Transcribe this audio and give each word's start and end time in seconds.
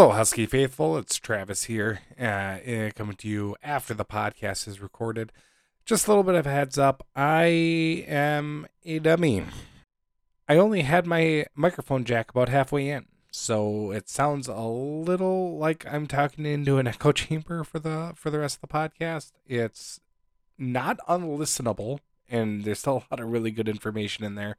Hello, 0.00 0.12
Husky 0.12 0.46
Faithful. 0.46 0.96
It's 0.96 1.18
Travis 1.18 1.64
here, 1.64 2.00
uh, 2.18 2.24
uh, 2.24 2.90
coming 2.96 3.16
to 3.16 3.28
you 3.28 3.54
after 3.62 3.92
the 3.92 4.06
podcast 4.06 4.66
is 4.66 4.80
recorded. 4.80 5.30
Just 5.84 6.06
a 6.06 6.10
little 6.10 6.24
bit 6.24 6.36
of 6.36 6.46
heads 6.46 6.78
up. 6.78 7.06
I 7.14 7.44
am 8.08 8.66
a 8.82 8.98
dummy. 8.98 9.44
I 10.48 10.56
only 10.56 10.80
had 10.80 11.06
my 11.06 11.44
microphone 11.54 12.04
jack 12.04 12.30
about 12.30 12.48
halfway 12.48 12.88
in, 12.88 13.08
so 13.30 13.90
it 13.90 14.08
sounds 14.08 14.48
a 14.48 14.62
little 14.62 15.58
like 15.58 15.84
I'm 15.86 16.06
talking 16.06 16.46
into 16.46 16.78
an 16.78 16.86
echo 16.86 17.12
chamber 17.12 17.62
for 17.62 17.78
the 17.78 18.14
for 18.16 18.30
the 18.30 18.38
rest 18.38 18.56
of 18.56 18.62
the 18.62 18.68
podcast. 18.68 19.32
It's 19.46 20.00
not 20.56 20.96
unlistenable, 21.10 21.98
and 22.26 22.64
there's 22.64 22.78
still 22.78 23.04
a 23.10 23.14
lot 23.14 23.20
of 23.20 23.30
really 23.30 23.50
good 23.50 23.68
information 23.68 24.24
in 24.24 24.34
there. 24.34 24.56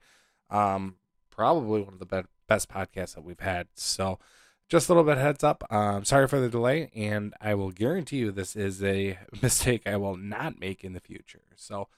Um, 0.52 0.98
probably 1.32 1.82
one 1.82 1.94
of 1.94 2.00
the 2.00 2.06
be- 2.06 2.30
best 2.46 2.70
podcasts 2.70 3.16
that 3.16 3.24
we've 3.24 3.40
had. 3.40 3.70
So 3.74 4.20
just 4.72 4.88
a 4.88 4.94
little 4.94 5.04
bit 5.04 5.18
heads 5.18 5.44
up. 5.44 5.66
Um, 5.70 6.06
sorry 6.06 6.30
for 6.30 6.40
the 6.40 6.48
delay, 6.48 6.90
and 6.96 7.34
I 7.42 7.56
will 7.56 7.72
guarantee 7.72 8.18
you 8.18 8.32
this 8.32 8.56
is 8.56 8.82
a 8.82 9.20
mistake 9.42 9.82
I 9.86 9.98
will 9.98 10.16
not 10.16 10.62
make 10.62 10.86
in 10.86 10.94
the 10.94 11.02
future. 11.02 11.42
So 11.58 11.90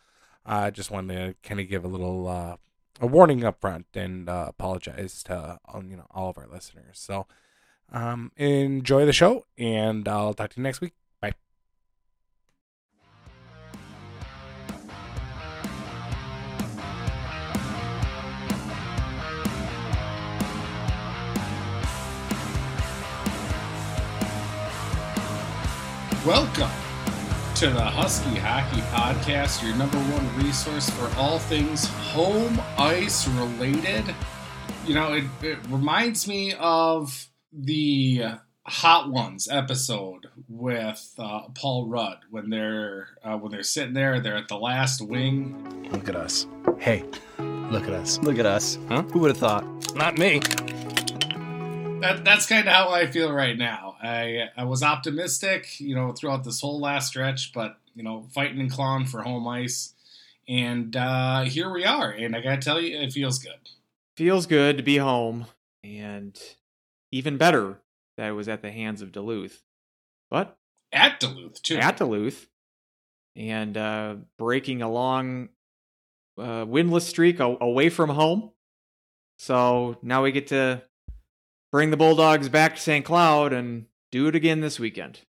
I 0.44 0.68
uh, 0.68 0.72
just 0.72 0.90
wanted 0.90 1.14
to 1.14 1.48
kind 1.48 1.62
of 1.62 1.70
give 1.70 1.86
a 1.86 1.88
little 1.88 2.28
uh, 2.28 2.56
a 3.00 3.06
warning 3.06 3.44
up 3.44 3.62
front 3.62 3.86
and 3.94 4.28
uh, 4.28 4.48
apologize 4.50 5.22
to 5.26 5.60
um, 5.72 5.92
you 5.92 5.98
know 5.98 6.08
all 6.10 6.32
of 6.32 6.38
our 6.40 6.48
listeners. 6.48 6.98
So 6.98 7.28
um, 7.92 8.32
enjoy 8.38 9.06
the 9.06 9.14
show, 9.14 9.46
and 9.56 10.08
I'll 10.08 10.34
talk 10.34 10.50
to 10.50 10.58
you 10.58 10.64
next 10.64 10.82
week. 10.82 10.94
Welcome 26.26 26.72
to 27.56 27.70
the 27.70 27.82
Husky 27.84 28.38
Hockey 28.40 28.80
Podcast, 28.94 29.62
your 29.62 29.76
number 29.76 29.98
one 29.98 30.46
resource 30.46 30.90
for 30.90 31.14
all 31.20 31.38
things 31.38 31.86
home 31.88 32.62
ice 32.78 33.28
related. 33.28 34.06
You 34.86 34.94
know, 34.94 35.12
it, 35.12 35.26
it 35.42 35.58
reminds 35.68 36.26
me 36.26 36.54
of 36.58 37.28
the 37.52 38.24
Hot 38.66 39.10
Ones 39.12 39.50
episode 39.52 40.28
with 40.48 41.14
uh, 41.20 41.50
Paul 41.56 41.88
Rudd 41.88 42.20
when 42.30 42.50
they're 42.50 43.10
uh, 43.22 43.36
when 43.36 43.52
they're 43.52 43.62
sitting 43.62 43.94
there, 43.94 44.22
they're 44.22 44.38
at 44.38 44.48
the 44.48 44.58
last 44.58 45.02
wing. 45.02 45.90
Look 45.92 46.08
at 46.08 46.16
us. 46.16 46.48
Hey, 46.78 47.04
look 47.38 47.84
at 47.84 47.94
us. 47.94 48.18
Look 48.20 48.40
at 48.40 48.46
us. 48.46 48.80
Huh? 48.88 49.02
Who 49.12 49.20
would 49.20 49.32
have 49.32 49.38
thought? 49.40 49.94
Not 49.94 50.18
me. 50.18 50.40
That, 52.00 52.22
that's 52.24 52.46
kind 52.46 52.66
of 52.66 52.74
how 52.74 52.92
I 52.92 53.08
feel 53.08 53.34
right 53.34 53.58
now. 53.58 53.93
I 54.04 54.50
I 54.58 54.66
was 54.66 54.84
optimistic, 54.84 55.80
you 55.80 55.96
know, 55.96 56.12
throughout 56.12 56.44
this 56.44 56.60
whole 56.62 56.80
last 56.80 57.08
stretch, 57.08 57.54
but 57.54 57.78
you 57.96 58.04
know, 58.04 58.28
fighting 58.34 58.60
and 58.60 58.72
clawing 58.72 59.06
for 59.06 59.22
home 59.22 59.48
ice, 59.48 59.94
and 60.48 60.96
uh, 60.96 61.42
here 61.42 61.72
we 61.72 61.86
are. 61.86 62.10
And 62.12 62.36
I 62.36 62.42
gotta 62.42 62.62
tell 62.62 62.82
you, 62.82 62.98
it 63.00 63.14
feels 63.14 63.40
good. 63.40 63.70
Feels 64.18 64.46
good 64.46 64.78
to 64.78 64.84
be 64.84 64.98
home, 64.98 65.46
and 65.84 66.40
even 67.12 67.38
better 67.38 67.80
that 68.18 68.30
it 68.30 68.34
was 68.34 68.48
at 68.48 68.62
the 68.62 68.72
hands 68.72 69.02
of 69.02 69.12
Duluth, 69.12 69.64
but 70.30 70.58
At 70.92 71.20
Duluth 71.20 71.62
too. 71.64 71.78
at 71.78 71.98
Duluth, 71.98 72.48
and 73.36 73.78
uh, 73.78 74.16
breaking 74.38 74.82
a 74.82 74.92
long 74.92 75.50
uh, 76.38 76.66
winless 76.66 77.04
streak 77.04 77.40
away 77.40 77.90
from 77.90 78.10
home. 78.10 78.52
So 79.40 79.98
now 80.02 80.24
we 80.24 80.32
get 80.32 80.48
to 80.48 80.84
bring 81.72 81.90
the 81.92 81.98
Bulldogs 81.98 82.50
back 82.50 82.76
to 82.76 82.82
St. 82.82 83.04
Cloud 83.04 83.52
and 83.54 83.86
do 84.14 84.28
it 84.28 84.36
again 84.36 84.62
this 84.62 84.80
weekend. 84.80 85.22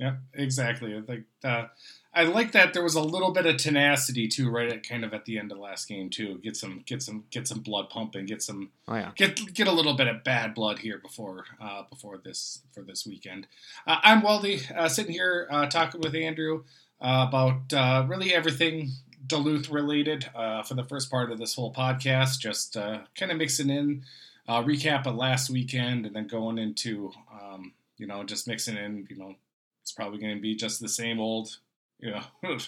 Yeah, 0.00 0.16
exactly. 0.32 0.96
I 0.96 1.02
think 1.02 1.24
uh, 1.44 1.66
I 2.14 2.24
like 2.24 2.52
that 2.52 2.72
there 2.72 2.82
was 2.82 2.94
a 2.94 3.02
little 3.02 3.32
bit 3.32 3.44
of 3.44 3.58
tenacity 3.58 4.28
too, 4.28 4.50
right 4.50 4.72
at 4.72 4.88
kind 4.88 5.04
of 5.04 5.12
at 5.12 5.26
the 5.26 5.38
end 5.38 5.52
of 5.52 5.58
last 5.58 5.86
game 5.86 6.08
too. 6.08 6.38
Get 6.42 6.56
some, 6.56 6.82
get 6.86 7.02
some, 7.02 7.24
get 7.30 7.46
some 7.46 7.60
blood 7.60 7.90
pumping. 7.90 8.24
Get 8.24 8.42
some, 8.42 8.70
Oh 8.88 8.94
yeah, 8.94 9.12
get 9.14 9.52
get 9.52 9.68
a 9.68 9.72
little 9.72 9.92
bit 9.92 10.06
of 10.06 10.24
bad 10.24 10.54
blood 10.54 10.78
here 10.78 10.98
before 10.98 11.44
uh, 11.60 11.82
before 11.88 12.18
this 12.24 12.62
for 12.72 12.82
this 12.82 13.06
weekend. 13.06 13.46
Uh, 13.86 13.98
I'm 14.02 14.22
Weldy, 14.22 14.70
uh, 14.74 14.88
sitting 14.88 15.12
here 15.12 15.46
uh, 15.50 15.66
talking 15.66 16.00
with 16.00 16.14
Andrew 16.14 16.64
uh, 17.00 17.26
about 17.28 17.72
uh, 17.74 18.06
really 18.08 18.34
everything 18.34 18.90
Duluth 19.26 19.68
related 19.68 20.30
uh, 20.34 20.62
for 20.62 20.74
the 20.74 20.84
first 20.84 21.10
part 21.10 21.30
of 21.30 21.38
this 21.38 21.54
whole 21.54 21.74
podcast. 21.74 22.38
Just 22.38 22.76
uh, 22.76 23.00
kind 23.18 23.30
of 23.30 23.38
mixing 23.38 23.68
in 23.68 24.02
uh, 24.48 24.62
recap 24.62 25.06
of 25.06 25.14
last 25.16 25.50
weekend 25.50 26.06
and 26.06 26.14
then 26.14 26.26
going 26.26 26.58
into 26.58 27.10
um, 27.32 27.72
you 27.98 28.06
know 28.06 28.22
just 28.24 28.46
mixing 28.46 28.76
in 28.76 29.06
you 29.10 29.16
know 29.16 29.34
it's 29.82 29.92
probably 29.92 30.18
going 30.18 30.34
to 30.34 30.40
be 30.40 30.54
just 30.54 30.80
the 30.80 30.88
same 30.88 31.18
old 31.20 31.58
you 31.98 32.10
know 32.10 32.22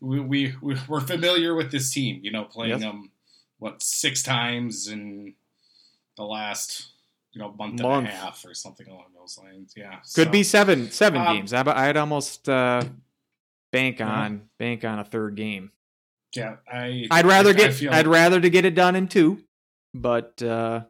we, 0.00 0.20
we 0.20 0.54
we- 0.62 0.76
we're 0.88 1.00
familiar 1.00 1.54
with 1.54 1.70
this 1.70 1.92
team 1.92 2.20
you 2.22 2.30
know 2.30 2.44
playing 2.44 2.72
Yes. 2.72 2.80
them 2.80 3.10
what 3.58 3.82
six 3.82 4.22
times 4.22 4.88
in 4.88 5.34
the 6.16 6.24
last 6.24 6.88
you 7.32 7.40
know 7.40 7.52
month, 7.58 7.80
Month. 7.80 8.06
and 8.06 8.08
a 8.08 8.10
half 8.10 8.44
or 8.44 8.54
something 8.54 8.86
along 8.88 9.06
those 9.18 9.38
lines 9.42 9.72
yeah 9.76 9.96
could 10.14 10.26
so- 10.26 10.30
be 10.30 10.42
seven 10.42 10.90
seven 10.90 11.20
Um, 11.20 11.36
games. 11.36 11.52
I, 11.52 11.62
I'd 11.88 11.96
almost 11.96 12.48
uh, 12.48 12.82
bank 13.70 14.00
on 14.00 14.48
bank 14.58 14.84
on 14.84 14.98
a 14.98 15.04
third 15.04 15.34
game. 15.34 15.72
yeah 16.36 16.56
I 16.72 17.06
I'd 17.10 17.26
rather 17.26 17.50
I- 17.50 17.52
I 17.52 17.56
get 17.56 17.74
feel- 17.74 17.92
I'd 17.92 18.06
rather 18.06 18.40
to 18.40 18.50
get 18.50 18.64
it 18.64 18.74
done 18.74 18.94
in 18.96 19.08
two, 19.08 19.42
but 19.94 20.42
uh, 20.42 20.84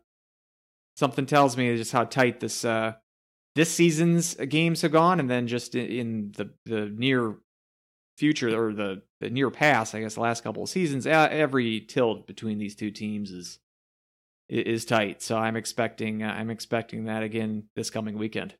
something 0.96 1.26
tells 1.26 1.56
me 1.56 1.76
just 1.76 1.92
how 1.92 2.04
tight 2.04 2.40
this 2.40 2.64
uh, 2.64 2.94
this 3.54 3.70
season's 3.70 4.34
games 4.34 4.82
have 4.82 4.92
gone, 4.92 5.20
and 5.20 5.28
then 5.28 5.46
just 5.46 5.74
in, 5.74 6.32
the 6.36 6.50
the 6.64 6.86
near 6.86 7.36
future 8.16 8.48
or 8.48 8.72
the 8.72 9.02
the 9.20 9.30
near 9.30 9.50
past, 9.50 9.94
I 9.94 10.00
guess 10.00 10.14
the 10.14 10.20
last 10.20 10.42
couple 10.42 10.62
of 10.62 10.68
seasons, 10.68 11.06
every 11.06 11.80
tilt 11.80 12.26
between 12.26 12.58
these 12.58 12.74
two 12.74 12.90
teams 12.90 13.30
is 13.30 13.58
is 14.48 14.84
tight. 14.84 15.22
So 15.22 15.36
I'm 15.36 15.56
expecting 15.56 16.22
uh, 16.22 16.28
I'm 16.28 16.50
expecting 16.50 17.04
that 17.04 17.22
again 17.22 17.64
this 17.74 17.90
coming 17.90 18.18
weekend. 18.18 18.54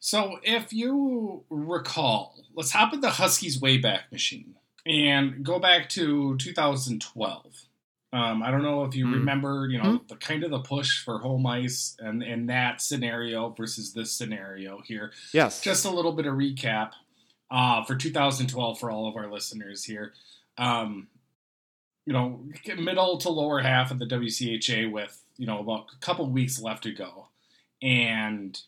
So, 0.00 0.38
if 0.44 0.72
you 0.72 1.44
recall, 1.50 2.36
let's 2.54 2.70
hop 2.70 2.94
in 2.94 3.00
the 3.00 3.10
Huskies 3.10 3.60
Wayback 3.60 4.12
Machine 4.12 4.54
and 4.86 5.44
go 5.44 5.58
back 5.58 5.88
to 5.90 6.36
2012. 6.36 7.67
Um, 8.12 8.42
I 8.42 8.50
don't 8.50 8.62
know 8.62 8.84
if 8.84 8.94
you 8.94 9.06
Hmm. 9.06 9.12
remember, 9.14 9.68
you 9.70 9.78
know, 9.78 10.00
the 10.08 10.16
kind 10.16 10.42
of 10.42 10.50
the 10.50 10.60
push 10.60 11.04
for 11.04 11.18
home 11.18 11.46
ice 11.46 11.94
and 11.98 12.22
in 12.22 12.46
that 12.46 12.80
scenario 12.80 13.50
versus 13.50 13.92
this 13.92 14.10
scenario 14.12 14.80
here. 14.80 15.12
Yes, 15.34 15.60
Just 15.62 15.84
a 15.84 15.90
little 15.90 16.12
bit 16.12 16.24
of 16.26 16.34
recap 16.34 16.92
uh, 17.50 17.84
for 17.84 17.94
2012 17.96 18.78
for 18.78 18.90
all 18.90 19.06
of 19.08 19.16
our 19.16 19.30
listeners 19.30 19.84
here. 19.84 20.14
Um, 20.56 21.08
you 22.06 22.14
know, 22.14 22.42
middle 22.78 23.18
to 23.18 23.28
lower 23.28 23.60
half 23.60 23.90
of 23.90 23.98
the 23.98 24.06
WCHA 24.06 24.90
with 24.90 25.22
you 25.36 25.46
know 25.46 25.58
about 25.60 25.88
a 25.94 25.98
couple 26.00 26.26
weeks 26.30 26.60
left 26.62 26.84
to 26.84 26.92
go, 26.92 27.28
and 27.82 28.58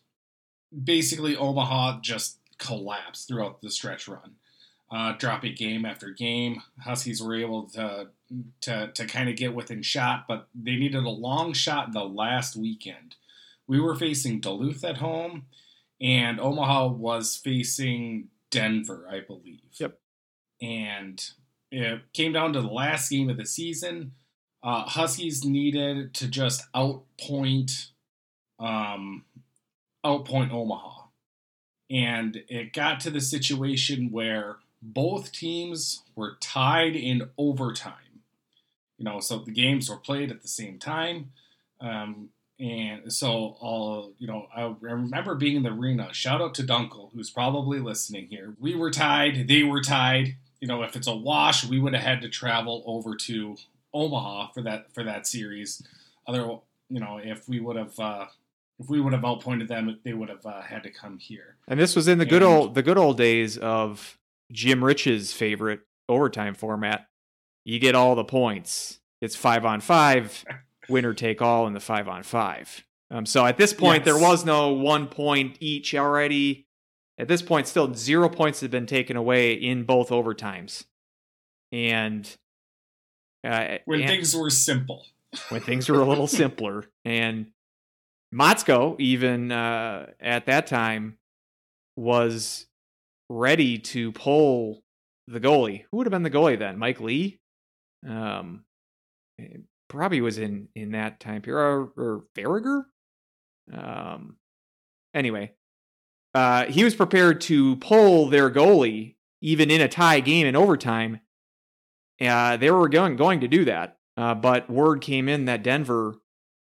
basically 0.85 1.35
Omaha 1.37 2.01
just 2.03 2.39
collapsed 2.59 3.27
throughout 3.29 3.63
the 3.63 3.71
stretch 3.71 4.07
run, 4.07 4.37
uh, 4.91 5.13
dropping 5.13 5.55
game 5.55 5.87
after 5.87 6.11
game. 6.11 6.63
Huskies 6.81 7.23
were 7.23 7.35
able 7.35 7.65
to 7.71 8.09
to 8.63 8.91
to 8.93 9.07
kind 9.07 9.29
of 9.29 9.37
get 9.37 9.55
within 9.55 9.83
shot, 9.83 10.27
but 10.29 10.49
they 10.55 10.77
needed 10.77 11.05
a 11.05 11.11
long 11.11 11.53
shot 11.53 11.93
the 11.93 12.05
last 12.05 12.57
weekend. 12.57 13.17
We 13.67 13.81
were 13.81 13.95
facing 13.95 14.41
Duluth 14.41 14.85
at 14.85 14.99
home, 14.99 15.47
and 16.01 16.41
Omaha 16.41 16.89
was 16.89 17.37
facing 17.37 18.29
Denver, 18.51 19.09
I 19.11 19.21
believe. 19.21 19.61
Yep. 19.79 19.99
And 20.61 21.25
it 21.71 22.01
came 22.13 22.33
down 22.33 22.53
to 22.53 22.61
the 22.61 22.69
last 22.69 23.11
game 23.11 23.31
of 23.31 23.37
the 23.37 23.47
season. 23.47 24.13
Uh, 24.63 24.83
Huskies 24.83 25.45
needed 25.45 26.13
to 26.15 26.29
just 26.29 26.71
outpoint, 26.73 27.89
um, 28.59 29.25
outpoint 30.05 30.53
Omaha, 30.53 31.05
and 31.91 32.43
it 32.49 32.73
got 32.73 33.01
to 33.01 33.11
the 33.11 33.21
situation 33.21 34.11
where 34.11 34.57
both 34.83 35.33
teams 35.33 36.03
were 36.15 36.37
tied 36.41 36.97
in 36.97 37.31
overtime. 37.39 37.95
You 39.01 39.05
know, 39.07 39.19
so 39.19 39.39
the 39.39 39.51
games 39.51 39.89
were 39.89 39.97
played 39.97 40.31
at 40.31 40.43
the 40.43 40.49
same 40.49 40.79
time. 40.79 41.33
Um, 41.81 42.29
and 42.59 43.11
so, 43.11 43.57
all 43.59 44.13
you 44.19 44.27
know, 44.27 44.47
I 44.55 44.75
remember 44.81 45.35
being 45.35 45.57
in 45.57 45.63
the 45.63 45.71
arena. 45.71 46.13
Shout 46.13 46.43
out 46.43 46.55
to 46.57 46.63
Dunkel, 46.63 47.11
who's 47.15 47.31
probably 47.31 47.81
listening 47.81 48.27
here. 48.29 48.55
We 48.61 48.75
were 48.75 48.91
tied; 48.91 49.49
they 49.49 49.63
were 49.63 49.81
tied. 49.81 50.37
You 50.61 50.69
know, 50.69 50.83
if 50.83 50.97
it's 50.97 51.07
a 51.07 51.17
wash, 51.17 51.65
we 51.65 51.81
would 51.81 51.95
have 51.95 52.03
had 52.03 52.21
to 52.21 52.29
travel 52.29 52.83
over 52.85 53.17
to 53.17 53.57
Omaha 53.95 54.49
for 54.53 54.61
that 54.65 54.93
for 54.93 55.03
that 55.05 55.27
series. 55.27 55.83
Other, 56.27 56.59
you 56.91 57.01
know, 57.01 57.19
if 57.25 57.49
we 57.49 57.59
would 57.59 57.77
have 57.77 57.99
uh, 57.99 58.27
if 58.79 58.91
we 58.91 59.01
would 59.01 59.15
have 59.15 59.25
outpointed 59.25 59.69
them, 59.69 59.99
they 60.05 60.13
would 60.13 60.29
have 60.29 60.45
uh, 60.45 60.61
had 60.61 60.83
to 60.83 60.91
come 60.91 61.17
here. 61.17 61.57
And 61.67 61.81
this 61.81 61.97
was 61.97 62.07
in 62.07 62.19
the 62.19 62.27
good 62.27 62.43
And- 62.43 62.53
old 62.53 62.75
the 62.75 62.83
good 62.83 62.99
old 62.99 63.17
days 63.17 63.57
of 63.57 64.19
Jim 64.53 64.85
Rich's 64.85 65.33
favorite 65.33 65.81
overtime 66.11 66.53
format. 66.55 67.07
You 67.71 67.79
get 67.79 67.95
all 67.95 68.17
the 68.17 68.25
points. 68.25 68.99
It's 69.21 69.37
five 69.37 69.65
on 69.65 69.81
five, 69.81 70.45
winner 70.89 71.15
take 71.15 71.41
all 71.41 71.67
in 71.69 71.73
the 71.73 71.79
five 71.81 72.09
on 72.09 72.23
five. 72.25 72.85
Um, 73.13 73.27
so 73.27 73.47
at 73.47 73.57
this 73.59 73.73
point, 73.73 74.05
there 74.05 74.19
was 74.19 74.45
no 74.45 74.71
one 74.73 75.07
point 75.07 75.57
each 75.61 75.95
already. 75.95 76.67
At 77.19 77.29
this 77.29 77.43
point, 77.43 77.69
still 77.69 77.93
zero 77.95 78.29
points 78.29 78.61
had 78.61 78.71
been 78.71 78.87
taken 78.87 79.17
away 79.17 79.53
in 79.53 79.85
both 79.85 80.09
overtimes, 80.09 80.85
and 81.71 82.27
uh, 83.45 83.79
When 83.85 84.01
and- 84.01 84.09
things 84.09 84.35
were 84.35 84.51
simple. 84.51 85.07
when 85.51 85.61
things 85.61 85.89
were 85.89 86.01
a 86.01 86.05
little 86.05 86.27
simpler. 86.43 86.87
And 87.05 87.53
Motzko, 88.35 88.99
even 88.99 89.53
uh, 89.53 90.07
at 90.19 90.47
that 90.47 90.67
time, 90.67 91.19
was 91.97 92.67
ready 93.29 93.79
to 93.79 94.13
pull 94.13 94.83
the 95.29 95.41
goalie. 95.41 95.85
Who 95.91 95.99
would 95.99 96.07
have 96.07 96.13
been 96.13 96.23
the 96.25 96.31
goalie 96.31 96.59
then? 96.59 96.79
Mike 96.79 97.01
Lee? 97.01 97.40
Um, 98.09 98.65
eh, 99.39 99.59
probably 99.89 100.21
was 100.21 100.39
in 100.39 100.69
in 100.75 100.93
that 100.93 101.21
time 101.21 101.43
period. 101.43 101.63
Or, 101.63 101.93
or 101.97 102.25
Faragher? 102.35 102.85
Um, 103.73 104.37
anyway, 105.15 105.53
uh, 106.35 106.67
he 106.67 106.85
was 106.85 106.95
prepared 106.95 107.41
to 107.43 107.77
pull 107.77 108.29
their 108.29 108.51
goalie 108.51 109.17
even 109.43 109.71
in 109.71 109.81
a 109.81 109.89
tie 109.89 110.21
game 110.21 110.47
in 110.47 110.57
overtime. 110.57 111.21
Uh, 112.21 112.57
they 112.57 112.71
were 112.71 112.89
going 112.89 113.17
going 113.17 113.41
to 113.41 113.49
do 113.49 113.65
that, 113.65 113.97
uh, 114.17 114.35
but 114.35 114.71
word 114.71 115.01
came 115.01 115.29
in 115.29 115.47
that 115.47 115.63
Denver 115.63 116.17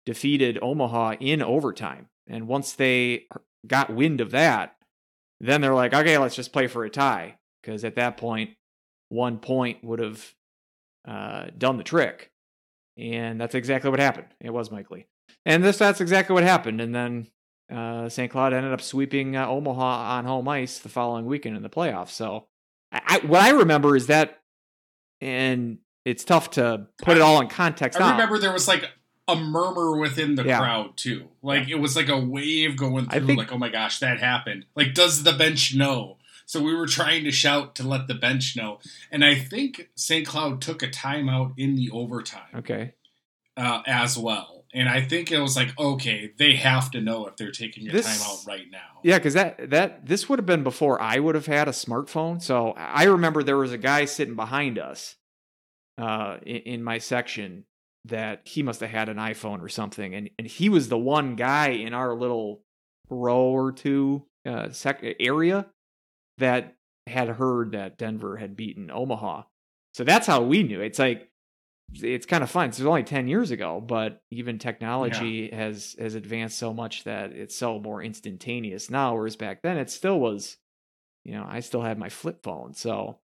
defeated 0.04 0.58
Omaha 0.60 1.14
in 1.20 1.42
overtime, 1.42 2.08
and 2.26 2.48
once 2.48 2.72
they 2.72 3.26
got 3.66 3.94
wind 3.94 4.20
of 4.20 4.32
that, 4.32 4.76
then 5.40 5.60
they're 5.60 5.74
like, 5.74 5.94
okay, 5.94 6.18
let's 6.18 6.36
just 6.36 6.52
play 6.52 6.66
for 6.66 6.84
a 6.84 6.90
tie 6.90 7.38
because 7.62 7.84
at 7.84 7.94
that 7.94 8.16
point, 8.16 8.50
one 9.08 9.38
point 9.38 9.82
would 9.84 10.00
have 10.00 10.34
uh, 11.06 11.46
done 11.56 11.76
the 11.76 11.82
trick, 11.84 12.30
and 12.98 13.40
that's 13.40 13.54
exactly 13.54 13.90
what 13.90 14.00
happened. 14.00 14.28
It 14.40 14.50
was 14.50 14.70
Mike 14.70 14.90
Lee, 14.90 15.06
and 15.46 15.62
this 15.64 15.78
that's 15.78 16.00
exactly 16.00 16.34
what 16.34 16.44
happened, 16.44 16.80
and 16.80 16.94
then. 16.94 17.26
Uh, 17.72 18.10
St. 18.10 18.30
Cloud 18.30 18.52
ended 18.52 18.74
up 18.74 18.82
sweeping 18.82 19.36
uh, 19.36 19.48
Omaha 19.48 20.18
on 20.18 20.26
home 20.26 20.46
ice 20.48 20.80
the 20.80 20.90
following 20.90 21.24
weekend 21.24 21.56
in 21.56 21.62
the 21.62 21.70
playoffs. 21.70 22.10
So, 22.10 22.46
I, 22.92 23.00
I, 23.22 23.26
what 23.26 23.40
I 23.40 23.52
remember 23.52 23.96
is 23.96 24.08
that 24.08 24.42
and 25.22 25.78
it's 26.04 26.24
tough 26.24 26.50
to 26.52 26.88
put 27.02 27.16
it 27.16 27.22
all 27.22 27.40
in 27.40 27.48
context. 27.48 27.98
I 27.98 28.04
now. 28.04 28.12
remember 28.12 28.38
there 28.38 28.52
was 28.52 28.68
like 28.68 28.84
a 29.28 29.34
murmur 29.36 29.96
within 29.98 30.34
the 30.34 30.44
Yeah. 30.44 30.58
crowd 30.58 30.98
too. 30.98 31.28
Like 31.42 31.68
it 31.70 31.76
was 31.76 31.96
like 31.96 32.10
a 32.10 32.18
wave 32.18 32.76
going 32.76 33.06
through. 33.08 33.26
think- 33.26 33.38
like 33.38 33.50
oh 33.52 33.58
my 33.58 33.70
gosh, 33.70 33.98
that 34.00 34.20
happened. 34.20 34.66
Like 34.76 34.92
does 34.92 35.22
the 35.22 35.32
bench 35.32 35.74
know? 35.74 36.18
So 36.46 36.62
we 36.62 36.74
were 36.74 36.86
trying 36.86 37.24
to 37.24 37.30
shout 37.30 37.74
to 37.76 37.88
let 37.88 38.06
the 38.06 38.14
bench 38.14 38.54
know, 38.56 38.78
and 39.10 39.24
I 39.24 39.34
think 39.34 39.88
St. 39.96 40.26
Cloud 40.26 40.60
took 40.60 40.82
a 40.82 40.88
timeout 40.88 41.54
in 41.56 41.74
the 41.74 41.90
overtime 41.90 42.50
Okay. 42.54 42.92
uh, 43.56 43.82
as 43.86 44.18
well. 44.18 44.64
And 44.74 44.88
I 44.88 45.00
think 45.02 45.30
it 45.30 45.38
was 45.38 45.54
like 45.56 45.78
okay, 45.78 46.32
they 46.36 46.56
have 46.56 46.90
to 46.90 47.00
know 47.00 47.26
if 47.26 47.36
they're 47.36 47.52
taking 47.52 47.88
a 47.88 47.92
This- 47.92 48.06
timeout 48.06 48.46
right 48.46 48.66
now. 48.70 49.00
Yeah, 49.04 49.18
because 49.18 49.34
that 49.34 49.70
that 49.70 50.06
this 50.06 50.28
would 50.28 50.38
have 50.38 50.46
been 50.46 50.64
before 50.64 51.00
I 51.00 51.18
would 51.18 51.34
have 51.34 51.46
had 51.46 51.68
a 51.68 51.72
smartphone. 51.72 52.42
So 52.42 52.72
I 52.72 53.04
remember 53.04 53.42
there 53.42 53.56
was 53.58 53.72
a 53.72 53.78
guy 53.78 54.04
sitting 54.04 54.34
behind 54.34 54.78
us, 54.78 55.16
uh, 55.98 56.38
in, 56.44 56.56
in 56.56 56.84
my 56.84 56.98
section 56.98 57.64
that 58.06 58.42
he 58.44 58.62
must 58.62 58.80
have 58.80 58.90
had 58.90 59.08
an 59.08 59.16
iPhone 59.16 59.62
or 59.62 59.68
something, 59.68 60.14
and 60.14 60.28
and 60.38 60.46
he 60.48 60.68
was 60.68 60.88
the 60.88 60.98
one 60.98 61.36
guy 61.36 61.68
in 61.68 61.94
our 61.94 62.14
little 62.14 62.62
row 63.08 63.44
or 63.44 63.70
two 63.72 64.26
uh 64.46 64.70
sec- 64.70 65.16
area 65.20 65.66
that 66.38 66.76
had 67.06 67.28
heard 67.28 67.72
that 67.72 67.98
Denver 67.98 68.36
had 68.36 68.56
beaten 68.56 68.90
Omaha. 68.90 69.42
So 69.92 70.04
that's 70.04 70.26
how 70.26 70.42
we 70.42 70.62
knew. 70.62 70.80
It's 70.80 70.98
like 70.98 71.30
it's 71.92 72.26
kind 72.26 72.42
of 72.42 72.50
fun. 72.50 72.70
It's 72.70 72.80
only 72.80 73.02
10 73.04 73.28
years 73.28 73.50
ago, 73.50 73.80
but 73.80 74.22
even 74.30 74.58
technology 74.58 75.50
has 75.50 75.94
has 75.98 76.14
advanced 76.14 76.58
so 76.58 76.72
much 76.72 77.04
that 77.04 77.32
it's 77.32 77.54
so 77.54 77.78
more 77.78 78.02
instantaneous 78.02 78.90
now 78.90 79.14
whereas 79.14 79.36
back 79.36 79.62
then 79.62 79.76
it 79.76 79.90
still 79.90 80.18
was 80.18 80.56
you 81.24 81.32
know, 81.32 81.46
I 81.48 81.60
still 81.60 81.80
had 81.82 81.98
my 81.98 82.08
flip 82.08 82.42
phone. 82.42 82.74
So 82.74 83.18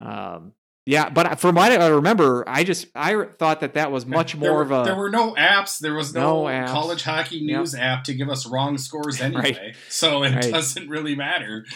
um 0.00 0.52
yeah, 0.86 1.10
but 1.10 1.38
from 1.38 1.56
what 1.56 1.70
I 1.70 1.86
remember, 1.88 2.44
I 2.48 2.64
just 2.64 2.86
I 2.94 3.24
thought 3.38 3.60
that 3.60 3.74
that 3.74 3.92
was 3.92 4.06
much 4.06 4.32
There 4.32 4.40
more 4.40 4.56
were- 4.56 4.62
of 4.62 4.70
a 4.72 4.82
There 4.84 4.96
were 4.96 5.10
no 5.10 5.34
apps. 5.34 5.78
There 5.78 5.92
was 5.94 6.14
no, 6.14 6.48
No 6.48 6.66
college 6.66 7.02
hockey 7.02 7.36
Yep. 7.36 7.58
news 7.58 7.74
app 7.74 8.04
to 8.04 8.14
give 8.14 8.30
us 8.30 8.46
wrong 8.46 8.78
scores 8.78 9.20
Right. 9.20 9.34
anyway. 9.34 9.74
So 9.90 10.22
it 10.22 10.34
Right. 10.34 10.50
doesn't 10.50 10.88
really 10.88 11.14
matter. 11.14 11.66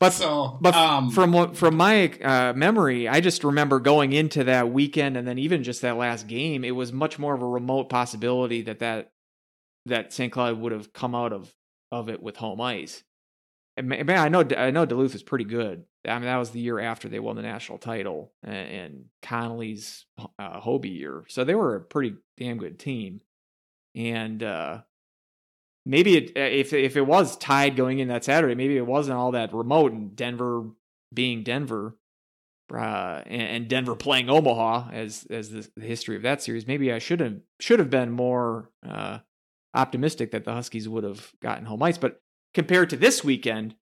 But 0.00 0.14
so, 0.14 0.58
But 0.62 0.74
um, 0.74 1.10
from 1.10 1.30
what 1.30 1.56
from 1.56 1.76
my 1.76 2.08
uh, 2.08 2.54
memory, 2.54 3.06
I 3.06 3.20
just 3.20 3.44
remember 3.44 3.78
going 3.78 4.14
into 4.14 4.44
that 4.44 4.72
weekend 4.72 5.18
and 5.18 5.28
then 5.28 5.38
even 5.38 5.62
just 5.62 5.82
that 5.82 5.98
last 5.98 6.26
game, 6.26 6.64
it 6.64 6.70
was 6.70 6.90
much 6.90 7.18
more 7.18 7.34
of 7.34 7.42
a 7.42 7.46
remote 7.46 7.90
possibility 7.90 8.62
that 8.62 8.78
that 8.78 9.12
that 9.84 10.14
St. 10.14 10.32
Cloud 10.32 10.58
would 10.58 10.72
have 10.72 10.94
come 10.94 11.14
out 11.14 11.34
of 11.34 11.54
of 11.92 12.08
it 12.08 12.22
with 12.22 12.36
home 12.36 12.62
ice. 12.62 13.02
And 13.76 13.88
man, 13.88 14.10
I 14.10 14.28
know 14.30 14.42
I 14.56 14.70
know 14.70 14.86
Duluth 14.86 15.14
is 15.14 15.22
pretty 15.22 15.44
good. 15.44 15.84
I 16.08 16.14
mean, 16.14 16.22
that 16.22 16.38
was 16.38 16.50
the 16.50 16.60
year 16.60 16.80
after 16.80 17.10
they 17.10 17.20
won 17.20 17.36
the 17.36 17.42
national 17.42 17.76
title 17.76 18.32
and, 18.42 18.54
and 18.54 19.04
Connolly's 19.20 20.06
uh, 20.38 20.60
Hobey 20.60 20.88
year, 20.88 21.24
so 21.28 21.44
they 21.44 21.54
were 21.54 21.76
a 21.76 21.80
pretty 21.80 22.14
damn 22.38 22.56
good 22.56 22.78
team. 22.78 23.20
And 23.94 24.42
uh, 24.42 24.80
maybe 25.90 26.16
it, 26.16 26.36
uh, 26.36 26.40
if 26.40 26.72
if 26.72 26.96
it 26.96 27.06
was 27.06 27.36
tied 27.36 27.76
going 27.76 27.98
in 27.98 28.08
that 28.08 28.24
Saturday, 28.24 28.54
maybe 28.54 28.76
it 28.76 28.86
wasn't 28.86 29.18
all 29.18 29.32
that 29.32 29.52
remote. 29.52 29.92
And 29.92 30.14
Denver 30.14 30.64
being 31.12 31.42
Denver, 31.42 31.96
uh, 32.72 33.22
and, 33.26 33.68
Denver 33.68 33.96
playing 33.96 34.30
Omaha 34.30 34.90
as 34.92 35.26
as 35.28 35.50
the, 35.50 35.68
the 35.76 35.86
history 35.86 36.16
of 36.16 36.22
that 36.22 36.42
series, 36.42 36.66
maybe 36.66 36.92
I 36.92 37.00
should 37.00 37.20
have 37.20 37.40
should 37.58 37.80
have 37.80 37.90
been 37.90 38.12
more 38.12 38.70
uh, 38.88 39.18
optimistic 39.74 40.30
that 40.30 40.44
the 40.44 40.52
Huskies 40.54 40.88
would 40.88 41.04
have 41.04 41.32
gotten 41.42 41.66
home 41.66 41.82
ice. 41.82 41.98
But 41.98 42.20
compared 42.54 42.90
to 42.90 42.96
this 42.96 43.24
weekend, 43.24 43.74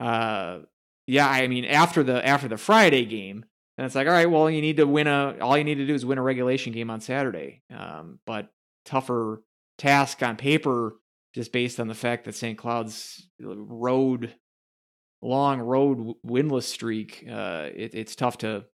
uh, 0.00 0.60
yeah, 1.06 1.28
I 1.28 1.46
mean 1.46 1.66
after 1.66 2.02
the 2.02 2.26
after 2.26 2.48
the 2.48 2.56
Friday 2.58 3.04
game. 3.04 3.44
And 3.76 3.84
it's 3.84 3.96
like, 3.96 4.06
all 4.06 4.12
right, 4.12 4.30
well, 4.30 4.48
you 4.48 4.60
need 4.60 4.76
to 4.76 4.86
win 4.86 5.08
a. 5.08 5.36
All 5.40 5.58
you 5.58 5.64
need 5.64 5.74
to 5.76 5.86
do 5.86 5.94
is 5.94 6.06
win 6.06 6.18
a 6.18 6.22
regulation 6.22 6.72
game 6.72 6.90
on 6.90 7.00
Saturday. 7.00 7.62
Um, 7.76 8.20
but 8.24 8.52
tougher 8.84 9.42
task 9.78 10.22
on 10.22 10.36
paper 10.36 10.94
just 11.34 11.52
based 11.52 11.80
on 11.80 11.88
the 11.88 11.94
fact 11.94 12.24
that 12.24 12.34
St. 12.34 12.56
Cloud's 12.56 13.28
road, 13.40 14.34
long 15.20 15.60
road 15.60 16.14
winless 16.24 16.64
streak, 16.64 17.26
uh, 17.28 17.68
it, 17.74 17.94
it's 17.94 18.14
tough 18.14 18.38
to 18.38 18.64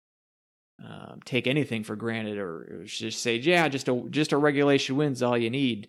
um, 0.85 1.21
take 1.25 1.47
anything 1.47 1.85
for 1.85 1.97
granted 1.97 2.39
or, 2.39 2.81
or 2.81 2.85
just 2.85 3.23
say, 3.23 3.37
yeah, 3.37 3.69
just 3.69 3.89
a 3.89 4.05
just 4.11 4.33
a 4.33 4.37
regulation 4.37 4.97
win's 4.97 5.23
all 5.23 5.37
you 5.37 5.51
need. 5.51 5.89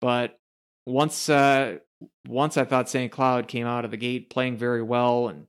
But 0.00 0.38
once 0.86 1.28
uh, 1.28 1.78
once 2.26 2.56
I 2.56 2.64
thought 2.64 2.88
St. 2.90 3.10
Cloud 3.10 3.48
came 3.48 3.66
out 3.66 3.84
of 3.84 3.90
the 3.90 3.96
gate 3.96 4.30
playing 4.30 4.58
very 4.58 4.82
well, 4.82 5.28
and 5.28 5.46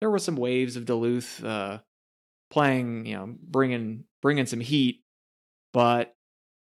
there 0.00 0.10
were 0.10 0.18
some 0.18 0.36
waves 0.36 0.76
of 0.76 0.86
Duluth 0.86 1.44
uh, 1.44 1.78
playing, 2.50 3.06
you 3.06 3.16
know, 3.16 3.34
bringing 3.42 4.04
bringing 4.22 4.46
some 4.46 4.60
heat, 4.60 5.02
but 5.72 6.14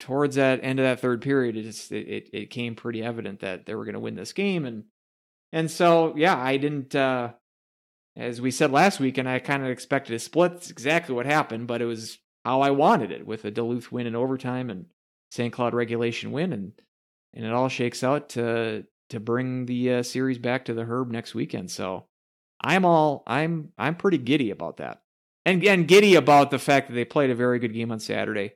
towards 0.02 0.36
that 0.36 0.60
end 0.64 0.80
of 0.80 0.84
that 0.84 1.00
third 1.00 1.22
period, 1.22 1.56
it 1.56 1.64
just 1.64 1.92
it, 1.92 2.30
it, 2.34 2.50
came 2.50 2.76
pretty 2.76 3.04
evident 3.04 3.40
that 3.42 3.66
they 3.66 3.76
were 3.76 3.86
going 3.86 3.94
to 3.94 4.00
win 4.00 4.16
this 4.16 4.34
game, 4.34 4.66
and 4.66 4.84
and 5.54 5.72
so 5.72 6.14
yeah, 6.18 6.36
I 6.36 6.58
didn't. 6.58 6.94
Uh, 6.94 7.34
as 8.18 8.42
we 8.42 8.52
said 8.52 8.72
last 8.72 9.00
week, 9.00 9.18
and 9.18 9.30
I 9.30 9.40
kind 9.40 9.64
of 9.64 9.70
expected 9.70 10.14
a 10.16 10.20
split. 10.20 10.54
It's 10.54 10.70
exactly 10.70 11.16
what 11.16 11.26
happened, 11.26 11.68
but 11.68 11.82
it 11.82 11.86
was 11.86 12.18
how 12.44 12.60
I 12.62 12.72
wanted 12.72 13.12
it 13.12 13.26
with 13.26 13.46
a 13.46 13.52
Duluth 13.52 13.92
win 13.92 14.08
in 14.08 14.16
overtime 14.16 14.70
and 14.70 14.88
St. 15.32 15.54
Cloud 15.54 15.74
regulation 15.74 16.32
win, 16.32 16.52
and 16.52 16.74
and 17.34 17.46
it 17.46 17.54
all 17.54 17.70
shakes 17.70 18.04
out 18.04 18.30
to 18.30 18.86
to 19.12 19.20
bring 19.20 19.68
the 19.68 19.94
uh, 19.94 20.04
series 20.04 20.40
back 20.40 20.66
to 20.66 20.74
the 20.74 20.86
Herb 20.86 21.12
next 21.12 21.36
weekend. 21.36 21.70
So 21.72 22.08
I'm 22.62 22.86
all 22.86 23.24
I'm 23.28 23.70
I'm 23.78 23.96
pretty 23.96 24.18
giddy 24.18 24.50
about 24.50 24.78
that, 24.78 25.04
and 25.46 25.64
and 25.64 25.88
giddy 25.88 26.16
about 26.16 26.50
the 26.50 26.60
fact 26.60 26.88
that 26.88 26.96
they 26.96 27.06
played 27.06 27.30
a 27.30 27.36
very 27.36 27.60
good 27.60 27.74
game 27.74 27.92
on 27.92 28.00
Saturday 28.00 28.56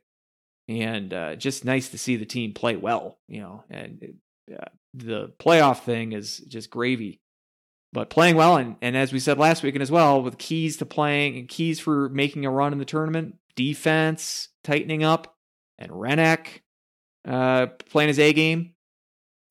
and 0.68 1.14
uh, 1.14 1.36
just 1.36 1.66
nice 1.66 1.90
to 1.90 1.98
see 1.98 2.16
the 2.16 2.26
team 2.26 2.54
play 2.54 2.76
well, 2.76 3.20
you 3.28 3.42
know. 3.42 3.64
And 3.70 4.16
uh, 4.52 4.66
the 4.94 5.34
playoff 5.40 5.84
thing 5.84 6.14
is 6.14 6.40
just 6.40 6.70
gravy, 6.70 7.22
but 7.94 8.10
playing 8.10 8.36
well, 8.36 8.58
and 8.58 8.76
and 8.82 8.98
as 8.98 9.14
we 9.14 9.20
said 9.20 9.38
last 9.38 9.64
weekend 9.64 9.84
as 9.84 9.92
well, 9.92 10.22
with 10.22 10.38
keys 10.38 10.78
to 10.78 10.86
playing 10.86 11.38
and 11.38 11.48
keys 11.48 11.80
for 11.80 12.10
making 12.10 12.46
a 12.46 12.52
run 12.52 12.74
in 12.74 12.80
the 12.80 12.86
tournament, 12.86 13.36
defense 13.56 14.50
tightening 14.64 15.04
up, 15.04 15.36
and 15.78 15.92
Hrenak 15.92 16.62
uh, 17.28 17.68
playing 17.90 18.10
his 18.10 18.20
A 18.20 18.34
game. 18.34 18.72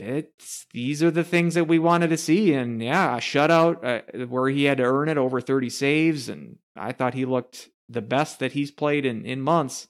It's 0.01 0.67
these 0.73 1.05
are 1.05 1.11
the 1.13 1.23
things 1.23 1.55
that 1.55 1.69
we 1.69 1.79
wanted 1.79 2.09
to 2.09 2.17
see, 2.17 2.53
and 2.53 2.83
yeah, 2.83 3.17
a 3.17 3.21
shutout 3.21 3.85
uh, 3.85 4.27
where 4.27 4.49
he 4.49 4.65
had 4.65 4.79
to 4.79 4.85
earn 4.85 5.09
it 5.09 5.19
over 5.19 5.41
thirty 5.41 5.71
saves, 5.71 6.29
and 6.29 6.57
I 6.75 6.91
thought 6.91 7.15
he 7.15 7.25
looked 7.25 7.69
the 7.89 8.03
best 8.03 8.41
that 8.41 8.53
he's 8.53 8.73
played 8.73 9.07
in 9.07 9.25
in 9.25 9.41
months 9.41 9.87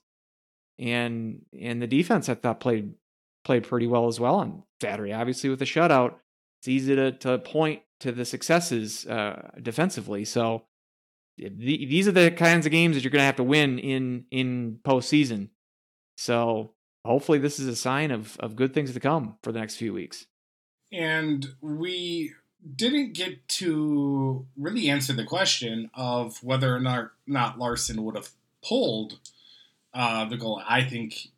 and 0.79 1.43
and 1.59 1.81
the 1.81 1.87
defense 1.87 2.29
I 2.29 2.35
thought 2.35 2.61
played 2.61 2.95
played 3.45 3.65
pretty 3.65 3.87
well 3.87 4.07
as 4.07 4.19
well 4.19 4.37
on 4.37 4.63
Saturday. 4.81 5.13
Obviously, 5.13 5.51
with 5.51 5.59
the 5.59 5.65
shutout, 5.65 6.15
it's 6.61 6.69
easy 6.69 6.95
to 6.97 7.13
to 7.13 7.39
point 7.39 7.83
to 8.01 8.13
the 8.13 8.25
successes 8.25 9.07
uh, 9.07 9.51
defensively. 9.63 10.25
So 10.25 10.65
the, 11.37 11.49
these 11.49 12.09
are 12.09 12.13
the 12.13 12.31
kinds 12.31 12.67
of 12.67 12.73
games 12.73 12.97
that 12.97 13.05
you're 13.05 13.11
going 13.11 13.21
to 13.21 13.27
have 13.27 13.37
to 13.37 13.45
win 13.45 13.79
in 13.79 14.25
in 14.31 14.79
postseason. 14.85 15.51
So 16.17 16.73
hopefully 17.05 17.39
this 17.39 17.59
is 17.59 17.67
a 17.67 17.77
sign 17.77 18.11
of 18.11 18.37
of 18.41 18.57
good 18.57 18.75
things 18.75 18.93
to 18.93 19.01
come 19.01 19.37
for 19.43 19.53
the 19.53 19.61
next 19.61 19.77
few 19.77 19.93
weeks. 19.93 20.27
And 20.93 21.55
we 21.61 22.33
didn't 22.77 23.13
get 23.13 23.47
to 23.49 24.47
really 24.57 24.89
answer 24.89 25.13
the 25.13 25.25
question 25.25 25.91
of 25.95 26.43
whether 26.43 26.75
or 26.75 26.81
not, 26.81 27.11
not 27.27 27.59
Larson 27.59 28.03
would 28.05 28.15
have 28.15 28.31
pulled 28.63 29.19
uh, 29.95 30.25
the 30.27 30.37
goal. 30.37 30.63
I 30.69 30.83
think 30.83 31.29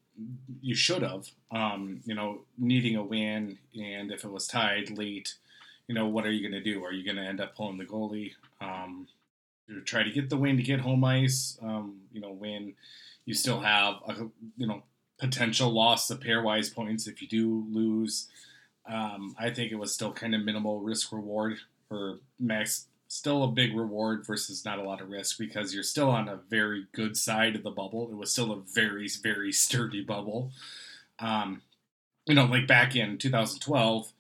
you 0.61 0.75
should 0.75 1.03
have. 1.03 1.29
Um, 1.51 2.01
you 2.05 2.15
know, 2.15 2.41
needing 2.59 2.97
a 2.97 3.03
win, 3.03 3.59
and 3.75 4.11
if 4.11 4.25
it 4.25 4.31
was 4.31 4.47
tied 4.47 4.91
late, 4.91 5.35
you 5.87 5.95
know, 5.95 6.07
what 6.07 6.27
are 6.27 6.33
you 6.33 6.41
going 6.41 6.61
to 6.61 6.73
do? 6.73 6.85
Are 6.85 6.93
you 6.93 7.05
going 7.05 7.17
to 7.17 7.23
end 7.23 7.41
up 7.41 7.55
pulling 7.55 7.79
the 7.79 7.85
goalie? 7.85 8.33
Um, 8.61 9.07
to 9.69 9.81
try 9.83 10.03
to 10.03 10.11
get 10.11 10.31
the 10.31 10.37
win 10.37 10.57
to 10.57 10.63
get 10.63 10.81
home 10.81 11.05
ice. 11.05 11.59
Um, 11.63 12.01
you 12.13 12.21
know, 12.21 12.33
when 12.33 12.75
you 13.25 13.35
still 13.35 13.61
have 13.61 13.97
a 14.09 14.15
you 14.57 14.67
know 14.67 14.83
potential 15.19 15.71
loss 15.71 16.11
of 16.11 16.21
pairwise 16.21 16.75
points 16.75 17.07
if 17.07 17.23
you 17.23 17.29
do 17.29 17.65
lose. 17.71 18.29
Um, 18.89 19.35
I 19.39 19.51
think 19.51 19.73
it 19.73 19.77
was 19.77 19.93
still 19.93 20.13
kind 20.13 20.35
of 20.35 20.45
minimal 20.45 20.81
risk 20.81 21.13
reward 21.13 21.59
for 21.89 22.19
Max. 22.39 22.87
Still 23.09 23.45
a 23.45 23.49
big 23.49 23.77
reward 23.77 24.27
versus 24.27 24.65
not 24.65 24.79
a 24.79 24.83
lot 24.83 25.01
of 25.01 25.11
risk 25.11 25.39
because 25.39 25.73
you're 25.73 25.83
still 25.83 26.11
on 26.11 26.29
a 26.29 26.41
very 26.51 26.87
good 26.93 27.17
side 27.17 27.55
of 27.55 27.63
the 27.63 27.71
bubble. 27.71 28.11
It 28.11 28.17
was 28.17 28.33
still 28.33 28.53
a 28.53 28.61
very, 28.75 29.09
very 29.23 29.53
sturdy 29.65 30.03
bubble. 30.03 30.51
Um, 31.19 31.63
you 32.27 32.35
know, 32.35 32.47
like 32.47 32.67
back 32.67 32.97
in 32.97 33.19
2012, 33.19 34.13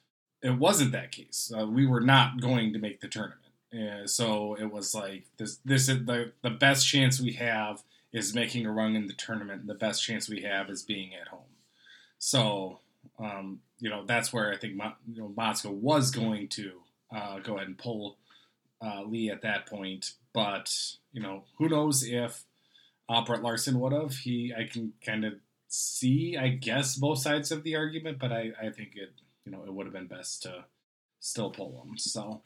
it 0.42 0.50
wasn't 0.50 0.92
that 0.92 1.10
case. 1.10 1.52
Uh, 1.56 1.66
we 1.66 1.86
were 1.86 2.00
not 2.00 2.40
going 2.40 2.72
to 2.72 2.78
make 2.78 3.00
the 3.00 3.08
tournament. 3.08 3.40
So 4.06 4.54
it 4.54 4.70
was 4.72 4.94
like 4.94 5.24
this. 5.36 5.58
This 5.64 5.88
is 5.88 6.06
the 6.06 6.32
the 6.42 6.50
best 6.50 6.88
chance 6.88 7.20
we 7.20 7.32
have 7.32 7.82
is 8.12 8.34
making 8.34 8.64
a 8.64 8.72
run 8.72 8.96
in 8.96 9.06
the 9.06 9.12
tournament. 9.12 9.60
And 9.60 9.68
the 9.68 9.74
best 9.74 10.02
chance 10.02 10.28
we 10.28 10.42
have 10.42 10.70
is 10.70 10.82
being 10.82 11.14
at 11.14 11.28
home. 11.28 11.40
So 12.18 12.78
um, 13.18 13.60
you 13.78 13.90
know 13.90 14.04
that's 14.06 14.32
where 14.32 14.52
I 14.52 14.56
think 14.56 14.74
you 15.12 15.20
know, 15.20 15.32
Motzko 15.36 15.72
was 15.72 16.10
going 16.10 16.48
to 16.50 16.72
uh, 17.14 17.38
go 17.40 17.56
ahead 17.56 17.68
and 17.68 17.76
pull 17.76 18.16
uh, 18.82 19.02
Lee 19.04 19.30
at 19.30 19.42
that 19.42 19.66
point. 19.66 20.12
But 20.32 20.74
you 21.12 21.22
know 21.22 21.44
who 21.58 21.68
knows 21.68 22.04
if 22.04 22.44
uh, 23.08 23.24
Brett 23.24 23.42
Larson 23.42 23.80
would 23.80 23.92
have. 23.92 24.14
He 24.16 24.52
I 24.56 24.64
can 24.64 24.92
kind 25.04 25.24
of 25.24 25.34
see 25.68 26.36
I 26.36 26.48
guess 26.48 26.96
both 26.96 27.18
sides 27.18 27.50
of 27.50 27.62
the 27.62 27.76
argument, 27.76 28.18
but 28.18 28.32
I, 28.32 28.52
I 28.60 28.70
think 28.70 28.92
it 28.94 29.12
you 29.44 29.52
know 29.52 29.62
it 29.64 29.72
would 29.72 29.86
have 29.86 29.94
been 29.94 30.08
best 30.08 30.42
to 30.42 30.64
still 31.20 31.50
pull 31.50 31.82
him. 31.82 31.98
So, 31.98 32.42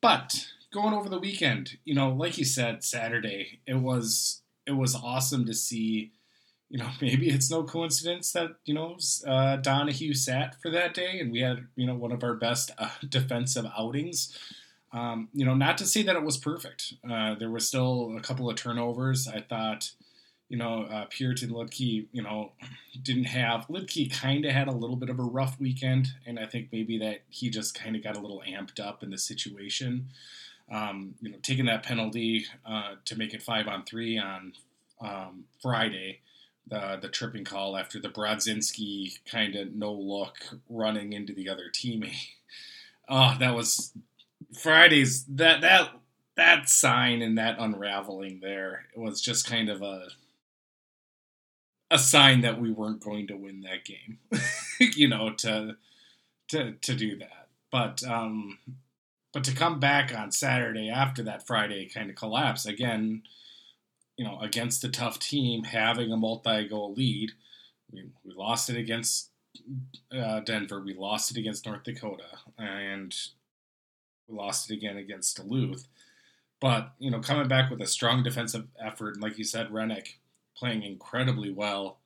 but 0.00 0.48
going 0.72 0.94
over 0.94 1.08
the 1.08 1.18
weekend, 1.18 1.78
you 1.84 1.94
know, 1.94 2.10
like 2.10 2.38
you 2.38 2.44
said, 2.44 2.84
Saturday 2.84 3.60
it 3.66 3.76
was 3.76 4.42
it 4.66 4.72
was 4.72 4.94
awesome 4.94 5.46
to 5.46 5.54
see 5.54 6.12
you 6.72 6.78
know, 6.78 6.88
maybe 7.00 7.28
it's 7.28 7.50
no 7.50 7.62
coincidence 7.62 8.32
that 8.32 8.56
you 8.64 8.74
know 8.74 8.96
uh, 9.28 9.56
Donohue 9.56 10.14
sat 10.14 10.60
for 10.60 10.70
that 10.70 10.94
day, 10.94 11.20
and 11.20 11.30
we 11.30 11.40
had 11.40 11.66
you 11.76 11.86
know 11.86 11.94
one 11.94 12.10
of 12.10 12.24
our 12.24 12.34
best 12.34 12.72
uh, 12.78 12.90
defensive 13.08 13.66
outings. 13.78 14.36
Um, 14.92 15.28
you 15.32 15.44
know, 15.44 15.54
not 15.54 15.78
to 15.78 15.86
say 15.86 16.02
that 16.02 16.16
it 16.16 16.22
was 16.22 16.36
perfect. 16.36 16.94
Uh, 17.08 17.34
there 17.34 17.50
was 17.50 17.66
still 17.66 18.14
a 18.16 18.20
couple 18.20 18.50
of 18.50 18.56
turnovers. 18.56 19.26
I 19.26 19.40
thought, 19.40 19.90
you 20.48 20.58
know, 20.58 20.82
uh, 20.82 21.06
Puritan 21.08 21.50
Lipke, 21.50 22.06
you 22.12 22.22
know, 22.22 22.52
didn't 23.02 23.24
have 23.24 23.66
Lipke 23.68 24.12
kind 24.12 24.44
of 24.44 24.52
had 24.52 24.68
a 24.68 24.72
little 24.72 24.96
bit 24.96 25.08
of 25.08 25.18
a 25.18 25.24
rough 25.24 25.58
weekend, 25.58 26.08
and 26.26 26.38
I 26.38 26.46
think 26.46 26.68
maybe 26.72 26.98
that 26.98 27.22
he 27.30 27.48
just 27.48 27.74
kind 27.74 27.96
of 27.96 28.04
got 28.04 28.16
a 28.16 28.20
little 28.20 28.42
amped 28.46 28.78
up 28.78 29.02
in 29.02 29.10
the 29.10 29.18
situation. 29.18 30.08
Um, 30.70 31.14
you 31.20 31.30
know, 31.30 31.38
taking 31.42 31.66
that 31.66 31.82
penalty 31.82 32.46
uh, 32.66 32.94
to 33.04 33.16
make 33.16 33.34
it 33.34 33.42
five 33.42 33.68
on 33.68 33.84
three 33.84 34.18
on 34.18 34.52
um, 35.00 35.44
Friday 35.60 36.20
the 36.66 36.98
the 37.00 37.08
tripping 37.08 37.44
call 37.44 37.76
after 37.76 38.00
the 38.00 38.08
Brodzinski 38.08 39.18
kind 39.30 39.56
of 39.56 39.74
no 39.74 39.92
look 39.92 40.36
running 40.68 41.12
into 41.12 41.32
the 41.32 41.48
other 41.48 41.70
teammate. 41.72 42.28
Oh, 43.08 43.36
that 43.40 43.54
was 43.54 43.92
Friday's 44.58 45.24
that 45.24 45.60
that 45.60 45.90
that 46.36 46.68
sign 46.68 47.22
and 47.22 47.36
that 47.38 47.56
unraveling 47.58 48.40
there 48.40 48.86
was 48.96 49.20
just 49.20 49.46
kind 49.46 49.68
of 49.68 49.82
a 49.82 50.08
a 51.90 51.98
sign 51.98 52.40
that 52.40 52.60
we 52.60 52.70
weren't 52.70 53.04
going 53.04 53.26
to 53.26 53.36
win 53.36 53.60
that 53.62 53.84
game. 53.84 54.18
you 54.96 55.08
know, 55.08 55.30
to 55.38 55.76
to 56.48 56.72
to 56.72 56.94
do 56.94 57.16
that. 57.18 57.48
But 57.70 58.02
um 58.04 58.58
but 59.32 59.44
to 59.44 59.54
come 59.54 59.80
back 59.80 60.16
on 60.16 60.30
Saturday 60.30 60.90
after 60.90 61.22
that 61.22 61.46
Friday 61.46 61.86
kind 61.86 62.10
of 62.10 62.16
collapse 62.16 62.66
again, 62.66 63.22
you 64.16 64.24
know, 64.24 64.38
against 64.40 64.84
a 64.84 64.90
tough 64.90 65.18
team, 65.18 65.64
having 65.64 66.12
a 66.12 66.16
multi-goal 66.16 66.92
lead. 66.94 67.32
We, 67.90 68.04
we 68.24 68.34
lost 68.34 68.68
it 68.68 68.76
against 68.76 69.30
uh, 70.10 70.40
Denver. 70.40 70.80
We 70.80 70.94
lost 70.94 71.30
it 71.30 71.36
against 71.38 71.66
North 71.66 71.84
Dakota, 71.84 72.38
and 72.58 73.14
we 74.28 74.36
lost 74.36 74.70
it 74.70 74.74
again 74.74 74.96
against 74.96 75.36
Duluth. 75.36 75.88
But 76.60 76.92
you 76.98 77.10
know, 77.10 77.20
coming 77.20 77.48
back 77.48 77.70
with 77.70 77.80
a 77.80 77.86
strong 77.86 78.22
defensive 78.22 78.68
effort, 78.80 79.14
and 79.14 79.22
like 79.22 79.38
you 79.38 79.44
said, 79.44 79.70
Hrenak 79.70 80.14
playing 80.56 80.82
incredibly 80.82 81.50
well, 81.50 81.98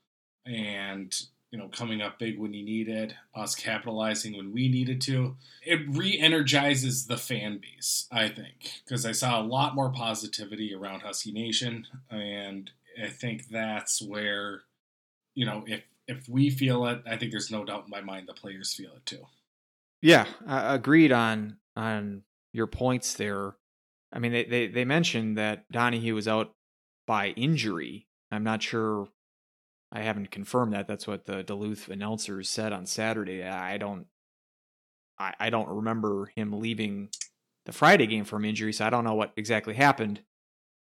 and 0.45 1.15
you 1.51 1.59
know, 1.59 1.69
coming 1.69 2.03
up 2.03 2.19
big 2.19 2.39
when 2.39 2.53
he 2.53 2.63
needed, 2.63 3.17
us 3.35 3.55
capitalizing 3.55 4.37
when 4.37 4.53
we 4.53 4.69
needed 4.69 5.01
to. 5.01 5.37
It 5.63 5.81
re 5.89 6.19
energizes 6.19 7.07
the 7.07 7.17
fan 7.17 7.59
base, 7.59 8.07
I 8.11 8.29
think, 8.29 8.83
because 8.85 9.07
I 9.07 9.13
saw 9.13 9.41
a 9.41 9.45
lot 9.45 9.75
more 9.75 9.91
positivity 9.91 10.75
around 10.75 11.01
Husky 11.01 11.33
Nation. 11.33 11.87
And 12.11 12.71
I 13.03 13.09
think 13.09 13.49
that's 13.49 14.03
where, 14.03 14.63
you 15.35 15.47
know, 15.47 15.65
if, 15.67 15.83
if 16.09 16.29
we 16.29 16.51
feel 16.51 16.87
it, 16.87 17.03
I 17.07 17.17
think 17.17 17.31
there's 17.31 17.51
no 17.51 17.65
doubt 17.65 17.85
in 17.85 17.91
my 17.91 18.01
mind 18.01 18.27
the 18.29 18.35
players 18.35 18.75
feel 18.75 18.91
it 18.97 19.07
too. 19.07 19.27
Yeah, 20.03 20.27
I 20.47 20.75
agreed 20.75 21.13
on 21.13 21.57
on 21.77 22.23
your 22.53 22.67
points 22.67 23.15
there. 23.15 23.57
I 24.13 24.19
mean, 24.19 24.33
they, 24.33 24.45
they, 24.45 24.67
they 24.69 24.85
mentioned 24.85 25.37
that 25.37 25.71
Donohue 25.71 26.15
was 26.15 26.27
out 26.27 26.55
by 27.07 27.29
injury. 27.29 28.07
I'm 28.33 28.45
not 28.45 28.63
sure 28.63 29.09
I 29.93 30.01
haven't 30.01 30.31
confirmed 30.31 30.73
that. 30.73 30.89
That's 30.89 31.07
what 31.07 31.27
the 31.27 31.43
Duluth 31.43 31.89
announcers 31.89 32.49
said 32.49 32.73
on 32.73 32.87
Saturday. 32.87 33.45
I 33.45 33.77
don't, 33.79 34.07
I, 35.19 35.35
I 35.39 35.51
don't 35.51 35.69
remember 35.69 36.31
him 36.35 36.59
leaving 36.61 37.11
the 37.67 37.73
Friday 37.73 38.07
game 38.07 38.25
from 38.25 38.45
injury, 38.45 38.73
so 38.73 38.87
I 38.87 38.91
don't 38.91 39.05
know 39.05 39.15
what 39.15 39.33
exactly 39.37 39.75
happened. 39.75 40.23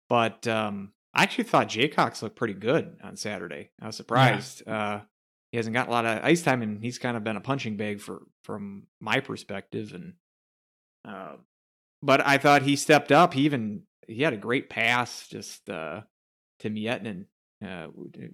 But 0.08 0.46
um, 0.46 0.92
I 1.14 1.22
actually 1.22 1.44
thought 1.44 1.68
Jaycox 1.68 2.22
looked 2.22 2.36
pretty 2.36 2.54
good 2.54 2.98
on 3.02 3.16
Saturday. 3.16 3.70
I 3.80 3.86
was 3.86 3.96
surprised. 3.96 4.62
Yeah. 4.66 4.78
Uh, 4.78 5.00
he 5.50 5.56
hasn't 5.56 5.74
got 5.74 5.88
a 5.88 5.90
lot 5.90 6.04
of 6.04 6.24
ice 6.24 6.42
time, 6.42 6.62
and 6.62 6.82
he's 6.82 6.98
kind 6.98 7.16
of 7.16 7.22
been 7.24 7.36
a 7.36 7.40
punching 7.40 7.76
bag 7.76 8.00
for 8.00 8.22
from 8.42 8.88
my 9.00 9.20
perspective. 9.20 9.92
And 9.94 10.14
uh, 11.04 11.36
but 12.02 12.24
I 12.26 12.38
thought 12.38 12.62
he 12.62 12.76
stepped 12.76 13.12
up. 13.12 13.34
He 13.34 13.42
even 13.42 13.82
he 14.06 14.22
had 14.22 14.32
a 14.32 14.38
great 14.38 14.68
pass 14.68 15.26
just 15.28 15.68
uh, 15.70 16.02
to 16.60 16.70
Miettinen 16.70 17.26
uh, 17.64 17.86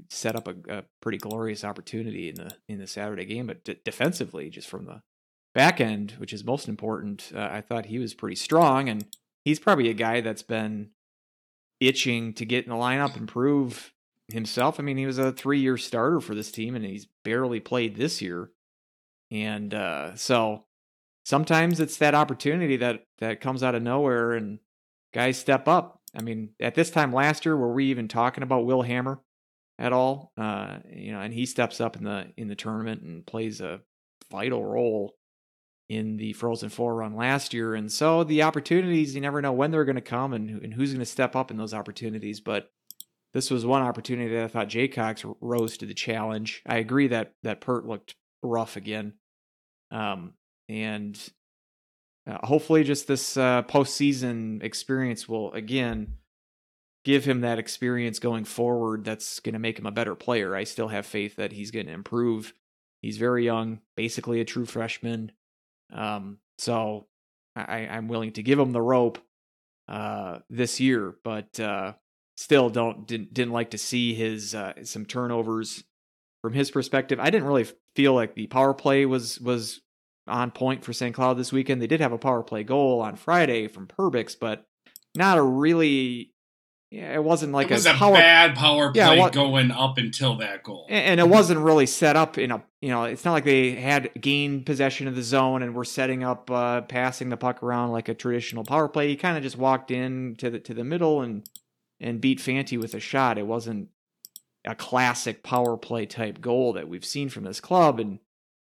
set 0.09 0.37
up 0.37 0.49
a, 0.49 0.79
a, 0.79 0.85
pretty 1.01 1.19
glorious 1.19 1.65
opportunity 1.65 2.29
in 2.29 2.35
the 2.35 2.51
in 2.69 2.79
the 2.79 2.87
Saturday 2.87 3.25
game. 3.25 3.47
But 3.47 3.65
d- 3.65 3.81
defensively, 3.85 4.51
just 4.51 4.69
from 4.69 4.87
the 4.87 5.03
back 5.55 5.81
end, 5.81 6.13
which 6.19 6.33
is 6.33 6.45
most 6.45 6.69
important, 6.69 7.33
uh, 7.35 7.49
I 7.51 7.61
thought 7.61 7.87
he 7.87 7.99
was 7.99 8.15
pretty 8.15 8.37
strong, 8.37 8.89
and 8.89 9.07
he's 9.45 9.61
probably 9.61 9.89
a 9.89 9.95
guy 9.95 10.21
that's 10.21 10.43
been 10.43 10.91
itching 11.81 12.33
to 12.35 12.45
get 12.45 12.65
in 12.65 12.71
the 12.71 12.77
lineup 12.77 13.17
and 13.17 13.29
prove 13.29 13.93
himself. 14.29 14.79
I 14.79 14.83
mean, 14.83 14.97
he 14.97 15.07
was 15.07 15.19
a 15.19 15.33
three 15.33 15.61
year 15.61 15.77
starter 15.77 16.21
for 16.21 16.35
this 16.35 16.51
team, 16.51 16.75
and 16.75 16.85
he's 16.85 17.07
barely 17.25 17.61
played 17.61 17.97
this 17.97 18.21
year, 18.21 18.51
and 19.31 19.73
uh, 19.75 20.17
so 20.17 20.65
sometimes 21.31 21.81
it's 21.81 21.97
that 21.97 22.15
opportunity 22.15 22.77
that 22.77 23.05
that 23.19 23.41
comes 23.41 23.63
out 23.63 23.75
of 23.75 23.83
nowhere 23.83 24.33
and 24.33 24.59
guys 25.15 25.39
step 25.39 25.67
up 25.67 26.01
I 26.15 26.23
mean, 26.23 26.51
at 26.61 26.75
this 26.75 26.91
time 26.91 27.13
last 27.13 27.45
year, 27.45 27.57
were 27.57 27.73
we 27.73 27.87
even 27.87 28.09
talking 28.09 28.43
about 28.43 28.65
Will 28.65 28.83
Hammer 28.83 29.21
at 29.79 29.93
all? 29.93 30.33
Uh, 30.37 30.79
you 30.93 31.13
know, 31.13 31.21
and 31.21 31.33
he 31.33 31.47
steps 31.47 31.81
up 31.81 31.97
in 31.97 32.05
the 32.05 32.33
in 32.37 32.49
the 32.49 32.57
tournament 32.57 33.03
and 33.03 33.27
plays 33.27 33.61
a 33.61 33.81
vital 34.31 34.65
role 34.65 35.15
in 35.89 36.17
the 36.17 36.33
Frozen 36.33 36.71
Four 36.71 36.97
run 36.97 37.15
last 37.15 37.55
year. 37.55 37.75
And 37.75 37.91
so 37.91 38.25
the 38.25 38.43
opportunities, 38.43 39.15
you 39.15 39.21
never 39.21 39.43
know 39.43 39.53
when 39.53 39.71
they're 39.71 39.85
going 39.85 39.97
to 39.97 40.01
come 40.01 40.33
and, 40.33 40.63
and 40.63 40.75
who's 40.75 40.91
going 40.91 41.01
to 41.01 41.07
step 41.07 41.35
up 41.37 41.51
in 41.51 41.57
those 41.57 41.75
opportunities. 41.75 42.41
But 42.41 42.71
this 43.33 43.51
was 43.51 43.65
one 43.65 43.83
opportunity 43.83 44.35
that 44.35 44.45
I 44.45 44.49
thought 44.49 44.69
Jaycox 44.69 45.37
rose 45.41 45.77
to 45.79 45.87
the 45.87 45.95
challenge. 45.95 46.63
I 46.67 46.79
agree 46.79 47.09
that 47.09 47.35
that 47.45 47.61
Peart 47.61 47.87
looked 47.87 48.17
rough 48.43 48.77
again. 48.77 49.15
Um, 49.93 50.35
and 50.71 51.21
uh, 52.29 52.47
hopefully, 52.47 52.85
just 52.85 53.09
this 53.09 53.37
uh, 53.37 53.63
postseason 53.65 54.63
experience 54.63 55.29
will 55.29 55.53
again 55.53 56.15
give 57.05 57.25
him 57.25 57.41
that 57.41 57.59
experience 57.59 58.21
going 58.21 58.45
forward. 58.45 59.05
That's 59.05 59.41
going 59.41 59.55
to 59.55 59.59
make 59.59 59.79
him 59.79 59.87
a 59.87 59.91
better 59.91 60.15
player. 60.15 60.55
I 60.55 60.65
still 60.65 60.89
have 60.89 61.07
faith 61.07 61.37
that 61.37 61.53
he's 61.53 61.73
going 61.73 61.87
to 61.87 61.93
improve. 61.93 62.55
He's 63.03 63.17
very 63.17 63.45
young, 63.45 63.81
basically 63.97 64.41
a 64.41 64.45
true 64.45 64.67
freshman. 64.67 65.33
Um, 65.93 66.39
so 66.59 67.09
I, 67.57 67.89
I'm 67.91 68.07
willing 68.07 68.33
to 68.35 68.43
give 68.43 68.59
him 68.59 68.73
the 68.73 68.83
rope 68.83 69.19
uh, 69.89 70.39
this 70.51 70.79
year, 70.79 71.17
but 71.25 71.59
uh, 71.59 71.95
still 72.37 72.71
don't 72.71 73.09
didn't, 73.09 73.35
didn't 73.35 73.53
like 73.53 73.71
to 73.71 73.79
see 73.79 74.15
his 74.15 74.55
uh, 74.55 74.85
some 74.85 75.05
turnovers 75.05 75.83
from 76.43 76.53
his 76.53 76.71
perspective. 76.71 77.19
I 77.19 77.31
didn't 77.31 77.49
really 77.49 77.67
feel 77.97 78.15
like 78.15 78.37
the 78.37 78.47
power 78.47 78.73
play 78.73 79.05
was 79.05 79.41
was 79.41 79.81
on 80.31 80.51
point 80.51 80.85
for 80.85 80.93
St. 80.93 81.15
Cloud 81.15 81.37
this 81.37 81.53
weekend. 81.53 81.83
They 81.83 81.87
did 81.87 82.01
have 82.01 82.13
a 82.13 82.19
power 82.19 82.43
play 82.43 82.63
goal 82.65 83.01
on 83.01 83.17
Friday 83.17 83.67
from 83.69 83.87
Perbix, 83.87 84.37
but 84.39 84.67
not 85.15 85.39
a 85.39 85.43
really. 85.43 86.33
Yeah, 86.93 87.15
it 87.15 87.23
wasn't 87.23 87.53
like 87.53 87.71
it 87.71 87.75
was 87.75 87.87
a, 87.87 87.93
a, 87.93 87.95
power 87.95 88.15
bad 88.15 88.57
power 88.57 88.91
play 88.91 89.01
Yeah, 89.01 89.17
what- 89.17 89.33
going 89.33 89.71
up 89.71 89.97
until 89.97 90.39
that 90.39 90.65
goal. 90.65 90.87
and 90.89 91.05
and 91.07 91.21
it 91.21 91.29
wasn't 91.29 91.61
really 91.61 91.87
set 91.87 92.17
up 92.17 92.37
in 92.37 92.51
a 92.51 92.65
you 92.81 92.89
know 92.89 93.05
it's 93.05 93.25
not 93.25 93.31
like 93.31 93.45
they 93.45 93.77
had 93.77 94.11
gained 94.21 94.67
possession 94.67 95.07
of 95.07 95.15
the 95.15 95.23
zone 95.23 95.63
and 95.63 95.73
were 95.73 95.85
setting 95.85 96.25
up 96.25 96.51
uh 96.51 96.81
passing 96.81 97.29
the 97.29 97.37
puck 97.37 97.63
around 97.63 97.93
like 97.93 98.09
a 98.09 98.15
traditional 98.15 98.65
power 98.65 98.89
play 98.89 99.07
he 99.07 99.15
kind 99.15 99.37
of 99.37 99.45
just 99.45 99.57
walked 99.57 99.93
in 99.93 100.35
to 100.39 100.51
the 100.51 100.59
to 100.59 100.75
the 100.75 100.83
middle 100.83 101.23
and 101.23 101.49
and 102.01 102.21
beat 102.21 102.41
Fanti 102.41 102.77
with 102.77 102.93
a 102.95 102.99
shot 103.01 103.39
it 103.39 103.47
wasn't 103.47 103.89
a 104.65 104.75
classic 104.75 105.45
power 105.45 105.77
play 105.77 106.07
type 106.07 106.41
goal 106.41 106.73
that 106.73 106.89
we've 106.89 107.05
seen 107.05 107.29
from 107.29 107.45
this 107.45 107.61
club 107.61 108.01
and 108.01 108.19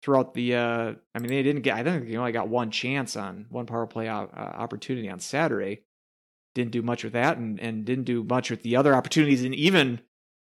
throughout 0.03 0.35
the 0.35 0.55
uh 0.55 0.93
I 1.15 1.19
mean 1.19 1.31
they 1.31 1.43
didn't 1.43 1.63
get 1.63 1.77
I 1.77 1.83
think 1.83 2.09
they 2.09 2.17
only 2.17 2.33
got 2.33 2.49
one 2.49 2.71
chance 2.71 3.17
on 3.17 3.47
one 3.51 3.67
power 3.67 3.87
play 3.87 4.09
uh, 4.09 4.27
opportunity 4.35 5.09
on 5.09 5.21
Saturday 5.21 5.83
didn't 6.55 6.73
do 6.73 6.83
much 6.83 7.05
with 7.05 7.13
that 7.15 7.37
and 7.39 7.59
and 7.61 7.85
didn't 7.85 8.05
do 8.05 8.25
much 8.25 8.51
with 8.51 8.63
the 8.63 8.77
other 8.77 8.95
opportunities 8.95 9.45
and 9.45 9.55
even 9.55 10.01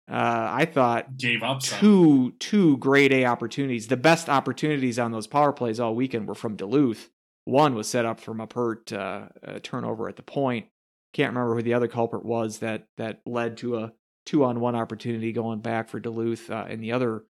uh 0.09 0.47
I 0.51 0.65
thought 0.65 1.17
Gave 1.17 1.41
up 1.43 1.61
some. 1.61 1.79
two 1.79 2.33
two 2.39 2.77
grade 2.77 3.11
A 3.13 3.25
opportunities. 3.25 3.87
The 3.87 3.97
best 3.97 4.29
opportunities 4.29 4.99
on 4.99 5.11
those 5.11 5.27
power 5.27 5.51
plays 5.53 5.79
all 5.79 5.95
weekend 5.95 6.27
were 6.27 6.35
from 6.35 6.55
Duluth. 6.55 7.09
One 7.45 7.75
was 7.75 7.87
set 7.87 8.05
up 8.05 8.19
from 8.19 8.41
a 8.41 8.47
Peart 8.47 8.91
uh, 8.91 9.27
uh, 9.45 9.59
turnover 9.61 10.09
at 10.09 10.15
the 10.15 10.23
point. 10.23 10.65
Can't 11.13 11.33
remember 11.33 11.55
who 11.55 11.61
the 11.61 11.73
other 11.75 11.87
culprit 11.87 12.25
was 12.25 12.59
that 12.59 12.87
that 12.97 13.21
led 13.25 13.57
to 13.57 13.77
a 13.77 13.93
two 14.25 14.43
on 14.43 14.59
one 14.59 14.75
opportunity 14.75 15.31
going 15.31 15.59
back 15.59 15.87
for 15.89 15.99
Duluth 15.99 16.49
uh, 16.51 16.65
in 16.67 16.81
the 16.81 16.91
other 16.91 17.23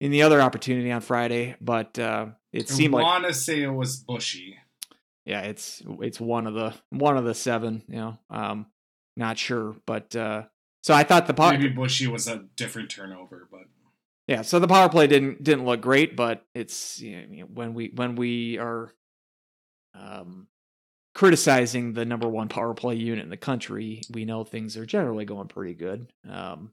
in 0.00 0.10
the 0.10 0.22
other 0.22 0.40
opportunity 0.40 0.90
on 0.90 1.00
Friday. 1.00 1.56
But 1.60 1.98
uh, 1.98 2.26
it 2.52 2.68
seemed 2.68 2.94
I 2.94 2.98
like 2.98 3.04
want 3.04 3.26
to 3.26 3.34
say 3.34 3.62
it 3.62 3.68
was 3.68 3.96
Bushy. 3.96 4.58
yeah, 5.24 5.42
it's 5.42 5.82
it's 6.00 6.20
one 6.20 6.46
of 6.46 6.54
the 6.54 6.74
one 6.90 7.16
of 7.16 7.24
the 7.24 7.34
seven. 7.34 7.82
You 7.88 7.96
know, 7.96 8.18
um, 8.30 8.66
not 9.16 9.38
sure, 9.38 9.76
but 9.86 10.14
uh, 10.14 10.44
so 10.82 10.94
I 10.94 11.02
thought 11.02 11.26
the 11.26 11.34
power 11.34 11.52
Maybe 11.52 11.68
Bushy 11.68 12.06
was 12.06 12.28
a 12.28 12.44
different 12.56 12.90
turnover, 12.90 13.48
but 13.50 13.62
Yeah, 14.26 14.42
so 14.42 14.58
the 14.58 14.68
power 14.68 14.88
play 14.88 15.06
didn't 15.06 15.42
didn't 15.42 15.64
look 15.64 15.80
great, 15.80 16.16
but 16.16 16.44
it's 16.54 17.00
you 17.00 17.26
know, 17.26 17.44
when 17.46 17.74
we 17.74 17.90
when 17.94 18.16
we 18.16 18.58
are 18.58 18.92
um, 19.94 20.46
criticizing 21.14 21.94
the 21.94 22.04
number 22.04 22.28
one 22.28 22.48
power 22.48 22.74
play 22.74 22.94
unit 22.94 23.24
in 23.24 23.30
the 23.30 23.36
country, 23.36 24.02
we 24.10 24.24
know 24.26 24.44
things 24.44 24.76
are 24.76 24.86
generally 24.86 25.24
going 25.24 25.48
pretty 25.48 25.74
good. 25.74 26.12
Um, 26.28 26.72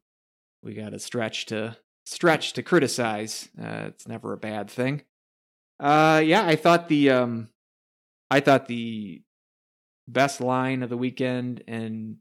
we 0.61 0.73
got 0.73 0.93
a 0.93 0.99
stretch 0.99 1.47
to 1.47 1.77
stretch 2.05 2.53
to 2.53 2.63
criticize. 2.63 3.49
Uh, 3.59 3.85
it's 3.87 4.07
never 4.07 4.33
a 4.33 4.37
bad 4.37 4.69
thing. 4.69 5.03
Uh, 5.79 6.21
yeah, 6.23 6.45
I 6.45 6.55
thought 6.55 6.87
the 6.87 7.09
um, 7.09 7.49
I 8.29 8.39
thought 8.39 8.67
the 8.67 9.21
best 10.07 10.41
line 10.41 10.83
of 10.83 10.89
the 10.89 10.97
weekend 10.97 11.63
and 11.67 12.17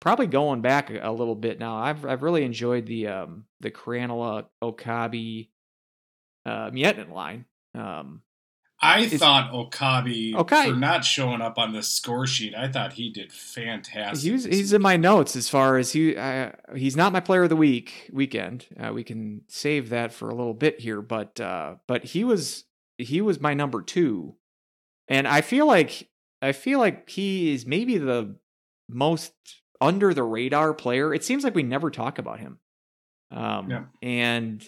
probably 0.00 0.26
going 0.26 0.60
back 0.60 0.90
a, 0.90 1.10
little 1.10 1.34
bit 1.34 1.58
now. 1.58 1.76
I've 1.76 2.04
I've 2.04 2.22
really 2.22 2.44
enjoyed 2.44 2.86
the 2.86 3.08
um 3.08 3.44
the 3.60 3.70
Krannila 3.70 4.46
Okabe 4.62 5.48
uh 6.46 6.70
Miettinen 6.70 7.12
line. 7.12 7.44
Um 7.74 8.22
I 8.80 9.00
Is- 9.00 9.18
thought 9.18 9.52
Okabe 9.52 10.34
Okay. 10.36 10.70
for 10.70 10.76
not 10.76 11.04
showing 11.04 11.40
up 11.40 11.58
on 11.58 11.72
the 11.72 11.82
score 11.82 12.26
sheet. 12.28 12.54
I 12.54 12.68
thought 12.68 12.92
he 12.92 13.10
did 13.10 13.32
fantastic. 13.32 14.22
he 14.24 14.30
was, 14.30 14.44
he's 14.44 14.72
in 14.72 14.80
my 14.82 14.96
notes 14.96 15.34
as 15.34 15.48
far 15.48 15.78
as 15.78 15.92
he 15.92 16.16
uh, 16.16 16.52
he's 16.76 16.96
not 16.96 17.12
my 17.12 17.18
player 17.20 17.42
of 17.42 17.48
the 17.48 17.56
week 17.56 18.08
weekend. 18.12 18.66
Uh, 18.78 18.92
we 18.92 19.02
can 19.02 19.42
save 19.48 19.88
that 19.88 20.12
for 20.12 20.28
a 20.30 20.34
little 20.34 20.54
bit 20.54 20.80
here, 20.80 21.02
but 21.02 21.40
uh 21.40 21.74
but 21.88 22.04
he 22.04 22.22
was 22.22 22.64
he 22.98 23.20
was 23.20 23.40
my 23.40 23.52
number 23.54 23.82
2. 23.82 24.34
And 25.08 25.26
I 25.26 25.40
feel 25.40 25.66
like 25.66 26.08
I 26.40 26.52
feel 26.52 26.78
like 26.78 27.08
he 27.10 27.52
is 27.52 27.66
maybe 27.66 27.98
the 27.98 28.36
most 28.88 29.32
under 29.80 30.14
the 30.14 30.22
radar 30.22 30.72
player. 30.74 31.12
It 31.12 31.24
seems 31.24 31.42
like 31.44 31.54
we 31.54 31.62
never 31.64 31.90
talk 31.90 32.18
about 32.18 32.38
him. 32.38 32.58
Um 33.32 33.70
Yeah. 33.70 33.84
and 34.02 34.64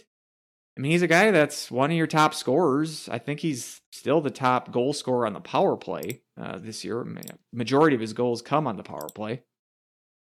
I 0.76 0.80
mean 0.80 0.92
he's 0.92 1.02
a 1.02 1.08
guy 1.08 1.30
that's 1.30 1.70
one 1.70 1.90
of 1.90 1.96
your 1.96 2.06
top 2.06 2.34
scorers. 2.34 3.08
I 3.10 3.18
think 3.18 3.40
he's 3.40 3.80
still 3.92 4.20
the 4.20 4.30
top 4.30 4.72
goal 4.72 4.92
scorer 4.92 5.26
on 5.26 5.32
the 5.32 5.40
power 5.40 5.76
play 5.76 6.22
uh, 6.40 6.58
this 6.58 6.84
year. 6.84 7.04
Majority 7.52 7.94
of 7.94 8.00
his 8.00 8.12
goals 8.12 8.40
come 8.40 8.66
on 8.66 8.76
the 8.76 8.82
power 8.82 9.08
play. 9.14 9.42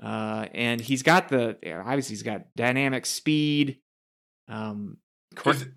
Uh, 0.03 0.47
and 0.53 0.81
he's 0.81 1.03
got 1.03 1.29
the 1.29 1.57
obviously 1.73 2.15
he's 2.15 2.25
got 2.25 2.47
dynamic 2.57 3.07
speed. 3.07 3.79
Um, 4.49 4.99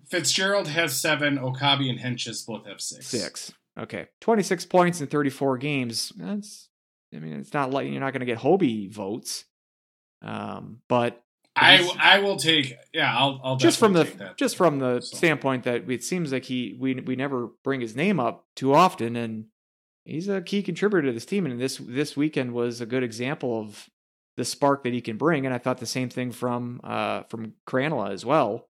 Fitzgerald 0.08 0.68
has 0.68 1.00
seven. 1.00 1.38
Okabe 1.38 1.88
and 1.88 1.98
Hentges 1.98 2.44
both 2.46 2.66
have 2.66 2.80
six. 2.80 3.06
six. 3.06 3.52
Okay, 3.78 4.08
twenty 4.20 4.42
six 4.42 4.66
points 4.66 5.00
in 5.00 5.06
thirty 5.06 5.30
four 5.30 5.58
games. 5.58 6.12
That's 6.16 6.68
I 7.14 7.18
mean 7.18 7.34
it's 7.34 7.54
not 7.54 7.70
like 7.70 7.88
you're 7.88 8.00
not 8.00 8.12
going 8.12 8.20
to 8.20 8.26
get 8.26 8.38
Hobey 8.38 8.88
votes. 8.88 9.44
Um, 10.22 10.80
but 10.88 11.22
I 11.56 11.90
I 11.98 12.18
will 12.18 12.36
take. 12.36 12.74
Yeah, 12.92 13.16
I'll 13.16 13.40
I'll 13.42 13.56
just 13.56 13.78
from 13.78 13.92
the 13.94 14.32
just 14.36 14.56
from 14.56 14.78
the 14.78 15.00
So- 15.00 15.16
standpoint 15.16 15.64
that 15.64 15.90
it 15.90 16.04
seems 16.04 16.32
like 16.32 16.44
he 16.44 16.76
we 16.78 16.94
we 16.94 17.16
never 17.16 17.48
bring 17.64 17.80
his 17.80 17.96
name 17.96 18.20
up 18.20 18.44
too 18.54 18.74
often, 18.74 19.16
and 19.16 19.46
he's 20.04 20.28
a 20.28 20.40
key 20.42 20.62
contributor 20.62 21.06
to 21.08 21.12
this 21.12 21.26
team. 21.26 21.46
And 21.46 21.60
this 21.60 21.78
this 21.78 22.16
weekend 22.16 22.52
was 22.52 22.80
a 22.80 22.86
good 22.86 23.02
example 23.02 23.60
of 23.60 23.88
the 24.36 24.44
spark 24.44 24.84
that 24.84 24.92
he 24.92 25.00
can 25.00 25.16
bring. 25.16 25.46
And 25.46 25.54
I 25.54 25.58
thought 25.58 25.78
the 25.78 25.86
same 25.86 26.10
thing 26.10 26.30
from 26.30 26.80
uh 26.84 27.22
from 27.30 27.54
Krannila 27.66 28.10
as 28.12 28.24
well. 28.24 28.68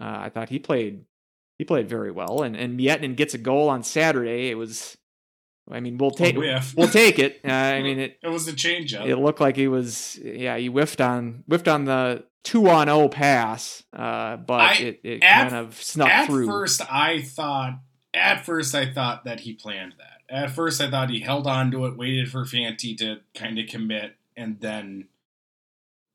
Uh, 0.00 0.04
I 0.24 0.28
thought 0.30 0.48
he 0.48 0.58
played 0.58 1.04
he 1.58 1.64
played 1.64 1.88
very 1.88 2.10
well, 2.10 2.42
and 2.42 2.56
and 2.56 2.78
Miettinen 2.78 3.14
gets 3.16 3.34
a 3.34 3.38
goal 3.38 3.68
on 3.68 3.82
Saturday. 3.82 4.50
It 4.50 4.56
was, 4.56 4.96
I 5.70 5.80
mean, 5.80 5.96
we'll 5.98 6.10
take 6.10 6.36
we'll 6.36 6.88
take 6.88 7.18
it. 7.18 7.40
Uh, 7.44 7.50
I 7.52 7.82
mean, 7.82 7.98
it 7.98 8.18
It 8.22 8.28
was 8.28 8.46
a 8.48 8.52
changeup. 8.52 9.06
it 9.06 9.16
looked 9.16 9.40
like 9.40 9.56
he 9.56 9.68
was 9.68 10.18
yeah 10.22 10.56
he 10.56 10.66
whiffed 10.68 11.00
on 11.00 11.42
whiffed 11.46 11.68
on 11.68 11.84
the 11.86 12.24
two 12.42 12.68
on 12.68 12.88
o 12.90 13.08
pass 13.08 13.82
uh 13.94 14.36
but 14.36 14.60
I- 14.60 14.74
it, 14.74 15.00
it 15.02 15.22
at- 15.22 15.50
kind 15.50 15.54
of 15.66 15.82
snuck 15.82 16.08
At 16.10 16.26
through 16.26 16.46
first, 16.46 16.80
I 16.92 17.22
thought. 17.22 17.78
At 18.12 18.44
first, 18.44 18.74
I 18.76 18.92
thought 18.92 19.24
that 19.24 19.40
he 19.40 19.54
planned 19.54 19.94
that. 19.98 20.20
At 20.32 20.50
first, 20.52 20.80
I 20.80 20.88
thought 20.88 21.10
he 21.10 21.18
held 21.20 21.46
on 21.48 21.70
to 21.72 21.86
it, 21.86 21.96
waited 21.96 22.30
for 22.30 22.44
Fanti 22.44 22.94
to 22.96 23.16
kind 23.34 23.58
of 23.58 23.66
commit, 23.66 24.14
and 24.36 24.60
then 24.60 25.08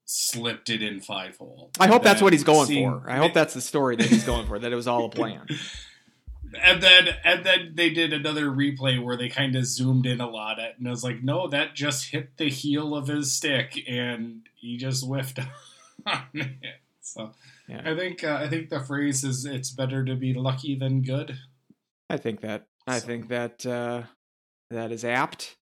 slipped 0.05 0.69
it 0.69 0.81
in 0.81 0.99
five 1.01 1.37
hole. 1.37 1.69
i 1.79 1.85
hope 1.87 2.01
that's 2.01 2.19
what 2.21 2.33
he's 2.33 2.43
going 2.43 2.65
for 2.67 3.07
i 3.07 3.17
hope 3.17 3.31
that's 3.33 3.53
the 3.53 3.61
story 3.61 3.95
that 3.95 4.07
he's 4.07 4.23
going 4.23 4.47
for 4.47 4.57
that 4.57 4.71
it 4.71 4.75
was 4.75 4.87
all 4.87 5.05
a 5.05 5.09
plan 5.09 5.45
And 6.63 6.81
then 6.81 7.09
and 7.23 7.45
then 7.45 7.71
they 7.75 7.89
did 7.89 8.11
another 8.13 8.45
replay 8.49 9.01
where 9.03 9.15
they 9.17 9.29
kind 9.29 9.55
of 9.55 9.65
zoomed 9.65 10.05
in 10.05 10.19
a 10.21 10.29
lot 10.29 10.59
at, 10.59 10.77
and 10.79 10.87
I 10.87 10.91
was 10.91 11.03
like, 11.03 11.23
no, 11.23 11.47
that 11.49 11.75
just 11.75 12.09
hit 12.11 12.37
the 12.37 12.49
heel 12.49 12.95
of 12.95 13.07
his 13.07 13.31
stick, 13.31 13.83
and 13.87 14.41
he 14.55 14.77
just 14.77 15.05
whiffed 15.05 15.39
on 16.05 16.23
it. 16.33 16.51
So 17.01 17.31
Yeah. 17.67 17.81
I 17.85 17.95
think 17.95 18.23
uh, 18.23 18.35
I 18.41 18.47
think 18.49 18.69
the 18.69 18.79
phrase 18.79 19.23
is 19.23 19.45
"it's 19.45 19.69
better 19.71 20.03
to 20.05 20.15
be 20.15 20.33
lucky 20.33 20.75
than 20.75 21.01
good." 21.01 21.37
i 22.11 22.17
think 22.17 22.41
that 22.41 22.65
i 22.87 22.97
So- 22.97 23.05
think 23.05 23.27
that 23.27 23.63
uh 23.67 24.03
that 24.71 24.91
is 24.91 25.05
apt 25.05 25.57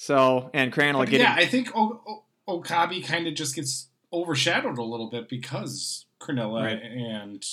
so 0.00 0.50
and 0.52 0.72
Krannila 0.72 1.04
getting 1.06 1.20
yeah, 1.20 1.34
I 1.36 1.46
think 1.46 1.70
o- 1.76 2.00
o- 2.06 2.24
Okabe 2.48 3.02
kind 3.04 3.26
of 3.28 3.34
just 3.34 3.54
gets 3.54 3.88
overshadowed 4.12 4.78
a 4.78 4.82
little 4.82 5.08
bit 5.10 5.28
because 5.28 6.06
Krannila 6.20 6.64
Right. 6.64 6.82
and 6.82 7.44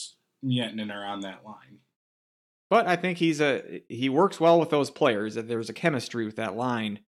Miettinen 0.44 0.92
are 0.92 1.06
on 1.06 1.20
that 1.22 1.44
line. 1.46 1.80
But 2.70 2.88
I 2.88 2.96
think 2.96 3.18
he's 3.18 3.42
a 3.42 3.82
he 3.90 4.10
works 4.10 4.40
well 4.40 4.60
with 4.60 4.70
those 4.70 4.90
players. 4.90 5.36
That 5.36 5.48
there's 5.48 5.70
a 5.70 5.74
chemistry 5.74 6.26
with 6.26 6.38
that 6.38 6.56
line 6.56 7.00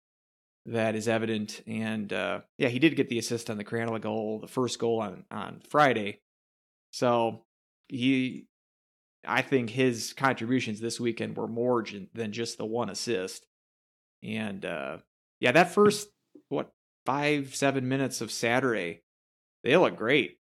that 0.67 0.96
is 0.96 1.08
evident. 1.08 1.62
And 1.65 2.12
uh, 2.13 2.41
yeah, 2.58 2.67
he 2.70 2.80
did 2.80 2.96
get 2.96 3.10
the 3.10 3.17
assist 3.20 3.50
on 3.50 3.58
the 3.58 3.63
Krannila 3.63 4.02
goal, 4.02 4.39
the 4.39 4.48
first 4.48 4.78
goal 4.80 5.02
on 5.02 5.24
on 5.32 5.62
Friday. 5.70 6.22
So 6.91 7.43
he, 7.88 8.46
I 9.26 9.41
think 9.41 9.70
his 9.70 10.13
contributions 10.13 10.80
this 10.80 11.00
weekend 11.00 11.36
were 11.38 11.48
more 11.48 11.84
than 12.13 12.32
just 12.32 12.58
the 12.58 12.65
one 12.65 12.89
assist. 12.89 13.46
And 14.24 14.63
uh, 14.65 14.98
yeah, 15.39 15.54
that 15.54 15.72
first 15.74 16.10
what 16.50 16.72
five 17.06 17.56
seven 17.56 17.88
minutes 17.88 18.22
of 18.22 18.32
Saturday, 18.32 19.02
they 19.63 19.76
look 19.76 19.96
great. 19.96 20.38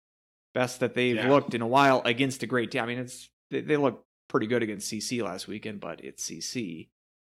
Best 0.54 0.80
that 0.82 0.94
they've 0.96 1.16
Yeah. 1.16 1.30
looked 1.30 1.54
in 1.54 1.62
a 1.62 1.68
while 1.68 2.02
against 2.06 2.44
a 2.44 2.48
great 2.48 2.72
team. 2.72 2.84
I 2.84 2.86
mean, 2.88 3.00
it's 3.00 3.30
they, 3.52 3.62
they 3.62 3.78
look 3.78 4.06
pretty 4.34 4.48
good 4.48 4.64
against 4.64 4.92
CC 4.92 5.24
last 5.24 5.48
weekend, 5.48 5.80
but 5.80 6.04
it's 6.04 6.28
CC. 6.30 6.90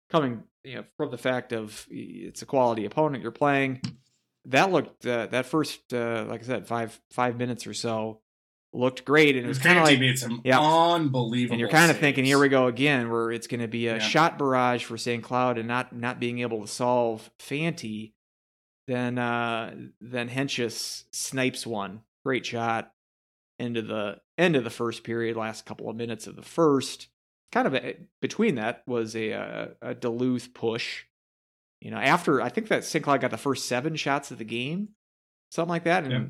Coming 0.10 0.44
you 0.64 0.76
know, 0.76 0.84
from 0.98 1.12
the 1.12 1.18
fact 1.18 1.52
of 1.52 1.86
it's 1.92 2.42
a 2.42 2.46
quality 2.46 2.86
opponent 2.86 3.22
you're 3.22 3.32
playing, 3.32 3.82
that 4.46 4.72
looked 4.72 5.06
uh, 5.06 5.28
that 5.28 5.46
first 5.46 5.94
uh, 5.94 6.26
like 6.28 6.42
I 6.42 6.46
said 6.46 6.68
five 6.68 7.00
five 7.12 7.38
minutes 7.38 7.68
or 7.68 7.74
so 7.74 8.22
looked 8.72 9.04
great, 9.06 9.36
and 9.36 9.46
it 9.46 9.48
was 9.48 9.58
kind 9.60 9.78
of 9.78 9.84
like 9.84 10.00
made 10.00 10.18
some 10.20 10.42
yeah. 10.44 10.60
unbelievable. 10.60 11.54
and 11.54 11.60
you're 11.60 11.70
kind 11.70 11.92
of 11.92 11.98
thinking 11.98 12.24
here 12.26 12.40
we 12.40 12.50
go 12.50 12.68
again 12.68 13.10
where 13.10 13.32
it's 13.32 13.48
going 13.48 13.62
to 13.62 13.68
be 13.68 13.88
a 13.88 13.94
Yeah. 13.96 14.00
shot 14.00 14.38
barrage 14.38 14.84
for 14.86 14.98
St. 14.98 15.24
Cloud 15.24 15.58
and 15.58 15.68
not 15.68 15.94
not 15.96 16.20
being 16.20 16.40
able 16.40 16.62
to 16.62 16.68
solve 16.68 17.30
Fanti. 17.40 18.14
Then 18.88 19.18
uh 19.18 19.74
then 20.00 20.30
Hentges 20.30 21.04
snipes 21.12 21.66
one 21.66 22.02
great 22.24 22.46
shot 22.46 22.92
end 23.60 23.78
of 23.78 23.88
the 23.88 24.20
end 24.38 24.56
of 24.56 24.64
the 24.64 24.70
first 24.70 25.04
period, 25.04 25.38
last 25.38 25.66
couple 25.66 25.90
of 25.90 25.96
minutes 25.96 26.28
of 26.28 26.36
the 26.36 26.42
first. 26.42 27.08
Kind 27.52 27.68
of 27.68 27.76
a, 27.76 27.98
between 28.22 28.56
that 28.56 28.84
was 28.86 29.16
a, 29.16 29.30
a, 29.32 29.70
a 29.82 29.96
Duluth 29.96 30.54
push. 30.54 31.06
You 31.80 31.92
know, 31.92 31.98
after 31.98 32.42
I 32.42 32.50
think 32.50 32.68
that 32.70 32.84
St. 32.84 33.04
Cloud 33.04 33.22
got 33.22 33.32
the 33.32 33.38
first 33.38 33.68
seven 33.68 33.96
shots 33.96 34.32
of 34.32 34.38
the 34.38 34.46
game, 34.46 34.90
something 35.52 35.70
like 35.70 35.84
that, 35.84 36.04
and 36.04 36.12
Yep. 36.12 36.30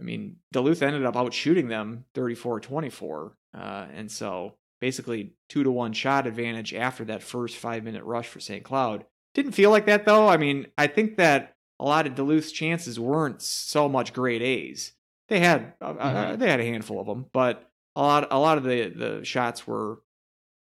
I 0.00 0.02
mean 0.02 0.36
Duluth 0.52 0.82
ended 0.82 1.04
up 1.04 1.16
out 1.16 1.32
shooting 1.32 1.68
them 1.68 2.04
34-24, 2.14 3.32
uh, 3.54 3.86
and 3.94 4.10
so 4.10 4.54
basically 4.80 5.34
two 5.48 5.62
to 5.62 5.70
one 5.70 5.92
shot 5.92 6.26
advantage 6.26 6.74
after 6.74 7.04
that 7.04 7.22
first 7.22 7.56
five 7.56 7.84
minute 7.84 8.04
rush 8.04 8.26
for 8.26 8.40
St. 8.40 8.64
Cloud. 8.64 9.04
Didn't 9.34 9.52
feel 9.52 9.70
like 9.70 9.86
that 9.86 10.04
though. 10.04 10.28
I 10.28 10.36
mean, 10.36 10.66
I 10.76 10.88
think 10.88 11.16
that 11.16 11.54
a 11.78 11.84
lot 11.84 12.06
of 12.06 12.14
Duluth's 12.14 12.52
chances 12.52 12.98
weren't 12.98 13.42
so 13.42 13.88
much 13.88 14.12
grade 14.12 14.42
A's. 14.42 14.92
They 15.28 15.40
had 15.40 15.74
uh, 15.80 15.84
uh, 15.84 16.32
Mhm. 16.34 16.38
they 16.38 16.50
had 16.50 16.60
a 16.60 16.64
handful 16.64 17.00
of 17.00 17.06
them, 17.06 17.26
but 17.32 17.70
a 17.96 18.02
lot 18.02 18.28
a 18.30 18.38
lot 18.38 18.58
of 18.58 18.64
the 18.64 18.88
the 18.88 19.24
shots 19.24 19.66
were 19.66 20.02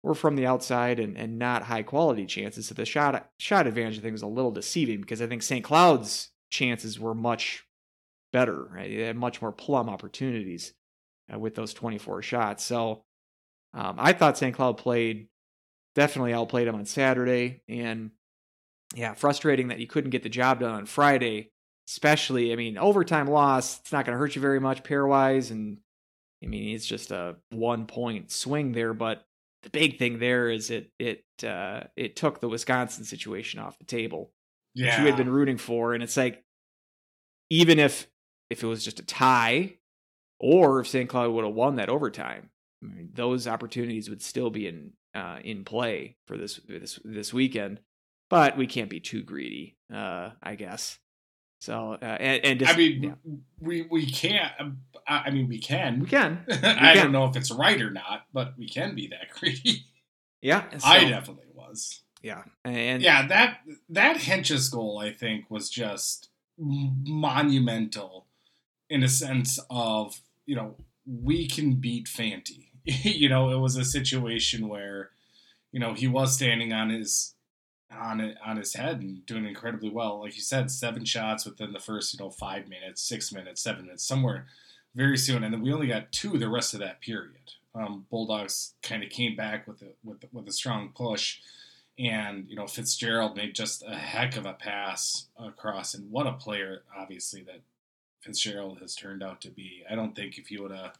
were 0.02 0.14
from 0.14 0.36
the 0.36 0.46
outside 0.46 1.00
and, 1.00 1.16
and 1.16 1.38
not 1.38 1.62
high 1.64 1.82
quality 1.82 2.26
chances. 2.26 2.66
So 2.68 2.74
the 2.74 2.84
shot 2.84 3.30
shot 3.38 3.66
advantage 3.66 3.98
I 3.98 4.02
think 4.02 4.12
was 4.12 4.22
a 4.22 4.26
little 4.26 4.52
deceiving 4.52 5.00
because 5.00 5.20
I 5.22 5.26
think 5.26 5.42
St. 5.42 5.64
Cloud's 5.64 6.30
chances 6.50 6.98
were 6.98 7.14
much 7.14 7.64
better. 8.32 8.64
Right? 8.64 8.88
They 8.90 9.02
had 9.02 9.16
much 9.16 9.40
more 9.42 9.52
plum 9.52 9.88
opportunities 9.88 10.74
uh, 11.32 11.38
with 11.38 11.54
those 11.54 11.74
24 11.74 12.22
shots. 12.22 12.64
So 12.64 13.04
um, 13.74 13.96
I 13.98 14.12
thought 14.12 14.38
St. 14.38 14.54
Cloud 14.54 14.78
played 14.78 15.28
definitely 15.94 16.32
outplayed 16.34 16.68
them 16.68 16.74
on 16.76 16.84
Saturday, 16.84 17.62
and 17.68 18.10
yeah, 18.94 19.14
frustrating 19.14 19.68
that 19.68 19.80
you 19.80 19.86
couldn't 19.86 20.10
get 20.10 20.22
the 20.22 20.28
job 20.28 20.60
done 20.60 20.72
on 20.74 20.86
Friday. 20.86 21.50
Especially, 21.88 22.52
I 22.52 22.56
mean, 22.56 22.78
overtime 22.78 23.28
loss. 23.28 23.78
It's 23.80 23.92
not 23.92 24.04
going 24.04 24.14
to 24.14 24.18
hurt 24.18 24.34
you 24.34 24.42
very 24.42 24.60
much 24.60 24.82
pairwise, 24.82 25.50
and 25.50 25.78
I 26.42 26.46
mean, 26.46 26.74
it's 26.74 26.86
just 26.86 27.10
a 27.10 27.36
one 27.50 27.86
point 27.86 28.30
swing 28.30 28.72
there. 28.72 28.92
But 28.94 29.24
the 29.62 29.70
big 29.70 29.98
thing 29.98 30.18
there 30.18 30.48
is 30.50 30.70
it 30.70 30.90
it 30.98 31.24
uh, 31.44 31.84
it 31.96 32.16
took 32.16 32.40
the 32.40 32.48
Wisconsin 32.48 33.04
situation 33.04 33.60
off 33.60 33.78
the 33.78 33.84
table 33.84 34.32
which 34.74 34.84
Yeah. 34.86 35.00
you 35.00 35.06
had 35.06 35.16
been 35.16 35.30
rooting 35.30 35.56
for, 35.58 35.94
and 35.94 36.02
it's 36.02 36.16
like 36.16 36.44
even 37.50 37.78
if 37.78 38.08
if 38.50 38.62
it 38.62 38.66
was 38.66 38.84
just 38.84 39.00
a 39.00 39.04
tie, 39.04 39.78
or 40.38 40.80
if 40.80 40.88
St. 40.88 41.08
Cloud 41.08 41.32
would 41.32 41.44
have 41.44 41.54
won 41.54 41.76
that 41.76 41.88
overtime, 41.88 42.50
I 42.82 42.86
mean, 42.86 43.10
those 43.14 43.46
opportunities 43.48 44.08
would 44.10 44.22
still 44.22 44.50
be 44.50 44.66
in 44.68 44.92
uh, 45.14 45.38
in 45.42 45.64
play 45.64 46.16
for 46.26 46.36
this 46.36 46.56
this 46.68 46.98
this 47.04 47.32
weekend. 47.32 47.80
But 48.28 48.56
we 48.56 48.66
can't 48.66 48.90
be 48.90 48.98
too 48.98 49.22
greedy, 49.22 49.76
uh, 49.92 50.30
I 50.42 50.56
guess. 50.56 50.98
So 51.58 51.96
uh, 52.00 52.04
and, 52.04 52.44
and 52.44 52.60
just, 52.60 52.74
I 52.74 52.76
mean, 52.76 53.02
yeah. 53.02 53.32
we 53.60 53.82
we 53.82 54.06
can't. 54.06 54.52
um, 54.58 54.78
I 55.06 55.24
I 55.26 55.30
mean, 55.30 55.48
we 55.48 55.58
can. 55.58 56.00
we 56.00 56.06
can, 56.06 56.44
I 56.48 56.54
can. 56.94 56.96
don't 56.96 57.12
know 57.12 57.26
if 57.26 57.36
it's 57.36 57.50
right 57.50 57.80
or 57.80 57.90
not, 57.90 58.26
but 58.32 58.54
we 58.58 58.68
can 58.68 58.94
be 58.94 59.08
that 59.08 59.30
greedy. 59.38 59.86
yeah. 60.42 60.64
and 60.70 60.82
I 60.84 61.08
definitely 61.08 61.46
was. 61.54 62.02
yeah, 62.22 62.42
and 62.64 63.02
Yeah, 63.02 63.26
that 63.26 63.60
that 63.88 64.16
Hentges' 64.18 64.70
goal, 64.70 64.98
I 64.98 65.12
think, 65.12 65.50
was 65.50 65.70
just 65.70 66.28
monumental 66.58 68.26
in 68.88 69.02
a 69.02 69.08
sense 69.08 69.58
of 69.70 70.20
you 70.44 70.56
know 70.56 70.76
we 71.06 71.46
can 71.48 71.74
beat 71.74 72.08
Fanti. 72.08 72.70
you 72.84 73.28
know, 73.28 73.50
it 73.50 73.58
was 73.58 73.76
a 73.76 73.84
situation 73.84 74.68
where 74.68 75.10
you 75.72 75.80
know 75.80 75.94
he 75.94 76.06
was 76.06 76.34
standing 76.34 76.72
on 76.72 76.90
his 76.90 77.34
on 77.90 78.20
it 78.20 78.36
on 78.44 78.56
his 78.56 78.74
head 78.74 79.00
and 79.00 79.24
doing 79.26 79.46
incredibly 79.46 79.90
well. 79.90 80.20
Like 80.20 80.36
you 80.36 80.42
said, 80.42 80.70
seven 80.70 81.04
shots 81.04 81.44
within 81.44 81.72
the 81.72 81.80
first 81.80 82.14
you 82.14 82.22
know 82.22 82.30
five 82.30 82.68
minutes, 82.68 83.02
six 83.02 83.32
minutes, 83.32 83.62
seven 83.62 83.86
minutes, 83.86 84.04
somewhere 84.04 84.46
very 84.94 85.18
soon, 85.18 85.44
and 85.44 85.52
then 85.52 85.62
we 85.62 85.72
only 85.72 85.88
got 85.88 86.12
two 86.12 86.38
the 86.38 86.48
rest 86.48 86.74
of 86.74 86.80
that 86.80 87.00
period. 87.00 87.52
Um, 87.74 88.06
Bulldogs 88.10 88.74
kind 88.82 89.02
of 89.02 89.10
came 89.10 89.36
back 89.36 89.66
with 89.66 89.82
a 89.82 89.92
with 90.02 90.24
with 90.32 90.48
a 90.48 90.52
strong 90.52 90.90
push 90.94 91.38
and 91.98 92.46
you 92.48 92.56
know 92.56 92.66
Fitzgerald 92.66 93.36
made 93.36 93.54
just 93.54 93.82
a 93.86 93.94
heck 93.94 94.36
of 94.36 94.46
a 94.46 94.52
pass 94.52 95.26
across, 95.38 95.94
and 95.94 96.10
what 96.10 96.26
a 96.26 96.32
player, 96.32 96.82
obviously 96.96 97.42
that 97.42 97.60
Fitzgerald 98.20 98.78
has 98.80 98.94
turned 98.94 99.22
out 99.22 99.40
to 99.42 99.50
be. 99.50 99.82
I 99.88 99.94
don't 99.94 100.14
think 100.14 100.38
if 100.38 100.50
you 100.50 100.62
would 100.62 100.72
have, 100.72 100.98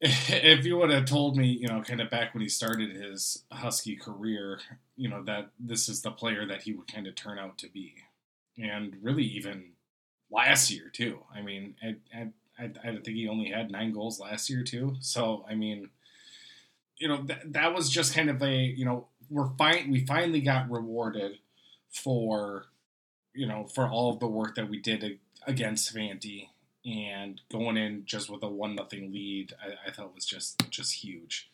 if 0.00 0.64
you 0.64 0.76
would 0.76 0.90
have 0.90 1.06
told 1.06 1.36
me, 1.36 1.46
you 1.46 1.68
know, 1.68 1.82
kind 1.82 2.00
of 2.00 2.10
back 2.10 2.34
when 2.34 2.42
he 2.42 2.48
started 2.48 2.94
his 2.94 3.44
Husky 3.50 3.96
career, 3.96 4.60
you 4.96 5.08
know 5.08 5.22
that 5.24 5.50
this 5.58 5.88
is 5.88 6.02
the 6.02 6.10
player 6.10 6.46
that 6.46 6.62
he 6.62 6.72
would 6.72 6.92
kind 6.92 7.06
of 7.06 7.14
turn 7.14 7.38
out 7.38 7.58
to 7.58 7.68
be, 7.68 7.94
and 8.56 8.96
really 9.02 9.24
even 9.24 9.72
last 10.30 10.70
year 10.70 10.88
too. 10.88 11.20
I 11.34 11.42
mean, 11.42 11.74
I 11.82 11.96
I, 12.58 12.70
I, 12.84 12.92
think 12.92 13.06
he 13.08 13.28
only 13.28 13.50
had 13.50 13.70
nine 13.70 13.92
goals 13.92 14.20
last 14.20 14.48
year 14.50 14.62
too. 14.62 14.96
So 15.00 15.44
I 15.48 15.54
mean 15.54 15.90
you 16.98 17.08
know 17.08 17.22
that 17.22 17.52
that 17.52 17.74
was 17.74 17.88
just 17.88 18.14
kind 18.14 18.30
of 18.30 18.42
a 18.42 18.54
you 18.56 18.84
know 18.84 19.06
we're 19.30 19.48
fine 19.56 19.90
we 19.90 20.04
finally 20.04 20.40
got 20.40 20.70
rewarded 20.70 21.38
for 21.90 22.66
you 23.34 23.46
know 23.46 23.66
for 23.74 23.88
all 23.88 24.12
of 24.12 24.20
the 24.20 24.26
work 24.26 24.54
that 24.56 24.68
we 24.68 24.80
did 24.80 25.18
against 25.46 25.92
Fanti 25.92 26.50
and 26.88 27.40
going 27.52 27.76
in 27.76 28.02
just 28.06 28.30
with 28.30 28.42
a 28.42 28.48
one 28.48 28.74
nothing 28.74 29.12
lead 29.12 29.52
I, 29.62 29.88
I 29.88 29.92
thought 29.92 30.14
was 30.14 30.24
just 30.24 30.62
just 30.70 30.94
huge. 31.04 31.50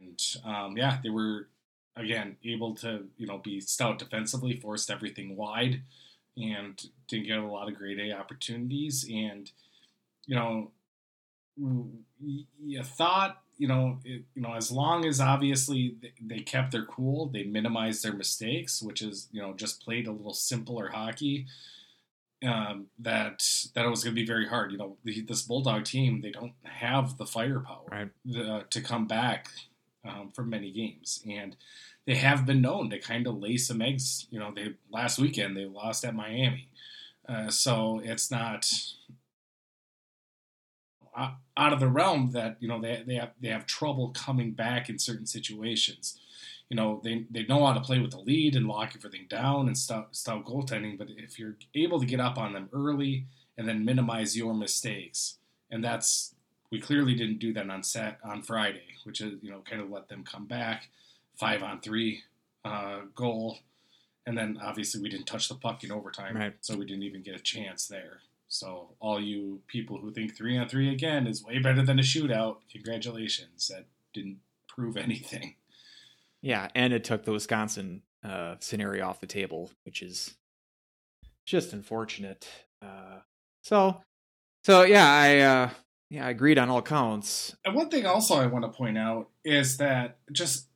And 0.00 0.20
um, 0.44 0.76
yeah 0.76 0.98
they 1.02 1.10
were 1.10 1.48
again 1.96 2.36
able 2.44 2.74
to 2.76 3.04
you 3.16 3.26
know 3.26 3.38
be 3.38 3.60
stout 3.60 3.98
defensively 3.98 4.54
forced 4.54 4.90
everything 4.90 5.36
wide 5.36 5.82
and 6.36 6.80
didn't 7.08 7.26
get 7.26 7.38
a 7.38 7.46
lot 7.46 7.68
of 7.68 7.74
grade 7.74 7.98
A 7.98 8.16
opportunities. 8.16 9.04
And 9.10 9.50
you 10.26 10.36
know 10.36 10.70
you 12.20 12.82
thought 12.82 13.42
you 13.56 13.66
know 13.66 13.98
it, 14.04 14.22
you 14.34 14.42
know 14.42 14.54
as 14.54 14.70
long 14.70 15.04
as 15.04 15.20
obviously 15.20 15.96
they 16.24 16.38
kept 16.38 16.70
their 16.70 16.84
cool 16.84 17.26
they 17.26 17.42
minimized 17.42 18.04
their 18.04 18.12
mistakes 18.12 18.80
which 18.80 19.02
is 19.02 19.28
you 19.32 19.42
know 19.42 19.52
just 19.54 19.82
played 19.82 20.06
a 20.06 20.12
little 20.12 20.34
simpler 20.34 20.88
hockey 20.88 21.46
um, 22.46 22.86
that 22.98 23.42
that 23.74 23.84
it 23.84 23.88
was 23.88 24.04
going 24.04 24.14
to 24.14 24.20
be 24.20 24.26
very 24.26 24.46
hard 24.46 24.72
you 24.72 24.78
know 24.78 24.96
the, 25.04 25.20
this 25.22 25.42
bulldog 25.42 25.84
team 25.84 26.20
they 26.20 26.30
don't 26.30 26.52
have 26.64 27.16
the 27.18 27.26
firepower 27.26 27.86
Right. 27.90 28.08
the, 28.24 28.64
to 28.70 28.80
come 28.80 29.06
back 29.06 29.48
um, 30.08 30.30
from 30.30 30.50
many 30.50 30.70
games 30.70 31.22
and 31.28 31.56
they 32.06 32.14
have 32.14 32.46
been 32.46 32.60
known 32.60 32.90
to 32.90 32.98
kind 32.98 33.26
of 33.26 33.38
lay 33.38 33.56
some 33.56 33.82
eggs 33.82 34.26
you 34.30 34.38
know 34.38 34.52
they 34.54 34.74
last 34.90 35.18
weekend 35.18 35.56
they 35.56 35.64
lost 35.66 36.04
at 36.04 36.14
miami 36.14 36.68
uh, 37.28 37.50
so 37.50 38.00
it's 38.04 38.30
not 38.30 38.70
out 41.56 41.72
of 41.72 41.80
the 41.80 41.88
realm 41.88 42.30
that 42.32 42.56
you 42.60 42.68
know 42.68 42.80
they, 42.80 43.02
they 43.06 43.14
have 43.14 43.30
they 43.40 43.48
have 43.48 43.66
trouble 43.66 44.10
coming 44.10 44.52
back 44.52 44.88
in 44.88 44.98
certain 44.98 45.26
situations. 45.26 46.18
You 46.70 46.76
know 46.76 47.00
they, 47.02 47.24
they 47.30 47.44
know 47.46 47.64
how 47.66 47.72
to 47.72 47.80
play 47.80 47.98
with 47.98 48.10
the 48.10 48.18
lead 48.18 48.54
and 48.54 48.66
lock 48.66 48.92
everything 48.94 49.26
down 49.28 49.68
and 49.68 49.76
stop 49.78 50.14
stop 50.14 50.44
goaltending. 50.44 50.98
But 50.98 51.08
if 51.16 51.38
you're 51.38 51.56
able 51.74 51.98
to 52.00 52.06
get 52.06 52.20
up 52.20 52.36
on 52.38 52.52
them 52.52 52.68
early 52.72 53.26
and 53.56 53.66
then 53.66 53.84
minimize 53.84 54.36
your 54.36 54.54
mistakes, 54.54 55.38
and 55.70 55.82
that's 55.82 56.34
we 56.70 56.78
clearly 56.80 57.14
didn't 57.14 57.38
do 57.38 57.52
that 57.54 57.70
on 57.70 57.82
set 57.82 58.18
on 58.22 58.42
Friday, 58.42 58.84
which 59.04 59.20
is 59.22 59.42
you 59.42 59.50
know 59.50 59.62
kind 59.68 59.80
of 59.80 59.90
let 59.90 60.08
them 60.08 60.24
come 60.24 60.44
back 60.46 60.88
five 61.36 61.62
on 61.62 61.80
three 61.80 62.20
uh, 62.64 63.00
goal, 63.14 63.58
and 64.26 64.36
then 64.36 64.58
obviously 64.62 65.00
we 65.00 65.08
didn't 65.08 65.26
touch 65.26 65.48
the 65.48 65.54
puck 65.54 65.84
in 65.84 65.90
overtime, 65.92 66.36
Right. 66.36 66.52
so 66.60 66.76
we 66.76 66.84
didn't 66.84 67.04
even 67.04 67.22
get 67.22 67.34
a 67.34 67.38
chance 67.42 67.86
there. 67.86 68.18
So 68.48 68.90
all 69.00 69.20
you 69.20 69.60
people 69.68 69.98
who 69.98 70.10
think 70.10 70.36
three 70.36 70.58
on 70.58 70.68
three 70.68 70.92
again 70.92 71.26
is 71.26 71.42
way 71.44 71.58
better 71.60 71.82
than 71.82 71.98
a 71.98 72.02
shootout, 72.02 72.56
congratulations. 72.70 73.68
That 73.68 73.84
didn't 74.12 74.38
prove 74.68 74.96
anything. 75.08 75.54
Yeah, 76.42 76.68
and 76.74 76.92
it 76.92 77.04
took 77.04 77.24
the 77.24 77.32
Wisconsin 77.32 78.02
uh, 78.24 78.56
scenario 78.60 79.06
off 79.06 79.20
the 79.20 79.26
table, 79.26 79.70
which 79.84 80.02
is 80.02 80.34
just 81.46 81.72
unfortunate. 81.72 82.48
Uh, 82.82 83.20
so, 83.62 84.02
so 84.64 84.82
yeah, 84.82 85.10
I 85.10 85.38
uh, 85.38 85.70
yeah 86.10 86.26
I 86.26 86.30
agreed 86.30 86.58
on 86.58 86.68
all 86.68 86.82
counts. 86.82 87.56
And 87.64 87.74
one 87.74 87.88
thing 87.88 88.06
also 88.06 88.36
I 88.36 88.46
want 88.46 88.64
to 88.64 88.70
point 88.70 88.98
out 88.98 89.30
is 89.44 89.78
that 89.78 90.18
just 90.32 90.68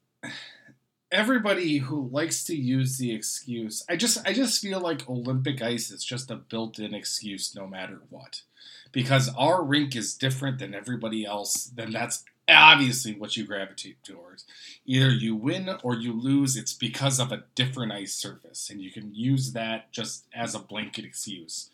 everybody 1.12 1.76
who 1.78 2.08
likes 2.08 2.42
to 2.44 2.56
use 2.56 2.98
the 2.98 3.14
excuse, 3.14 3.84
I 3.88 3.96
just 3.96 4.26
I 4.26 4.32
just 4.32 4.60
feel 4.60 4.80
like 4.80 5.08
Olympic 5.08 5.62
ice 5.62 5.90
is 5.90 6.02
just 6.02 6.30
a 6.30 6.36
built-in 6.36 6.94
excuse 6.94 7.54
no 7.54 7.66
matter 7.66 8.00
what. 8.08 8.42
Because 8.90 9.30
our 9.38 9.64
rink 9.64 9.96
is 9.96 10.14
different 10.14 10.58
than 10.58 10.74
everybody 10.74 11.24
else, 11.24 11.70
then 11.74 11.92
that's 11.92 12.24
obviously 12.48 13.14
what 13.14 13.36
you 13.36 13.46
gravitate 13.46 14.02
towards. 14.04 14.44
Either 14.84 15.10
you 15.10 15.34
win 15.34 15.70
or 15.82 15.94
you 15.94 16.12
lose, 16.12 16.56
it's 16.56 16.74
because 16.74 17.18
of 17.18 17.32
a 17.32 17.44
different 17.54 17.92
ice 17.92 18.14
surface, 18.14 18.70
and 18.70 18.80
you 18.80 18.90
can 18.90 19.14
use 19.14 19.52
that 19.52 19.92
just 19.92 20.26
as 20.34 20.54
a 20.54 20.58
blanket 20.58 21.04
excuse. 21.04 21.70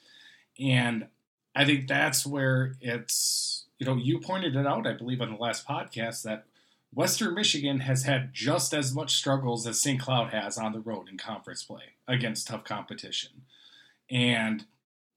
And 0.59 1.07
I 1.55 1.65
think 1.65 1.89
that's 1.89 2.27
where 2.27 2.77
it's, 2.81 3.67
you 3.79 3.87
know, 3.87 3.97
you 3.97 4.19
pointed 4.19 4.57
it 4.57 4.67
out, 4.67 4.87
I 4.87 4.93
believe, 4.93 5.21
on 5.21 5.33
the 5.33 5.39
last 5.39 5.67
podcast 5.67 6.23
that 6.23 6.45
Western 6.93 7.35
Michigan 7.35 7.81
has 7.81 8.05
had 8.05 8.33
just 8.33 8.73
as 8.73 8.95
much 8.95 9.15
struggles 9.15 9.67
as 9.67 9.81
St. 9.81 10.01
Cloud 10.01 10.33
has 10.33 10.57
on 10.59 10.73
the 10.73 10.81
road 10.81 11.09
in 11.09 11.19
conference 11.19 11.63
play 11.63 11.95
against 12.07 12.49
tough 12.49 12.65
competition. 12.65 13.43
And 14.11 14.65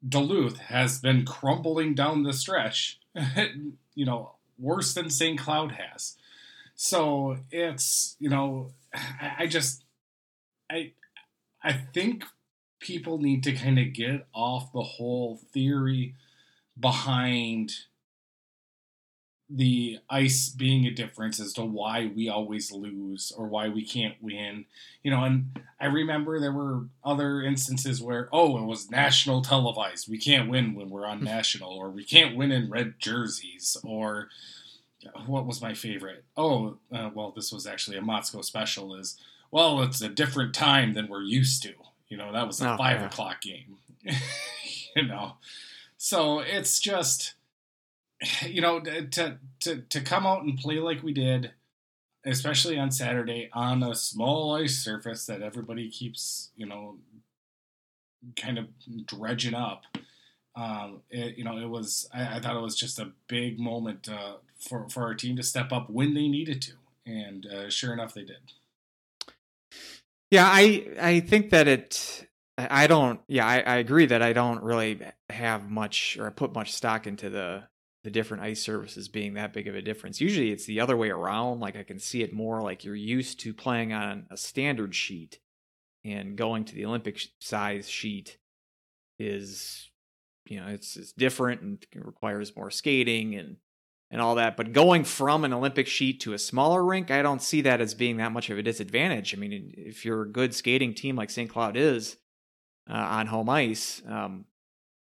Duluth 0.07 0.57
has 0.57 0.99
been 0.99 1.25
crumbling 1.25 1.93
down 1.95 2.23
the 2.23 2.33
stretch 2.33 2.99
you 3.95 4.05
know, 4.05 4.33
worse 4.61 4.93
than 4.93 5.09
St. 5.09 5.39
Cloud 5.39 5.73
has. 5.73 6.15
So 6.75 7.37
it's, 7.51 8.15
you 8.19 8.29
know, 8.29 8.71
I, 8.93 9.35
I 9.39 9.47
just, 9.47 9.83
I, 10.69 10.93
I 11.63 11.73
think 11.93 12.23
people 12.79 13.17
need 13.17 13.43
to 13.43 13.53
kind 13.53 13.79
of 13.79 13.93
get 13.93 14.27
off 14.33 14.71
the 14.73 14.81
whole 14.81 15.39
theory 15.53 16.15
behind 16.79 17.71
the 19.53 19.99
ice 20.09 20.47
being 20.49 20.85
a 20.85 20.91
difference 20.91 21.39
as 21.39 21.51
to 21.53 21.65
why 21.65 22.09
we 22.15 22.29
always 22.29 22.71
lose 22.71 23.31
or 23.37 23.47
why 23.47 23.67
we 23.67 23.85
can't 23.85 24.15
win. 24.21 24.65
You 25.03 25.11
know, 25.11 25.23
and 25.23 25.59
I 25.79 25.87
remember 25.87 26.39
there 26.39 26.53
were 26.53 26.85
other 27.03 27.41
instances 27.41 28.01
where, 28.01 28.29
oh, 28.31 28.57
it 28.57 28.65
was 28.65 28.89
national 28.89 29.41
televised. 29.41 30.07
We 30.09 30.17
can't 30.17 30.49
win 30.49 30.73
when 30.75 30.89
we're 30.89 31.05
on 31.05 31.23
national, 31.23 31.71
or 31.73 31.89
we 31.89 32.03
can't 32.05 32.35
win 32.37 32.51
in 32.51 32.69
red 32.69 32.95
jerseys, 32.99 33.75
or 33.83 34.29
what 35.25 35.45
was 35.45 35.61
my 35.61 35.73
favorite? 35.73 36.23
Oh, 36.37 36.77
uh, 36.93 37.09
well, 37.13 37.31
this 37.35 37.51
was 37.51 37.65
actually 37.67 37.97
a 37.97 38.01
Motzko 38.01 38.43
special. 38.45 38.95
Is 38.95 39.17
well, 39.51 39.81
it's 39.81 40.01
a 40.01 40.09
different 40.09 40.53
time 40.53 40.93
than 40.93 41.07
we're 41.07 41.23
used 41.23 41.63
to. 41.63 41.73
You 42.07 42.17
know, 42.17 42.31
that 42.31 42.47
was 42.47 42.61
a 42.61 42.73
Oh, 42.73 42.77
five 42.77 42.99
yeah. 43.01 43.07
o'clock 43.07 43.41
game. 43.41 43.77
you 44.95 45.07
know, 45.07 45.33
so 45.97 46.39
it's 46.39 46.79
just 46.79 47.33
you 48.41 48.61
know 48.61 48.79
to 48.79 49.37
to 49.59 49.77
to 49.89 50.01
come 50.01 50.25
out 50.25 50.43
and 50.43 50.57
play 50.57 50.79
like 50.79 51.03
we 51.03 51.13
did 51.13 51.51
especially 52.25 52.77
on 52.77 52.91
Saturday 52.91 53.49
on 53.53 53.81
a 53.81 53.95
small 53.95 54.55
ice 54.55 54.77
surface 54.77 55.25
that 55.25 55.41
everybody 55.41 55.89
keeps 55.89 56.51
you 56.55 56.65
know 56.65 56.97
kind 58.35 58.59
of 58.59 58.67
dredging 59.05 59.55
up 59.55 59.83
um 60.55 61.01
it, 61.09 61.37
you 61.37 61.43
know 61.43 61.57
it 61.57 61.69
was 61.69 62.07
I, 62.13 62.37
I 62.37 62.39
thought 62.39 62.55
it 62.55 62.61
was 62.61 62.75
just 62.75 62.99
a 62.99 63.11
big 63.27 63.59
moment 63.59 64.07
uh, 64.09 64.35
for 64.59 64.87
for 64.89 65.03
our 65.03 65.15
team 65.15 65.35
to 65.37 65.43
step 65.43 65.71
up 65.71 65.89
when 65.89 66.13
they 66.13 66.27
needed 66.27 66.61
to 66.63 66.73
and 67.05 67.45
uh, 67.47 67.69
sure 67.69 67.93
enough 67.93 68.13
they 68.13 68.23
did 68.23 68.53
Yeah, 70.31 70.45
I 70.47 70.87
I 70.99 71.19
think 71.19 71.49
that 71.51 71.67
it. 71.67 72.27
I 72.57 72.87
don't. 72.87 73.19
Yeah, 73.27 73.45
I, 73.45 73.59
I 73.59 73.75
agree 73.77 74.05
that 74.05 74.21
I 74.21 74.33
don't 74.33 74.63
really 74.63 74.99
have 75.29 75.69
much 75.69 76.17
or 76.19 76.31
put 76.31 76.53
much 76.53 76.73
stock 76.73 77.05
into 77.05 77.29
the 77.29 77.63
the 78.03 78.09
different 78.09 78.43
ice 78.43 78.61
services 78.61 79.07
being 79.07 79.35
that 79.35 79.53
big 79.53 79.67
of 79.67 79.75
a 79.75 79.81
difference. 79.81 80.19
Usually, 80.19 80.51
it's 80.51 80.65
the 80.65 80.79
other 80.79 80.97
way 80.97 81.09
around. 81.09 81.59
Like 81.59 81.75
I 81.75 81.83
can 81.83 81.99
see 81.99 82.23
it 82.23 82.33
more 82.33 82.61
like 82.61 82.83
you're 82.83 82.95
used 82.95 83.39
to 83.41 83.53
playing 83.53 83.93
on 83.93 84.25
a 84.31 84.37
standard 84.37 84.95
sheet, 84.95 85.39
and 86.03 86.35
going 86.35 86.65
to 86.65 86.75
the 86.75 86.85
Olympic 86.85 87.21
size 87.39 87.89
sheet 87.89 88.37
is, 89.19 89.89
you 90.45 90.59
know, 90.59 90.67
it's 90.67 90.97
it's 90.97 91.11
different 91.11 91.61
and 91.61 91.85
requires 91.95 92.55
more 92.55 92.71
skating 92.71 93.35
and 93.35 93.57
and 94.09 94.19
all 94.19 94.35
that. 94.35 94.57
But 94.57 94.73
going 94.73 95.03
from 95.03 95.45
an 95.45 95.53
Olympic 95.53 95.87
sheet 95.87 96.19
to 96.21 96.33
a 96.33 96.39
smaller 96.39 96.83
rink, 96.83 97.11
I 97.11 97.21
don't 97.21 97.41
see 97.41 97.61
that 97.61 97.81
as 97.81 97.93
being 97.93 98.17
that 98.17 98.31
much 98.31 98.49
of 98.49 98.57
a 98.57 98.63
disadvantage. 98.63 99.33
I 99.33 99.37
mean, 99.37 99.73
if 99.77 100.05
you're 100.05 100.23
a 100.23 100.29
good 100.29 100.53
skating 100.53 100.93
team 100.93 101.15
like 101.15 101.29
St. 101.29 101.49
Cloud 101.49 101.77
is 101.77 102.17
uh, 102.89 102.93
on 102.93 103.27
home 103.27 103.49
ice, 103.49 104.01
um, 104.07 104.45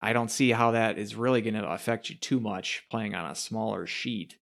I 0.01 0.13
don't 0.13 0.31
see 0.31 0.51
how 0.51 0.71
that 0.71 0.97
is 0.97 1.15
really 1.15 1.41
going 1.41 1.55
to 1.55 1.67
affect 1.67 2.09
you 2.09 2.15
too 2.15 2.39
much 2.39 2.85
playing 2.89 3.15
on 3.15 3.29
a 3.29 3.35
smaller 3.35 3.87
sheet. 3.87 4.37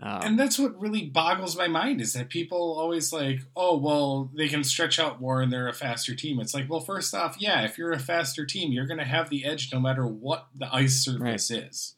Um, 0.00 0.20
and 0.22 0.38
that's 0.38 0.58
what 0.58 0.78
really 0.78 1.06
boggles 1.06 1.56
my 1.56 1.68
mind 1.68 2.02
is 2.02 2.12
that 2.12 2.28
people 2.28 2.78
always 2.78 3.14
like 3.14 3.40
oh 3.56 3.78
well 3.78 4.30
they 4.36 4.46
can 4.46 4.62
stretch 4.62 4.98
out 4.98 5.22
more 5.22 5.40
and 5.40 5.50
they're 5.50 5.68
a 5.68 5.72
faster 5.72 6.14
team 6.14 6.38
it's 6.38 6.52
like 6.52 6.68
well 6.68 6.80
first 6.80 7.14
off 7.14 7.36
yeah 7.38 7.62
if 7.62 7.78
you're 7.78 7.92
a 7.92 7.98
faster 7.98 8.44
team 8.44 8.72
you're 8.72 8.86
going 8.86 8.98
to 8.98 9.06
have 9.06 9.30
the 9.30 9.46
edge 9.46 9.72
no 9.72 9.80
matter 9.80 10.06
what 10.06 10.48
the 10.54 10.68
ice 10.70 11.02
surface 11.02 11.50
is 11.50 11.94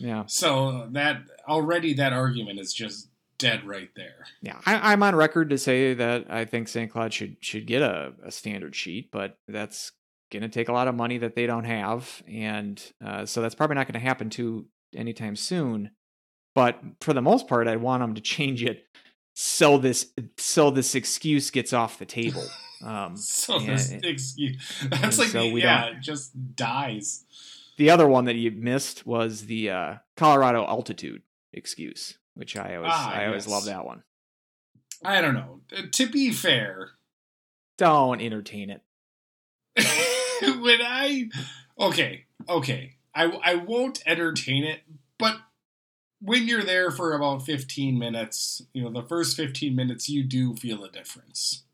yeah, 0.00 0.24
so 0.26 0.88
that 0.92 1.24
already 1.46 1.92
that 1.92 2.14
argument 2.14 2.58
is 2.58 2.72
just 2.72 3.08
dead 3.36 3.66
right 3.66 3.90
there 3.96 4.24
yeah, 4.40 4.58
I, 4.66 4.92
I'm 4.92 5.02
on 5.02 5.14
record 5.14 5.50
to 5.50 5.58
say 5.58 5.94
that 5.94 6.26
I 6.28 6.44
think 6.44 6.66
St. 6.66 6.90
Cloud 6.90 7.12
should 7.12 7.36
should 7.40 7.66
get 7.66 7.80
a, 7.80 8.12
a 8.24 8.32
standard 8.32 8.74
sheet, 8.74 9.10
but 9.12 9.38
that's 9.46 9.92
going 10.32 10.42
to 10.42 10.48
take 10.48 10.68
a 10.68 10.72
lot 10.72 10.88
of 10.88 10.94
money 10.94 11.18
that 11.18 11.36
they 11.36 11.46
don't 11.46 11.64
have, 11.64 12.22
and 12.26 12.82
uh, 13.04 13.26
so 13.26 13.42
that's 13.42 13.54
probably 13.54 13.76
not 13.76 13.86
going 13.86 14.00
to 14.00 14.06
happen 14.06 14.30
too 14.30 14.66
anytime 14.96 15.36
soon. 15.36 15.90
But 16.54 16.80
for 17.00 17.12
the 17.12 17.22
most 17.22 17.46
part, 17.46 17.68
I 17.68 17.76
want 17.76 18.02
them 18.02 18.14
to 18.14 18.20
change 18.20 18.64
it 18.64 18.84
so 19.34 19.78
this 19.78 20.12
so 20.36 20.70
this 20.70 20.94
excuse 20.94 21.50
gets 21.50 21.72
off 21.72 21.98
the 21.98 22.06
table. 22.20 22.44
Um, 22.84 23.16
so 23.16 23.58
Yeah, 23.58 23.66
this 23.76 23.92
excuse 24.02 24.86
that's 24.90 25.18
like 25.18 25.28
so 25.28 25.42
the, 25.42 25.50
yeah 25.60 25.84
it 25.86 26.00
just 26.00 26.56
dies 26.56 27.24
the 27.76 27.90
other 27.90 28.08
one 28.08 28.24
that 28.24 28.34
you 28.34 28.50
missed 28.50 29.06
was 29.06 29.46
the 29.46 29.70
uh, 29.70 29.94
Colorado 30.16 30.64
altitude 30.66 31.22
excuse, 31.52 32.18
which 32.34 32.56
I 32.56 32.76
always 32.76 32.92
Ah, 32.92 33.12
I 33.12 33.26
always 33.26 33.46
love 33.46 33.66
that 33.66 33.84
one. 33.86 34.02
i 35.04 35.20
don't 35.20 35.34
know 35.34 35.60
to 35.92 36.06
be 36.08 36.32
fair 36.32 36.90
Don't 37.78 38.20
entertain 38.20 38.70
it. 38.70 38.82
when 40.60 40.80
I 40.82 41.28
okay, 41.78 42.24
okay, 42.48 42.96
I 43.14 43.24
I 43.24 43.54
won't 43.56 44.02
entertain 44.06 44.64
it, 44.64 44.80
but 45.18 45.36
when 46.20 46.46
you're 46.46 46.62
there 46.62 46.90
for 46.90 47.14
about 47.14 47.44
15 47.44 47.98
minutes, 47.98 48.62
you 48.72 48.84
know, 48.84 48.90
the 48.90 49.06
first 49.06 49.36
15 49.36 49.74
minutes 49.74 50.08
you 50.08 50.22
do 50.22 50.54
feel 50.54 50.84
a 50.84 50.90
difference. 50.90 51.64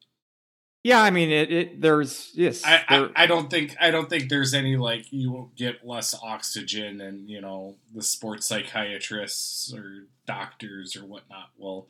Yeah, 0.85 1.03
I 1.03 1.11
mean 1.11 1.31
it. 1.31 1.53
it 1.53 1.81
there's 1.83 2.31
yes. 2.35 2.63
I, 2.65 2.83
I, 2.89 3.25
I 3.25 3.27
don't 3.27 3.51
think 3.51 3.77
I 3.81 3.91
don't 3.91 4.09
think 4.09 4.29
there's 4.29 4.55
any 4.55 4.77
like 4.77 5.13
you 5.13 5.31
will 5.31 5.53
get 5.57 5.87
less 5.87 6.15
oxygen 6.23 7.01
and 7.01 7.29
you 7.29 7.41
know 7.41 7.77
the 7.95 8.03
sports 8.03 8.47
psychiatrists 8.47 9.75
or 9.75 10.07
doctors 10.27 10.97
or 10.97 11.01
whatnot 11.01 11.51
will 11.59 11.89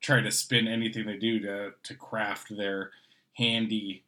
try 0.00 0.20
to 0.20 0.30
spin 0.30 0.68
anything 0.68 1.06
they 1.06 1.16
do 1.16 1.40
to 1.40 1.72
to 1.82 1.94
craft 1.94 2.56
their 2.56 2.92
handy 3.34 4.04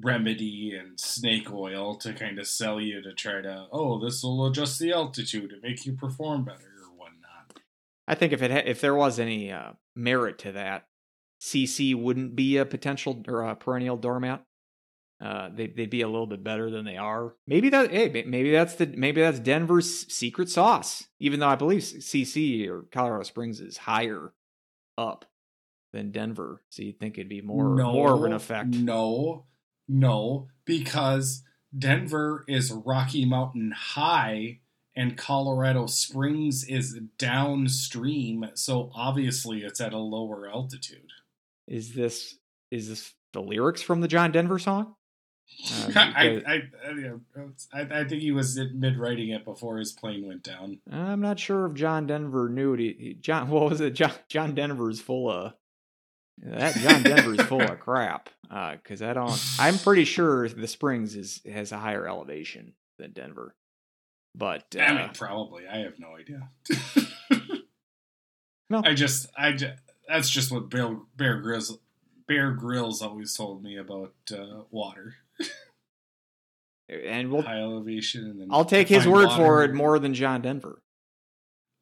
remedy 0.00 0.74
and 0.78 0.98
snake 0.98 1.52
oil 1.52 1.94
to 1.96 2.12
kind 2.12 2.38
of 2.38 2.46
sell 2.46 2.80
you 2.80 3.02
to 3.02 3.12
try 3.12 3.40
to 3.40 3.66
oh 3.72 3.98
this 3.98 4.22
will 4.22 4.46
adjust 4.46 4.78
the 4.78 4.92
altitude 4.92 5.52
and 5.52 5.62
make 5.62 5.84
you 5.86 5.92
perform 5.92 6.44
better 6.44 6.72
or 6.82 6.96
whatnot. 6.96 7.60
I 8.06 8.14
think 8.14 8.32
if 8.32 8.42
it 8.42 8.50
ha- 8.50 8.62
if 8.64 8.80
there 8.80 8.94
was 8.94 9.18
any 9.18 9.52
uh, 9.52 9.72
merit 9.94 10.38
to 10.40 10.52
that, 10.52 10.86
CC 11.40 11.94
wouldn't 11.94 12.34
be 12.34 12.56
a 12.56 12.64
potential 12.64 13.22
or 13.28 13.42
a 13.42 13.54
perennial 13.54 13.96
doormat. 13.96 14.44
Uh, 15.20 15.48
they 15.54 15.68
they'd 15.68 15.90
be 15.90 16.02
a 16.02 16.08
little 16.08 16.26
bit 16.26 16.42
better 16.42 16.70
than 16.70 16.84
they 16.84 16.96
are. 16.96 17.34
Maybe 17.46 17.70
that 17.70 17.90
hey 17.90 18.24
maybe 18.26 18.50
that's 18.50 18.74
the 18.74 18.86
maybe 18.86 19.20
that's 19.20 19.38
Denver's 19.38 20.12
secret 20.12 20.48
sauce. 20.48 21.04
Even 21.20 21.40
though 21.40 21.48
I 21.48 21.56
believe 21.56 21.82
CC 21.82 22.68
or 22.68 22.82
Colorado 22.90 23.22
Springs 23.22 23.60
is 23.60 23.76
higher 23.76 24.32
up 24.98 25.24
than 25.92 26.10
Denver, 26.10 26.62
so 26.68 26.82
you'd 26.82 26.98
think 26.98 27.16
it'd 27.16 27.28
be 27.28 27.40
more 27.40 27.70
more 27.70 28.12
of 28.12 28.24
an 28.24 28.32
effect. 28.32 28.70
No, 28.70 29.46
no, 29.88 30.48
because 30.64 31.42
Denver 31.76 32.44
is 32.48 32.72
Rocky 32.72 33.24
Mountain 33.24 33.72
High 33.76 34.60
and 34.96 35.16
Colorado 35.16 35.86
Springs 35.86 36.64
is 36.64 36.98
downstream, 37.18 38.46
so 38.54 38.90
obviously 38.94 39.62
it's 39.62 39.80
at 39.80 39.92
a 39.92 39.98
lower 39.98 40.48
altitude. 40.48 41.10
Is 41.66 41.94
this 41.94 42.36
is 42.70 42.88
this 42.88 43.14
the 43.32 43.42
lyrics 43.42 43.82
from 43.82 44.00
the 44.00 44.08
John 44.08 44.32
Denver 44.32 44.58
song? 44.58 44.94
Uh, 45.68 45.90
I, 45.96 46.42
I, 46.46 46.62
I, 47.72 47.80
I, 48.00 48.04
think 48.04 48.22
he 48.22 48.32
was 48.32 48.58
mid 48.74 48.96
writing 48.96 49.28
it 49.28 49.44
before 49.44 49.78
his 49.78 49.92
plane 49.92 50.26
went 50.26 50.42
down. 50.42 50.78
I'm 50.90 51.20
not 51.20 51.38
sure 51.38 51.66
if 51.66 51.74
John 51.74 52.06
Denver 52.06 52.48
knew 52.48 52.74
it. 52.74 52.80
He, 52.80 52.96
he- 52.98 53.14
John, 53.14 53.48
what 53.50 53.70
was 53.70 53.80
it? 53.80 53.94
John, 53.94 54.12
John 54.28 54.54
Denver's 54.54 55.00
full 55.00 55.30
of 55.30 55.54
that. 56.38 56.74
John 56.76 57.02
Denver's 57.02 57.42
full 57.42 57.62
of 57.62 57.80
crap. 57.80 58.30
Because 58.48 59.02
I 59.02 59.12
don't. 59.12 59.40
I'm 59.58 59.78
pretty 59.78 60.04
sure 60.04 60.48
the 60.48 60.68
Springs 60.68 61.16
is 61.16 61.40
has 61.50 61.72
a 61.72 61.78
higher 61.78 62.06
elevation 62.06 62.74
than 62.98 63.12
Denver. 63.12 63.54
But 64.34 64.74
uh, 64.76 64.82
I 64.82 64.94
mean, 64.94 65.10
probably. 65.14 65.64
I 65.66 65.78
have 65.78 65.98
no 65.98 66.16
idea. 66.16 66.48
No. 68.70 68.82
I 68.84 68.94
just, 68.94 69.28
I 69.36 69.52
just, 69.52 69.74
that's 70.08 70.30
just 70.30 70.50
what 70.50 70.70
Bear, 70.70 70.96
Bear 71.16 71.40
Grylls, 71.40 71.78
Bear 72.26 72.52
Grylls 72.52 73.02
always 73.02 73.34
told 73.34 73.62
me 73.62 73.76
about 73.76 74.14
uh, 74.32 74.62
water, 74.70 75.16
and 76.88 77.30
we'll. 77.30 77.42
high 77.42 77.60
elevation, 77.60 78.24
and 78.24 78.40
then 78.40 78.48
I'll 78.50 78.64
take 78.64 78.88
his 78.88 79.06
word 79.06 79.26
water. 79.26 79.36
for 79.36 79.64
it 79.64 79.74
more 79.74 79.98
than 79.98 80.14
John 80.14 80.42
Denver. 80.42 80.80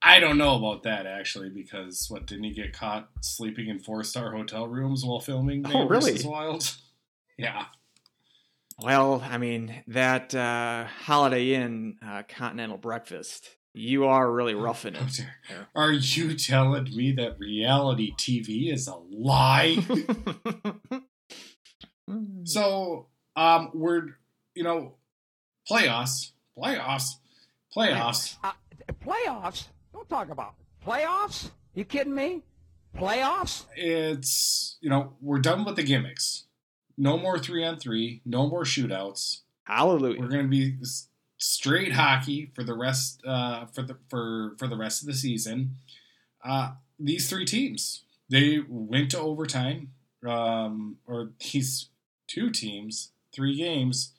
I 0.05 0.19
don't 0.21 0.37
know 0.39 0.57
about 0.57 0.83
that 0.83 1.07
actually, 1.07 1.49
because 1.51 2.07
what 2.09 2.27
didn't 2.27 2.45
he 2.45 2.51
get 2.53 2.73
caught 2.73 3.09
sleeping 3.21 3.69
in 3.69 3.79
four 3.79 4.03
star 4.05 4.33
hotel 4.33 4.67
rooms 4.67 5.05
while 5.05 5.21
filming? 5.21 5.65
Oh, 5.67 5.87
really? 5.87 6.21
Wild. 6.25 6.77
Yeah. 7.39 7.65
Well, 8.81 9.23
I 9.25 9.39
mean 9.39 9.83
that 9.89 10.35
uh, 10.35 10.85
Holiday 10.85 11.55
Inn 11.55 11.97
uh, 12.07 12.23
continental 12.29 12.77
breakfast. 12.77 13.49
You 13.75 14.05
are 14.05 14.31
really 14.31 14.55
roughing 14.55 14.97
Oh, 14.97 15.07
it. 15.07 15.25
Are 15.75 15.93
you 15.93 16.35
telling 16.37 16.85
me 16.95 17.13
that 17.13 17.39
reality 17.39 18.13
TV 18.19 18.73
is 18.73 18.87
a 18.87 18.97
lie? 18.97 19.79
So, 22.45 23.07
um, 23.37 23.71
we're 23.73 24.17
you 24.55 24.65
know, 24.65 24.95
playoffs, 25.71 26.33
playoffs, 26.59 27.15
playoffs. 27.75 28.37
Uh, 28.43 28.53
Playoffs? 29.05 29.69
Don't 30.13 30.27
talk 30.27 30.31
about 30.31 30.55
playoffs. 30.87 31.53
You 31.75 31.87
kidding 31.87 32.15
me? 32.15 32.43
Playoffs? 32.95 33.65
It's 33.75 34.77
you 34.83 34.91
know 34.91 35.15
we're 35.23 35.39
done 35.39 35.65
with 35.65 35.77
the 35.77 35.83
gimmicks. 35.83 36.45
No 36.99 37.17
more 37.17 37.39
three 37.39 37.65
on 37.65 37.79
three. 37.79 38.21
No 38.27 38.47
more 38.47 38.65
shootouts. 38.65 39.41
Hallelujah. 39.65 40.21
We're 40.21 40.29
going 40.29 40.45
to 40.45 40.51
be 40.51 40.77
straight 41.39 41.93
hockey 41.93 42.53
for 42.55 42.63
the 42.63 42.75
rest 42.75 43.23
uh, 43.27 43.65
for 43.65 43.81
the 43.81 43.97
for 44.11 44.55
for 44.59 44.69
the 44.69 44.77
rest 44.77 45.01
of 45.01 45.07
the 45.07 45.15
season. 45.15 45.77
Uh, 46.45 46.73
these 47.01 47.31
three 47.31 47.47
teams 47.47 48.05
they 48.29 48.61
went 48.69 49.13
to 49.13 49.19
overtime, 49.19 49.93
um, 50.27 50.99
or 51.07 51.31
these 51.41 51.89
two 52.27 52.51
teams, 52.51 53.13
three 53.35 53.57
games, 53.57 54.13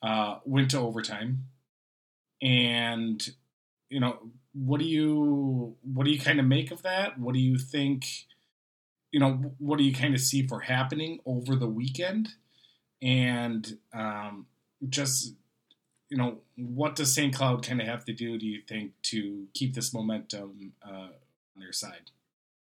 uh, 0.00 0.38
went 0.46 0.70
to 0.70 0.78
overtime, 0.78 1.48
and 2.40 3.34
you 3.90 4.00
know 4.00 4.30
what 4.64 4.80
do 4.80 4.86
you 4.86 5.76
what 5.82 6.04
do 6.04 6.10
you 6.10 6.18
kind 6.18 6.40
of 6.40 6.46
make 6.46 6.70
of 6.70 6.82
that? 6.82 7.18
What 7.18 7.34
do 7.34 7.40
you 7.40 7.58
think? 7.58 8.06
You 9.10 9.20
know, 9.20 9.54
what 9.58 9.78
do 9.78 9.84
you 9.84 9.94
kind 9.94 10.14
of 10.14 10.20
see 10.20 10.46
for 10.46 10.60
happening 10.60 11.20
over 11.24 11.56
the 11.56 11.66
weekend? 11.66 12.30
And 13.00 13.78
um, 13.92 14.46
just 14.88 15.34
you 16.10 16.16
know, 16.16 16.38
what 16.56 16.96
does 16.96 17.14
St. 17.14 17.34
Cloud 17.34 17.66
kind 17.66 17.80
of 17.80 17.86
have 17.86 18.04
to 18.06 18.12
do? 18.12 18.38
Do 18.38 18.46
you 18.46 18.62
think 18.66 18.92
to 19.04 19.46
keep 19.54 19.74
this 19.74 19.92
momentum 19.92 20.72
uh, 20.82 21.10
on 21.10 21.60
their 21.60 21.72
side? 21.72 22.10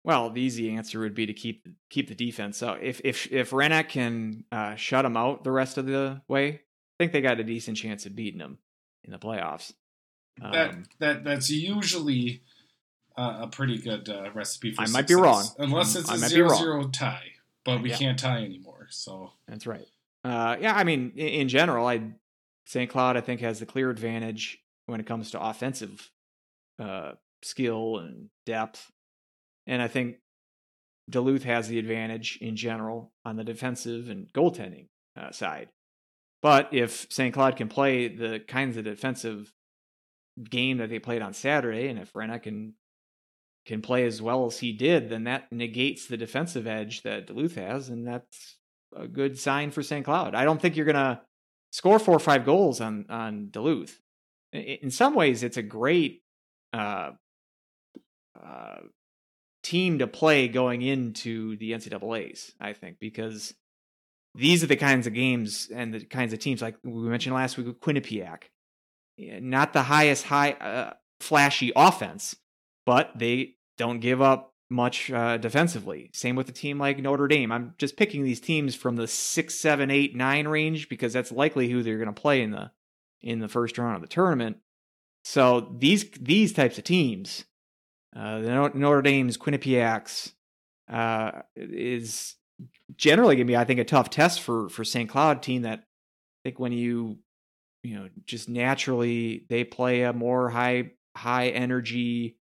Well, 0.05 0.31
the 0.31 0.41
easy 0.41 0.71
answer 0.71 1.01
would 1.01 1.15
be 1.15 1.27
to 1.27 1.35
keep 1.35 1.69
keep 1.91 2.09
the 2.09 2.15
defense. 2.15 2.57
So 2.59 2.77
if 2.81 3.01
if 3.05 3.31
if 3.33 3.51
Hrenak 3.51 3.89
can 3.89 4.45
uh, 4.51 4.75
shut 4.77 5.05
them 5.05 5.17
out 5.17 5.45
the 5.45 5.51
rest 5.51 5.79
of 5.79 5.87
the 5.87 6.23
way, 6.29 6.49
I 6.49 6.59
think 6.99 7.13
they 7.13 7.21
got 7.21 7.41
a 7.41 7.45
decent 7.45 7.77
chance 7.77 8.07
of 8.07 8.17
beating 8.17 8.39
them 8.39 8.59
in 9.05 9.13
the 9.13 9.19
playoffs. 9.19 9.73
That 10.41 10.71
Um, 10.71 10.83
that 10.99 11.25
that's 11.25 11.51
usually 11.51 12.43
uh, 13.17 13.39
a 13.43 13.47
pretty 13.49 13.79
good 13.79 14.09
uh, 14.09 14.31
recipe 14.35 14.73
for 14.73 14.83
I 14.83 14.87
might 14.89 15.09
be 15.09 15.15
wrong. 15.15 15.45
unless 15.59 15.97
it's 15.97 16.09
a 16.09 16.13
might 16.13 16.23
be 16.23 16.29
zero 16.29 16.49
wrong. 16.51 16.59
zero 16.59 16.89
tie, 16.89 17.33
but 17.65 17.81
we 17.83 17.91
Yeah. 17.91 17.97
can't 17.97 18.19
tie 18.19 18.45
anymore. 18.45 18.89
So 18.91 19.33
That's 19.49 19.67
right. 19.67 19.87
Uh, 20.25 20.57
yeah, 20.61 20.75
I 20.75 20.85
mean, 20.85 21.13
in, 21.17 21.29
in 21.29 21.49
general, 21.49 21.87
I 21.87 22.13
St. 22.67 22.91
Cloud 22.91 23.17
I 23.17 23.21
think 23.21 23.41
has 23.41 23.59
the 23.61 23.67
clear 23.67 23.91
advantage 23.91 24.59
when 24.87 25.01
it 25.01 25.07
comes 25.07 25.31
to 25.31 25.41
offensive 25.41 26.11
uh, 26.79 27.13
skill 27.43 27.99
and 27.99 28.29
depth, 28.45 28.91
and 29.67 29.81
I 29.81 29.89
think 29.89 30.17
Duluth 31.09 31.45
has 31.45 31.69
the 31.69 31.79
advantage 31.79 32.39
in 32.43 32.57
general 32.57 33.13
on 33.25 33.37
the 33.37 33.45
defensive 33.45 34.09
and 34.11 34.31
goaltending 34.33 34.89
uh, 35.17 35.31
side. 35.31 35.69
But 36.43 36.75
if 36.75 37.07
St. 37.11 37.33
Cloud 37.33 37.57
can 37.57 37.69
play 37.69 38.09
the 38.09 38.41
kinds 38.41 38.77
of 38.77 38.85
defensive 38.85 39.53
game 40.43 40.79
that 40.79 40.91
they 40.91 40.99
played 40.99 41.23
on 41.23 41.33
Saturday, 41.33 41.89
and 41.89 41.99
if 41.99 42.13
Hrenak 42.13 42.43
can 42.43 42.75
can 43.67 43.83
play 43.83 44.05
as 44.07 44.23
well 44.23 44.47
as 44.47 44.59
he 44.59 44.73
did, 44.73 45.11
then 45.11 45.25
that 45.25 45.51
negates 45.51 46.07
the 46.07 46.17
defensive 46.17 46.69
edge 46.69 47.03
that 47.03 47.27
Duluth 47.27 47.57
has, 47.57 47.89
and 47.89 48.07
that's 48.07 48.59
a 48.95 49.09
good 49.09 49.39
sign 49.39 49.73
for 49.73 49.83
St. 49.83 50.05
Cloud. 50.05 50.37
I 50.37 50.45
don't 50.45 50.61
think 50.61 50.77
you're 50.77 50.87
gonna 50.87 51.23
score 51.71 51.99
four 51.99 52.15
or 52.17 52.21
five 52.21 52.45
goals 52.45 52.81
on 52.81 53.07
on 53.09 53.49
Duluth. 53.51 54.01
In 54.53 54.91
some 54.91 55.15
ways, 55.15 55.43
it's 55.43 55.57
a 55.57 55.63
great 55.63 56.23
uh, 56.73 57.11
uh, 58.41 58.79
team 59.63 59.99
to 59.99 60.07
play 60.07 60.49
going 60.49 60.83
into 60.83 61.57
the 61.57 61.73
NCAA's. 61.73 62.53
I 62.61 62.73
think 62.73 62.99
because 63.01 63.53
these 64.35 64.63
are 64.63 64.69
the 64.69 64.77
kinds 64.77 65.07
of 65.07 65.15
games 65.15 65.69
and 65.75 65.93
the 65.93 66.05
kinds 66.05 66.33
of 66.33 66.39
teams 66.39 66.63
like 66.63 66.77
we 66.85 67.09
mentioned 67.09 67.35
last 67.35 67.57
week 67.57 67.67
with 67.67 67.81
Quinnipiac. 67.81 68.45
Not 69.19 69.73
the 69.73 69.85
highest 69.85 70.25
high 70.25 70.53
uh, 70.53 70.93
flashy 71.21 71.73
offense, 71.75 72.37
but 72.85 73.11
they 73.17 73.57
don't 73.79 74.01
give 74.01 74.21
up 74.21 74.55
much 74.69 75.11
uh, 75.11 75.37
defensively. 75.37 76.11
Same 76.13 76.37
with 76.37 76.49
a 76.49 76.53
team 76.53 76.79
like 76.79 76.99
Notre 76.99 77.29
Dame. 77.29 77.53
I'm 77.53 77.75
just 77.79 77.97
picking 77.97 78.25
these 78.25 78.41
teams 78.41 78.75
from 78.75 78.97
the 78.97 79.07
six, 79.07 79.55
seven, 79.55 79.91
eight, 79.91 80.17
nine 80.17 80.49
range 80.49 80.89
because 80.89 81.13
that's 81.13 81.33
likely 81.33 81.69
who 81.69 81.83
they're 81.83 81.99
going 81.99 82.13
to 82.13 82.21
play 82.21 82.43
in 82.43 82.51
the 82.51 82.71
in 83.23 83.41
the 83.41 83.49
first 83.49 83.79
round 83.79 83.97
of 83.97 84.03
the 84.03 84.09
tournament. 84.09 84.59
So 85.25 85.75
these 85.79 86.09
these 86.21 86.53
types 86.53 86.79
of 86.79 86.85
teams, 86.85 87.45
uh, 88.15 88.41
the 88.41 88.49
Notre- 88.49 88.79
Notre 88.79 89.03
Dame's, 89.03 89.37
Quinnipiacs, 89.37 90.33
uh, 90.93 91.43
is 91.57 92.35
generally 92.97 93.37
going 93.37 93.47
to 93.47 93.51
be, 93.51 93.57
I 93.57 93.65
think, 93.65 93.81
a 93.81 93.85
tough 93.85 94.11
test 94.11 94.41
for 94.41 94.69
for 94.69 94.85
St. 94.85 95.09
Cloud 95.09 95.43
team 95.43 95.63
that 95.63 95.81
I 95.81 96.49
think 96.49 96.59
when 96.59 96.73
you 96.73 97.19
you 97.87 97.95
know 97.95 98.09
just 98.25 98.49
naturally 98.49 99.47
they 99.49 99.63
play 99.63 100.03
a 100.03 100.13
more 100.13 100.51
high 100.51 100.91
high 101.17 101.49
energy 101.49 102.37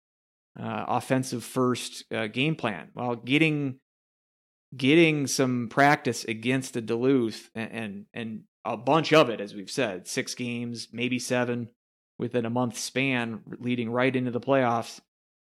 uh, 0.59 0.85
offensive 0.87 1.43
first 1.43 2.05
uh, 2.13 2.29
game 2.29 2.55
plan 2.55 2.91
while 2.95 3.17
getting 3.17 3.81
getting 4.77 5.27
some 5.27 5.69
practice 5.69 6.25
against 6.25 6.75
the 6.75 6.81
Duluth 6.81 7.51
and, 7.55 7.73
and 7.73 8.07
and 8.15 8.43
a 8.65 8.77
bunch 8.77 9.13
of 9.13 9.29
it 9.31 9.41
as 9.41 9.55
we've 9.55 9.71
said 9.71 10.07
six 10.07 10.35
games 10.35 10.89
maybe 10.93 11.19
seven 11.19 11.69
within 12.19 12.47
a 12.47 12.51
month 12.51 12.79
span 12.79 13.41
leading 13.59 13.91
right 13.91 14.15
into 14.15 14.31
the 14.31 14.41
playoffs 14.41 15.01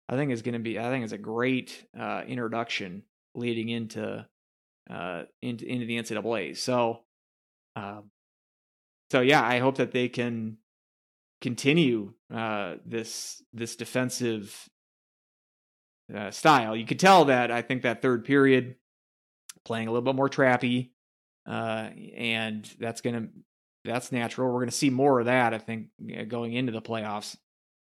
I 0.09 0.17
think 0.17 0.33
is 0.33 0.43
going 0.43 0.55
to 0.55 0.61
be 0.61 0.79
I 0.79 0.89
think 0.91 1.05
it's 1.05 1.13
a 1.13 1.19
great 1.19 1.85
uh, 1.99 2.23
introduction 2.27 3.03
leading 3.35 3.69
into 3.69 4.27
uh, 4.89 5.23
into 5.43 5.67
into 5.67 5.85
the 5.85 5.99
NCAA 5.99 6.57
so 6.57 7.01
um, 7.77 8.11
so 9.11 9.21
yeah 9.21 9.43
I 9.43 9.59
hope 9.59 9.77
that 9.77 9.93
they 9.93 10.09
can 10.09 10.59
continue 11.41 12.13
uh, 12.33 12.75
this 12.85 13.43
this 13.53 13.77
defensive 13.77 14.69
uh, 16.15 16.31
style. 16.31 16.77
You 16.77 16.87
could 16.87 17.01
tell 17.01 17.27
that 17.27 17.51
I 17.51 17.63
think 17.63 17.83
that 17.83 18.03
third 18.03 18.25
period 18.25 18.77
playing 19.65 19.89
a 19.89 19.91
little 19.91 20.05
bit 20.05 20.17
more 20.17 20.29
trappy, 20.29 20.91
uh, 21.47 21.91
and 22.17 22.71
that's 22.79 23.01
gonna 23.01 23.29
that's 23.85 24.13
natural. 24.13 24.53
We're 24.53 24.61
gonna 24.61 24.73
see 24.73 24.91
more 24.91 25.21
of 25.21 25.27
that. 25.27 25.55
I 25.55 25.59
think 25.59 25.89
going 26.29 26.53
into 26.53 26.73
the 26.73 26.83
playoffs, 26.83 27.37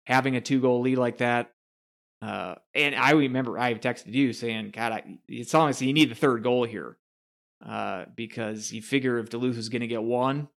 having 0.06 0.36
a 0.36 0.40
two 0.40 0.60
goal 0.60 0.80
lead 0.80 0.98
like 0.98 1.18
that. 1.18 1.52
Uh, 2.22 2.54
and 2.74 2.94
I 2.94 3.12
remember 3.12 3.58
I 3.58 3.72
texted 3.74 4.12
you 4.12 4.34
saying, 4.34 4.72
"God, 4.72 4.92
I, 4.92 5.18
it's 5.26 5.54
almost 5.54 5.80
you 5.80 5.92
need 5.94 6.10
the 6.10 6.14
third 6.14 6.42
goal 6.42 6.64
here, 6.64 6.98
uh, 7.66 8.04
because 8.14 8.72
you 8.72 8.82
figure 8.82 9.18
if 9.18 9.30
Duluth 9.30 9.56
is 9.56 9.70
going 9.70 9.80
to 9.80 9.86
get 9.86 10.02
one, 10.02 10.48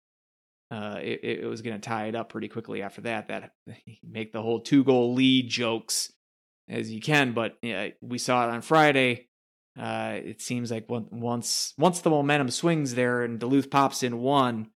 uh, 0.73 0.97
it, 0.99 1.23
it 1.23 1.45
was 1.45 1.61
going 1.61 1.79
to 1.79 1.87
tie 1.87 2.07
it 2.07 2.15
up 2.15 2.29
pretty 2.29 2.47
quickly 2.47 2.81
after 2.81 3.01
that. 3.01 3.27
That 3.27 3.51
make 4.03 4.33
the 4.33 4.41
whole 4.41 4.59
two 4.59 4.83
goal 4.83 5.13
lead 5.13 5.47
jokes 5.47 6.11
as 6.67 6.91
you 6.91 6.99
can, 6.99 7.33
but 7.33 7.57
we 8.01 8.17
saw 8.17 8.47
it 8.47 8.51
on 8.51 8.61
Friday. 8.61 9.27
Uh, 9.79 10.13
it 10.23 10.41
seems 10.41 10.71
like 10.71 10.85
once 10.87 11.73
once 11.77 11.99
the 11.99 12.09
momentum 12.09 12.49
swings 12.49 12.95
there 12.95 13.21
and 13.21 13.39
Duluth 13.39 13.69
pops 13.69 14.01
in 14.01 14.19
one, 14.19 14.71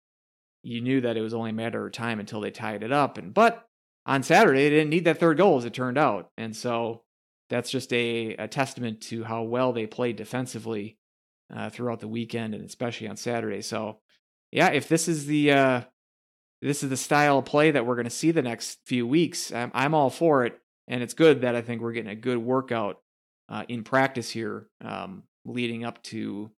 you 0.63 0.81
knew 0.81 0.99
that 1.01 1.15
it 1.15 1.21
was 1.21 1.33
only 1.33 1.51
a 1.51 1.53
matter 1.53 1.85
of 1.85 1.93
time 1.93 2.19
until 2.19 2.41
they 2.41 2.51
tied 2.51 2.83
it 2.83 2.91
up. 2.91 3.17
And 3.17 3.33
but 3.33 3.65
on 4.05 4.23
Saturday, 4.23 4.63
they 4.63 4.69
didn't 4.69 4.89
need 4.89 5.05
that 5.05 5.19
third 5.19 5.37
goal 5.37 5.57
as 5.57 5.65
it 5.65 5.73
turned 5.73 5.97
out, 5.97 6.29
and 6.37 6.55
so 6.55 7.03
that's 7.49 7.69
just 7.69 7.93
a, 7.93 8.35
a 8.35 8.47
testament 8.47 9.01
to 9.01 9.23
how 9.23 9.43
well 9.43 9.71
they 9.71 9.85
played 9.85 10.15
defensively 10.15 10.97
uh, 11.55 11.69
throughout 11.69 11.99
the 11.99 12.07
weekend 12.07 12.55
and 12.55 12.65
especially 12.65 13.07
on 13.07 13.17
Saturday. 13.17 13.61
So 13.61 13.99
yeah, 14.55 14.69
if 14.69 14.87
this 14.87 15.09
is 15.09 15.25
the 15.25 15.51
uh, 15.51 15.81
this 16.61 16.81
is 16.81 16.89
the 16.89 16.95
style 16.95 17.39
of 17.39 17.45
play 17.45 17.71
that 17.71 17.85
we're 17.85 17.95
going 17.95 18.05
to 18.05 18.09
see 18.09 18.31
the 18.31 18.41
next 18.41 18.79
few 18.85 19.05
weeks, 19.05 19.51
I'm, 19.51 19.69
I'm 19.73 19.93
all 19.93 20.09
for 20.09 20.45
it. 20.45 20.57
And 20.87 21.03
it's 21.03 21.13
good 21.13 21.41
that 21.41 21.57
I 21.57 21.61
think 21.61 21.81
we're 21.81 21.91
getting 21.91 22.11
a 22.11 22.15
good 22.15 22.37
workout 22.37 23.01
uh, 23.49 23.65
in 23.67 23.83
practice 23.83 24.29
here, 24.29 24.67
um, 24.79 25.23
leading 25.43 25.83
up 25.83 26.01
to 26.03 26.51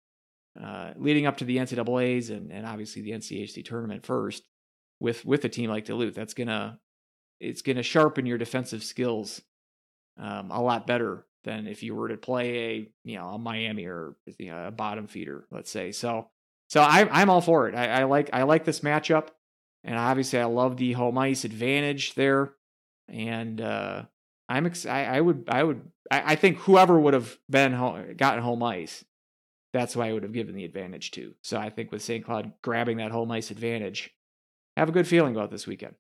uh, 0.61 0.91
leading 0.97 1.25
up 1.25 1.37
to 1.37 1.45
the 1.45 1.55
NCAA's 1.55 2.31
and, 2.31 2.51
and 2.51 2.65
obviously 2.65 3.01
the 3.01 3.11
NCHC 3.11 3.63
tournament 3.63 4.05
first 4.05 4.43
with 4.99 5.23
with 5.23 5.45
a 5.45 5.49
team 5.49 5.69
like 5.69 5.85
Duluth. 5.85 6.15
That's 6.15 6.33
gonna 6.33 6.77
it's 7.39 7.61
gonna 7.61 7.81
sharpen 7.81 8.25
your 8.25 8.37
defensive 8.37 8.83
skills 8.83 9.41
um, 10.19 10.51
a 10.51 10.61
lot 10.61 10.85
better 10.85 11.25
than 11.45 11.65
if 11.65 11.81
you 11.81 11.95
were 11.95 12.09
to 12.09 12.17
play 12.17 12.57
a 12.57 12.91
you 13.05 13.17
know 13.17 13.29
a 13.29 13.37
Miami 13.39 13.85
or 13.85 14.17
you 14.37 14.51
know, 14.51 14.67
a 14.67 14.71
bottom 14.71 15.07
feeder, 15.07 15.47
let's 15.49 15.71
say. 15.71 15.93
So 15.93 16.27
so 16.69 16.81
I'm 16.81 17.09
I'm 17.11 17.29
all 17.29 17.41
for 17.41 17.67
it. 17.67 17.75
I, 17.75 18.01
I 18.01 18.03
like 18.03 18.29
I 18.33 18.43
like 18.43 18.65
this 18.65 18.79
matchup, 18.81 19.27
and 19.83 19.97
obviously 19.97 20.39
I 20.39 20.45
love 20.45 20.77
the 20.77 20.93
home 20.93 21.17
ice 21.17 21.45
advantage 21.45 22.15
there, 22.15 22.53
and 23.07 23.61
uh, 23.61 24.03
I'm 24.49 24.65
ex- 24.65 24.85
I, 24.85 25.03
I 25.03 25.21
would 25.21 25.45
I 25.47 25.63
would 25.63 25.81
I, 26.11 26.33
I 26.33 26.35
think 26.35 26.59
whoever 26.59 26.99
would 26.99 27.13
have 27.13 27.37
been 27.49 27.73
home, 27.73 28.15
gotten 28.15 28.43
home 28.43 28.63
ice, 28.63 29.05
that's 29.73 29.93
who 29.93 30.01
I 30.01 30.13
would 30.13 30.23
have 30.23 30.33
given 30.33 30.55
the 30.55 30.65
advantage 30.65 31.11
to. 31.11 31.33
So 31.41 31.57
I 31.57 31.69
think 31.69 31.91
with 31.91 32.01
St. 32.01 32.25
Cloud 32.25 32.53
grabbing 32.61 32.97
that 32.97 33.11
home 33.11 33.31
ice 33.31 33.51
advantage, 33.51 34.11
I 34.75 34.81
have 34.81 34.89
a 34.89 34.93
good 34.93 35.07
feeling 35.07 35.35
about 35.35 35.51
this 35.51 35.67
weekend. 35.67 35.95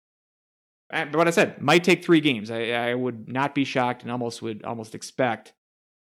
But 0.89 1.15
what 1.15 1.27
I 1.27 1.31
said 1.31 1.61
might 1.61 1.83
take 1.83 2.03
three 2.03 2.21
games. 2.21 2.51
I, 2.51 2.71
I 2.71 2.93
would 2.93 3.27
not 3.27 3.55
be 3.55 3.65
shocked 3.65 4.03
and 4.03 4.11
almost 4.11 4.41
would 4.41 4.63
almost 4.63 4.93
expect 4.93 5.53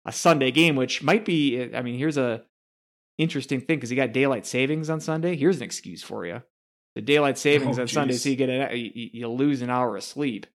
a 0.05 0.11
Sunday 0.11 0.51
game, 0.51 0.75
which 0.75 1.03
might 1.03 1.23
be. 1.23 1.71
I 1.73 1.81
mean, 1.81 1.97
here's 1.97 2.17
a 2.17 2.43
interesting 3.21 3.59
thing 3.61 3.77
because 3.77 3.91
you 3.91 3.95
got 3.97 4.11
daylight 4.13 4.45
savings 4.45 4.89
on 4.89 4.99
Sunday. 4.99 5.35
Here's 5.35 5.57
an 5.57 5.63
excuse 5.63 6.01
for 6.03 6.25
you: 6.25 6.41
the 6.95 7.01
daylight 7.01 7.37
savings 7.37 7.77
Oh, 7.79 7.83
on 7.83 7.87
Sunday, 7.87 8.15
so 8.15 8.29
you 8.29 8.35
get 8.35 8.49
a, 8.49 8.75
you, 8.77 9.09
you 9.13 9.27
lose 9.29 9.61
an 9.61 9.69
hour 9.69 9.95
of 9.95 10.03
sleep. 10.03 10.45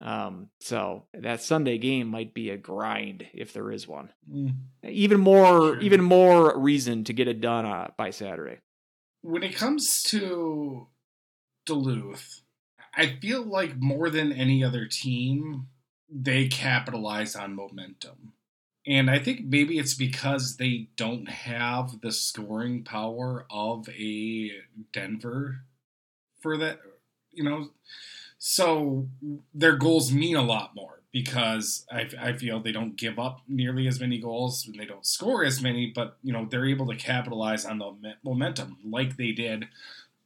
Um, 0.00 0.48
so 0.60 1.04
that 1.14 1.42
Sunday 1.42 1.78
game 1.78 2.08
might 2.08 2.34
be 2.34 2.50
a 2.50 2.56
grind 2.56 3.24
if 3.32 3.52
there 3.52 3.70
is 3.70 3.86
one. 3.86 4.10
Mm. 4.28 4.54
Even 4.84 5.20
more, 5.20 5.74
Sure. 5.74 5.80
even 5.80 6.02
more 6.02 6.58
reason 6.58 7.04
to 7.04 7.12
get 7.12 7.28
it 7.28 7.40
done 7.40 7.64
uh, 7.66 7.88
by 7.96 8.10
Saturday. 8.10 8.58
When 9.20 9.44
it 9.44 9.54
comes 9.54 10.02
to 10.08 10.88
Duluth, 11.66 12.42
I 12.96 13.16
feel 13.20 13.44
like 13.44 13.76
more 13.76 14.10
than 14.10 14.32
any 14.32 14.64
other 14.64 14.86
team, 14.86 15.68
they 16.10 16.48
capitalize 16.48 17.36
on 17.36 17.54
momentum. 17.54 18.32
And 18.86 19.08
I 19.08 19.18
think 19.18 19.44
maybe 19.44 19.78
it's 19.78 19.94
because 19.94 20.56
they 20.56 20.88
don't 20.96 21.28
have 21.28 22.00
the 22.00 22.10
scoring 22.10 22.82
power 22.82 23.46
of 23.50 23.88
a 23.90 24.50
Denver 24.92 25.60
for 26.40 26.56
that, 26.56 26.80
you 27.30 27.44
know. 27.44 27.70
So 28.38 29.06
their 29.54 29.76
goals 29.76 30.12
mean 30.12 30.34
a 30.34 30.42
lot 30.42 30.74
more 30.74 31.02
because 31.12 31.86
I, 31.92 32.08
I 32.18 32.32
feel 32.32 32.58
they 32.58 32.72
don't 32.72 32.96
give 32.96 33.18
up 33.18 33.42
nearly 33.46 33.86
as 33.86 34.00
many 34.00 34.18
goals 34.18 34.66
and 34.66 34.74
they 34.74 34.86
don't 34.86 35.06
score 35.06 35.44
as 35.44 35.62
many, 35.62 35.92
but 35.94 36.16
you 36.24 36.32
know 36.32 36.48
they're 36.50 36.66
able 36.66 36.88
to 36.88 36.96
capitalize 36.96 37.64
on 37.64 37.78
the 37.78 38.14
momentum 38.24 38.78
like 38.84 39.16
they 39.16 39.30
did 39.30 39.68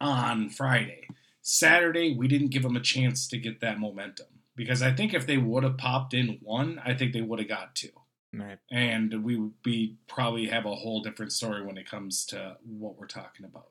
on 0.00 0.48
Friday. 0.48 1.08
Saturday, 1.42 2.14
we 2.16 2.26
didn't 2.26 2.48
give 2.48 2.62
them 2.62 2.76
a 2.76 2.80
chance 2.80 3.28
to 3.28 3.38
get 3.38 3.60
that 3.60 3.78
momentum 3.78 4.26
because 4.56 4.80
I 4.80 4.92
think 4.92 5.12
if 5.12 5.26
they 5.26 5.36
would 5.36 5.62
have 5.62 5.76
popped 5.76 6.14
in 6.14 6.38
one, 6.42 6.80
I 6.84 6.94
think 6.94 7.12
they 7.12 7.20
would 7.20 7.38
have 7.38 7.48
got 7.48 7.74
two 7.74 7.90
Right. 8.38 8.58
and 8.70 9.24
we 9.24 9.50
be 9.62 9.96
probably 10.06 10.46
have 10.46 10.66
a 10.66 10.74
whole 10.74 11.00
different 11.00 11.32
story 11.32 11.64
when 11.64 11.78
it 11.78 11.88
comes 11.88 12.26
to 12.26 12.56
what 12.64 12.98
we're 12.98 13.06
talking 13.06 13.46
about. 13.46 13.68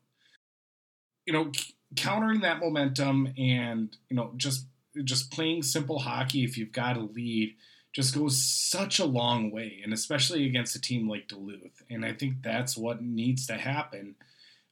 You 1.26 1.34
know, 1.34 1.52
c- 1.56 1.76
countering 1.96 2.42
that 2.42 2.60
momentum 2.60 3.34
and 3.38 3.96
you 4.10 4.16
know 4.16 4.34
just 4.38 4.66
just 5.04 5.32
playing 5.32 5.64
simple 5.64 6.00
hockey 6.00 6.44
if 6.44 6.58
you've 6.58 6.72
got 6.72 6.98
a 6.98 7.02
lead 7.02 7.56
just 7.96 8.14
goes 8.14 8.38
such 8.44 9.00
a 9.00 9.06
long 9.06 9.52
way, 9.52 9.80
and 9.82 9.94
especially 9.94 10.46
against 10.46 10.76
a 10.76 10.82
team 10.82 11.08
like 11.08 11.30
Duluth. 11.30 11.82
And 11.90 12.06
I 12.06 12.12
think 12.12 12.42
that's 12.44 12.76
what 12.76 13.02
needs 13.02 13.48
to 13.48 13.54
happen. 13.54 14.16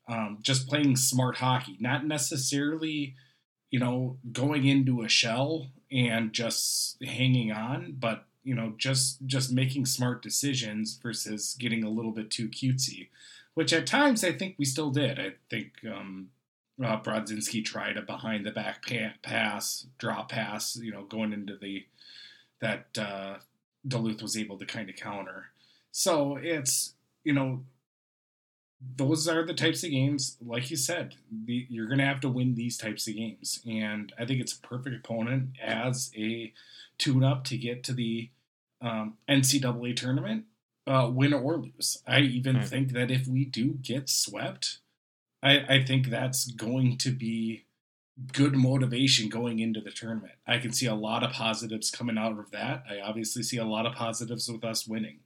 Um, 0.10 0.40
just 0.42 0.68
playing 0.68 0.98
smart 0.98 1.38
hockey, 1.38 1.78
not 1.80 2.06
necessarily, 2.06 3.16
you 3.72 3.80
know, 3.80 4.18
going 4.34 4.68
into 4.68 5.04
a 5.04 5.08
shell 5.08 5.68
and 5.90 6.34
just 6.34 7.02
hanging 7.02 7.54
on, 7.54 7.96
but 7.98 8.26
you 8.44 8.56
know, 8.56 8.74
just 8.78 9.26
just 9.26 9.52
making 9.52 9.86
smart 9.86 10.22
decisions 10.22 11.00
versus 11.02 11.56
getting 11.60 11.84
a 11.84 11.90
little 11.90 12.12
bit 12.12 12.30
too 12.30 12.50
cutesy, 12.50 13.10
which 13.54 13.74
at 13.74 13.88
times 13.88 14.24
I 14.24 14.32
think 14.32 14.56
we 14.58 14.66
still 14.66 14.90
did. 14.90 15.20
I 15.20 15.34
think 15.50 15.72
um, 15.90 16.30
uh, 16.84 17.00
Brodzinski 17.02 17.64
tried 17.64 17.98
a 17.98 18.02
behind 18.02 18.46
the 18.46 18.52
back 18.52 18.86
pa- 18.88 19.14
pass, 19.22 19.88
drop 19.98 20.30
pass, 20.30 20.76
you 20.76 20.92
know, 20.92 21.04
going 21.04 21.34
into 21.34 21.58
the 21.58 21.86
that 22.60 22.88
uh, 22.98 23.36
Duluth 23.88 24.22
was 24.22 24.38
able 24.38 24.58
to 24.58 24.66
kind 24.66 24.90
of 24.90 24.96
counter. 24.96 25.48
So 25.92 26.38
it's 26.42 26.94
you 27.24 27.34
know 27.34 27.64
those 28.96 29.28
are 29.28 29.44
the 29.44 29.54
types 29.54 29.84
of 29.84 29.92
games, 29.92 30.38
like 30.46 30.70
you 30.70 30.78
said, 30.78 31.16
the, 31.32 31.66
you're 31.70 31.88
going 31.88 32.00
to 32.00 32.06
have 32.06 32.20
to 32.22 32.30
win 32.30 32.56
these 32.56 32.78
types 32.78 33.08
of 33.08 33.16
games. 33.16 33.62
And 33.66 34.14
I 34.20 34.26
think 34.26 34.42
it's 34.42 34.54
a 34.54 34.60
perfect 34.60 34.96
opponent 34.96 35.52
as 35.62 36.12
a 36.18 36.54
tune 37.04 37.24
up 37.24 37.44
to 37.46 37.58
get 37.58 37.84
to 37.86 37.94
the 37.94 38.30
um, 38.82 39.18
NCAA 39.30 39.96
tournament, 39.96 40.46
uh, 40.88 41.10
win 41.12 41.34
or 41.34 41.58
lose. 41.58 42.02
I 42.08 42.20
even 42.22 42.58
Right. 42.58 42.68
think 42.68 42.92
that 42.94 43.12
if 43.12 43.28
we 43.28 43.46
do 43.46 43.74
get 43.82 44.10
swept, 44.10 44.80
I, 45.42 45.60
I 45.76 45.84
think 45.84 46.08
that's 46.08 46.46
going 46.52 46.98
to 47.00 47.12
be 47.12 47.66
good 48.32 48.56
motivation 48.56 49.28
going 49.30 49.60
into 49.60 49.82
the 49.82 49.92
tournament. 49.92 50.34
I 50.46 50.60
can 50.60 50.72
see 50.72 50.86
a 50.86 50.96
lot 50.96 51.24
of 51.24 51.32
positives 51.32 51.90
coming 51.90 52.18
out 52.18 52.38
of 52.38 52.52
that. 52.52 52.84
I 52.90 53.00
obviously 53.00 53.44
see 53.44 53.58
a 53.58 53.66
lot 53.66 53.86
of 53.86 53.94
positives 53.96 54.50
with 54.50 54.64
us 54.64 54.88
winning. 54.88 55.20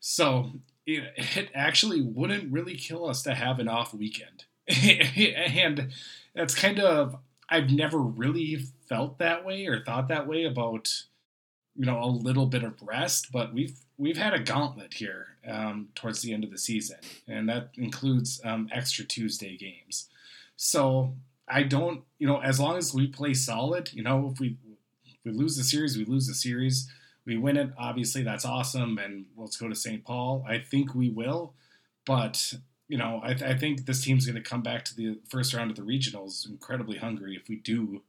So 0.00 0.52
it, 0.86 1.04
it 1.16 1.50
actually 1.54 2.02
wouldn't 2.02 2.52
really 2.52 2.76
kill 2.76 3.06
us 3.08 3.22
to 3.22 3.34
have 3.34 3.58
an 3.58 3.68
off 3.68 3.94
weekend. 3.94 4.44
and 4.68 5.92
that's 6.34 6.54
kind 6.54 6.78
of, 6.78 7.16
I've 7.48 7.70
never 7.70 7.98
really 7.98 8.56
felt 8.88 9.18
that 9.18 9.44
way 9.44 9.66
or 9.66 9.82
thought 9.82 10.08
that 10.08 10.26
way 10.26 10.44
about, 10.44 10.88
you 11.78 11.84
know, 11.84 12.02
a 12.02 12.06
little 12.06 12.46
bit 12.46 12.62
of 12.62 12.80
rest, 12.82 13.30
but 13.32 13.52
we've, 13.52 13.76
we've 13.98 14.16
had 14.16 14.34
a 14.34 14.38
gauntlet 14.38 14.94
here 14.94 15.26
um, 15.48 15.88
towards 15.94 16.22
the 16.22 16.32
end 16.32 16.44
of 16.44 16.50
the 16.50 16.58
season, 16.58 16.98
and 17.28 17.48
that 17.48 17.70
includes 17.76 18.40
um, 18.44 18.68
extra 18.72 19.04
Tuesday 19.04 19.56
games. 19.56 20.08
So 20.56 21.14
I 21.48 21.62
don't, 21.62 22.02
you 22.18 22.26
know, 22.26 22.40
as 22.40 22.58
long 22.58 22.76
as 22.76 22.92
we 22.92 23.06
play 23.06 23.34
solid, 23.34 23.92
you 23.92 24.02
know, 24.02 24.30
if 24.32 24.40
we 24.40 24.56
if 25.04 25.18
we 25.24 25.32
lose 25.32 25.56
the 25.56 25.64
series, 25.64 25.96
we 25.96 26.04
lose 26.04 26.26
the 26.26 26.34
series. 26.34 26.90
We 27.24 27.36
win 27.36 27.56
it, 27.56 27.70
obviously 27.76 28.22
that's 28.22 28.44
awesome, 28.44 28.98
and 28.98 29.26
let's 29.36 29.56
go 29.56 29.68
to 29.68 29.74
St. 29.74 30.04
Paul. 30.04 30.44
I 30.48 30.58
think 30.58 30.94
we 30.94 31.10
will, 31.10 31.54
but 32.04 32.54
you 32.88 32.96
know, 32.96 33.20
I, 33.22 33.30
I 33.30 33.56
think 33.56 33.84
this 33.84 34.02
team's 34.02 34.26
going 34.26 34.40
to 34.40 34.48
come 34.48 34.62
back 34.62 34.84
to 34.86 34.94
the 34.94 35.18
first 35.28 35.52
round 35.52 35.70
of 35.70 35.76
the 35.76 35.82
regionals 35.82 36.48
incredibly 36.48 36.98
hungry 36.98 37.36
if 37.36 37.48
we 37.48 37.56
do 37.56 38.02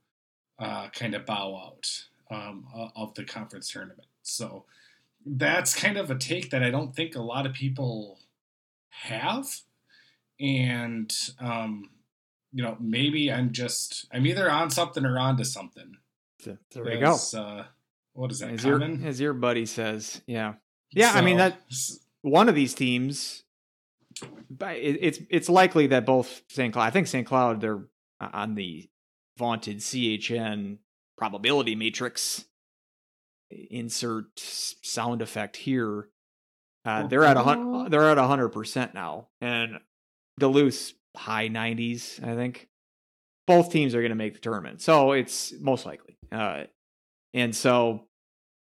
uh, 0.59 0.89
kind 0.89 1.15
of 1.15 1.25
bow 1.25 1.55
out 1.55 2.05
um, 2.29 2.65
of 2.95 3.13
the 3.15 3.23
conference 3.23 3.69
tournament. 3.71 4.07
So 4.23 4.65
that's 5.25 5.75
kind 5.75 5.97
of 5.97 6.11
a 6.11 6.15
take 6.15 6.51
that 6.51 6.63
I 6.63 6.69
don't 6.69 6.95
think 6.95 7.15
a 7.15 7.21
lot 7.21 7.45
of 7.45 7.53
people 7.53 8.19
have, 8.89 9.61
and 10.39 11.13
um, 11.39 11.89
you 12.53 12.63
know, 12.63 12.77
maybe 12.79 13.31
I'm 13.31 13.51
just 13.51 14.07
I'm 14.11 14.25
either 14.25 14.49
on 14.49 14.69
something 14.69 15.05
or 15.05 15.17
onto 15.19 15.43
something. 15.43 15.97
So, 16.39 16.57
there 16.71 16.93
you 16.93 16.99
go. 16.99 17.17
Uh, 17.35 17.65
what 18.13 18.31
is 18.31 18.39
that? 18.39 18.51
As 18.51 18.63
your, 18.63 18.81
as 18.83 19.19
your 19.19 19.33
buddy 19.33 19.65
says, 19.65 20.21
yeah. 20.27 20.53
Yeah, 20.91 21.11
I 21.13 21.21
mean, 21.21 21.37
that- 21.37 21.59
one 22.21 22.49
of 22.49 22.55
these 22.55 22.73
teams 22.73 23.43
but 24.49 24.75
it's 24.77 25.19
it's 25.29 25.49
likely 25.49 25.87
that 25.87 26.05
both 26.05 26.41
St. 26.49 26.73
Cloud 26.73 26.85
I 26.85 26.89
think 26.89 27.07
St. 27.07 27.25
Cloud 27.25 27.61
they're 27.61 27.83
on 28.19 28.55
the 28.55 28.89
vaunted 29.37 29.77
CHN 29.77 30.77
probability 31.17 31.75
matrix 31.75 32.45
insert 33.49 34.25
sound 34.37 35.21
effect 35.21 35.57
here. 35.57 36.09
Uh, 36.85 37.07
they're 37.07 37.23
at 37.23 37.37
a 37.37 37.43
hun- 37.43 37.89
they're 37.89 38.09
at 38.09 38.17
100% 38.17 38.93
now 38.93 39.27
and 39.41 39.79
Duluth's 40.39 40.93
high 41.15 41.49
90s 41.49 42.23
I 42.23 42.35
think. 42.35 42.69
Both 43.45 43.71
teams 43.71 43.95
are 43.95 44.01
going 44.01 44.09
to 44.09 44.15
make 44.15 44.33
the 44.33 44.39
tournament 44.39 44.81
so 44.81 45.11
it's 45.11 45.53
most 45.59 45.85
likely 45.85 46.17
uh, 46.31 46.63
and 47.33 47.55
so 47.55 48.07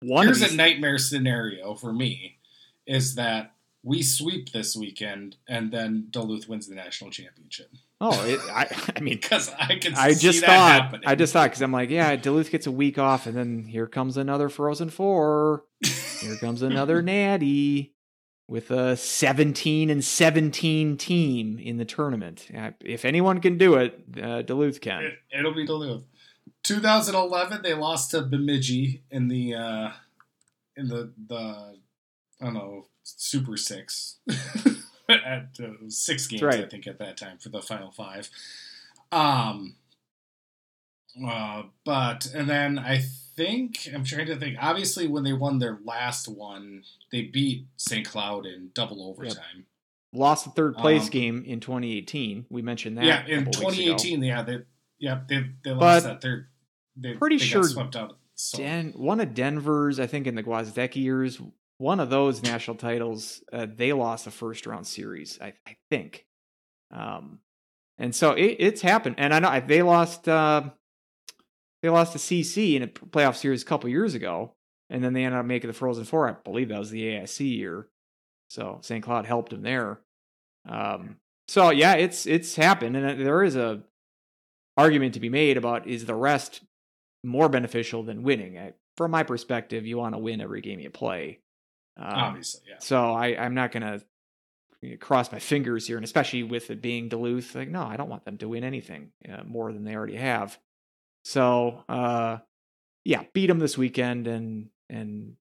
one 0.02 0.26
Here's 0.26 0.40
these, 0.40 0.52
a 0.52 0.56
nightmare 0.56 0.98
scenario 0.98 1.74
for 1.74 1.92
me: 1.92 2.38
is 2.86 3.14
that 3.14 3.54
we 3.82 4.02
sweep 4.02 4.52
this 4.52 4.76
weekend 4.76 5.36
and 5.48 5.72
then 5.72 6.08
Duluth 6.10 6.48
wins 6.48 6.66
the 6.66 6.74
national 6.74 7.10
championship. 7.10 7.70
Oh 8.00 8.24
it, 8.24 8.40
I, 8.50 8.92
I 8.96 9.00
mean 9.00 9.16
Because 9.16 9.52
I 9.58 9.76
can. 9.76 9.94
I 9.94 10.12
see 10.12 10.26
just 10.26 10.40
that 10.40 10.46
thought, 10.46 10.82
happening. 10.82 11.02
I 11.06 11.14
just 11.14 11.32
thought, 11.32 11.50
because 11.50 11.62
I'm 11.62 11.72
like, 11.72 11.90
yeah, 11.90 12.16
Duluth 12.16 12.50
gets 12.50 12.66
a 12.66 12.72
week 12.72 12.98
off, 12.98 13.26
and 13.26 13.36
then 13.36 13.64
here 13.64 13.86
comes 13.86 14.16
another 14.16 14.48
Frozen 14.48 14.90
Four. 14.90 15.64
Here 16.20 16.36
comes 16.40 16.62
another 16.62 17.02
Natty 17.02 17.94
with 18.48 18.70
a 18.70 18.96
17 18.96 19.90
and 19.90 20.04
17 20.04 20.96
team 20.96 21.58
in 21.58 21.78
the 21.78 21.84
tournament. 21.84 22.48
If 22.84 23.04
anyone 23.04 23.40
can 23.40 23.58
do 23.58 23.74
it, 23.74 24.00
uh, 24.22 24.42
Duluth 24.42 24.80
can. 24.80 25.04
It, 25.04 25.18
it'll 25.36 25.54
be 25.54 25.66
Duluth. 25.66 26.06
2011, 26.62 27.62
they 27.62 27.74
lost 27.74 28.12
to 28.12 28.22
Bemidji 28.22 29.02
in 29.10 29.28
the 29.28 29.54
uh, 29.54 29.90
in 30.76 30.88
the 30.88 31.12
the 31.28 31.76
I 32.40 32.44
don't 32.44 32.54
know 32.54 32.86
Super 33.02 33.56
Six 33.56 34.18
at 35.24 35.48
uh, 35.62 35.68
six 35.88 36.26
games 36.26 36.42
right. 36.42 36.64
I 36.64 36.68
think 36.68 36.86
at 36.86 36.98
that 36.98 37.16
time 37.16 37.38
for 37.38 37.48
the 37.48 37.62
final 37.62 37.90
five. 37.90 38.28
Um. 39.12 39.76
Uh, 41.26 41.62
but 41.84 42.26
and 42.34 42.48
then 42.48 42.78
I 42.78 43.00
think 43.36 43.88
I'm 43.94 44.04
trying 44.04 44.26
to 44.26 44.36
think. 44.36 44.58
Obviously, 44.60 45.06
when 45.06 45.22
they 45.24 45.32
won 45.32 45.58
their 45.58 45.78
last 45.84 46.28
one, 46.28 46.82
they 47.10 47.22
beat 47.22 47.66
St. 47.76 48.06
Cloud 48.06 48.44
in 48.44 48.70
double 48.74 49.02
overtime. 49.08 49.64
Lost 50.12 50.44
the 50.44 50.50
third 50.50 50.76
place 50.76 51.04
Um, 51.04 51.10
game 51.10 51.44
in 51.46 51.60
2018. 51.60 52.46
We 52.50 52.60
mentioned 52.62 52.98
that. 52.98 53.04
Yeah, 53.04 53.26
in 53.26 53.44
couple 53.46 53.68
weeks 53.68 53.78
ago. 53.78 53.96
2018, 53.96 54.22
yeah, 54.22 54.42
they 54.42 54.58
yeah 54.98 55.20
they 55.26 55.38
they 55.64 55.72
But 55.72 55.76
lost 55.76 56.04
that 56.04 56.20
third. 56.20 56.48
They, 56.96 57.14
pretty 57.14 57.38
they 57.38 57.44
sure 57.44 57.64
swept 57.64 57.96
out. 57.96 58.18
So 58.34 58.58
Den- 58.58 58.92
one 58.92 59.20
of 59.20 59.32
Denver's, 59.32 59.98
I 59.98 60.06
think, 60.06 60.26
in 60.26 60.34
the 60.34 60.42
Gwozdecky 60.42 60.96
years, 60.96 61.40
one 61.78 62.00
of 62.00 62.10
those 62.10 62.42
national 62.42 62.76
titles, 62.76 63.42
uh, 63.52 63.66
they 63.72 63.92
lost 63.92 64.24
the 64.24 64.30
first 64.30 64.66
round 64.66 64.86
series, 64.86 65.38
I, 65.40 65.54
I 65.66 65.76
think. 65.90 66.24
Um, 66.90 67.40
and 67.98 68.14
so 68.14 68.32
it, 68.32 68.56
it's 68.58 68.80
happened, 68.80 69.16
and 69.18 69.34
I 69.34 69.38
know 69.38 69.66
they 69.66 69.82
lost. 69.82 70.28
Uh, 70.28 70.70
they 71.82 71.88
lost 71.88 72.12
to 72.12 72.18
CC 72.18 72.74
in 72.74 72.82
a 72.82 72.88
playoff 72.88 73.36
series 73.36 73.62
a 73.62 73.66
couple 73.66 73.88
years 73.90 74.14
ago, 74.14 74.54
and 74.90 75.02
then 75.02 75.12
they 75.12 75.24
ended 75.24 75.38
up 75.38 75.46
making 75.46 75.68
the 75.68 75.74
Frozen 75.74 76.04
Four. 76.04 76.28
I 76.28 76.32
believe 76.44 76.68
that 76.68 76.78
was 76.78 76.90
the 76.90 77.02
AIC 77.02 77.56
year, 77.56 77.88
so 78.48 78.78
St. 78.82 79.04
Cloud 79.04 79.26
helped 79.26 79.50
them 79.50 79.62
there. 79.62 80.00
Um, 80.68 81.16
so 81.48 81.70
yeah, 81.70 81.94
it's 81.94 82.26
it's 82.26 82.56
happened, 82.56 82.96
and 82.96 83.06
uh, 83.06 83.24
there 83.24 83.42
is 83.42 83.56
a 83.56 83.82
argument 84.76 85.14
to 85.14 85.20
be 85.20 85.30
made 85.30 85.56
about 85.56 85.86
is 85.86 86.04
the 86.04 86.14
rest 86.14 86.62
more 87.24 87.48
beneficial 87.48 88.02
than 88.02 88.22
winning. 88.22 88.58
I, 88.58 88.74
from 88.96 89.10
my 89.10 89.22
perspective, 89.22 89.86
you 89.86 89.98
want 89.98 90.14
to 90.14 90.18
win 90.18 90.40
every 90.40 90.60
game 90.60 90.80
you 90.80 90.90
play. 90.90 91.40
Um, 91.96 92.06
Obviously, 92.06 92.62
yeah. 92.68 92.76
So 92.78 93.12
I, 93.12 93.28
I'm 93.42 93.54
not 93.54 93.72
gonna 93.72 94.02
cross 95.00 95.32
my 95.32 95.38
fingers 95.38 95.86
here, 95.86 95.96
and 95.96 96.04
especially 96.04 96.42
with 96.42 96.70
it 96.70 96.82
being 96.82 97.08
Duluth, 97.08 97.54
like 97.54 97.68
no, 97.68 97.82
I 97.82 97.96
don't 97.96 98.08
want 98.08 98.24
them 98.24 98.38
to 98.38 98.48
win 98.48 98.64
anything 98.64 99.10
uh, 99.28 99.42
more 99.44 99.72
than 99.72 99.84
they 99.84 99.94
already 99.94 100.16
have. 100.16 100.58
So 101.24 101.84
uh, 101.88 102.38
yeah, 103.04 103.24
beat 103.32 103.46
them 103.46 103.58
this 103.58 103.78
weekend, 103.78 104.26
and 104.26 104.68
and 104.88 105.36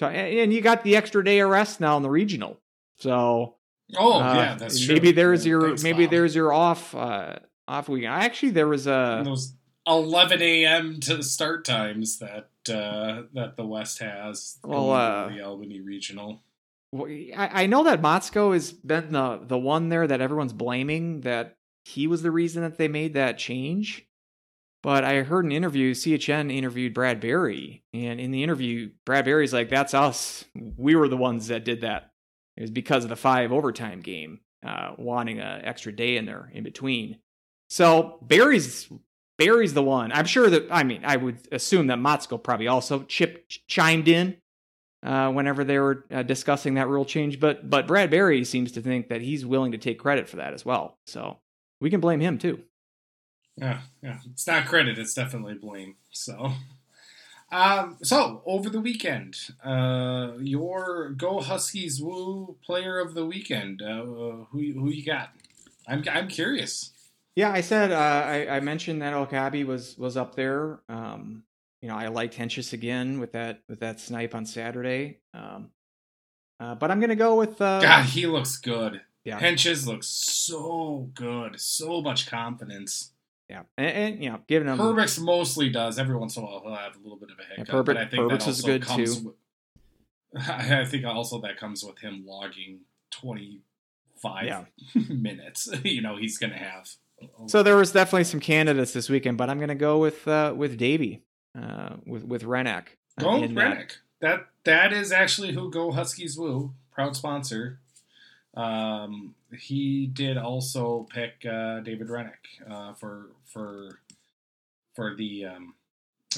and 0.00 0.52
you 0.52 0.60
got 0.60 0.84
the 0.84 0.96
extra 0.96 1.24
day 1.24 1.38
of 1.40 1.50
rest 1.50 1.80
now 1.80 1.96
in 1.96 2.02
the 2.02 2.10
regional. 2.10 2.60
So 2.98 3.56
Oh 3.96 4.20
uh, 4.20 4.34
yeah, 4.34 4.54
that's 4.56 4.80
true. 4.80 4.94
maybe 4.94 5.12
there's 5.12 5.46
your 5.46 5.68
thanks, 5.68 5.82
maybe 5.82 6.04
Bob. 6.06 6.10
there's 6.10 6.34
your 6.34 6.52
off 6.52 6.94
uh, 6.94 7.36
off 7.68 7.88
weekend. 7.88 8.14
Actually, 8.14 8.50
there 8.50 8.68
was 8.68 8.86
a 8.86 9.22
those 9.24 9.54
11 9.86 10.40
a.m. 10.42 11.00
to 11.00 11.22
start 11.22 11.64
times 11.64 12.18
that 12.18 12.48
uh, 12.68 13.22
that 13.34 13.56
the 13.56 13.66
West 13.66 13.98
has. 14.00 14.58
Well, 14.64 14.90
uh, 14.90 15.28
the 15.28 15.40
Albany 15.40 15.80
Regional. 15.80 16.42
I, 16.94 17.64
I 17.64 17.66
know 17.66 17.84
that 17.84 18.02
Motzko 18.02 18.52
has 18.52 18.72
been 18.72 19.12
the 19.12 19.40
the 19.44 19.58
one 19.58 19.88
there 19.88 20.06
that 20.06 20.20
everyone's 20.20 20.52
blaming 20.52 21.22
that 21.22 21.56
he 21.84 22.06
was 22.06 22.22
the 22.22 22.30
reason 22.30 22.62
that 22.62 22.78
they 22.78 22.88
made 22.88 23.14
that 23.14 23.38
change. 23.38 24.06
But 24.82 25.02
I 25.02 25.22
heard 25.22 25.46
an 25.46 25.52
interview, 25.52 25.94
CHN 25.94 26.52
interviewed 26.52 26.92
Brad 26.92 27.18
Berry, 27.18 27.82
and 27.94 28.20
in 28.20 28.32
the 28.32 28.42
interview, 28.42 28.90
Brad 29.06 29.24
Berry's 29.24 29.52
like, 29.52 29.70
"That's 29.70 29.94
us. 29.94 30.44
We 30.54 30.94
were 30.94 31.08
the 31.08 31.16
ones 31.16 31.48
that 31.48 31.64
did 31.64 31.80
that. 31.80 32.12
It 32.56 32.60
was 32.60 32.70
because 32.70 33.04
of 33.04 33.10
the 33.10 33.16
five 33.16 33.50
overtime 33.50 34.00
game, 34.00 34.40
uh, 34.64 34.92
wanting 34.98 35.40
an 35.40 35.64
extra 35.64 35.90
day 35.90 36.16
in 36.16 36.26
there 36.26 36.50
in 36.52 36.64
between." 36.64 37.18
So 37.70 38.18
Berry's 38.22 38.88
Berry's 39.38 39.74
the 39.74 39.82
one. 39.82 40.12
I'm 40.12 40.26
sure 40.26 40.48
that 40.50 40.68
I 40.70 40.84
mean 40.84 41.02
I 41.04 41.16
would 41.16 41.38
assume 41.52 41.88
that 41.88 41.98
Motzko 41.98 42.42
probably 42.42 42.68
also 42.68 43.02
chip 43.04 43.48
chimed 43.68 44.08
in 44.08 44.36
uh, 45.04 45.30
whenever 45.30 45.64
they 45.64 45.78
were 45.78 46.04
uh, 46.10 46.22
discussing 46.22 46.74
that 46.74 46.88
rule 46.88 47.04
change. 47.04 47.40
But 47.40 47.68
but 47.68 47.86
Brad 47.86 48.10
Berry 48.10 48.44
seems 48.44 48.72
to 48.72 48.80
think 48.80 49.08
that 49.08 49.20
he's 49.20 49.44
willing 49.44 49.72
to 49.72 49.78
take 49.78 49.98
credit 49.98 50.28
for 50.28 50.36
that 50.36 50.54
as 50.54 50.64
well. 50.64 50.98
So 51.06 51.38
we 51.80 51.90
can 51.90 52.00
blame 52.00 52.20
him 52.20 52.38
too. 52.38 52.62
Yeah, 53.56 53.80
yeah. 54.02 54.18
It's 54.32 54.46
not 54.46 54.66
credit. 54.66 54.98
It's 54.98 55.14
definitely 55.14 55.54
blame. 55.54 55.96
So, 56.10 56.52
um, 57.52 57.98
so 58.02 58.42
over 58.46 58.68
the 58.68 58.80
weekend, 58.80 59.36
uh, 59.62 60.32
your 60.40 61.10
Go 61.10 61.40
Huskies 61.40 62.00
Woo 62.00 62.56
Player 62.64 62.98
of 62.98 63.14
the 63.14 63.24
Weekend. 63.24 63.82
Uh, 63.82 64.04
who 64.50 64.72
who 64.72 64.88
you 64.88 65.04
got? 65.04 65.30
I'm 65.86 66.02
I'm 66.10 66.28
curious. 66.28 66.90
Yeah, 67.36 67.50
I 67.52 67.62
said 67.62 67.90
uh, 67.90 67.96
I, 67.96 68.56
I 68.56 68.60
mentioned 68.60 69.02
that 69.02 69.12
Okabe 69.14 69.64
was 69.66 69.96
was 69.98 70.16
up 70.16 70.34
there. 70.36 70.80
Um, 70.88 71.42
you 71.82 71.88
know, 71.88 71.96
I 71.96 72.08
liked 72.08 72.36
Hentges 72.36 72.72
again 72.72 73.18
with 73.20 73.32
that 73.32 73.62
with 73.68 73.80
that 73.80 74.00
snipe 74.00 74.34
on 74.34 74.46
Saturday. 74.46 75.18
Um, 75.34 75.70
uh, 76.60 76.74
but 76.76 76.90
I'm 76.90 77.00
gonna 77.00 77.16
go 77.16 77.34
with 77.36 77.60
uh, 77.60 77.80
God, 77.80 78.04
he 78.04 78.26
looks 78.26 78.56
good. 78.58 79.00
yeah, 79.24 79.40
Hentges 79.40 79.86
looks 79.86 80.06
so 80.06 81.10
good. 81.14 81.60
So 81.60 82.00
much 82.00 82.26
confidence. 82.28 83.10
yeah, 83.50 83.62
and, 83.76 83.86
and 84.14 84.22
you 84.24 84.30
know, 84.30 84.40
giving 84.46 84.68
him 84.68 84.78
Perbix 84.78 85.20
mostly 85.20 85.68
does. 85.70 85.98
Every 85.98 86.16
once 86.16 86.36
in 86.36 86.44
a 86.44 86.46
while, 86.46 86.60
he'll 86.64 86.74
have 86.74 86.94
a 86.96 87.00
little 87.02 87.18
bit 87.18 87.30
of 87.30 87.38
a 87.40 87.44
hiccup. 87.60 87.74
Perbix- 87.74 87.86
but 87.86 87.96
I 87.96 88.06
think 88.06 88.30
that 88.30 88.40
Perbix 88.40 88.48
is 88.48 88.62
good, 88.62 88.82
comes 88.82 89.20
too. 89.20 89.34
With, 90.32 90.48
I 90.48 90.84
think 90.84 91.04
also 91.04 91.40
that 91.40 91.56
comes 91.58 91.82
with 91.84 91.98
him 91.98 92.24
logging 92.26 92.80
twenty 93.10 93.62
five 94.22 94.46
Yeah. 94.46 94.64
minutes. 95.08 95.68
you 95.84 96.00
know, 96.00 96.16
he's 96.16 96.38
gonna 96.38 96.56
have. 96.56 96.88
So 97.46 97.62
there 97.62 97.76
was 97.76 97.92
definitely 97.92 98.24
some 98.24 98.40
candidates 98.40 98.92
this 98.92 99.08
weekend, 99.08 99.38
but 99.38 99.50
I'm 99.50 99.60
gonna 99.60 99.74
go 99.74 99.98
with 99.98 100.26
uh, 100.26 100.54
with 100.56 100.76
Davy, 100.76 101.22
uh, 101.58 101.96
with 102.06 102.24
with 102.24 102.42
Hrenak. 102.42 102.86
uh, 103.18 103.22
go 103.22 103.42
in 103.42 103.54
that. 103.54 103.78
Hrenak. 103.78 103.90
That 104.20 104.46
that 104.64 104.92
is 104.92 105.12
actually 105.12 105.52
who 105.52 105.70
Go 105.70 105.92
Huskies 105.92 106.38
Woo, 106.38 106.72
proud 106.90 107.16
sponsor. 107.16 107.80
Um, 108.54 109.34
he 109.58 110.06
did 110.06 110.36
also 110.38 111.06
pick 111.10 111.44
uh, 111.44 111.80
David 111.80 112.08
Hrenak 112.08 112.32
uh, 112.68 112.94
for 112.94 113.30
for 113.44 113.98
for 114.94 115.14
the 115.14 115.46
um, 115.46 115.74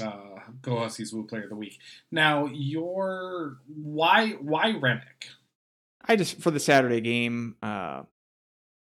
uh, 0.02 0.40
Go 0.62 0.78
Huskies 0.78 1.12
Woo 1.12 1.26
Player 1.26 1.44
of 1.44 1.50
the 1.50 1.56
Week. 1.56 1.78
Now, 2.10 2.46
your 2.46 3.58
why 3.66 4.30
why 4.32 4.72
Hrenak? 4.72 5.30
I 6.08 6.16
just 6.16 6.40
for 6.40 6.50
the 6.50 6.60
Saturday 6.60 7.00
game, 7.00 7.56
uh, 7.62 8.02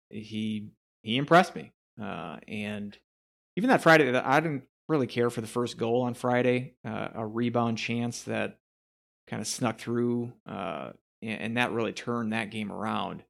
he 0.10 0.70
he 1.04 1.18
impressed 1.18 1.56
me, 1.56 1.72
uh, 2.00 2.38
and 2.48 2.98
even 3.56 3.70
that 3.70 3.82
Friday, 3.82 4.16
I 4.16 4.40
didn't 4.40 4.64
really 4.88 5.08
care 5.08 5.30
for 5.30 5.42
the 5.42 5.48
first 5.48 5.78
goal 5.78 6.04
on 6.04 6.14
Friday, 6.14 6.76
uh, 6.86 7.10
a 7.16 7.26
rebound 7.26 7.78
chance 7.78 8.24
that 8.24 8.60
kind 9.28 9.42
of 9.42 9.48
snuck 9.48 9.80
through, 9.80 10.34
uh, 10.46 10.92
and, 11.22 11.42
and 11.42 11.58
that 11.58 11.72
really 11.72 11.94
turned 11.94 12.34
that 12.34 12.52
game 12.52 12.72
around. 12.72 13.24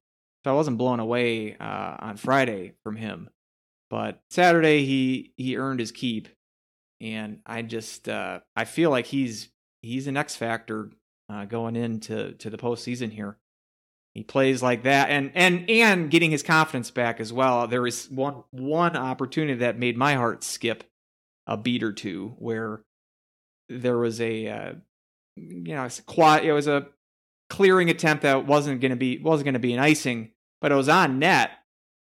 So 0.44 0.50
I 0.50 0.54
wasn't 0.54 0.78
blown 0.78 1.00
away 1.00 1.56
uh, 1.56 1.96
on 2.00 2.16
Friday 2.16 2.72
from 2.82 2.96
him, 2.96 3.30
but 3.90 4.20
Saturday 4.30 4.84
he 4.84 5.32
he 5.36 5.56
earned 5.56 5.78
his 5.78 5.92
keep, 5.92 6.28
and 7.00 7.38
I 7.46 7.62
just 7.62 8.08
uh, 8.08 8.40
I 8.56 8.64
feel 8.64 8.90
like 8.90 9.06
he's 9.06 9.50
he's 9.82 10.08
an 10.08 10.16
X 10.16 10.34
factor 10.34 10.90
uh, 11.28 11.44
going 11.44 11.76
into 11.76 12.32
to 12.32 12.50
the 12.50 12.58
postseason 12.58 13.12
here. 13.12 13.38
He 14.14 14.22
plays 14.22 14.62
like 14.62 14.82
that, 14.82 15.08
and 15.08 15.32
and 15.34 15.68
and 15.70 16.10
getting 16.10 16.30
his 16.30 16.42
confidence 16.42 16.90
back 16.90 17.18
as 17.18 17.32
well. 17.32 17.66
There 17.66 17.80
was 17.80 18.10
one 18.10 18.44
one 18.50 18.94
opportunity 18.94 19.60
that 19.60 19.78
made 19.78 19.96
my 19.96 20.14
heart 20.14 20.44
skip 20.44 20.84
a 21.46 21.56
beat 21.56 21.82
or 21.82 21.92
two, 21.92 22.34
where 22.38 22.82
there 23.70 23.96
was 23.96 24.20
a 24.20 24.48
uh, 24.48 24.72
you 25.36 25.74
know 25.74 25.88
quad. 26.06 26.44
It 26.44 26.52
was 26.52 26.68
a 26.68 26.88
clearing 27.48 27.88
attempt 27.88 28.22
that 28.22 28.46
wasn't 28.46 28.82
going 28.82 28.90
to 28.90 28.96
be 28.96 29.18
wasn't 29.18 29.46
going 29.46 29.54
to 29.54 29.60
be 29.60 29.72
an 29.72 29.80
icing, 29.80 30.32
but 30.60 30.72
it 30.72 30.76
was 30.76 30.90
on 30.90 31.18
net. 31.18 31.50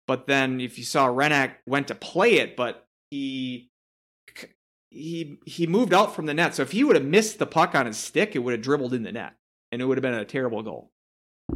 But 0.06 0.26
then 0.26 0.58
if 0.58 0.78
you 0.78 0.84
saw 0.84 1.08
Hrenak 1.08 1.52
went 1.66 1.88
to 1.88 1.94
play 1.94 2.38
it, 2.38 2.56
but 2.56 2.86
he 3.10 3.70
he 4.90 5.38
he 5.44 5.66
moved 5.66 5.92
out 5.92 6.14
from 6.14 6.24
the 6.24 6.34
net. 6.34 6.54
So 6.54 6.62
if 6.62 6.72
he 6.72 6.82
would 6.82 6.96
have 6.96 7.04
missed 7.04 7.38
the 7.38 7.46
puck 7.46 7.74
on 7.74 7.84
his 7.84 7.98
stick, 7.98 8.34
it 8.34 8.38
would 8.40 8.52
have 8.52 8.62
dribbled 8.62 8.94
in 8.94 9.02
the 9.02 9.12
net, 9.12 9.34
and 9.70 9.82
it 9.82 9.84
would 9.84 9.98
have 9.98 10.02
been 10.02 10.14
a 10.14 10.24
terrible 10.24 10.62
goal. 10.62 10.90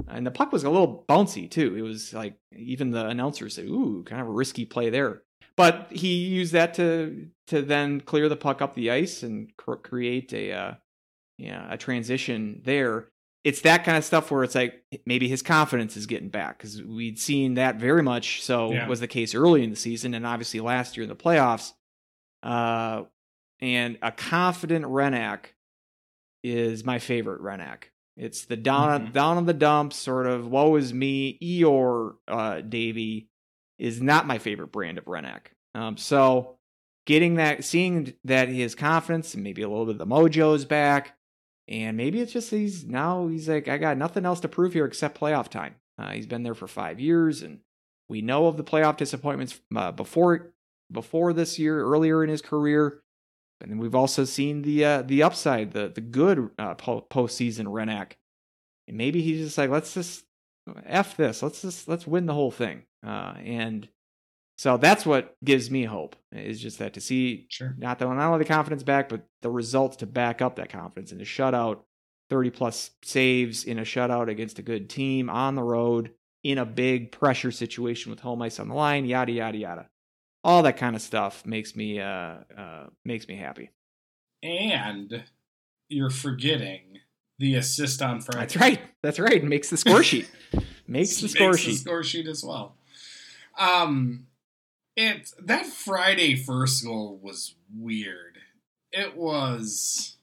And 0.08 0.26
the 0.26 0.30
puck 0.30 0.52
was 0.52 0.64
a 0.64 0.70
little 0.70 1.04
bouncy 1.08 1.50
too. 1.50 1.76
It 1.76 1.82
was 1.82 2.12
like 2.14 2.36
even 2.56 2.90
the 2.90 3.06
announcer 3.06 3.48
said, 3.48 3.66
"Ooh, 3.66 4.02
kind 4.04 4.20
of 4.20 4.28
a 4.28 4.30
risky 4.32 4.64
play 4.64 4.90
there." 4.90 5.22
But 5.56 5.88
he 5.90 6.24
used 6.26 6.52
that 6.52 6.74
to 6.74 7.28
to 7.48 7.62
then 7.62 8.00
clear 8.00 8.28
the 8.28 8.36
puck 8.36 8.60
up 8.62 8.74
the 8.74 8.90
ice 8.90 9.22
and 9.22 9.54
cr- 9.56 9.74
create 9.74 10.32
a 10.32 10.52
uh, 10.52 10.74
yeah 11.38 11.66
a 11.72 11.76
transition 11.76 12.60
there. 12.64 13.08
It's 13.44 13.60
that 13.60 13.84
kind 13.84 13.98
of 13.98 14.04
stuff 14.04 14.30
where 14.30 14.42
it's 14.42 14.54
like 14.54 14.82
maybe 15.04 15.28
his 15.28 15.42
confidence 15.42 15.96
is 15.98 16.06
getting 16.06 16.30
back 16.30 16.56
because 16.58 16.82
we'd 16.82 17.18
seen 17.18 17.54
that 17.54 17.76
very 17.76 18.02
much. 18.02 18.42
So 18.42 18.72
Yeah. 18.72 18.88
was 18.88 19.00
the 19.00 19.06
case 19.06 19.34
early 19.34 19.62
in 19.62 19.68
the 19.70 19.76
season 19.76 20.14
and 20.14 20.26
obviously 20.26 20.60
last 20.60 20.96
year 20.96 21.02
in 21.02 21.10
the 21.10 21.14
playoffs. 21.16 21.72
Uh, 22.42 23.04
and 23.60 23.98
a 24.02 24.12
confident 24.12 24.86
Hrenak 24.86 25.46
is 26.42 26.84
my 26.84 26.98
favorite 26.98 27.42
Hrenak. 27.42 27.84
It's 28.16 28.44
the 28.44 28.56
down 28.56 29.08
Mhm. 29.08 29.12
down 29.12 29.36
on 29.36 29.46
the 29.46 29.52
dumps 29.54 29.96
sort 29.96 30.26
of 30.26 30.46
woe 30.46 30.76
is 30.76 30.94
me. 30.94 31.38
Eeyore 31.42 32.16
uh, 32.28 32.60
Davy 32.60 33.28
is 33.78 34.00
not 34.00 34.26
my 34.26 34.38
favorite 34.38 34.70
brand 34.72 34.98
of 34.98 35.04
Hrenak. 35.06 35.46
Um, 35.74 35.96
so 35.96 36.58
getting 37.06 37.34
that, 37.34 37.64
seeing 37.64 38.14
that 38.24 38.48
his 38.48 38.74
confidence 38.74 39.34
and 39.34 39.42
maybe 39.42 39.62
a 39.62 39.68
little 39.68 39.86
bit 39.86 39.92
of 39.96 39.98
the 39.98 40.06
mojo's 40.06 40.64
back, 40.64 41.16
and 41.66 41.96
maybe 41.96 42.20
it's 42.20 42.32
just 42.32 42.50
he's 42.50 42.84
now 42.86 43.26
he's 43.26 43.48
like 43.48 43.66
I 43.68 43.78
got 43.78 43.96
nothing 43.98 44.24
else 44.24 44.40
to 44.40 44.48
prove 44.48 44.72
here 44.74 44.84
except 44.86 45.18
playoff 45.18 45.48
time. 45.48 45.74
Uh, 45.98 46.10
he's 46.12 46.26
been 46.26 46.42
there 46.44 46.54
for 46.54 46.66
five 46.68 47.00
years, 47.00 47.42
and 47.42 47.60
we 48.08 48.20
know 48.22 48.46
of 48.46 48.56
the 48.56 48.64
playoff 48.64 48.96
disappointments 48.96 49.60
uh, 49.74 49.90
before 49.92 50.52
before 50.92 51.32
this 51.32 51.58
year, 51.58 51.82
earlier 51.82 52.22
in 52.22 52.30
his 52.30 52.42
career. 52.42 53.00
And 53.60 53.70
then 53.70 53.78
we've 53.78 53.94
also 53.94 54.24
seen 54.24 54.62
the 54.62 54.84
uh, 54.84 55.02
the 55.02 55.22
upside, 55.22 55.72
the 55.72 55.88
the 55.88 56.00
good 56.00 56.50
uh, 56.58 56.74
po- 56.74 57.06
postseason 57.10 57.64
Hrenak. 57.66 58.12
And 58.88 58.96
maybe 58.98 59.22
he's 59.22 59.46
just 59.46 59.56
like, 59.58 59.70
let's 59.70 59.94
just 59.94 60.24
f 60.84 61.16
this, 61.16 61.42
let's 61.42 61.62
just 61.62 61.88
let's 61.88 62.06
win 62.06 62.26
the 62.26 62.34
whole 62.34 62.50
thing. 62.50 62.82
Uh, 63.06 63.34
and 63.44 63.88
so 64.58 64.76
that's 64.76 65.04
what 65.06 65.36
gives 65.42 65.70
me 65.70 65.84
hope 65.84 66.14
is 66.32 66.60
just 66.60 66.78
that 66.78 66.94
to 66.94 67.00
see 67.00 67.46
Sure. 67.48 67.74
not 67.78 67.98
the 67.98 68.06
not 68.06 68.26
only 68.26 68.38
the 68.38 68.44
confidence 68.44 68.82
back, 68.82 69.08
but 69.08 69.26
the 69.42 69.50
results 69.50 69.96
to 69.96 70.06
back 70.06 70.42
up 70.42 70.56
that 70.56 70.68
confidence 70.68 71.12
in 71.12 71.20
a 71.20 71.24
shutout, 71.24 71.80
thirty 72.28 72.50
plus 72.50 72.90
saves 73.02 73.64
in 73.64 73.78
a 73.78 73.82
shutout 73.82 74.28
against 74.28 74.58
a 74.58 74.62
good 74.62 74.90
team 74.90 75.30
on 75.30 75.54
the 75.54 75.62
road 75.62 76.12
in 76.42 76.58
a 76.58 76.66
big 76.66 77.10
pressure 77.12 77.50
situation 77.50 78.10
with 78.10 78.20
home 78.20 78.42
ice 78.42 78.60
on 78.60 78.68
the 78.68 78.74
line, 78.74 79.06
yada 79.06 79.32
yada 79.32 79.56
yada 79.56 79.88
all 80.44 80.62
that 80.62 80.76
kind 80.76 80.94
of 80.94 81.02
stuff 81.02 81.44
makes 81.46 81.74
me 81.74 81.98
uh, 82.00 82.36
uh 82.56 82.86
makes 83.04 83.26
me 83.26 83.36
happy. 83.36 83.70
And 84.42 85.24
you're 85.88 86.10
forgetting 86.10 86.98
the 87.38 87.56
assist 87.56 88.02
on 88.02 88.20
Friday. 88.20 88.40
That's 88.40 88.56
right. 88.56 88.80
That's 89.02 89.18
right. 89.18 89.42
Makes 89.42 89.70
the 89.70 89.76
score 89.76 90.02
sheet. 90.02 90.30
Makes 90.86 91.20
the 91.22 91.28
score 91.28 91.56
sheet. 91.56 91.76
score 91.76 92.04
sheet 92.04 92.28
as 92.28 92.44
well. 92.44 92.76
Um, 93.58 94.26
it 94.96 95.30
that 95.42 95.66
Friday 95.66 96.36
first 96.36 96.84
goal 96.84 97.18
was 97.22 97.54
weird. 97.74 98.38
it 98.94 99.16
was, 99.16 100.16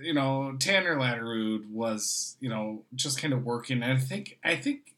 you 0.00 0.14
know, 0.14 0.54
Tanner 0.58 0.96
Laderoute 0.96 1.68
was, 1.68 2.36
you 2.40 2.48
know, 2.48 2.84
just 2.94 3.20
kind 3.20 3.34
of 3.34 3.44
working. 3.44 3.82
And 3.82 3.92
I 3.92 3.96
think, 3.96 4.38
I 4.44 4.56
think, 4.56 4.94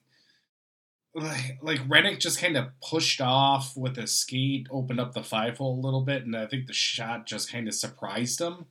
like, 1.14 1.58
like 1.62 1.80
Hrenak 1.88 2.18
just 2.18 2.40
kind 2.40 2.56
of 2.56 2.66
pushed 2.82 3.20
off 3.20 3.76
with 3.76 3.98
a 3.98 4.06
skate, 4.06 4.66
opened 4.70 5.00
up 5.00 5.12
the 5.14 5.22
five 5.22 5.58
hole 5.58 5.78
a 5.78 5.84
little 5.84 6.02
bit, 6.02 6.24
and 6.24 6.36
I 6.36 6.46
think 6.46 6.66
the 6.66 6.72
shot 6.72 7.26
just 7.26 7.50
kind 7.52 7.68
of 7.68 7.74
surprised 7.74 8.40
him 8.40 8.66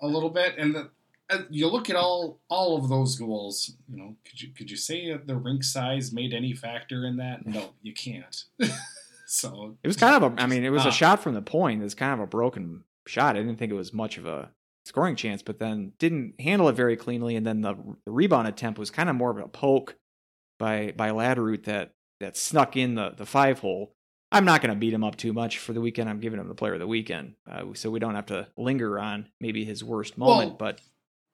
a 0.00 0.06
little 0.06 0.30
bit. 0.30 0.54
And 0.56 0.74
the, 0.74 0.90
uh, 1.30 1.42
you 1.50 1.68
look 1.68 1.88
at 1.90 1.96
all 1.96 2.38
all 2.48 2.76
of 2.76 2.88
those 2.88 3.16
goals. 3.16 3.72
You 3.88 3.96
know, 3.96 4.16
could 4.24 4.40
you 4.42 4.50
could 4.50 4.70
you 4.70 4.76
say 4.76 5.16
the 5.16 5.36
rink 5.36 5.64
size 5.64 6.12
made 6.12 6.32
any 6.34 6.52
factor 6.52 7.06
in 7.06 7.16
that? 7.16 7.46
No, 7.46 7.70
you 7.82 7.92
can't. 7.94 8.44
so 9.26 9.76
It 9.82 9.86
was 9.86 9.96
kind 9.96 10.22
of 10.22 10.32
a. 10.38 10.40
I 10.42 10.46
mean, 10.46 10.64
it 10.64 10.70
was 10.70 10.84
Ah. 10.84 10.88
a 10.88 10.92
shot 10.92 11.22
from 11.22 11.34
the 11.34 11.42
point. 11.42 11.82
It's 11.82 11.94
kind 11.94 12.12
of 12.12 12.20
a 12.20 12.26
broken 12.26 12.84
shot. 13.06 13.36
I 13.36 13.40
didn't 13.40 13.56
think 13.58 13.72
it 13.72 13.76
was 13.76 13.92
much 13.92 14.18
of 14.18 14.26
a 14.26 14.50
scoring 14.84 15.16
chance, 15.16 15.42
but 15.42 15.58
then 15.58 15.92
didn't 15.98 16.38
handle 16.40 16.68
it 16.68 16.74
very 16.74 16.96
cleanly. 16.96 17.36
And 17.36 17.46
then 17.46 17.62
the, 17.62 17.74
the 18.04 18.10
rebound 18.12 18.46
attempt 18.48 18.78
was 18.78 18.90
kind 18.90 19.08
of 19.08 19.16
more 19.16 19.30
of 19.30 19.38
a 19.38 19.48
poke 19.48 19.96
by 20.58 20.92
by 20.96 21.10
Laderoute 21.10 21.64
that 21.64 21.94
that 22.20 22.36
snuck 22.36 22.76
in 22.76 22.94
the 22.94 23.10
the 23.10 23.26
five 23.26 23.60
hole. 23.60 23.94
I'm 24.32 24.44
not 24.44 24.62
going 24.62 24.74
to 24.74 24.78
beat 24.78 24.92
him 24.92 25.04
up 25.04 25.14
too 25.16 25.32
much 25.32 25.58
for 25.58 25.72
the 25.72 25.80
weekend. 25.80 26.08
I'm 26.10 26.18
giving 26.18 26.40
him 26.40 26.48
the 26.48 26.54
player 26.56 26.74
of 26.74 26.80
the 26.80 26.88
weekend, 26.88 27.34
uh, 27.48 27.66
so 27.74 27.88
we 27.90 28.00
don't 28.00 28.16
have 28.16 28.26
to 28.26 28.48
linger 28.56 28.98
on 28.98 29.28
maybe 29.40 29.64
his 29.64 29.84
worst 29.84 30.18
moment. 30.18 30.48
Well, 30.50 30.56
but 30.58 30.80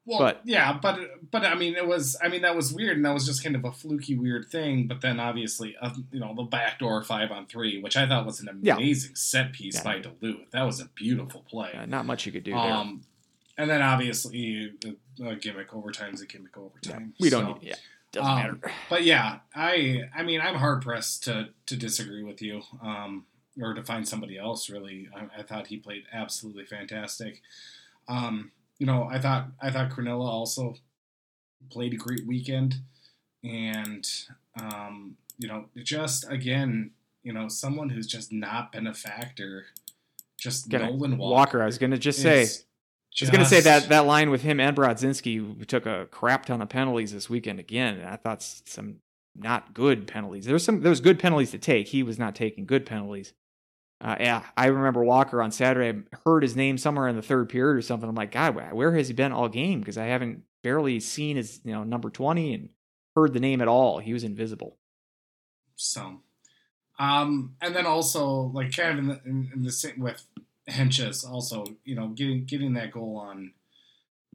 Well, 0.06 0.18
But- 0.18 0.40
yeah, 0.44 0.78
but 0.82 0.98
but 1.30 1.44
I 1.44 1.54
mean, 1.54 1.76
it 1.76 1.86
was 1.86 2.16
I 2.22 2.28
mean 2.28 2.42
that 2.42 2.56
was 2.56 2.72
weird, 2.74 2.96
and 2.96 3.04
that 3.06 3.14
was 3.14 3.24
just 3.26 3.42
kind 3.44 3.54
of 3.56 3.64
a 3.64 3.72
fluky 3.72 4.16
weird 4.16 4.48
thing. 4.50 4.86
But 4.86 5.00
then 5.02 5.18
obviously, 5.20 5.76
uh, 5.80 5.90
you 6.12 6.20
know, 6.20 6.34
the 6.34 6.42
backdoor 6.42 7.02
five 7.04 7.30
on 7.30 7.46
three, 7.46 7.80
which 7.80 7.96
I 7.96 8.06
thought 8.08 8.26
was 8.26 8.40
an 8.40 8.60
Yeah. 8.62 8.76
amazing 8.76 9.14
set 9.14 9.52
piece 9.52 9.76
Yeah. 9.76 9.84
by 9.84 9.98
Duluth. 10.00 10.50
That 10.50 10.62
was 10.64 10.80
a 10.80 10.86
beautiful 10.86 11.42
play. 11.48 11.72
uh, 11.74 11.86
not 11.86 12.04
much 12.06 12.26
you 12.26 12.32
could 12.32 12.44
do 12.44 12.50
there. 12.52 12.60
um, 12.60 13.02
and 13.56 13.68
then 13.70 13.82
obviously, 13.82 14.72
the 14.80 14.96
uh, 15.24 15.34
gimmick 15.34 15.68
is 16.12 16.20
a 16.22 16.26
gimmick 16.26 16.52
Yeah, 16.56 16.62
overtime. 16.62 17.14
we 17.20 17.30
don't 17.30 17.44
So, 17.46 17.52
need. 17.54 17.68
Yeah, 17.68 17.74
doesn't 18.12 18.30
um, 18.30 18.36
matter. 18.38 18.72
But 18.88 19.04
yeah, 19.04 19.40
I 19.54 20.04
I 20.14 20.22
mean 20.22 20.40
I'm 20.40 20.56
hard 20.56 20.82
pressed 20.82 21.24
to 21.24 21.50
to 21.66 21.76
disagree 21.76 22.22
with 22.22 22.42
you, 22.42 22.62
um, 22.82 23.26
or 23.60 23.74
to 23.74 23.82
find 23.82 24.06
somebody 24.06 24.38
else. 24.38 24.68
Really, 24.68 25.08
I, 25.14 25.40
I 25.40 25.42
thought 25.42 25.68
he 25.68 25.76
played 25.78 26.04
absolutely 26.12 26.64
fantastic. 26.64 27.40
Um, 28.08 28.50
you 28.78 28.86
know, 28.86 29.04
I 29.04 29.18
thought 29.18 29.48
I 29.60 29.70
thought 29.70 29.90
Krannila 29.90 30.26
also 30.26 30.76
played 31.70 31.94
a 31.94 31.96
great 31.96 32.26
weekend, 32.26 32.76
and 33.44 34.08
um, 34.58 35.16
you 35.38 35.48
know, 35.48 35.66
just 35.76 36.30
again, 36.30 36.90
you 37.22 37.32
know, 37.32 37.48
someone 37.48 37.90
who's 37.90 38.06
just 38.06 38.32
not 38.32 38.72
been 38.72 38.86
a 38.86 38.94
factor. 38.94 39.66
Just 40.38 40.70
Gonna- 40.70 40.90
Nolan 40.90 41.18
Walker. 41.18 41.34
Walker. 41.34 41.62
I 41.62 41.66
was 41.66 41.76
going 41.76 41.90
to 41.90 41.98
just 41.98 42.22
say. 42.22 42.46
Is 43.16 43.22
I 43.22 43.24
was 43.24 43.30
going 43.30 43.44
to 43.44 43.50
say 43.50 43.60
that 43.60 43.88
that 43.88 44.06
line 44.06 44.30
with 44.30 44.42
him 44.42 44.60
and 44.60 44.76
Brodzinski 44.76 45.66
took 45.66 45.86
a 45.86 46.06
crap 46.10 46.46
ton 46.46 46.62
of 46.62 46.68
penalties 46.68 47.12
this 47.12 47.28
weekend 47.28 47.58
again. 47.58 47.98
And 47.98 48.08
I 48.08 48.16
thought 48.16 48.42
some 48.42 48.96
not 49.36 49.74
good 49.74 50.06
penalties. 50.06 50.44
There's 50.44 50.64
some 50.64 50.82
there's 50.82 51.00
good 51.00 51.18
penalties 51.18 51.50
to 51.52 51.58
take. 51.58 51.88
He 51.88 52.02
was 52.02 52.18
not 52.18 52.34
taking 52.34 52.66
good 52.66 52.86
penalties. 52.86 53.32
Uh, 54.02 54.16
yeah, 54.18 54.44
I 54.56 54.66
remember 54.66 55.04
Walker 55.04 55.42
on 55.42 55.50
Saturday. 55.50 55.98
I 56.12 56.16
heard 56.24 56.42
his 56.42 56.56
name 56.56 56.78
somewhere 56.78 57.08
in 57.08 57.16
the 57.16 57.22
third 57.22 57.50
period 57.50 57.76
or 57.76 57.82
something. 57.82 58.08
I'm 58.08 58.14
like, 58.14 58.32
God, 58.32 58.54
where 58.72 58.94
has 58.94 59.08
he 59.08 59.14
been 59.14 59.32
all 59.32 59.48
game? 59.48 59.80
Because 59.80 59.98
I 59.98 60.06
haven't 60.06 60.42
barely 60.62 61.00
seen 61.00 61.36
his 61.36 61.60
you 61.64 61.72
know 61.72 61.84
number 61.84 62.10
20 62.10 62.54
and 62.54 62.70
heard 63.14 63.34
the 63.34 63.40
name 63.40 63.60
at 63.60 63.68
all. 63.68 63.98
He 63.98 64.12
was 64.12 64.24
invisible. 64.24 64.78
So, 65.74 66.20
um, 66.98 67.56
and 67.60 67.74
then 67.74 67.86
also 67.86 68.50
like 68.54 68.74
kind 68.74 68.92
of 68.92 68.98
in 68.98 69.08
the, 69.08 69.20
in, 69.24 69.50
in 69.54 69.62
the 69.62 69.72
same 69.72 69.98
with 69.98 70.24
Hentges 70.70 71.28
also, 71.28 71.64
you 71.84 71.94
know, 71.94 72.08
getting 72.08 72.44
getting 72.44 72.74
that 72.74 72.92
goal 72.92 73.16
on, 73.16 73.52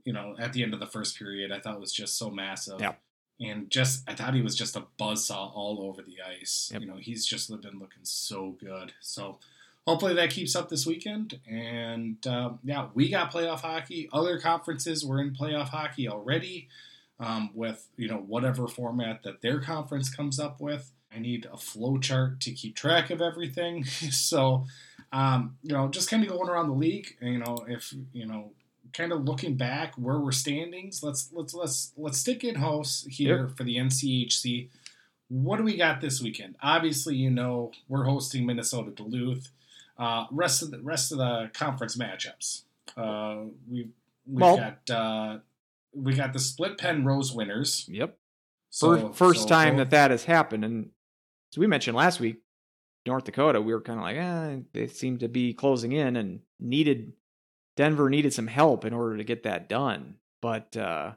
you 0.03 0.13
know, 0.13 0.35
at 0.39 0.53
the 0.53 0.63
end 0.63 0.73
of 0.73 0.79
the 0.79 0.87
first 0.87 1.17
period, 1.17 1.51
I 1.51 1.59
thought 1.59 1.79
was 1.79 1.93
just 1.93 2.17
so 2.17 2.29
massive. 2.29 2.79
Yeah. 2.79 2.93
And 3.41 3.69
just, 3.69 4.09
I 4.09 4.15
thought 4.15 4.33
he 4.33 4.41
was 4.41 4.55
just 4.55 4.77
a 4.77 4.83
buzzsaw 4.97 5.53
all 5.53 5.81
over 5.81 6.01
the 6.01 6.19
ice. 6.21 6.69
Yep. 6.71 6.81
You 6.81 6.87
know, 6.87 6.95
he's 6.95 7.25
just 7.25 7.49
been 7.49 7.79
looking 7.79 8.03
so 8.03 8.55
good. 8.61 8.93
So, 9.01 9.39
hopefully 9.85 10.13
that 10.15 10.29
keeps 10.29 10.55
up 10.55 10.69
this 10.69 10.85
weekend. 10.85 11.39
And 11.49 12.25
um, 12.27 12.59
yeah, 12.63 12.87
we 12.93 13.09
got 13.09 13.31
playoff 13.31 13.61
hockey. 13.61 14.09
Other 14.11 14.39
conferences 14.39 15.05
were 15.05 15.21
in 15.21 15.33
playoff 15.33 15.69
hockey 15.69 16.07
already, 16.07 16.67
um, 17.19 17.51
with 17.53 17.87
you 17.97 18.07
know 18.07 18.17
whatever 18.17 18.67
format 18.67 19.23
that 19.23 19.41
their 19.41 19.59
conference 19.59 20.09
comes 20.09 20.39
up 20.39 20.59
with. 20.59 20.91
I 21.13 21.19
need 21.19 21.47
a 21.51 21.57
flow 21.57 21.97
chart 21.97 22.41
to 22.41 22.51
keep 22.51 22.75
track 22.75 23.09
of 23.09 23.21
everything. 23.21 23.85
so, 24.11 24.65
um, 25.11 25.57
you 25.63 25.73
know, 25.73 25.87
just 25.87 26.09
kind 26.09 26.23
of 26.23 26.29
going 26.29 26.49
around 26.49 26.67
the 26.67 26.73
league. 26.73 27.15
You 27.21 27.39
know, 27.39 27.65
if 27.67 27.93
you 28.13 28.25
know, 28.25 28.51
kind 28.93 29.11
of 29.11 29.25
looking 29.25 29.55
back 29.55 29.95
where 29.95 30.17
we're 30.19 30.31
standings. 30.31 31.03
Let's 31.03 31.29
let's 31.33 31.53
let's 31.53 31.91
let's 31.97 32.17
stick 32.17 32.43
in 32.43 32.55
house 32.55 33.05
here 33.09 33.49
for 33.49 33.63
the 33.63 33.77
NCHC. 33.77 34.69
What 35.27 35.57
do 35.57 35.63
we 35.63 35.75
got 35.75 36.01
this 36.01 36.21
weekend? 36.21 36.55
Obviously, 36.61 37.15
you 37.15 37.29
know 37.29 37.71
we're 37.87 38.03
hosting 38.05 38.45
Minnesota 38.45 38.91
Duluth. 38.91 39.51
Uh, 39.97 40.25
rest 40.31 40.61
of 40.61 40.71
the 40.71 40.79
rest 40.79 41.11
of 41.11 41.17
the 41.17 41.49
conference 41.53 41.97
matchups. 41.97 42.63
Uh, 42.97 43.45
we 43.69 43.89
we've 44.27 44.41
Well- 44.41 44.57
got 44.57 44.89
uh, 44.89 45.37
we 45.93 46.13
got 46.13 46.33
the 46.33 46.39
split 46.39 46.77
Penrose 46.77 47.31
winners. 47.33 47.87
Yep. 47.89 48.17
So, 48.69 48.95
first 49.09 49.17
first 49.17 49.41
so 49.43 49.47
time 49.47 49.75
both- 49.75 49.77
that 49.77 49.89
that 49.91 50.11
has 50.11 50.25
happened. 50.25 50.65
And 50.65 50.91
as 51.53 51.57
we 51.57 51.67
mentioned 51.67 51.95
last 51.95 52.19
week, 52.19 52.41
North 53.05 53.25
Dakota, 53.25 53.61
we 53.61 53.73
were 53.73 53.81
kind 53.81 53.99
of 53.99 54.03
like, 54.03 54.17
eh, 54.17 54.63
they 54.73 54.87
seem 54.87 55.19
to 55.19 55.27
be 55.27 55.53
closing 55.53 55.91
in 55.91 56.15
and 56.15 56.39
needed 56.59 57.13
Denver 57.75 58.09
needed 58.09 58.33
some 58.33 58.47
help 58.47 58.85
in 58.85 58.93
order 58.93 59.17
to 59.17 59.23
get 59.23 59.43
that 59.43 59.69
done. 59.69 60.15
But 60.41 60.75
uh, 60.77 61.13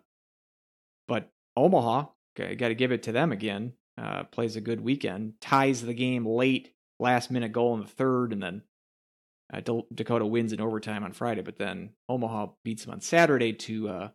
but 1.06 1.30
Omaha, 1.56 2.06
got 2.36 2.68
to 2.68 2.74
give 2.74 2.92
it 2.92 3.04
to 3.04 3.12
them 3.12 3.32
again. 3.32 3.74
Uh, 3.96 4.24
plays 4.24 4.56
a 4.56 4.60
good 4.60 4.80
weekend, 4.80 5.34
ties 5.40 5.82
the 5.82 5.94
game 5.94 6.24
late, 6.24 6.72
last 7.00 7.30
minute 7.30 7.52
goal 7.52 7.74
in 7.74 7.80
the 7.80 7.86
third, 7.86 8.32
and 8.32 8.42
then 8.42 8.62
uh, 9.52 9.60
Dal- 9.60 9.86
Dakota 9.92 10.24
wins 10.24 10.52
in 10.52 10.60
overtime 10.60 11.02
on 11.02 11.12
Friday. 11.12 11.42
But 11.42 11.58
then 11.58 11.90
Omaha 12.08 12.48
beats 12.64 12.84
them 12.84 12.94
on 12.94 13.00
Saturday 13.00 13.52
to 13.52 13.88
uh, 13.88 14.08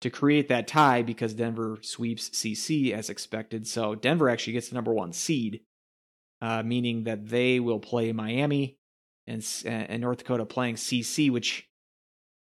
to 0.00 0.10
create 0.10 0.48
that 0.48 0.68
tie 0.68 1.02
because 1.02 1.34
Denver 1.34 1.78
sweeps 1.82 2.30
CC 2.30 2.92
as 2.92 3.10
expected. 3.10 3.66
So 3.66 3.94
Denver 3.94 4.28
actually 4.28 4.54
gets 4.54 4.68
the 4.68 4.74
number 4.74 4.92
one 4.92 5.12
seed, 5.12 5.60
uh, 6.40 6.62
meaning 6.62 7.04
that 7.04 7.28
they 7.28 7.60
will 7.60 7.80
play 7.80 8.12
Miami 8.12 8.78
and 9.26 9.46
and 9.64 10.00
North 10.00 10.18
Dakota 10.18 10.46
playing 10.46 10.76
CC, 10.76 11.30
which 11.30 11.68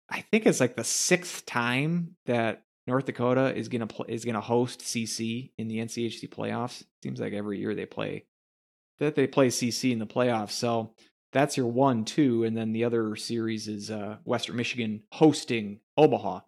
I 0.08 0.20
think 0.20 0.46
is 0.46 0.60
like 0.60 0.76
the 0.76 0.84
sixth 0.84 1.46
time 1.46 2.16
that 2.26 2.64
North 2.86 3.06
Dakota 3.06 3.54
is 3.54 3.68
gonna 3.68 3.86
pl- 3.86 4.06
is 4.08 4.24
gonna 4.24 4.40
host 4.40 4.80
CC 4.80 5.52
in 5.58 5.68
the 5.68 5.78
NCHC 5.78 6.28
playoffs. 6.28 6.84
Seems 7.02 7.20
like 7.20 7.32
every 7.32 7.58
year 7.58 7.74
they 7.74 7.86
play 7.86 8.26
that 8.98 9.14
they 9.14 9.26
play 9.26 9.48
CC 9.48 9.92
in 9.92 9.98
the 9.98 10.06
playoffs. 10.06 10.52
So 10.52 10.94
that's 11.32 11.56
your 11.56 11.68
one, 11.68 12.04
two, 12.04 12.44
and 12.44 12.56
then 12.56 12.72
the 12.72 12.84
other 12.84 13.16
series 13.16 13.68
is 13.68 13.90
uh, 13.90 14.16
Western 14.24 14.56
Michigan 14.56 15.02
hosting 15.12 15.80
Omaha 15.96 16.40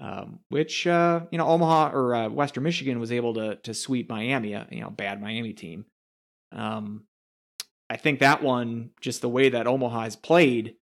um, 0.00 0.40
which 0.48 0.86
uh, 0.86 1.20
you 1.30 1.38
know 1.38 1.48
Omaha 1.48 1.90
or 1.92 2.14
uh, 2.14 2.28
Western 2.28 2.62
Michigan 2.62 3.00
was 3.00 3.12
able 3.12 3.34
to 3.34 3.56
to 3.56 3.74
sweep 3.74 4.08
Miami, 4.08 4.50
you 4.70 4.80
know 4.80 4.90
bad 4.90 5.20
Miami 5.20 5.52
team. 5.52 5.86
Um, 6.52 7.04
I 7.90 7.96
think 7.96 8.20
that 8.20 8.42
one, 8.42 8.90
just 9.00 9.20
the 9.20 9.28
way 9.28 9.48
that 9.48 9.66
Omaha 9.66 10.02
has 10.02 10.16
played 10.16 10.76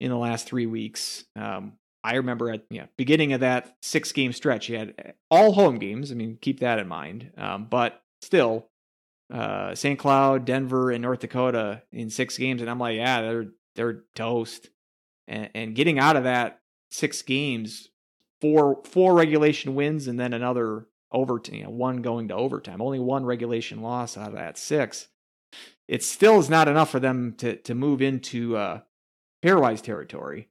in 0.00 0.10
the 0.10 0.16
last 0.16 0.46
three 0.46 0.66
weeks. 0.66 1.24
Um, 1.36 1.74
I 2.04 2.16
remember 2.16 2.50
at 2.50 2.64
know, 2.80 2.88
beginning 2.96 3.32
of 3.32 3.40
that 3.40 3.76
six 3.80 4.10
game 4.10 4.32
stretch, 4.32 4.68
you 4.68 4.76
had 4.76 5.14
all 5.30 5.52
home 5.52 5.78
games. 5.78 6.10
I 6.10 6.14
mean, 6.14 6.38
keep 6.40 6.60
that 6.60 6.80
in 6.80 6.88
mind. 6.88 7.30
Um, 7.36 7.66
but 7.70 8.02
still, 8.20 8.68
uh, 9.32 9.74
St. 9.74 9.98
Cloud, 9.98 10.44
Denver, 10.44 10.90
and 10.90 11.02
North 11.02 11.20
Dakota 11.20 11.82
in 11.92 12.10
six 12.10 12.36
games, 12.36 12.60
and 12.60 12.68
I'm 12.68 12.80
like, 12.80 12.96
yeah, 12.96 13.22
they're 13.22 13.46
they're 13.76 14.04
toast. 14.14 14.68
And, 15.28 15.50
and 15.54 15.74
getting 15.76 16.00
out 16.00 16.16
of 16.16 16.24
that 16.24 16.60
six 16.90 17.22
games 17.22 17.90
four 18.40 18.82
four 18.84 19.14
regulation 19.14 19.74
wins 19.76 20.08
and 20.08 20.18
then 20.18 20.32
another 20.32 20.86
overtime, 21.12 21.54
you 21.54 21.64
know, 21.64 21.70
one 21.70 22.02
going 22.02 22.28
to 22.28 22.34
overtime. 22.34 22.80
Only 22.80 22.98
one 22.98 23.24
regulation 23.24 23.82
loss 23.82 24.16
out 24.16 24.28
of 24.28 24.34
that 24.34 24.58
six. 24.58 25.08
It 25.88 26.02
still 26.02 26.38
is 26.38 26.48
not 26.48 26.68
enough 26.68 26.90
for 26.90 27.00
them 27.00 27.34
to 27.38 27.56
to 27.56 27.74
move 27.74 28.00
into 28.00 28.56
uh, 28.56 28.80
pairwise 29.44 29.82
territory, 29.82 30.48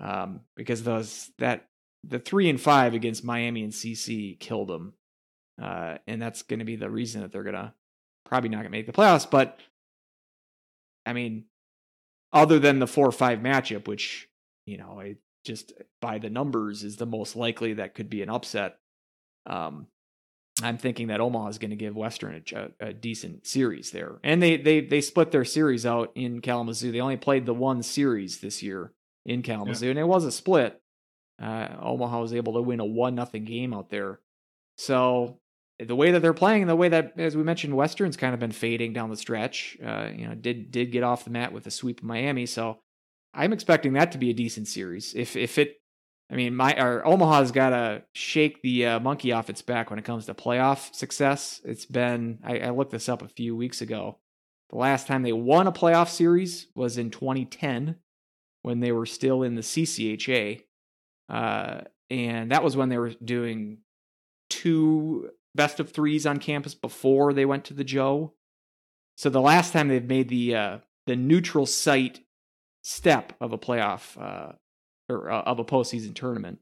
um, 0.00 0.40
because 0.54 0.82
those 0.82 1.30
that 1.38 1.68
the 2.04 2.18
three 2.18 2.50
and 2.50 2.60
five 2.60 2.94
against 2.94 3.24
Miami 3.24 3.62
and 3.62 3.72
CC 3.72 4.38
killed 4.38 4.68
them, 4.68 4.92
uh, 5.60 5.98
and 6.06 6.20
that's 6.20 6.42
going 6.42 6.58
to 6.58 6.64
be 6.64 6.76
the 6.76 6.90
reason 6.90 7.22
that 7.22 7.32
they're 7.32 7.42
gonna 7.42 7.74
probably 8.24 8.50
not 8.50 8.58
gonna 8.58 8.70
make 8.70 8.86
the 8.86 8.92
playoffs. 8.92 9.28
But 9.28 9.58
I 11.06 11.12
mean, 11.12 11.44
other 12.32 12.58
than 12.58 12.78
the 12.78 12.86
four 12.86 13.06
or 13.06 13.12
five 13.12 13.38
matchup, 13.38 13.88
which 13.88 14.28
you 14.66 14.76
know, 14.76 15.00
it 15.00 15.18
just 15.44 15.72
by 16.02 16.18
the 16.18 16.28
numbers 16.28 16.82
is 16.82 16.96
the 16.96 17.06
most 17.06 17.36
likely 17.36 17.74
that 17.74 17.94
could 17.94 18.10
be 18.10 18.20
an 18.20 18.28
upset. 18.28 18.78
Um, 19.46 19.86
I'm 20.62 20.78
thinking 20.78 21.08
that 21.08 21.20
Omaha 21.20 21.48
is 21.48 21.58
going 21.58 21.70
to 21.70 21.76
give 21.76 21.94
Western 21.94 22.42
a, 22.54 22.68
a, 22.80 22.92
decent 22.92 23.46
series 23.46 23.90
there, 23.90 24.18
and 24.24 24.42
they 24.42 24.56
they 24.56 24.80
they 24.80 25.02
split 25.02 25.30
their 25.30 25.44
series 25.44 25.84
out 25.84 26.12
in 26.14 26.40
Kalamazoo. 26.40 26.92
They 26.92 27.00
only 27.00 27.18
played 27.18 27.44
the 27.44 27.54
one 27.54 27.82
series 27.82 28.40
this 28.40 28.62
year 28.62 28.92
in 29.26 29.42
Kalamazoo, 29.42 29.90
and 29.90 29.98
it 29.98 30.08
was 30.08 30.24
a 30.24 30.32
split. 30.32 30.80
Uh, 31.40 31.68
Omaha 31.82 32.20
was 32.20 32.32
able 32.32 32.54
to 32.54 32.62
win 32.62 32.80
a 32.80 32.86
one 32.86 33.14
nothing 33.14 33.44
game 33.44 33.74
out 33.74 33.90
there. 33.90 34.20
So 34.78 35.40
the 35.78 35.96
way 35.96 36.12
that 36.12 36.20
they're 36.20 36.32
playing, 36.32 36.66
the 36.66 36.76
way 36.76 36.88
that, 36.88 37.12
as 37.18 37.36
we 37.36 37.42
mentioned, 37.42 37.76
Western's 37.76 38.16
kind 38.16 38.32
of 38.32 38.40
been 38.40 38.52
fading 38.52 38.94
down 38.94 39.10
the 39.10 39.16
stretch. 39.16 39.76
Uh, 39.84 40.08
you 40.14 40.26
know, 40.26 40.34
did 40.34 40.70
did 40.70 40.90
get 40.90 41.02
off 41.02 41.24
the 41.24 41.30
mat 41.30 41.52
with 41.52 41.66
a 41.66 41.70
sweep 41.70 42.00
of 42.00 42.04
Miami, 42.04 42.46
so 42.46 42.78
I'm 43.34 43.52
expecting 43.52 43.92
that 43.92 44.12
to 44.12 44.18
be 44.18 44.30
a 44.30 44.34
decent 44.34 44.68
series. 44.68 45.14
If 45.14 45.36
if 45.36 45.58
it, 45.58 45.76
I 46.30 46.34
mean, 46.34 46.56
my 46.56 46.74
or 46.74 47.06
Omaha's 47.06 47.52
got 47.52 47.70
to 47.70 48.02
shake 48.12 48.60
the 48.62 48.86
uh, 48.86 49.00
monkey 49.00 49.32
off 49.32 49.48
its 49.48 49.62
back 49.62 49.90
when 49.90 49.98
it 49.98 50.04
comes 50.04 50.26
to 50.26 50.34
playoff 50.34 50.92
success. 50.94 51.60
It's 51.64 51.86
been 51.86 52.40
I, 52.44 52.58
I 52.58 52.70
looked 52.70 52.90
this 52.90 53.08
up 53.08 53.22
a 53.22 53.28
few 53.28 53.54
weeks 53.54 53.80
ago. 53.80 54.18
The 54.70 54.76
last 54.76 55.06
time 55.06 55.22
they 55.22 55.32
won 55.32 55.68
a 55.68 55.72
playoff 55.72 56.08
series 56.08 56.66
was 56.74 56.98
in 56.98 57.10
2010 57.10 57.96
when 58.62 58.80
they 58.80 58.90
were 58.90 59.06
still 59.06 59.44
in 59.44 59.54
the 59.54 59.62
CCHA. 59.62 60.62
Uh, 61.28 61.82
and 62.10 62.50
that 62.50 62.64
was 62.64 62.76
when 62.76 62.88
they 62.88 62.98
were 62.98 63.12
doing 63.24 63.78
two 64.50 65.30
best 65.54 65.78
of 65.78 65.90
threes 65.90 66.26
on 66.26 66.38
campus 66.38 66.74
before 66.74 67.32
they 67.32 67.44
went 67.44 67.64
to 67.66 67.74
the 67.74 67.84
Joe. 67.84 68.34
So 69.16 69.30
the 69.30 69.40
last 69.40 69.72
time 69.72 69.88
they've 69.88 70.04
made 70.04 70.28
the 70.28 70.54
uh, 70.54 70.78
the 71.06 71.16
neutral 71.16 71.66
site 71.66 72.20
step 72.82 73.32
of 73.40 73.52
a 73.52 73.58
playoff 73.58 74.20
uh, 74.20 74.52
or 75.08 75.30
uh, 75.30 75.42
of 75.42 75.58
a 75.58 75.64
postseason 75.64 76.14
tournament, 76.14 76.58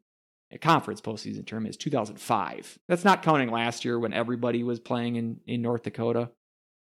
a 0.51 0.59
conference 0.59 1.01
postseason 1.01 1.47
tournament 1.47 1.75
is 1.75 1.77
2005. 1.79 2.79
That's 2.89 3.05
not 3.05 3.23
counting 3.23 3.51
last 3.51 3.85
year 3.85 3.99
when 3.99 4.13
everybody 4.13 4.63
was 4.63 4.81
playing 4.81 5.17
in 5.17 5.41
in 5.47 5.63
North 5.63 5.83
Dakota. 5.83 6.31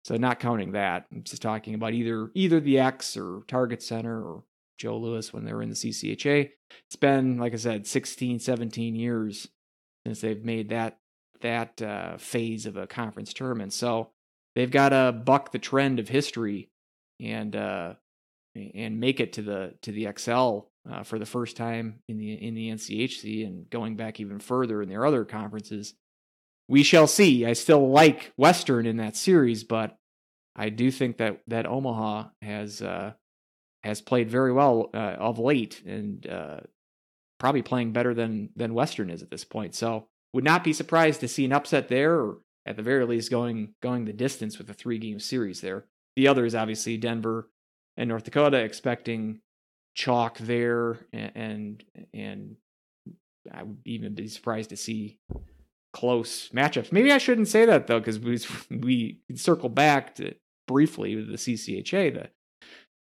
So 0.05 0.17
not 0.17 0.41
counting 0.41 0.73
that. 0.73 1.07
I'm 1.13 1.23
just 1.23 1.43
talking 1.43 1.75
about 1.75 1.93
either 1.93 2.31
either 2.35 2.61
the 2.61 2.79
X 2.79 3.17
or 3.17 3.43
Target 3.47 3.83
Center 3.83 4.23
or 4.23 4.45
Joe 4.79 4.97
Louis 4.97 5.33
when 5.33 5.45
they 5.45 5.53
were 5.53 5.63
in 5.63 5.69
the 5.69 5.75
CCHA. 5.75 6.51
It's 6.87 6.97
been 6.97 7.39
like 7.39 7.53
I 7.53 7.57
said 7.57 7.87
16, 7.87 8.39
17 8.39 8.95
years 8.95 9.49
since 10.07 10.21
they've 10.21 10.45
made 10.45 10.71
that 10.71 10.99
that 11.41 11.81
uh, 11.83 12.17
phase 12.17 12.67
of 12.67 12.77
a 12.77 12.87
conference 12.87 13.33
tournament. 13.33 13.73
So 13.73 14.11
they've 14.55 14.71
got 14.71 14.91
to 14.91 15.13
buck 15.13 15.53
the 15.53 15.59
trend 15.59 15.99
of 15.99 16.09
history 16.09 16.71
and 17.21 17.55
uh, 17.55 17.95
and 18.55 19.01
make 19.01 19.21
it 19.21 19.35
to 19.35 19.43
the 19.43 19.75
to 19.83 19.93
the 19.93 20.05
Xcel 20.05 20.67
uh, 20.91 21.03
for 21.03 21.19
the 21.19 21.27
first 21.27 21.57
time 21.57 22.01
in 22.09 22.19
the 22.19 22.33
in 22.33 22.55
the 22.55 22.71
NCHC 22.71 23.47
and 23.47 23.69
going 23.71 23.97
back 23.97 24.21
even 24.21 24.39
further 24.39 24.83
in 24.83 24.89
their 24.89 25.05
other 25.05 25.25
conferences. 25.25 25.95
We 26.69 26.83
shall 26.83 27.07
see. 27.07 27.47
I 27.47 27.55
still 27.55 27.91
like 27.91 28.33
Western 28.37 28.87
in 28.87 28.99
that 28.99 29.17
series, 29.17 29.65
but 29.65 29.97
I 30.55 30.69
do 30.69 30.91
think 30.91 31.19
that 31.19 31.41
that 31.47 31.67
Omaha 31.67 32.29
has 32.43 32.83
uh, 32.83 33.13
has 33.85 34.01
played 34.01 34.31
very 34.31 34.53
well 34.53 34.91
uh, 34.93 35.17
of 35.19 35.39
late 35.39 35.83
and 35.87 36.27
uh, 36.27 36.61
probably 37.39 37.63
playing 37.63 37.93
better 37.93 38.15
than 38.15 38.51
than 38.57 38.75
Western 38.75 39.11
is 39.11 39.23
at 39.23 39.31
this 39.31 39.45
point. 39.45 39.75
So 39.75 40.09
would 40.33 40.45
not 40.45 40.65
be 40.65 40.73
surprised 40.73 41.21
to 41.21 41.29
see 41.29 41.45
an 41.45 41.53
upset 41.53 41.89
there, 41.89 42.15
or 42.15 42.39
at 42.67 42.77
the 42.77 42.83
very 42.83 43.07
least 43.07 43.31
going 43.31 43.75
going 43.83 44.05
the 44.05 44.13
distance 44.13 44.59
with 44.59 44.69
a 44.69 44.75
three 44.75 44.99
game 44.99 45.21
series 45.21 45.61
there. 45.61 45.87
The 46.17 46.29
others, 46.29 46.55
obviously, 46.55 46.97
Denver 46.97 47.49
and 47.97 48.09
North 48.09 48.25
Dakota, 48.25 48.59
expecting 48.59 49.41
chalk 49.99 50.39
there, 50.39 50.99
and 51.13 51.33
and, 51.35 51.85
and 52.15 52.57
I 53.53 53.65
would 53.65 53.79
even 53.85 54.15
be 54.15 54.29
surprised 54.29 54.71
to 54.71 54.77
see 54.77 55.19
close 55.93 56.49
matchups. 56.51 56.93
Maybe 56.93 57.13
I 57.13 57.19
shouldn't 57.19 57.49
say 57.49 57.67
that 57.67 57.89
though, 57.89 57.99
because 57.99 58.21
we 58.21 58.39
we 58.71 59.21
circle 59.35 59.69
back 59.69 60.15
to 60.17 60.35
briefly 60.67 61.17
with 61.17 61.29
the 61.29 61.37
CCHA. 61.37 62.15
The 62.15 62.31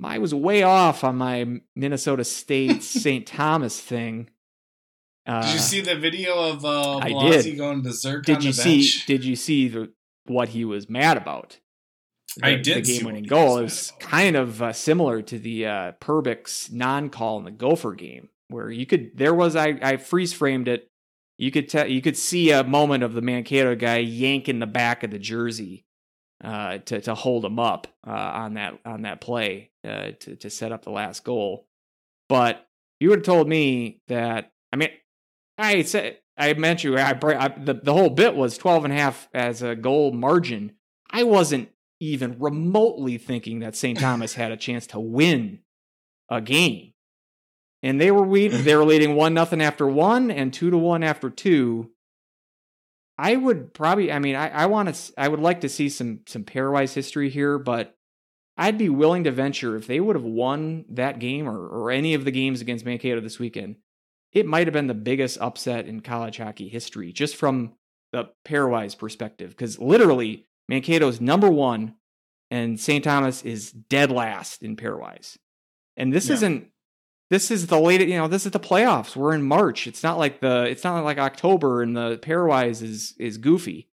I 0.06 0.18
was 0.18 0.36
way 0.36 0.64
off 0.64 1.06
on 1.06 1.16
my 1.16 1.62
Minnesota 1.76 2.26
State 2.26 2.84
St. 2.84 3.26
Thomas 3.26 3.80
thing. 3.80 4.30
Uh, 5.26 5.42
did 5.42 5.54
you 5.54 5.60
see 5.60 5.80
the 5.80 5.96
video 5.96 6.50
of 6.50 6.66
uh, 6.66 7.00
Velocity 7.00 7.56
going 7.56 7.82
berserk 7.82 8.26
did 8.26 8.44
you 8.44 8.52
see? 8.52 8.90
Did 9.08 9.24
you 9.24 9.38
see 9.38 9.70
the, 9.70 9.94
what 10.26 10.50
he 10.50 10.66
was 10.66 10.90
mad 10.90 11.16
about? 11.16 11.60
I 12.42 12.56
did 12.56 12.78
The 12.86 12.94
game-winning 12.94 13.24
goal. 13.26 13.60
It 13.60 13.64
was 13.64 13.94
kind 14.00 14.36
of 14.36 14.62
uh, 14.62 14.74
similar 14.74 15.22
to 15.22 15.38
the 15.38 15.66
uh, 15.66 15.92
Perbix 16.02 16.72
non-call 16.72 17.40
in 17.40 17.46
the 17.46 17.52
Gopher 17.52 17.94
game, 17.94 18.30
where 18.48 18.72
you 18.72 18.86
could 18.86 19.12
there 19.16 19.34
was 19.34 19.56
I 19.56 19.78
I 19.82 19.98
freeze 19.98 20.34
framed 20.34 20.68
it. 20.68 20.90
You 21.38 21.52
could 21.52 21.70
tell 21.70 21.88
you 21.88 22.02
could 22.02 22.18
see 22.18 22.52
a 22.52 22.64
moment 22.64 23.04
of 23.04 23.14
the 23.14 23.22
Mankato 23.22 23.76
guy 23.76 23.98
yanking 23.98 24.60
the 24.60 24.68
back 24.68 25.04
of 25.04 25.12
the 25.12 25.20
jersey 25.20 25.86
uh, 26.44 26.80
to 26.80 27.02
to 27.02 27.16
hold 27.16 27.46
him 27.46 27.60
up 27.60 27.88
uh, 28.06 28.12
on 28.12 28.56
that 28.56 28.80
on 28.86 29.04
that 29.04 29.22
play 29.22 29.72
uh, 29.88 30.12
to 30.20 30.36
to 30.36 30.50
set 30.50 30.72
up 30.72 30.84
the 30.84 30.92
last 30.92 31.24
goal. 31.24 31.68
But 32.30 32.68
you 33.00 33.10
would 33.10 33.20
have 33.20 33.26
told 33.26 33.48
me 33.48 34.02
that 34.08 34.52
I 34.72 34.76
mean 34.76 34.90
I 35.58 35.84
said 35.84 36.20
I 36.38 36.54
mentioned 36.54 37.00
I, 37.00 37.12
I 37.12 37.48
the 37.50 37.74
the 37.76 37.94
whole 37.94 38.10
bit 38.10 38.36
was 38.36 38.58
12 38.58 38.86
and 38.86 38.94
a 38.94 38.98
half 38.98 39.30
as 39.34 39.62
a 39.62 39.76
goal 39.76 40.12
margin. 40.12 40.74
I 41.12 41.24
wasn't 41.24 41.70
even 42.04 42.38
remotely 42.40 43.18
thinking 43.18 43.60
that 43.60 43.76
St. 43.76 44.00
Thomas 44.00 44.34
had 44.34 44.52
a 44.52 44.58
chance 44.58 44.88
to 44.88 45.00
win 45.00 45.60
a 46.30 46.42
game. 46.42 46.94
And 47.82 48.00
they 48.00 48.12
were 48.12 48.24
we 48.24 48.48
they 48.48 48.76
were 48.76 48.86
leading 48.86 49.16
one 49.16 49.34
nothing 49.34 49.62
after 49.62 49.88
one 49.88 50.32
and 50.32 50.54
two 50.54 50.70
to 50.70 50.78
one 50.78 51.04
after 51.04 51.30
two. 51.30 51.92
I 53.18 53.36
would 53.36 53.74
probably 53.74 54.12
I 54.12 54.20
mean 54.20 54.36
I, 54.36 54.50
I 54.50 54.66
want 54.68 54.94
to 54.94 55.14
I 55.18 55.28
would 55.28 55.42
like 55.42 55.62
to 55.62 55.70
see 55.70 55.90
some 55.90 56.22
some 56.28 56.44
pairwise 56.44 56.94
history 56.94 57.30
here, 57.30 57.60
but 57.60 57.96
I'd 58.58 58.78
be 58.78 58.90
willing 58.90 59.24
to 59.24 59.32
venture 59.32 59.76
if 59.76 59.88
they 59.88 60.00
would 60.00 60.16
have 60.16 60.26
won 60.26 60.86
that 60.90 61.20
game 61.20 61.48
or, 61.50 61.68
or 61.68 61.92
any 61.92 62.14
of 62.14 62.24
the 62.24 62.32
games 62.32 62.62
against 62.62 62.86
Mankato 62.86 63.20
this 63.20 63.40
weekend, 63.40 63.78
it 64.32 64.46
might 64.46 64.68
have 64.68 64.74
been 64.74 64.88
the 64.88 64.94
biggest 64.94 65.40
upset 65.40 65.88
in 65.88 66.02
college 66.02 66.38
hockey 66.38 66.70
history, 66.70 67.12
just 67.12 67.36
from 67.36 67.74
the 68.12 68.30
pairwise 68.46 68.98
perspective. 68.98 69.50
Because 69.50 69.80
literally, 69.80 70.46
Mankato's 70.72 71.20
number 71.22 71.50
one, 71.50 71.96
and 72.52 72.80
St. 72.80 73.04
Thomas 73.04 73.44
is 73.44 73.72
dead 73.72 74.12
last 74.12 74.64
in 74.64 74.76
pairwise. 74.76 75.38
And 75.98 76.14
this 76.14 76.28
Yeah. 76.30 76.36
isn't. 76.36 76.68
This 77.30 77.50
is 77.50 77.68
the 77.68 77.80
latest 77.80 78.10
You 78.10 78.18
know, 78.18 78.28
this 78.28 78.46
is 78.46 78.52
the 78.52 78.60
playoffs. 78.60 79.16
We're 79.16 79.34
in 79.34 79.44
March. 79.44 79.88
It's 79.88 80.04
not 80.04 80.18
like 80.20 80.40
the. 80.40 80.64
It's 80.70 80.84
not 80.84 81.04
like 81.04 81.18
October 81.18 81.82
and 81.82 81.96
the 81.96 82.18
pairwise 82.18 82.82
is 82.82 83.16
is 83.20 83.38
goofy. 83.38 83.90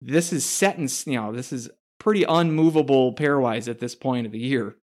This 0.00 0.32
is 0.32 0.44
set 0.44 0.76
in. 0.76 0.88
You 1.06 1.20
know, 1.20 1.32
this 1.32 1.52
is 1.52 1.70
pretty 1.98 2.24
unmovable 2.24 3.14
pairwise 3.14 3.68
at 3.68 3.78
this 3.80 3.94
point 3.94 4.26
of 4.26 4.32
the 4.32 4.38
year. 4.38 4.76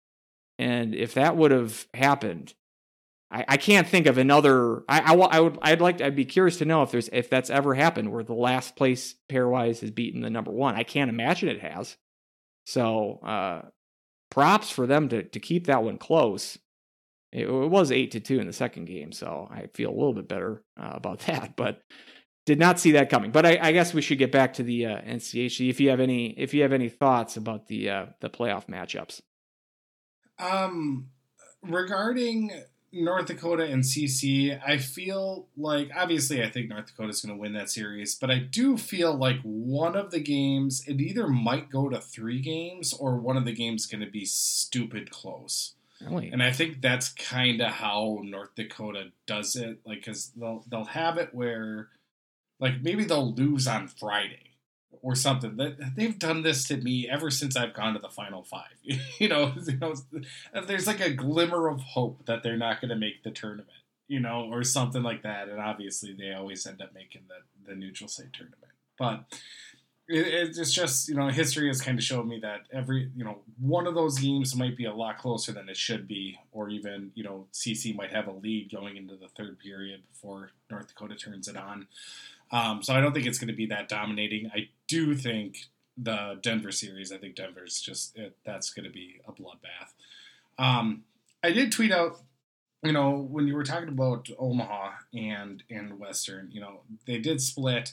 And 0.58 0.94
if 0.94 1.14
that 1.14 1.36
would 1.36 1.50
have 1.50 1.86
happened, 1.94 2.54
I, 3.30 3.44
I 3.48 3.56
can't 3.56 3.86
think 3.86 4.06
of 4.06 4.18
another. 4.18 4.82
I, 4.88 5.00
I, 5.00 5.14
I 5.14 5.40
would 5.40 5.58
I'd 5.62 5.80
like. 5.80 6.00
I'd 6.00 6.16
be 6.16 6.24
curious 6.24 6.58
to 6.58 6.64
know 6.64 6.82
if 6.82 6.90
there's 6.90 7.08
if 7.12 7.30
that's 7.30 7.50
ever 7.50 7.74
happened 7.74 8.10
where 8.12 8.24
the 8.24 8.34
last 8.34 8.76
place 8.76 9.14
pairwise 9.30 9.80
has 9.80 9.90
beaten 9.90 10.20
the 10.20 10.30
number 10.30 10.50
one. 10.50 10.74
I 10.74 10.82
can't 10.82 11.10
imagine 11.10 11.48
it 11.48 11.60
has. 11.60 11.96
So, 12.66 13.20
uh, 13.24 13.62
props 14.30 14.70
for 14.70 14.86
them 14.86 15.08
to 15.10 15.22
to 15.22 15.40
keep 15.40 15.66
that 15.66 15.84
one 15.84 15.98
close. 15.98 16.58
It, 17.32 17.46
it 17.46 17.70
was 17.70 17.92
eight 17.92 18.10
to 18.12 18.20
two 18.20 18.40
in 18.40 18.48
the 18.48 18.52
second 18.52 18.86
game, 18.86 19.12
so 19.12 19.48
I 19.50 19.68
feel 19.74 19.90
a 19.90 19.94
little 19.94 20.14
bit 20.14 20.28
better 20.28 20.64
uh, 20.80 20.90
about 20.94 21.20
that. 21.26 21.54
But 21.56 21.82
did 22.46 22.58
not 22.58 22.80
see 22.80 22.92
that 22.92 23.10
coming. 23.10 23.30
But 23.30 23.46
I, 23.46 23.58
I 23.62 23.72
guess 23.72 23.94
we 23.94 24.02
should 24.02 24.18
get 24.18 24.32
back 24.32 24.54
to 24.54 24.64
the 24.64 24.86
uh, 24.86 25.00
NCHC. 25.02 25.70
If 25.70 25.78
you 25.78 25.90
have 25.90 26.00
any, 26.00 26.30
if 26.30 26.52
you 26.52 26.62
have 26.62 26.72
any 26.72 26.88
thoughts 26.88 27.36
about 27.36 27.68
the 27.68 27.90
uh, 27.90 28.06
the 28.20 28.28
playoff 28.28 28.66
matchups. 28.66 29.20
Um, 30.40 31.10
regarding 31.62 32.50
North 32.92 33.26
Dakota 33.26 33.64
and 33.64 33.82
CC, 33.82 34.60
I 34.66 34.78
feel 34.78 35.46
like 35.56 35.90
obviously 35.96 36.42
I 36.42 36.50
think 36.50 36.68
North 36.68 36.86
Dakota 36.86 37.10
is 37.10 37.20
going 37.20 37.36
to 37.36 37.40
win 37.40 37.52
that 37.52 37.70
series, 37.70 38.16
but 38.16 38.30
I 38.30 38.38
do 38.38 38.76
feel 38.76 39.14
like 39.14 39.40
one 39.42 39.94
of 39.96 40.10
the 40.10 40.20
games 40.20 40.84
it 40.88 41.00
either 41.00 41.28
might 41.28 41.70
go 41.70 41.88
to 41.88 42.00
three 42.00 42.40
games 42.40 42.92
or 42.92 43.16
one 43.16 43.36
of 43.36 43.44
the 43.44 43.52
games 43.52 43.86
going 43.86 44.04
to 44.04 44.10
be 44.10 44.24
stupid 44.24 45.10
close. 45.10 45.74
Really? 46.00 46.30
And 46.30 46.42
I 46.42 46.50
think 46.50 46.80
that's 46.80 47.10
kind 47.10 47.60
of 47.60 47.72
how 47.72 48.20
North 48.24 48.54
Dakota 48.56 49.12
does 49.26 49.54
it, 49.54 49.80
like 49.84 49.98
because 49.98 50.32
they'll 50.36 50.64
they'll 50.68 50.84
have 50.86 51.18
it 51.18 51.28
where, 51.32 51.90
like 52.58 52.82
maybe 52.82 53.04
they'll 53.04 53.34
lose 53.34 53.68
on 53.68 53.86
Friday 53.86 54.49
or 55.02 55.14
something. 55.14 55.56
That 55.56 55.96
they've 55.96 56.18
done 56.18 56.42
this 56.42 56.66
to 56.68 56.76
me 56.76 57.08
ever 57.08 57.30
since 57.30 57.56
I've 57.56 57.74
gone 57.74 57.94
to 57.94 58.00
the 58.00 58.08
Final 58.08 58.42
Five. 58.42 58.74
you 58.82 59.28
know, 59.28 59.52
you 59.66 59.78
know, 59.78 59.94
there's 60.66 60.86
like 60.86 61.00
a 61.00 61.10
glimmer 61.10 61.68
of 61.68 61.80
hope 61.80 62.26
that 62.26 62.42
they're 62.42 62.56
not 62.56 62.80
going 62.80 62.90
to 62.90 62.96
make 62.96 63.22
the 63.22 63.30
tournament, 63.30 63.68
you 64.08 64.20
know, 64.20 64.48
or 64.50 64.62
something 64.64 65.02
like 65.02 65.22
that. 65.22 65.48
And 65.48 65.60
obviously, 65.60 66.12
they 66.12 66.32
always 66.32 66.66
end 66.66 66.82
up 66.82 66.94
making 66.94 67.22
the 67.28 67.70
the 67.70 67.76
neutral 67.76 68.08
site 68.08 68.32
tournament, 68.32 68.72
but. 68.98 69.24
It, 70.12 70.58
it's 70.58 70.72
just 70.72 71.08
you 71.08 71.14
know 71.14 71.28
history 71.28 71.68
has 71.68 71.80
kind 71.80 71.96
of 71.96 72.02
showed 72.02 72.26
me 72.26 72.40
that 72.40 72.62
every 72.72 73.12
you 73.14 73.22
know 73.22 73.42
one 73.60 73.86
of 73.86 73.94
those 73.94 74.18
games 74.18 74.56
might 74.56 74.76
be 74.76 74.86
a 74.86 74.92
lot 74.92 75.18
closer 75.18 75.52
than 75.52 75.68
it 75.68 75.76
should 75.76 76.08
be, 76.08 76.36
or 76.50 76.68
even 76.68 77.12
you 77.14 77.22
know 77.22 77.46
CC 77.52 77.94
might 77.94 78.10
have 78.10 78.26
a 78.26 78.32
lead 78.32 78.72
going 78.72 78.96
into 78.96 79.14
the 79.14 79.28
third 79.28 79.60
period 79.60 80.02
before 80.10 80.50
North 80.68 80.88
Dakota 80.88 81.14
turns 81.14 81.46
it 81.46 81.56
on. 81.56 81.86
Um, 82.52 82.82
so 82.82 82.94
I 82.94 83.00
don't 83.00 83.12
think 83.12 83.26
it's 83.26 83.38
going 83.38 83.48
to 83.48 83.54
be 83.54 83.66
that 83.66 83.88
dominating. 83.88 84.50
I 84.54 84.68
do 84.88 85.14
think 85.14 85.66
the 85.96 86.38
Denver 86.42 86.72
series. 86.72 87.12
I 87.12 87.18
think 87.18 87.36
Denver's 87.36 87.80
just 87.80 88.16
it, 88.16 88.36
that's 88.44 88.70
going 88.70 88.84
to 88.84 88.92
be 88.92 89.20
a 89.26 89.32
bloodbath. 89.32 89.92
Um, 90.58 91.04
I 91.42 91.52
did 91.52 91.72
tweet 91.72 91.92
out 91.92 92.20
you 92.82 92.92
know, 92.92 93.10
when 93.10 93.46
you 93.46 93.54
were 93.54 93.64
talking 93.64 93.88
about 93.88 94.28
Omaha 94.38 94.92
and 95.12 95.62
and 95.70 95.98
Western, 95.98 96.50
you 96.50 96.60
know, 96.60 96.80
they 97.06 97.18
did 97.18 97.40
split. 97.42 97.92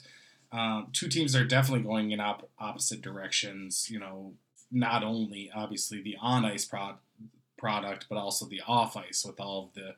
Um, 0.50 0.88
two 0.92 1.08
teams 1.08 1.36
are 1.36 1.44
definitely 1.44 1.84
going 1.84 2.10
in 2.10 2.20
op- 2.20 2.48
opposite 2.58 3.02
directions. 3.02 3.88
You 3.90 3.98
know, 4.00 4.32
not 4.70 5.04
only 5.04 5.50
obviously 5.54 6.00
the 6.00 6.16
on 6.20 6.44
ice 6.44 6.64
pro- 6.64 6.96
product, 7.58 8.06
but 8.08 8.16
also 8.16 8.46
the 8.46 8.62
off 8.66 8.96
ice 8.96 9.24
with 9.26 9.40
all 9.40 9.64
of 9.64 9.74
the 9.74 9.94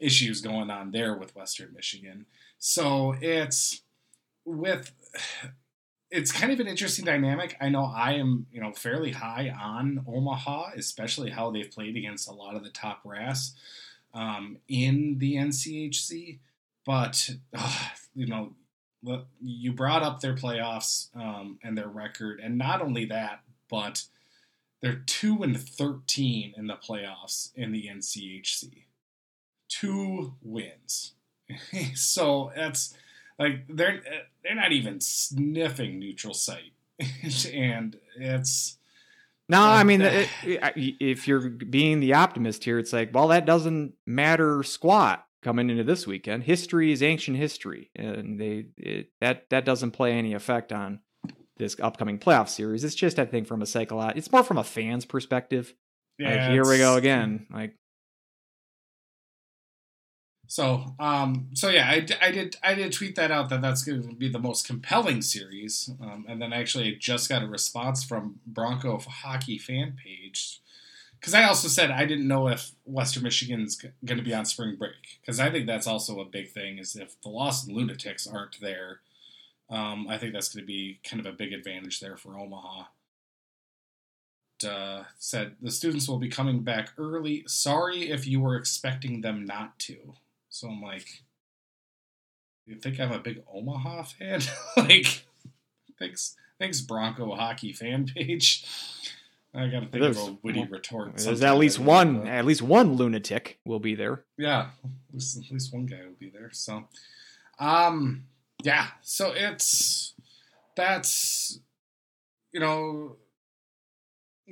issues 0.00 0.40
going 0.40 0.70
on 0.70 0.90
there 0.90 1.14
with 1.14 1.36
Western 1.36 1.72
Michigan. 1.72 2.26
So 2.58 3.14
it's 3.20 3.81
with 4.44 4.92
it's 6.12 6.30
kind 6.30 6.52
of 6.52 6.60
an 6.60 6.68
interesting 6.68 7.06
dynamic. 7.06 7.56
I 7.60 7.70
know 7.70 7.84
I 7.84 8.12
am, 8.12 8.46
you 8.52 8.60
know, 8.60 8.72
fairly 8.72 9.12
high 9.12 9.48
on 9.48 10.04
Omaha, 10.06 10.72
especially 10.76 11.30
how 11.30 11.50
they've 11.50 11.70
played 11.70 11.96
against 11.96 12.28
a 12.28 12.32
lot 12.32 12.54
of 12.54 12.62
the 12.62 12.70
top 12.70 13.02
brass 13.02 13.54
um, 14.12 14.58
in 14.68 15.16
the 15.18 15.36
NCHC. 15.36 16.38
But 16.84 17.30
uh, 17.56 17.88
you 18.14 18.26
know, 18.26 18.52
you 19.40 19.72
brought 19.72 20.02
up 20.02 20.20
their 20.20 20.34
playoffs 20.34 21.08
um, 21.16 21.58
and 21.62 21.76
their 21.76 21.88
record, 21.88 22.40
and 22.40 22.58
not 22.58 22.82
only 22.82 23.06
that, 23.06 23.40
but 23.70 24.04
they're 24.82 25.02
two 25.06 25.42
and 25.42 25.58
thirteen 25.58 26.52
in 26.56 26.66
the 26.66 26.76
playoffs 26.76 27.50
in 27.54 27.72
the 27.72 27.88
NCHC. 27.88 28.84
Two 29.68 30.34
wins, 30.42 31.14
so 31.94 32.52
that's 32.54 32.94
like 33.38 33.64
they're 33.68 34.00
they're 34.42 34.54
not 34.54 34.72
even 34.72 35.00
sniffing 35.00 35.98
neutral 35.98 36.34
site, 36.34 36.72
and 37.52 37.96
it's. 38.16 38.78
No, 39.48 39.60
I 39.60 39.84
mean, 39.84 40.00
if 40.02 41.28
you're 41.28 41.50
being 41.50 42.00
the 42.00 42.14
optimist 42.14 42.64
here, 42.64 42.78
it's 42.78 42.92
like, 42.92 43.10
well, 43.12 43.28
that 43.28 43.44
doesn't 43.44 43.92
matter 44.06 44.62
squat 44.62 45.26
coming 45.42 45.68
into 45.68 45.84
this 45.84 46.06
weekend. 46.06 46.44
History 46.44 46.92
is 46.92 47.02
ancient 47.02 47.36
history, 47.36 47.90
and 47.94 48.40
they 48.40 48.66
it, 48.78 49.08
that 49.20 49.50
that 49.50 49.64
doesn't 49.64 49.90
play 49.90 50.12
any 50.12 50.32
effect 50.32 50.72
on 50.72 51.00
this 51.58 51.76
upcoming 51.80 52.18
playoff 52.18 52.48
series. 52.48 52.84
It's 52.84 52.94
just 52.94 53.18
I 53.18 53.26
think 53.26 53.46
from 53.46 53.60
a 53.62 53.66
psychological, 53.66 54.18
it's 54.18 54.32
more 54.32 54.44
from 54.44 54.58
a 54.58 54.64
fan's 54.64 55.04
perspective. 55.04 55.74
Yeah, 56.18 56.30
like 56.30 56.50
here 56.50 56.66
we 56.66 56.78
go 56.78 56.96
again. 56.96 57.46
Like 57.52 57.74
so, 60.52 60.94
um, 60.98 61.48
so 61.54 61.70
yeah, 61.70 61.88
I, 61.88 62.06
I 62.20 62.30
did 62.30 62.56
I 62.62 62.74
did 62.74 62.92
tweet 62.92 63.16
that 63.16 63.30
out 63.30 63.48
that 63.48 63.62
that's 63.62 63.82
going 63.82 64.02
to 64.06 64.14
be 64.14 64.28
the 64.28 64.38
most 64.38 64.66
compelling 64.66 65.22
series, 65.22 65.88
um, 65.98 66.26
and 66.28 66.42
then 66.42 66.52
actually 66.52 66.88
I 66.88 66.96
just 67.00 67.30
got 67.30 67.42
a 67.42 67.46
response 67.46 68.04
from 68.04 68.38
Bronco 68.46 68.98
Hockey 68.98 69.56
fan 69.56 69.96
page 70.04 70.60
because 71.18 71.32
I 71.32 71.44
also 71.44 71.68
said 71.68 71.90
I 71.90 72.04
didn't 72.04 72.28
know 72.28 72.48
if 72.48 72.72
Western 72.84 73.22
Michigan's 73.22 73.76
going 74.04 74.18
to 74.18 74.22
be 74.22 74.34
on 74.34 74.44
spring 74.44 74.76
break 74.76 75.20
because 75.22 75.40
I 75.40 75.48
think 75.48 75.66
that's 75.66 75.86
also 75.86 76.20
a 76.20 76.26
big 76.26 76.50
thing 76.50 76.76
is 76.76 76.96
if 76.96 77.18
the 77.22 77.30
Lawson 77.30 77.74
Lunatics 77.74 78.26
aren't 78.26 78.60
there, 78.60 79.00
um, 79.70 80.06
I 80.06 80.18
think 80.18 80.34
that's 80.34 80.52
going 80.52 80.64
to 80.64 80.66
be 80.66 81.00
kind 81.02 81.18
of 81.18 81.24
a 81.24 81.34
big 81.34 81.54
advantage 81.54 81.98
there 81.98 82.18
for 82.18 82.38
Omaha. 82.38 82.88
Uh, 84.62 85.04
said 85.18 85.56
the 85.62 85.70
students 85.70 86.06
will 86.06 86.18
be 86.18 86.28
coming 86.28 86.60
back 86.60 86.90
early. 86.98 87.42
Sorry 87.46 88.10
if 88.10 88.26
you 88.26 88.38
were 88.38 88.56
expecting 88.56 89.22
them 89.22 89.46
not 89.46 89.78
to. 89.78 90.16
So 90.52 90.68
I'm 90.68 90.82
like, 90.82 91.08
you 92.66 92.76
think 92.76 93.00
I'm 93.00 93.10
a 93.10 93.18
big 93.18 93.42
Omaha 93.50 94.02
fan? 94.02 94.42
like, 94.76 95.24
thanks, 95.98 96.36
thanks 96.58 96.82
Bronco 96.82 97.34
hockey 97.34 97.72
fan 97.72 98.04
page. 98.06 98.66
I 99.54 99.68
got 99.68 99.80
to 99.80 99.86
think 99.86 100.02
there's, 100.02 100.18
of 100.18 100.28
a 100.28 100.38
witty 100.42 100.66
retort. 100.66 101.16
There's 101.16 101.42
at 101.42 101.56
least 101.56 101.78
one, 101.78 102.28
at 102.28 102.44
least 102.44 102.60
one 102.60 102.96
lunatic 102.96 103.60
will 103.64 103.80
be 103.80 103.94
there. 103.94 104.24
Yeah, 104.36 104.68
at 104.84 105.14
least, 105.14 105.38
at 105.38 105.50
least 105.50 105.72
one 105.72 105.86
guy 105.86 106.00
will 106.04 106.16
be 106.20 106.28
there. 106.28 106.50
So, 106.52 106.84
um, 107.58 108.24
yeah. 108.62 108.88
So 109.00 109.32
it's 109.34 110.12
that's 110.76 111.60
you 112.52 112.60
know 112.60 113.16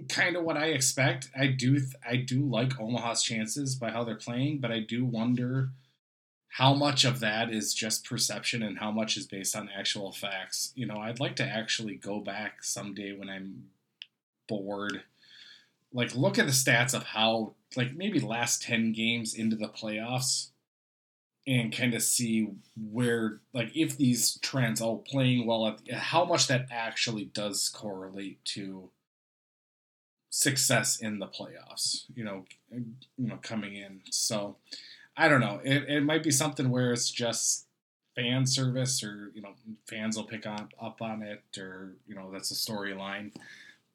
kind 0.09 0.37
of 0.37 0.45
what 0.45 0.57
I 0.57 0.69
expect. 0.69 1.29
I 1.39 1.49
do 1.49 1.79
I 2.09 2.17
do 2.17 2.41
like 2.41 2.81
Omaha's 2.81 3.23
chances 3.23 3.75
by 3.75 3.91
how 3.91 4.05
they're 4.05 4.15
playing, 4.15 4.61
but 4.61 4.73
I 4.73 4.81
do 4.81 5.05
wonder 5.05 5.73
how 6.51 6.75
much 6.75 7.05
of 7.05 7.21
that 7.21 7.53
is 7.53 7.73
just 7.73 8.05
perception 8.05 8.63
and 8.63 8.79
how 8.79 8.91
much 8.91 9.17
is 9.17 9.27
based 9.27 9.55
on 9.55 9.71
actual 9.75 10.13
facts. 10.13 10.73
You 10.75 10.87
know, 10.87 10.99
I'd 10.99 11.21
like 11.21 11.37
to 11.37 11.45
actually 11.45 11.95
go 11.95 12.19
back 12.19 12.65
someday 12.65 13.17
when 13.17 13.29
I'm 13.29 13.69
bored. 14.49 15.03
Like 15.93 16.15
look 16.15 16.39
at 16.39 16.47
the 16.47 16.53
stats 16.53 16.93
of 16.93 17.05
how 17.05 17.55
like 17.77 17.95
maybe 17.95 18.19
last 18.19 18.63
10 18.63 18.93
games 18.93 19.35
into 19.35 19.55
the 19.55 19.69
playoffs 19.69 20.49
and 21.47 21.75
kind 21.75 21.95
of 21.95 22.03
see 22.03 22.49
where 22.77 23.41
like 23.55 23.71
if 23.75 23.97
these 23.97 24.39
trends 24.43 24.81
all 24.81 24.99
playing 24.99 25.47
well 25.47 25.69
at 25.69 25.93
how 25.93 26.25
much 26.25 26.49
that 26.49 26.67
actually 26.71 27.25
does 27.27 27.69
correlate 27.69 28.45
to 28.45 28.91
success 30.29 31.01
in 31.01 31.19
the 31.19 31.27
playoffs 31.27 32.05
you 32.15 32.23
know 32.23 32.45
you 32.71 33.27
know 33.27 33.39
coming 33.43 33.75
in 33.75 34.01
so 34.11 34.57
i 35.21 35.29
don't 35.29 35.41
know 35.41 35.61
it, 35.65 35.85
it 35.89 36.05
might 36.05 36.23
be 36.23 36.31
something 36.31 36.71
where 36.71 36.93
it's 36.93 37.11
just 37.11 37.67
fan 38.17 38.45
service 38.47 39.05
or 39.05 39.31
you 39.35 39.43
know 39.43 39.55
fans 39.89 40.17
will 40.17 40.25
pick 40.25 40.47
on, 40.47 40.69
up 40.81 41.01
on 41.01 41.23
it 41.23 41.43
or 41.59 41.95
you 42.07 42.15
know 42.15 42.31
that's 42.33 42.51
a 42.51 42.55
storyline 42.55 43.33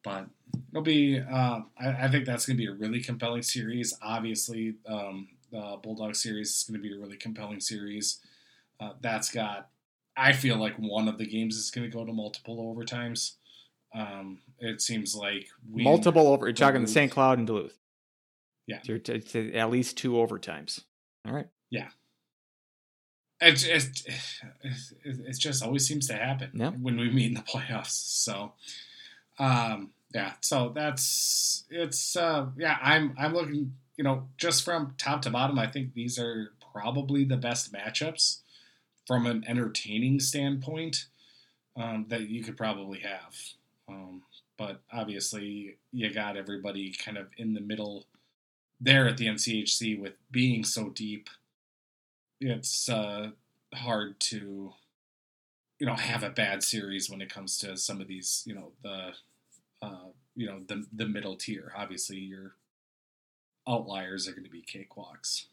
but 0.02 0.26
it'll 0.70 0.82
be 0.82 1.18
uh, 1.18 1.60
I, 1.78 2.04
I, 2.04 2.08
think 2.08 2.26
that's 2.26 2.46
going 2.46 2.56
to 2.56 2.62
be 2.62 2.68
a 2.68 2.74
really 2.74 3.02
compelling 3.02 3.42
series 3.42 3.92
obviously 4.00 4.76
um, 4.88 5.28
the 5.50 5.78
Bulldog 5.82 6.14
series 6.14 6.50
is 6.50 6.64
going 6.64 6.80
to 6.80 6.88
be 6.88 6.94
a 6.94 6.98
really 6.98 7.16
compelling 7.16 7.60
series. 7.60 8.18
Uh, 8.80 8.92
that's 9.00 9.30
got, 9.30 9.68
I 10.16 10.32
feel 10.32 10.56
like 10.56 10.74
one 10.76 11.08
of 11.08 11.18
the 11.18 11.26
games 11.26 11.56
is 11.56 11.70
going 11.70 11.90
to 11.90 11.96
go 11.96 12.04
to 12.04 12.12
multiple 12.12 12.74
overtimes. 12.74 13.32
Um, 13.94 14.40
it 14.58 14.82
seems 14.82 15.14
like 15.14 15.48
we 15.70 15.82
multiple 15.82 16.28
over. 16.28 16.46
You're 16.46 16.52
talking 16.52 16.82
the 16.82 16.88
St. 16.88 17.10
Cloud 17.10 17.38
and 17.38 17.46
Duluth. 17.46 17.78
Yeah, 18.66 18.80
at 19.54 19.70
least 19.70 19.96
two 19.96 20.12
overtimes. 20.12 20.82
All 21.26 21.34
right. 21.34 21.48
Yeah. 21.70 21.88
It, 23.40 23.66
it, 23.66 24.02
it, 25.04 25.20
it 25.26 25.38
just 25.38 25.62
always 25.62 25.86
seems 25.86 26.06
to 26.08 26.14
happen 26.14 26.50
yeah. 26.54 26.70
when 26.70 26.96
we 26.96 27.10
meet 27.10 27.26
in 27.26 27.34
the 27.34 27.40
playoffs. 27.54 27.90
So, 27.90 28.52
um, 29.38 29.90
yeah. 30.14 30.32
So 30.40 30.72
that's 30.74 31.64
it's 31.68 32.16
uh, 32.16 32.46
yeah. 32.56 32.78
I'm 32.80 33.14
I'm 33.18 33.34
looking 33.34 33.72
you 33.96 34.04
know, 34.04 34.28
just 34.36 34.64
from 34.64 34.94
top 34.98 35.22
to 35.22 35.30
bottom, 35.30 35.58
I 35.58 35.66
think 35.66 35.94
these 35.94 36.18
are 36.18 36.52
probably 36.72 37.24
the 37.24 37.36
best 37.36 37.72
matchups 37.72 38.40
from 39.06 39.26
an 39.26 39.44
entertaining 39.46 40.20
standpoint 40.20 41.06
um, 41.76 42.06
that 42.08 42.28
you 42.28 42.42
could 42.44 42.56
probably 42.56 43.00
have. 43.00 43.34
Um, 43.88 44.22
but 44.58 44.82
obviously, 44.92 45.76
you 45.92 46.12
got 46.12 46.36
everybody 46.36 46.92
kind 46.92 47.16
of 47.16 47.28
in 47.38 47.54
the 47.54 47.60
middle 47.60 48.06
there 48.80 49.08
at 49.08 49.16
the 49.16 49.26
NCHC 49.26 50.00
with 50.00 50.14
being 50.30 50.64
so 50.64 50.90
deep. 50.90 51.28
It's 52.40 52.88
uh, 52.88 53.30
hard 53.74 54.20
to, 54.20 54.72
you 55.78 55.86
know, 55.86 55.94
have 55.94 56.22
a 56.22 56.30
bad 56.30 56.62
series 56.62 57.10
when 57.10 57.20
it 57.20 57.32
comes 57.32 57.58
to 57.58 57.76
some 57.76 58.00
of 58.00 58.08
these, 58.08 58.42
you 58.46 58.54
know, 58.54 58.72
the, 58.82 59.12
uh, 59.82 60.08
you 60.34 60.46
know, 60.46 60.60
the 60.66 60.84
the 60.92 61.06
middle 61.06 61.36
tier. 61.36 61.72
Obviously, 61.76 62.18
you're 62.18 62.56
outliers 63.68 64.28
are 64.28 64.32
going 64.32 64.44
to 64.44 64.50
be 64.50 64.62
cakewalks. 64.62 65.46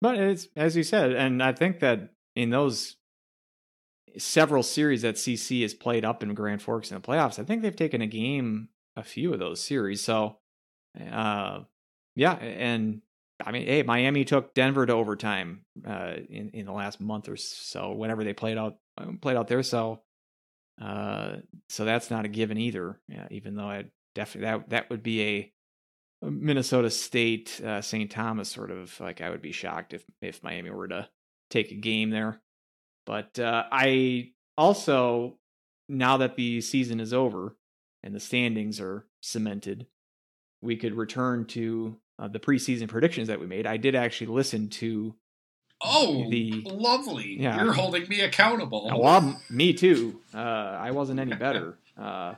But 0.00 0.18
it's 0.18 0.48
as 0.56 0.76
you 0.76 0.82
said, 0.82 1.12
and 1.12 1.42
I 1.42 1.52
think 1.52 1.80
that 1.80 2.10
in 2.34 2.50
those 2.50 2.96
several 4.18 4.62
series 4.62 5.02
that 5.02 5.16
CC 5.16 5.62
has 5.62 5.74
played 5.74 6.04
up 6.04 6.22
in 6.22 6.34
Grand 6.34 6.62
Forks 6.62 6.90
in 6.90 6.96
the 6.96 7.00
playoffs, 7.00 7.38
I 7.38 7.44
think 7.44 7.62
they've 7.62 7.74
taken 7.74 8.02
a 8.02 8.06
game 8.06 8.68
a 8.94 9.02
few 9.02 9.32
of 9.32 9.38
those 9.38 9.60
series. 9.60 10.02
So, 10.02 10.38
uh, 11.10 11.60
yeah, 12.16 12.32
and 12.32 13.02
I 13.44 13.52
mean, 13.52 13.66
hey, 13.66 13.82
Miami 13.82 14.24
took 14.24 14.54
Denver 14.54 14.86
to 14.86 14.94
overtime 14.94 15.60
uh, 15.86 16.14
in 16.28 16.50
in 16.54 16.66
the 16.66 16.72
last 16.72 17.00
month 17.00 17.28
or 17.28 17.36
so. 17.36 17.92
Whenever 17.92 18.24
they 18.24 18.32
played 18.32 18.58
out 18.58 18.78
um, 18.98 19.18
played 19.18 19.36
out 19.36 19.46
there, 19.46 19.62
so 19.62 20.00
uh, 20.80 21.36
so 21.68 21.84
that's 21.84 22.10
not 22.10 22.24
a 22.24 22.28
given 22.28 22.58
either. 22.58 22.98
Yeah, 23.08 23.28
even 23.30 23.54
though 23.54 23.68
I 23.68 23.84
definitely 24.14 24.46
that 24.50 24.70
that 24.70 24.90
would 24.90 25.02
be 25.02 25.22
a 25.22 25.52
Minnesota 26.22 26.90
State, 26.90 27.60
uh, 27.62 27.82
St. 27.82 28.10
Thomas 28.10 28.48
sort 28.48 28.70
of 28.70 28.98
like 28.98 29.20
I 29.20 29.30
would 29.30 29.42
be 29.42 29.52
shocked 29.52 29.92
if 29.92 30.04
if 30.22 30.42
Miami 30.42 30.70
were 30.70 30.88
to 30.88 31.08
take 31.50 31.70
a 31.70 31.76
game 31.76 32.10
there. 32.10 32.40
But 33.04 33.38
uh, 33.38 33.64
I 33.70 34.30
also 34.56 35.38
now 35.88 36.16
that 36.16 36.36
the 36.36 36.62
season 36.62 37.00
is 37.00 37.12
over 37.12 37.56
and 38.02 38.14
the 38.14 38.20
standings 38.20 38.80
are 38.80 39.06
cemented, 39.20 39.86
we 40.62 40.76
could 40.76 40.94
return 40.94 41.44
to 41.46 41.98
uh, 42.18 42.28
the 42.28 42.40
preseason 42.40 42.88
predictions 42.88 43.28
that 43.28 43.40
we 43.40 43.46
made. 43.46 43.66
I 43.66 43.76
did 43.76 43.94
actually 43.94 44.28
listen 44.28 44.68
to. 44.70 45.14
Oh, 45.82 46.30
the 46.30 46.62
lovely! 46.64 47.36
Yeah, 47.38 47.62
you're 47.62 47.74
holding 47.74 48.08
me 48.08 48.20
accountable. 48.20 48.90
Well, 48.98 49.40
me 49.50 49.74
too. 49.74 50.20
Uh, 50.34 50.38
I 50.38 50.92
wasn't 50.92 51.20
any 51.20 51.34
better. 51.34 51.78
Uh, 51.98 52.34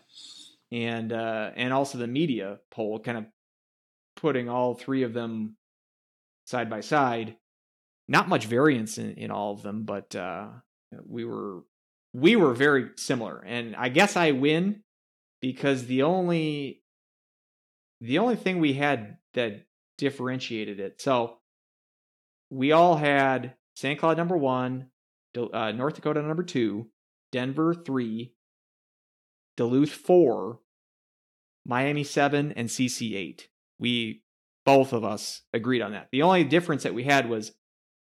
and 0.72 1.12
uh, 1.12 1.51
and 1.57 1.72
also 1.72 1.99
the 1.99 2.07
media 2.07 2.59
poll 2.70 2.99
kind 2.99 3.18
of 3.18 3.26
putting 4.16 4.49
all 4.49 4.74
three 4.74 5.03
of 5.03 5.12
them 5.12 5.57
side 6.47 6.68
by 6.68 6.81
side. 6.81 7.37
Not 8.09 8.29
much 8.29 8.47
variance 8.47 8.99
in, 8.99 9.12
in 9.12 9.31
all 9.31 9.53
of 9.53 9.62
them, 9.62 9.85
but 9.85 10.16
uh, 10.16 10.49
we 11.07 11.24
were 11.24 11.62
we 12.12 12.37
were 12.37 12.55
very 12.55 12.91
similar. 12.97 13.43
And 13.47 13.76
I 13.76 13.89
guess 13.89 14.16
I 14.16 14.33
win 14.33 14.83
because 15.41 15.87
the 15.87 16.03
only 16.03 16.83
the 18.01 18.18
only 18.18 18.37
thing 18.37 18.61
we 18.61 18.74
had 18.74 19.18
that 19.35 19.66
differentiated 19.99 20.80
it. 20.80 21.01
So 21.01 21.38
we 22.51 22.72
all 22.72 22.96
had 22.96 23.55
St. 23.76 23.99
Cloud 23.99 24.16
number 24.16 24.36
one, 24.36 24.86
uh, 25.36 25.72
North 25.72 25.96
Dakota 25.96 26.22
number 26.22 26.42
two, 26.42 26.88
Denver 27.30 27.74
three, 27.74 28.32
Duluth 29.57 29.90
four, 29.92 30.61
Miami 31.66 32.05
seven, 32.05 32.53
and 32.53 32.68
CC 32.68 33.14
eight. 33.14 33.49
We 33.78 34.22
both 34.64 34.92
of 34.92 35.05
us 35.05 35.42
agreed 35.53 35.82
on 35.82 35.92
that. 35.92 36.09
The 36.12 36.22
only 36.22 36.44
difference 36.44 36.82
that 36.82 36.94
we 36.94 37.05
had 37.05 37.28
was 37.28 37.53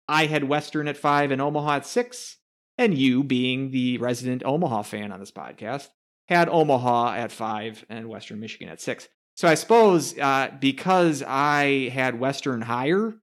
I 0.09 0.27
had 0.27 0.45
Western 0.45 0.89
at 0.89 0.97
five 0.97 1.31
and 1.31 1.41
Omaha 1.41 1.77
at 1.77 1.87
six, 1.87 2.39
and 2.79 2.97
you, 2.97 3.25
being 3.25 3.71
the 3.71 3.99
resident 3.99 4.43
Omaha 4.45 4.83
fan 4.83 5.13
on 5.13 5.21
this 5.21 5.33
podcast, 5.33 5.89
had 6.29 6.49
Omaha 6.49 7.15
at 7.15 7.33
five 7.33 7.85
and 7.89 8.09
Western 8.09 8.41
Michigan 8.41 8.69
at 8.69 8.81
six. 8.81 9.09
So 9.37 9.47
I 9.47 9.55
suppose 9.55 10.19
uh, 10.19 10.51
because 10.59 11.23
I 11.23 11.91
had 11.91 12.19
Western 12.19 12.63
higher, 12.63 13.15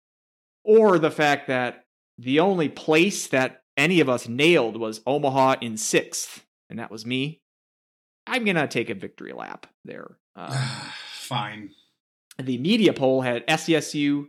or 0.64 1.00
the 1.00 1.12
fact 1.12 1.48
that 1.48 1.86
the 2.18 2.40
only 2.40 2.70
place 2.70 3.28
that 3.28 3.64
any 3.76 4.00
of 4.00 4.10
us 4.10 4.28
nailed 4.28 4.78
was 4.78 5.02
Omaha 5.08 5.56
in 5.62 5.76
sixth, 5.76 6.46
and 6.70 6.78
that 6.78 6.92
was 6.92 7.06
me. 7.06 7.42
I'm 8.28 8.46
gonna 8.46 8.68
take 8.68 8.90
a 8.90 8.96
victory 8.96 9.34
lap 9.34 9.68
there. 9.84 10.18
Uh, 10.36 10.90
Fine. 11.12 11.70
The 12.42 12.58
media 12.58 12.92
poll 12.92 13.22
had 13.22 13.46
SCSU, 13.46 14.26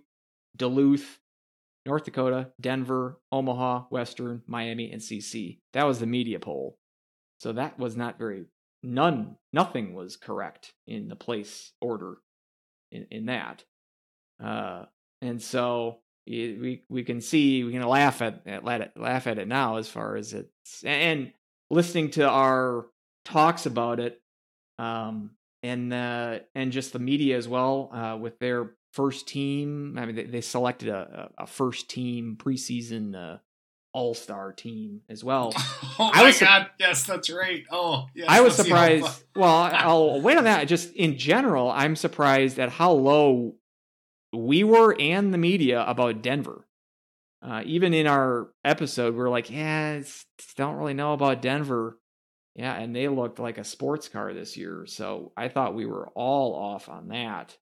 Duluth, 0.55 1.19
North 1.87 2.05
Dakota, 2.05 2.51
Denver, 2.61 3.19
Omaha, 3.33 3.85
Western, 3.89 4.43
Miami, 4.47 4.93
and 4.93 5.01
CC. 5.01 5.61
That 5.73 5.85
was 5.85 6.01
the 6.01 6.07
media 6.07 6.39
poll. 6.41 6.77
So 7.41 7.53
that 7.53 7.79
was 7.79 7.97
not 7.97 8.19
very 8.19 8.45
none 8.85 9.37
nothing 9.53 9.95
was 9.95 10.17
correct 10.17 10.73
in 10.87 11.09
the 11.09 11.17
place 11.17 11.73
order 11.81 12.19
in, 12.93 13.07
in 13.11 13.27
that. 13.27 13.65
Uh 14.43 14.85
and 15.23 15.41
so 15.41 16.01
it, 16.27 16.61
we 16.61 16.85
we 16.89 17.03
can 17.03 17.21
see 17.21 17.65
we 17.65 17.73
can 17.73 17.83
laugh 17.83 18.23
at, 18.23 18.43
at 18.47 18.65
laugh 18.65 19.27
at 19.27 19.39
it 19.39 19.49
now 19.49 19.77
as 19.77 19.89
far 19.89 20.17
as 20.17 20.33
it's 20.33 20.85
and 20.85 21.33
listening 21.71 22.11
to 22.11 22.29
our 22.29 22.87
talks 23.25 23.67
about 23.67 24.01
it 24.01 24.21
um 24.79 25.31
and 25.63 25.93
uh 25.93 26.39
and 26.55 26.73
just 26.73 26.93
the 26.93 26.99
media 26.99 27.37
as 27.37 27.49
well 27.49 27.91
uh 27.93 28.17
with 28.17 28.39
their 28.39 28.73
first 28.93 29.27
team 29.29 29.97
i 29.99 30.07
mean 30.07 30.15
they, 30.15 30.25
they 30.25 30.41
selected 30.41 30.89
a, 30.89 31.31
a 31.39 31.47
first 31.47 31.89
team 31.89 32.37
preseason 32.39 33.15
uh 33.15 33.39
all 33.95 34.13
star 34.13 34.53
team 34.53 35.01
as 35.09 35.25
well. 35.25 35.55
Oh 35.97 36.11
I 36.13 36.23
my 36.23 36.27
was 36.27 36.41
god! 36.41 36.71
Yes, 36.81 37.05
that's 37.07 37.31
right. 37.31 37.63
Oh, 37.71 38.07
yes, 38.17 38.27
I 38.29 38.41
was 38.41 38.59
let's 38.59 38.69
see 38.69 38.75
how 38.75 38.89
surprised. 38.89 39.25
Well, 39.37 39.71
I'll 39.73 40.21
wait 40.21 40.37
on 40.37 40.43
that. 40.43 40.67
Just 40.67 40.93
in 40.95 41.17
general, 41.17 41.71
I'm 41.71 41.95
surprised 41.95 42.59
at 42.59 42.69
how 42.69 42.91
low 42.91 43.55
we 44.33 44.65
were 44.65 44.97
and 44.99 45.33
the 45.33 45.39
media 45.39 45.85
about 45.87 46.21
Denver. 46.21 46.67
Uh, 47.41 47.63
even 47.65 47.95
in 47.95 48.09
our 48.09 48.49
episode, 48.65 49.15
we 49.15 49.21
are 49.21 49.29
like, 49.29 49.51
yeah, 49.51 49.93
it's, 49.93 50.27
don't 50.57 50.75
really 50.75 50.95
know 50.95 51.13
about 51.13 51.41
Denver. 51.43 51.97
Yeah, 52.57 52.75
and 52.75 52.97
they 52.97 53.07
looked 53.07 53.39
like 53.39 53.59
a 53.59 53.65
sports 53.65 54.09
car 54.09 54.35
this 54.35 54.57
year. 54.57 54.85
So 54.89 55.31
I 55.37 55.47
thought 55.49 55.77
we 55.77 55.87
were 55.87 56.09
all 56.17 56.57
off 56.57 56.89
on 56.89 57.09
that. 57.11 57.57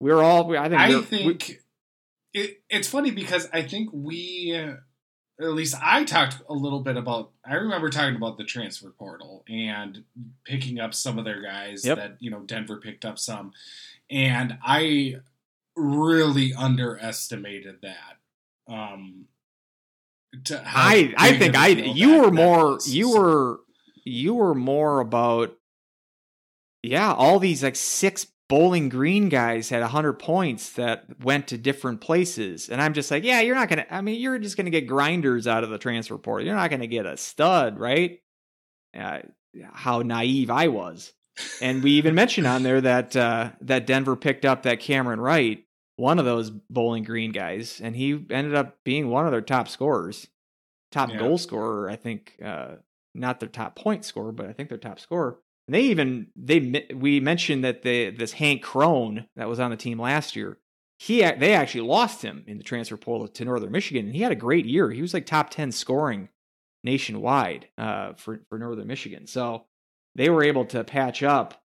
We 0.00 0.10
were 0.10 0.22
all. 0.22 0.56
I 0.56 0.68
think. 0.70 0.80
I 0.80 0.88
we're- 0.88 1.00
we- 1.00 1.04
think 1.04 1.60
it, 2.32 2.62
it's 2.70 2.88
funny 2.88 3.10
because 3.10 3.46
I 3.52 3.60
think 3.60 3.90
we, 3.92 4.58
uh, 4.58 4.76
at 5.40 5.48
least 5.52 5.74
I 5.82 6.04
talked 6.04 6.36
a 6.48 6.54
little 6.54 6.80
bit 6.80 6.96
about. 6.96 7.30
I 7.44 7.54
remember 7.54 7.90
talking 7.90 8.16
about 8.16 8.38
the 8.38 8.44
transfer 8.44 8.90
portal 8.90 9.44
and 9.48 10.04
picking 10.44 10.78
up 10.78 10.94
some 10.94 11.18
of 11.18 11.24
their 11.24 11.42
guys 11.42 11.84
Yep. 11.84 11.96
that 11.98 12.16
you 12.20 12.30
know 12.30 12.40
Denver 12.40 12.76
picked 12.76 13.04
up 13.04 13.18
some, 13.18 13.52
and 14.10 14.58
I 14.64 15.16
really 15.76 16.54
underestimated 16.54 17.78
that. 17.82 18.72
Um, 18.72 19.26
to 20.44 20.62
I 20.64 21.12
I 21.16 21.36
think 21.38 21.56
I 21.56 21.68
you 21.68 22.20
were 22.22 22.30
more 22.30 22.72
was. 22.74 22.94
you 22.94 23.12
So- 23.12 23.20
were 23.20 23.60
you 24.04 24.34
were 24.34 24.54
more 24.54 25.00
about 25.00 25.56
yeah 26.82 27.12
all 27.12 27.38
these 27.38 27.62
like 27.62 27.76
six 27.76 28.26
bowling 28.48 28.88
green 28.90 29.28
guys 29.28 29.70
had 29.70 29.80
100 29.80 30.14
points 30.14 30.72
that 30.72 31.06
went 31.22 31.48
to 31.48 31.58
different 31.58 32.00
places. 32.00 32.68
And 32.68 32.80
i'm 32.82 32.92
just 32.94 33.10
like 33.10 33.24
yeah 33.24 33.40
you're 33.40 33.54
not 33.54 33.68
gonna 33.68 33.86
i 33.90 34.00
mean 34.00 34.20
you're 34.20 34.38
just 34.38 34.56
gonna 34.56 34.70
get 34.70 34.86
grinders 34.86 35.46
out 35.46 35.64
of 35.64 35.70
the 35.70 35.78
transfer 35.78 36.18
portal. 36.18 36.46
You're 36.46 36.56
not 36.56 36.70
gonna 36.70 36.86
get 36.86 37.06
a 37.06 37.16
stud 37.16 37.78
right? 37.78 38.20
Uh, 38.96 39.20
how 39.72 40.00
naive 40.02 40.50
i 40.50 40.68
was. 40.68 41.12
And 41.60 41.82
we 41.82 41.92
even 41.92 42.14
mentioned 42.14 42.46
on 42.46 42.62
there 42.62 42.80
that 42.80 43.16
uh, 43.16 43.50
that 43.62 43.86
denver 43.86 44.14
picked 44.16 44.44
up 44.44 44.62
that 44.64 44.80
cameron 44.80 45.20
wright 45.20 45.64
one 45.96 46.18
of 46.18 46.24
those 46.24 46.50
bowling 46.50 47.04
green 47.04 47.30
guys 47.32 47.80
and 47.82 47.94
he 47.96 48.12
ended 48.30 48.54
up 48.54 48.78
being 48.84 49.08
one 49.08 49.26
of 49.26 49.30
their 49.32 49.40
top 49.40 49.68
scorers. 49.68 50.26
Top 50.92 51.10
Yeah. 51.10 51.18
goal 51.18 51.38
scorer 51.38 51.88
i 51.90 51.96
think 51.96 52.36
uh, 52.44 52.76
not 53.14 53.40
their 53.40 53.48
top 53.48 53.74
point 53.74 54.04
scorer 54.04 54.32
but 54.32 54.46
i 54.46 54.52
think 54.52 54.68
their 54.68 54.78
top 54.78 55.00
scorer 55.00 55.38
and 55.66 55.74
they 55.74 55.82
even 55.82 56.28
they 56.36 56.86
we 56.94 57.20
mentioned 57.20 57.64
that 57.64 57.82
the 57.82 58.10
this 58.10 58.32
Hank 58.32 58.62
Crone 58.62 59.26
that 59.36 59.48
was 59.48 59.60
on 59.60 59.70
the 59.70 59.76
team 59.76 59.98
last 59.98 60.36
year. 60.36 60.58
He 60.98 61.20
they 61.20 61.54
actually 61.54 61.82
lost 61.82 62.22
him 62.22 62.44
in 62.46 62.58
the 62.58 62.64
transfer 62.64 62.96
portal 62.96 63.28
to 63.28 63.44
Northern 63.44 63.72
Michigan, 63.72 64.06
and 64.06 64.14
he 64.14 64.22
had 64.22 64.32
a 64.32 64.36
great 64.36 64.66
year. 64.66 64.90
He 64.90 65.02
was 65.02 65.14
like 65.14 65.26
top 65.26 65.50
ten 65.50 65.72
scoring 65.72 66.28
nationwide 66.82 67.68
uh, 67.78 68.12
for 68.14 68.40
for 68.48 68.58
Northern 68.58 68.86
Michigan. 68.86 69.26
So 69.26 69.64
they 70.14 70.30
were 70.30 70.44
able 70.44 70.66
to 70.66 70.84
patch 70.84 71.22
up. 71.22 71.62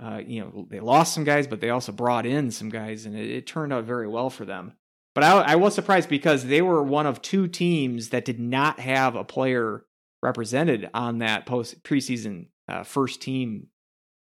Uh, 0.00 0.20
you 0.26 0.40
know, 0.40 0.66
they 0.70 0.80
lost 0.80 1.14
some 1.14 1.24
guys, 1.24 1.46
but 1.46 1.60
they 1.60 1.70
also 1.70 1.92
brought 1.92 2.26
in 2.26 2.50
some 2.50 2.70
guys, 2.70 3.06
and 3.06 3.16
it, 3.16 3.30
it 3.30 3.46
turned 3.46 3.72
out 3.72 3.84
very 3.84 4.08
well 4.08 4.30
for 4.30 4.44
them. 4.44 4.72
But 5.14 5.24
I, 5.24 5.40
I 5.40 5.56
was 5.56 5.74
surprised 5.74 6.08
because 6.08 6.46
they 6.46 6.62
were 6.62 6.82
one 6.82 7.06
of 7.06 7.20
two 7.20 7.48
teams 7.48 8.10
that 8.10 8.24
did 8.24 8.40
not 8.40 8.80
have 8.80 9.14
a 9.14 9.24
player 9.24 9.84
represented 10.22 10.88
on 10.94 11.18
that 11.18 11.46
post 11.46 11.82
preseason 11.82 12.46
uh, 12.70 12.82
first 12.84 13.20
team, 13.20 13.66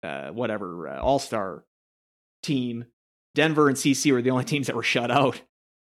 uh, 0.03 0.29
whatever 0.29 0.89
uh, 0.89 1.01
All 1.01 1.19
Star 1.19 1.65
team. 2.43 2.87
Denver 3.35 3.69
and 3.69 3.77
CC 3.77 4.13
were 4.13 4.23
the 4.23 4.31
only 4.31 4.45
teams 4.53 4.69
that 4.69 4.77
were 4.77 4.83
shut 4.83 5.11
out, 5.11 5.41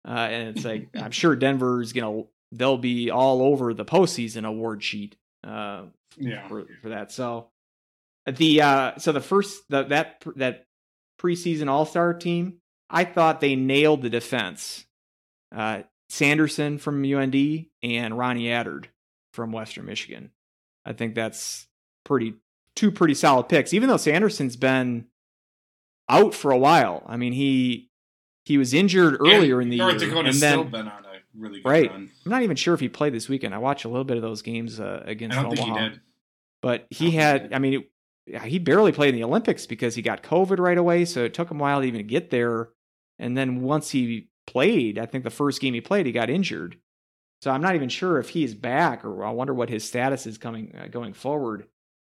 uh, 0.07 0.11
and 0.11 0.57
it's 0.57 0.65
like 0.65 0.89
I'm 0.95 1.13
sure 1.13 1.37
Denver's 1.37 1.93
gonna 1.93 2.23
they'll 2.53 2.79
be 2.79 3.11
all 3.11 3.43
over 3.43 3.75
the 3.75 3.85
postseason 3.85 4.47
award 4.47 4.83
sheet 4.83 5.17
uh, 5.45 5.85
yeah. 6.17 6.49
for 6.49 6.65
for 6.83 6.89
that. 6.91 7.13
So 7.13 7.51
the 8.27 8.63
uh, 8.63 8.99
so 8.99 9.13
the 9.13 9.21
first 9.21 9.63
the, 9.69 9.85
that 9.85 10.25
that 10.37 10.67
preseason 11.21 11.69
All 11.69 11.87
Star 11.87 12.15
team, 12.15 12.59
I 12.91 13.05
thought 13.05 13.41
they 13.41 13.57
nailed 13.57 14.03
the 14.03 14.11
defense. 14.11 14.87
Uh, 15.55 15.83
Sanderson 16.09 16.79
from 16.79 17.05
UND 17.05 17.67
and 17.83 18.19
Ronnie 18.19 18.47
Attard 18.47 18.87
from 19.33 19.53
Western 19.53 19.87
Michigan. 19.87 20.31
I 20.85 20.93
think 20.93 21.15
that's 21.15 21.67
pretty 22.05 22.35
two 22.77 22.93
pretty 22.93 23.15
solid 23.15 23.49
picks. 23.49 23.75
Even 23.75 23.89
though 23.89 23.97
Sanderson's 23.97 24.57
been 24.57 25.07
out 26.09 26.35
for 26.35 26.51
a 26.53 26.59
while. 26.59 27.03
I 27.07 27.17
mean 27.17 27.33
he 27.33 27.91
he 28.45 28.59
was 28.59 28.73
injured 28.73 29.17
earlier 29.21 29.61
in 29.61 29.71
the 29.71 29.79
North 29.79 30.01
year, 30.01 30.09
Dakota's 30.11 30.37
and 30.37 30.43
then 30.43 30.53
still 30.53 30.65
been 30.71 30.87
on 30.89 31.05
a 31.05 31.19
really 31.37 31.61
good 31.61 31.69
Right. 31.69 31.91
run. 31.91 32.11
I'm 32.25 32.31
not 32.31 32.43
even 32.45 32.55
sure 32.57 32.75
if 32.75 32.81
he 32.81 32.89
played 32.89 33.13
this 33.13 33.29
weekend. 33.29 33.55
I 33.55 33.59
watched 33.59 33.85
a 33.85 33.89
little 33.89 34.05
bit 34.05 34.17
of 34.17 34.23
those 34.23 34.41
games 34.43 34.79
uh, 34.79 35.03
I 35.05 35.11
against 35.11 35.37
don't 35.37 35.51
think 35.51 35.61
Omaha 35.67 35.83
he 35.85 35.89
did. 35.91 36.01
but 36.63 36.87
he 36.91 37.11
he 37.11 37.17
had 37.17 37.43
did. 37.45 37.53
i 37.55 37.59
mean 37.59 37.89
it, 38.27 38.43
he 38.43 38.59
barely 38.61 38.93
played 38.93 39.11
in 39.11 39.15
the 39.17 39.25
olympics 39.25 39.67
because 39.67 39.95
he 39.95 40.03
got 40.03 40.23
covid 40.23 40.59
right 40.59 40.79
away 40.79 41.05
so 41.05 41.25
it 41.25 41.33
took 41.35 41.51
him 41.51 41.59
a 41.61 41.63
while 41.63 41.81
to 41.81 41.87
even 41.87 42.07
get 42.07 42.31
there 42.31 42.71
and 43.19 43.37
then 43.37 43.63
once 43.63 43.91
he 43.91 44.29
played 44.47 44.99
i 44.99 45.07
think 45.07 45.23
the 45.25 45.31
first 45.31 45.61
game 45.61 45.75
he 45.75 45.81
played 45.81 46.07
he 46.07 46.13
got 46.13 46.29
injured 46.31 46.77
so 47.43 47.51
i'm 47.53 47.61
not 47.63 47.75
even 47.77 47.89
sure 47.89 48.19
if 48.19 48.31
he's 48.31 48.55
back 48.55 49.05
or 49.05 49.25
i 49.25 49.31
wonder 49.31 49.55
what 49.55 49.69
his 49.69 49.85
status 49.85 50.27
is 50.27 50.39
coming 50.39 50.73
uh, 50.77 50.87
going 50.89 51.13
forward 51.13 51.67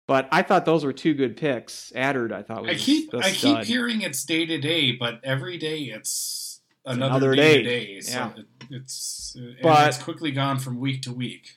but 0.07 0.29
i 0.33 0.43
thought 0.43 0.65
those 0.65 0.85
were 0.85 0.93
two 0.93 1.15
good 1.15 1.37
picks 1.37 1.93
Attard 1.95 2.33
i 2.33 2.43
thought 2.43 2.63
was 2.63 2.71
I 2.71 2.75
keep 2.75 3.15
I 3.15 3.31
keep 3.31 3.59
hearing 3.65 4.03
it's 4.03 4.25
day 4.25 4.47
to 4.47 4.59
day, 4.59 4.93
but 4.93 5.21
every 5.25 5.59
day 5.59 5.79
it's 5.85 6.61
another, 6.85 7.07
another 7.07 7.35
day, 7.35 7.63
day. 7.63 7.87
day. 7.95 8.01
So 8.01 8.19
Yeah. 8.19 8.33
it, 8.37 8.47
it's 8.71 9.37
But- 9.63 9.89
it's 9.89 10.03
quickly 10.03 10.31
gone 10.31 10.59
from 10.59 10.79
week 10.81 11.03
to 11.03 11.13
week. 11.13 11.57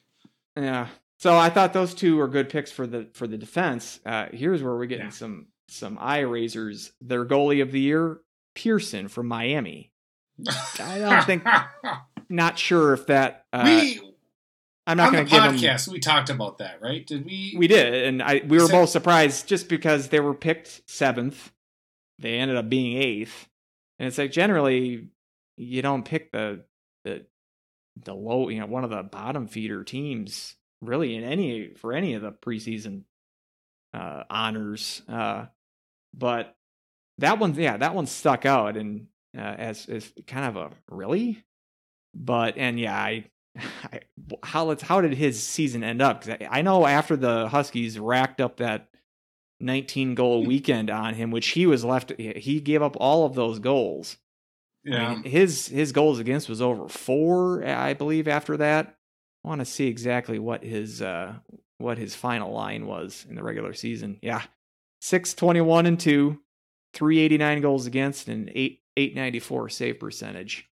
Yeah. 0.58 0.88
So 1.18 1.36
I 1.38 1.50
thought 1.50 1.74
those 1.74 1.94
two 1.94 2.16
were 2.18 2.28
good 2.28 2.50
picks 2.50 2.72
for 2.72 2.88
the 2.88 3.08
for 3.14 3.28
the 3.28 3.38
defense. 3.38 4.00
Uh, 4.06 4.28
here's 4.32 4.64
where 4.64 4.74
we're 4.76 4.86
getting 4.88 5.08
Yeah. 5.08 5.12
some 5.12 5.48
some 5.68 5.98
eye 6.00 6.20
raisers. 6.22 6.92
Their 7.02 7.26
goalie 7.26 7.62
of 7.62 7.72
the 7.72 7.80
year, 7.80 8.22
Persson 8.56 9.08
from 9.08 9.28
Miami. 9.28 9.92
I 10.80 10.98
don't 11.00 11.24
think- 11.26 11.44
Not 12.30 12.58
sure 12.58 12.94
if 12.94 13.06
that. 13.08 13.46
Uh, 13.54 13.62
we 13.66 14.02
I'm 14.90 14.98
not 14.98 15.14
going 15.14 15.26
to 15.26 15.32
give 15.32 15.44
them. 15.44 15.56
podcast 15.56 15.88
we 15.88 16.00
talked 16.00 16.32
about 16.32 16.58
that, 16.58 16.82
right? 16.82 17.06
Did 17.06 17.24
we? 17.24 17.54
We 17.56 17.68
did, 17.68 18.06
and 18.06 18.24
I 18.24 18.42
we 18.46 18.58
were 18.60 18.68
both 18.68 18.90
surprised 18.90 19.48
just 19.48 19.70
because 19.70 20.10
they 20.10 20.20
were 20.20 20.34
picked 20.34 20.82
seventh. 20.90 21.52
They 22.18 22.40
ended 22.40 22.58
up 22.58 22.70
being 22.70 22.98
eighth, 22.98 23.48
and 24.00 24.08
it's 24.08 24.18
like 24.18 24.32
generally, 24.32 25.10
you 25.58 25.82
don't 25.84 26.04
pick 26.04 26.32
the 26.32 26.66
the 27.04 27.26
the 28.04 28.16
low, 28.16 28.50
you 28.50 28.60
know, 28.60 28.66
one 28.66 28.84
of 28.84 28.90
the 28.90 29.04
bottom 29.04 29.48
feeder 29.48 29.84
teams 29.84 30.56
really 30.82 31.16
in 31.16 31.24
any 31.24 31.74
for 31.76 31.94
any 31.94 32.16
of 32.16 32.22
the 32.22 32.32
preseason 32.32 33.04
uh 33.94 34.24
honors. 34.30 35.04
Uh 35.08 35.46
but 36.16 36.56
that 37.20 37.38
one 37.38 37.54
yeah, 37.54 37.78
that 37.78 37.94
one 37.94 38.08
stuck 38.08 38.46
out 38.46 38.76
and 38.76 39.08
uh, 39.38 39.42
as 39.42 39.88
as 39.88 40.12
kind 40.26 40.46
of 40.46 40.56
a 40.56 40.72
really 40.90 41.44
but 42.16 42.58
and 42.58 42.80
yeah, 42.80 42.96
I 42.96 43.26
I, 43.58 44.02
how 44.44 44.76
how 44.82 45.02
did 45.02 45.14
his 45.14 45.42
season 45.42 45.84
end 45.84 46.02
up? 46.02 46.22
Because 46.22 46.38
I, 46.42 46.60
I, 46.60 46.62
know 46.62 46.86
after 46.86 47.16
the 47.16 47.48
Huskies 47.50 48.00
racked 48.00 48.42
up 48.42 48.58
that 48.58 48.90
19 49.60 50.16
goal 50.16 50.46
weekend 50.46 50.90
on 50.90 51.16
him, 51.16 51.32
which 51.32 51.50
he 51.50 51.66
was 51.66 51.84
left, 51.84 52.14
he 52.18 52.60
gave 52.60 52.82
up 52.82 52.96
all 53.00 53.26
of 53.26 53.36
those 53.36 53.60
goals. 53.60 54.18
Yeah, 54.84 55.08
I 55.08 55.16
mean, 55.16 55.24
his 55.24 55.68
his 55.68 55.92
goals 55.92 56.20
against 56.20 56.48
was 56.48 56.62
over 56.62 56.88
four, 56.88 57.66
I 57.66 57.94
believe. 57.94 58.28
After 58.28 58.58
that, 58.58 58.96
I 59.44 59.48
want 59.48 59.60
to 59.60 59.66
see 59.66 59.88
exactly 59.88 60.40
what 60.40 60.64
his 60.64 61.02
uh 61.02 61.36
what 61.78 61.98
his 61.98 62.16
final 62.16 62.54
line 62.54 62.86
was 62.86 63.26
in 63.30 63.36
the 63.36 63.44
regular 63.44 63.74
season. 63.74 64.20
Yeah, 64.22 64.44
six 65.02 65.34
twenty 65.34 65.62
one 65.62 65.86
and 65.86 66.00
two, 66.00 66.40
three 66.94 67.20
eighty 67.20 67.38
nine 67.38 67.62
goals 67.62 67.88
against, 67.88 68.30
and 68.30 68.50
eight 68.56 68.82
eight 68.96 69.16
ninety 69.16 69.40
four 69.40 69.68
save 69.68 70.00
percentage 70.00 70.69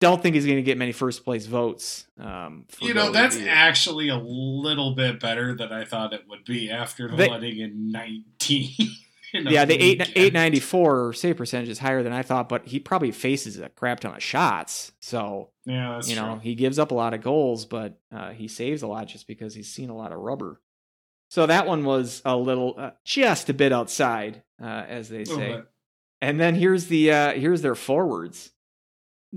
don't 0.00 0.22
think 0.22 0.34
he's 0.34 0.44
going 0.44 0.56
to 0.56 0.62
get 0.62 0.78
many 0.78 0.92
first 0.92 1.24
place 1.24 1.46
votes. 1.46 2.06
Um, 2.18 2.66
you 2.80 2.94
know, 2.94 3.10
that's 3.10 3.36
actually 3.36 4.08
a 4.08 4.16
little 4.16 4.94
bit 4.94 5.20
better 5.20 5.54
than 5.54 5.72
I 5.72 5.84
thought 5.84 6.12
it 6.12 6.24
would 6.28 6.44
be 6.44 6.70
after 6.70 7.14
they, 7.14 7.30
letting 7.30 7.58
in 7.58 7.90
19. 7.90 8.70
yeah, 9.32 9.64
the 9.64 9.74
eight 9.74 10.12
eight 10.14 10.32
ninety 10.32 10.60
four 10.60 11.12
save 11.12 11.36
percentage 11.36 11.68
is 11.68 11.78
higher 11.78 12.02
than 12.02 12.12
I 12.12 12.22
thought, 12.22 12.48
but 12.48 12.66
he 12.66 12.78
probably 12.78 13.10
faces 13.10 13.58
a 13.58 13.68
crap 13.68 14.00
ton 14.00 14.14
of 14.14 14.22
shots. 14.22 14.92
So 15.00 15.50
yeah, 15.64 16.00
you 16.04 16.16
know 16.16 16.34
true. 16.34 16.40
he 16.40 16.54
gives 16.54 16.78
up 16.78 16.90
a 16.90 16.94
lot 16.94 17.14
of 17.14 17.22
goals, 17.22 17.64
but 17.64 17.98
uh, 18.14 18.30
he 18.30 18.48
saves 18.48 18.82
a 18.82 18.86
lot 18.86 19.08
just 19.08 19.26
because 19.26 19.54
he's 19.54 19.72
seen 19.72 19.90
a 19.90 19.96
lot 19.96 20.12
of 20.12 20.18
rubber. 20.18 20.60
So 21.28 21.46
that 21.46 21.66
one 21.66 21.84
was 21.84 22.22
a 22.24 22.36
little, 22.36 22.74
uh, 22.78 22.90
just 23.04 23.50
a 23.50 23.54
bit 23.54 23.72
outside, 23.72 24.42
uh, 24.62 24.84
as 24.88 25.08
they 25.08 25.24
say. 25.24 25.60
And 26.20 26.40
then 26.40 26.54
here's 26.54 26.86
the 26.86 27.12
uh, 27.12 27.32
here's 27.32 27.62
their 27.62 27.74
forwards. 27.74 28.52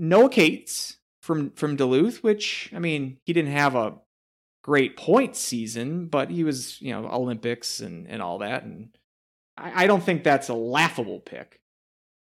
Noah 0.00 0.30
Cates 0.30 0.96
from 1.20 1.50
from 1.50 1.76
Duluth, 1.76 2.22
which 2.24 2.72
I 2.74 2.78
mean, 2.78 3.18
he 3.24 3.34
didn't 3.34 3.52
have 3.52 3.76
a 3.76 3.96
great 4.62 4.96
point 4.96 5.36
season, 5.36 6.06
but 6.06 6.30
he 6.30 6.42
was, 6.42 6.80
you 6.80 6.92
know, 6.92 7.06
Olympics 7.06 7.80
and 7.80 8.08
and 8.08 8.22
all 8.22 8.38
that, 8.38 8.64
and 8.64 8.96
I, 9.56 9.84
I 9.84 9.86
don't 9.86 10.02
think 10.02 10.24
that's 10.24 10.48
a 10.48 10.54
laughable 10.54 11.20
pick. 11.20 11.60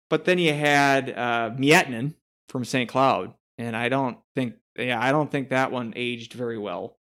But 0.08 0.24
then 0.24 0.38
you 0.38 0.54
had 0.54 1.10
uh, 1.10 1.50
Miettinen 1.58 2.14
from 2.48 2.64
St. 2.64 2.88
Cloud, 2.88 3.34
and 3.58 3.76
I 3.76 3.88
don't 3.88 4.18
think, 4.34 4.54
yeah, 4.78 5.00
I 5.00 5.12
don't 5.12 5.30
think 5.30 5.50
that 5.50 5.72
one 5.72 5.92
aged 5.96 6.32
very 6.32 6.58
well. 6.58 6.96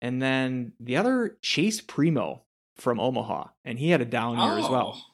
And 0.00 0.22
then 0.22 0.72
the 0.78 0.96
other 0.96 1.36
Chayse 1.42 1.84
Primeau 1.84 2.44
from 2.76 3.00
Omaha, 3.00 3.48
and 3.64 3.78
he 3.78 3.90
had 3.90 4.00
a 4.00 4.06
down 4.06 4.38
year 4.38 4.52
oh. 4.52 4.64
as 4.64 4.70
well. 4.70 5.04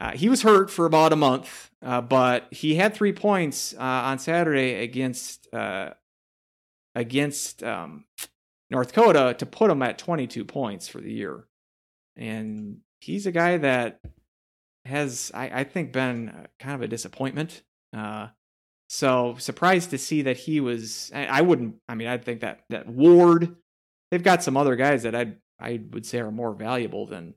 Uh, 0.00 0.12
he 0.12 0.30
was 0.30 0.42
hurt 0.42 0.70
for 0.70 0.86
about 0.86 1.12
a 1.12 1.16
month, 1.16 1.70
uh, 1.84 2.00
but 2.00 2.48
he 2.50 2.76
had 2.76 2.94
three 2.94 3.12
points 3.12 3.74
uh, 3.74 3.82
on 3.82 4.18
Saturday 4.18 4.82
against 4.82 5.52
uh, 5.52 5.90
against 6.94 7.62
um, 7.62 8.04
North 8.70 8.88
Dakota 8.88 9.34
to 9.38 9.46
put 9.46 9.70
him 9.70 9.82
at 9.82 9.98
22 9.98 10.44
points 10.44 10.88
for 10.88 11.00
the 11.00 11.12
year. 11.12 11.44
And 12.16 12.78
he's 13.00 13.26
a 13.26 13.32
guy 13.32 13.58
that 13.58 14.00
has, 14.86 15.30
I, 15.34 15.60
I 15.60 15.64
think, 15.64 15.92
been 15.92 16.30
uh, 16.30 16.46
kind 16.58 16.74
of 16.74 16.82
a 16.82 16.88
disappointment. 16.88 17.62
Uh, 17.94 18.28
so 18.88 19.36
surprised 19.38 19.90
to 19.90 19.98
see 19.98 20.22
that 20.22 20.36
he 20.36 20.60
was. 20.60 21.10
I, 21.14 21.26
I 21.26 21.40
wouldn't. 21.42 21.76
I 21.88 21.94
mean, 21.94 22.08
I 22.08 22.16
think 22.16 22.40
that 22.40 22.60
that 22.70 22.88
Ward. 22.88 23.56
They've 24.10 24.22
got 24.22 24.42
some 24.42 24.56
other 24.56 24.74
guys 24.74 25.04
that 25.04 25.14
I 25.14 25.34
I 25.60 25.80
would 25.92 26.04
say 26.04 26.18
are 26.18 26.32
more 26.32 26.52
valuable 26.52 27.06
than 27.06 27.34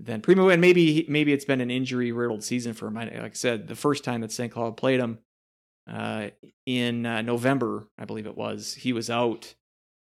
than 0.00 0.22
Primeau. 0.22 0.48
And 0.48 0.60
maybe 0.60 1.04
maybe 1.08 1.32
it's 1.32 1.44
been 1.44 1.60
an 1.60 1.70
injury 1.70 2.12
riddled 2.12 2.42
season 2.42 2.72
for 2.72 2.88
him. 2.88 2.94
Like 2.94 3.12
I 3.12 3.30
said, 3.32 3.68
the 3.68 3.76
first 3.76 4.04
time 4.04 4.22
that 4.22 4.32
St. 4.32 4.52
Cloud 4.52 4.76
played 4.76 5.00
him 5.00 5.18
uh, 5.90 6.28
in 6.66 7.06
uh, 7.06 7.22
November, 7.22 7.84
I 7.98 8.04
believe 8.04 8.26
it 8.26 8.36
was, 8.36 8.74
he 8.74 8.92
was 8.92 9.10
out 9.10 9.54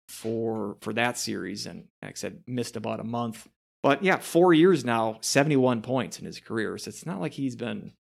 for 0.08 0.78
for 0.82 0.94
that 0.94 1.18
series, 1.18 1.66
and 1.66 1.86
like 2.02 2.12
I 2.12 2.16
said, 2.16 2.44
missed 2.48 2.76
about 2.76 3.00
a 3.00 3.04
month. 3.04 3.48
But 3.82 4.04
yeah, 4.04 4.18
four 4.18 4.54
years 4.54 4.84
now, 4.84 5.20
seventy 5.22 5.56
one 5.56 5.82
points 5.82 6.20
in 6.20 6.26
his 6.26 6.40
career. 6.40 6.78
So 6.78 6.90
it's 6.90 7.06
not 7.06 7.22
like 7.22 7.34
he's 7.34 7.56
been 7.56 7.94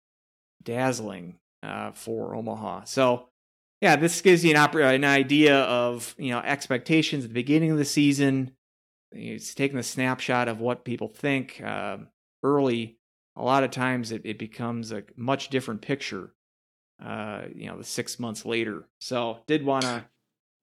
dazzling 0.63 1.39
uh, 1.63 1.93
for 1.93 2.35
Omaha. 2.35 2.85
So 2.85 3.29
yeah, 3.81 3.97
this 3.97 4.21
gives 4.21 4.45
you 4.45 4.53
an, 4.53 4.57
op- 4.57 4.75
an 4.75 5.05
idea 5.05 5.59
of 5.59 6.15
you 6.19 6.31
know 6.31 6.39
expectations 6.39 7.25
at 7.25 7.31
the 7.31 7.35
beginning 7.35 7.73
of 7.73 7.79
the 7.79 7.85
season 7.85 8.53
it's 9.13 9.55
taking 9.55 9.79
a 9.79 9.83
snapshot 9.83 10.49
of 10.49 10.61
what 10.61 10.85
people 10.85 11.09
think 11.09 11.61
uh, 11.65 11.99
early. 12.43 12.99
A 13.37 13.43
lot 13.43 13.65
of 13.65 13.71
times 13.71 14.13
it, 14.13 14.23
it 14.25 14.39
becomes 14.39 14.93
a 14.93 15.05
much 15.17 15.49
different 15.51 15.83
picture, 15.83 16.33
uh, 17.05 17.43
you 17.55 17.67
know, 17.67 17.77
the 17.77 17.85
six 17.85 18.19
months 18.19 18.45
later. 18.47 18.89
So 18.99 19.41
did 19.47 19.65
want 19.65 19.85
to 19.85 20.05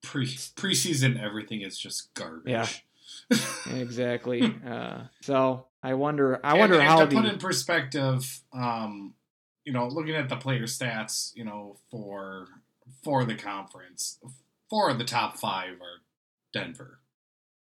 pre 0.01 0.25
preseason 0.25 1.21
everything 1.21 1.61
is 1.61 1.77
just 1.77 2.13
garbage. 2.13 2.51
Yeah, 2.51 2.67
exactly. 3.71 4.41
uh, 4.67 5.03
so 5.21 5.67
I 5.81 5.93
wonder. 5.93 6.39
I 6.43 6.57
wonder 6.57 6.75
and, 6.75 6.83
and 6.83 6.91
how 6.91 6.99
to 7.01 7.05
the, 7.05 7.15
put 7.15 7.25
in 7.25 7.37
perspective. 7.37 8.41
Um, 8.53 9.15
you 9.65 9.71
know, 9.71 9.87
looking 9.87 10.15
at 10.15 10.29
the 10.29 10.35
player 10.35 10.63
stats, 10.63 11.31
you 11.35 11.45
know, 11.45 11.77
for 11.91 12.47
for 13.03 13.23
the 13.23 13.35
conference, 13.35 14.19
four 14.69 14.89
of 14.89 14.97
the 14.97 15.05
top 15.05 15.37
five 15.37 15.73
are 15.73 16.01
Denver. 16.53 16.99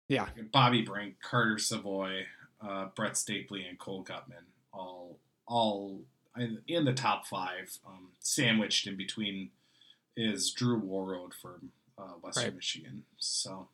Yeah. 0.08 0.28
Bobby 0.52 0.82
Brink, 0.82 1.16
Carter 1.22 1.58
Savoie, 1.58 2.26
uh, 2.60 2.86
Brett 2.94 3.12
Stapley, 3.12 3.68
and 3.68 3.78
Cole 3.78 4.04
Guttman, 4.04 4.44
all 4.72 5.18
all 5.46 6.00
in 6.36 6.84
the 6.84 6.92
top 6.92 7.26
five. 7.26 7.78
Um, 7.86 8.08
sandwiched 8.20 8.86
in 8.86 8.96
between 8.96 9.50
is 10.16 10.50
Drew 10.50 10.80
Worrad 10.80 11.32
from 11.34 11.70
uh, 11.98 12.14
Western 12.22 12.44
right. 12.44 12.54
Michigan. 12.56 13.04
So, 13.18 13.68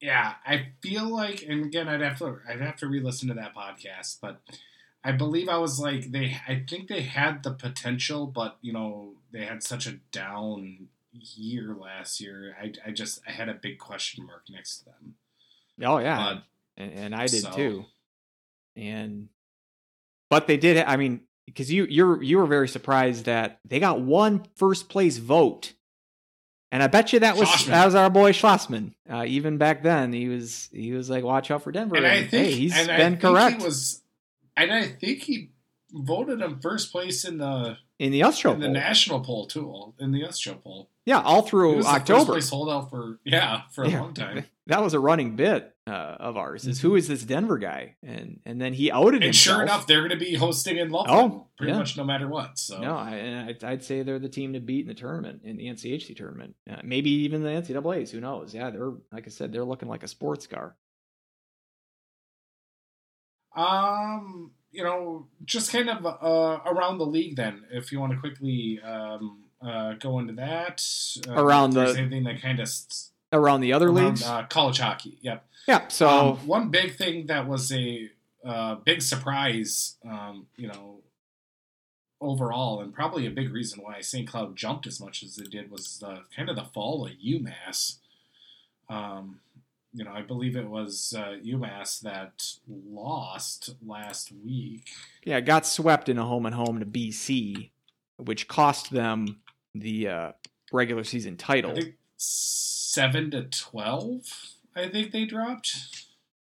yeah, 0.00 0.34
I 0.46 0.68
feel 0.82 1.08
like, 1.08 1.42
and 1.42 1.64
again, 1.64 1.88
I'd 1.88 2.00
have 2.00 2.18
to 2.18 2.38
I'd 2.48 2.60
have 2.60 2.76
to 2.76 2.86
re-listen 2.86 3.28
to 3.28 3.34
that 3.34 3.54
podcast, 3.54 4.18
but 4.20 4.40
I 5.04 5.12
believe 5.12 5.48
I 5.48 5.58
was 5.58 5.78
like 5.80 6.12
they. 6.12 6.36
I 6.46 6.64
think 6.68 6.88
they 6.88 7.02
had 7.02 7.42
the 7.42 7.52
potential, 7.52 8.26
but 8.26 8.56
you 8.60 8.72
know 8.72 9.14
they 9.32 9.44
had 9.44 9.62
such 9.62 9.86
a 9.86 9.98
down 10.12 10.88
year 11.20 11.76
last 11.78 12.20
year, 12.20 12.56
I, 12.60 12.72
I 12.86 12.90
just 12.90 13.20
I 13.26 13.32
had 13.32 13.48
a 13.48 13.54
big 13.54 13.78
question 13.78 14.26
mark 14.26 14.44
next 14.50 14.78
to 14.78 14.84
them. 14.86 15.14
Oh 15.82 15.98
yeah, 15.98 16.38
and, 16.76 16.92
and, 16.92 17.14
I 17.14 17.26
did 17.26 17.42
so. 17.42 17.50
too. 17.50 17.84
And 18.76 19.28
but 20.30 20.46
they 20.46 20.56
did. 20.56 20.78
I 20.78 20.96
mean, 20.96 21.22
because 21.46 21.72
you 21.72 21.86
you're 21.88 22.22
you 22.22 22.38
were 22.38 22.46
very 22.46 22.68
surprised 22.68 23.24
that 23.26 23.60
they 23.64 23.80
got 23.80 24.00
one 24.00 24.46
first 24.56 24.88
place 24.88 25.18
vote, 25.18 25.74
and 26.70 26.82
I 26.82 26.86
bet 26.86 27.12
you 27.12 27.20
that 27.20 27.36
was 27.36 27.48
Schlossman. 27.48 27.66
that 27.66 27.84
was 27.86 27.94
our 27.94 28.10
boy 28.10 28.32
Schlossman. 28.32 28.94
Uh, 29.08 29.24
even 29.26 29.58
back 29.58 29.82
then, 29.82 30.12
he 30.12 30.28
was 30.28 30.68
he 30.72 30.92
was 30.92 31.08
like, 31.08 31.24
watch 31.24 31.50
out 31.50 31.62
for 31.62 31.72
Denver. 31.72 31.96
And, 31.96 32.06
and 32.06 32.14
I 32.14 32.20
think 32.26 32.46
hey, 32.46 32.52
he's 32.52 32.86
been 32.86 33.16
correct. 33.16 33.60
He 33.60 33.64
was, 33.64 34.02
and 34.56 34.72
I 34.72 34.86
think 34.86 35.22
he 35.22 35.50
voted 35.92 36.40
him 36.40 36.60
first 36.60 36.92
place 36.92 37.24
in 37.24 37.38
the 37.38 37.78
in 37.98 38.12
the 38.12 38.20
USCHO 38.20 38.54
in 38.54 38.60
the 38.60 38.68
national 38.68 39.20
poll 39.20 39.46
too. 39.46 39.94
In 39.98 40.12
the 40.12 40.22
USCHO 40.22 40.62
poll. 40.62 40.90
Yeah, 41.08 41.22
all 41.22 41.40
through 41.40 41.84
October. 41.84 42.38
Sold 42.42 42.68
out 42.68 42.90
for 42.90 43.18
yeah 43.24 43.62
for 43.72 43.84
a 43.84 43.88
yeah, 43.88 44.00
long 44.00 44.12
time. 44.12 44.44
That 44.66 44.82
was 44.82 44.92
a 44.92 45.00
running 45.00 45.34
bit 45.34 45.74
uh, 45.86 46.16
of 46.20 46.36
ours. 46.36 46.66
Is 46.66 46.76
mm-hmm. 46.76 46.88
who 46.88 46.96
is 46.96 47.08
this 47.08 47.22
Denver 47.22 47.56
guy? 47.56 47.96
And 48.02 48.40
and 48.44 48.60
then 48.60 48.74
he 48.74 48.90
outed 48.90 49.14
and 49.14 49.24
himself. 49.24 49.56
sure 49.56 49.62
enough, 49.62 49.86
they're 49.86 50.06
going 50.06 50.10
to 50.10 50.22
be 50.22 50.34
hosting 50.34 50.76
in 50.76 50.90
Loveland. 50.90 51.32
Oh, 51.32 51.46
pretty 51.56 51.72
yeah. 51.72 51.78
much 51.78 51.96
no 51.96 52.04
matter 52.04 52.28
what. 52.28 52.58
So 52.58 52.78
no, 52.78 52.94
I, 52.94 53.56
would 53.62 53.82
say 53.82 54.02
they're 54.02 54.18
the 54.18 54.28
team 54.28 54.52
to 54.52 54.60
beat 54.60 54.82
in 54.82 54.88
the 54.88 54.92
tournament 54.92 55.40
in 55.42 55.56
the 55.56 55.68
NCHC 55.68 56.14
tournament. 56.14 56.54
Uh, 56.70 56.82
maybe 56.84 57.08
even 57.08 57.42
the 57.42 57.48
NCAA's. 57.48 58.10
Who 58.10 58.20
knows? 58.20 58.52
Yeah, 58.52 58.68
they're 58.68 58.92
like 59.10 59.26
I 59.26 59.30
said, 59.30 59.54
they're 59.54 59.64
looking 59.64 59.88
like 59.88 60.02
a 60.02 60.08
sports 60.08 60.46
car. 60.46 60.76
Um, 63.56 64.50
you 64.70 64.84
know, 64.84 65.28
just 65.46 65.72
kind 65.72 65.88
of 65.88 66.04
uh, 66.04 66.60
around 66.66 66.98
the 66.98 67.06
league. 67.06 67.36
Then, 67.36 67.64
if 67.70 67.90
you 67.90 68.00
want 68.00 68.12
to 68.12 68.18
quickly 68.18 68.80
um, 68.84 69.44
uh, 69.60 69.94
go 69.94 70.18
into 70.18 70.34
that 70.34 70.84
uh, 71.28 71.32
around 71.32 71.72
the 71.72 71.94
anything 71.98 72.24
that 72.24 72.40
kind 72.40 72.60
of 72.60 72.70
around 73.32 73.60
the 73.60 73.72
other 73.72 73.88
around, 73.88 74.04
leagues, 74.04 74.24
uh, 74.24 74.44
college 74.44 74.78
hockey. 74.78 75.18
Yep. 75.22 75.44
Yeah. 75.66 75.88
So 75.88 76.08
um, 76.08 76.46
one 76.46 76.68
big 76.70 76.96
thing 76.96 77.26
that 77.26 77.46
was 77.46 77.72
a 77.72 78.10
uh, 78.44 78.76
big 78.76 79.02
surprise, 79.02 79.96
um, 80.08 80.46
you 80.56 80.68
know, 80.68 81.00
overall, 82.20 82.80
and 82.80 82.92
probably 82.92 83.26
a 83.26 83.30
big 83.30 83.52
reason 83.52 83.82
why 83.82 84.00
St. 84.00 84.26
Cloud 84.26 84.56
jumped 84.56 84.86
as 84.86 85.00
much 85.00 85.22
as 85.22 85.38
it 85.38 85.50
did 85.50 85.70
was 85.70 85.98
the, 85.98 86.22
kind 86.34 86.48
of 86.48 86.56
the 86.56 86.64
fall 86.64 87.06
of 87.06 87.12
UMass. 87.12 87.96
Um, 88.88 89.40
you 89.92 90.04
know, 90.04 90.12
I 90.12 90.22
believe 90.22 90.56
it 90.56 90.68
was 90.68 91.14
uh, 91.16 91.36
UMass 91.44 92.00
that 92.00 92.54
lost 92.68 93.74
last 93.84 94.32
week. 94.44 94.88
Yeah, 95.24 95.40
got 95.40 95.66
swept 95.66 96.08
in 96.08 96.18
a 96.18 96.24
home 96.24 96.46
and 96.46 96.54
home 96.54 96.80
to 96.80 96.86
BC, 96.86 97.70
which 98.16 98.48
cost 98.48 98.90
them 98.90 99.40
the 99.80 100.08
uh, 100.08 100.32
regular 100.72 101.04
season 101.04 101.36
title. 101.36 101.72
I 101.72 101.74
think 101.74 101.94
seven 102.16 103.30
to 103.32 103.44
twelve. 103.44 104.22
I 104.74 104.88
think 104.88 105.12
they 105.12 105.24
dropped. 105.24 106.06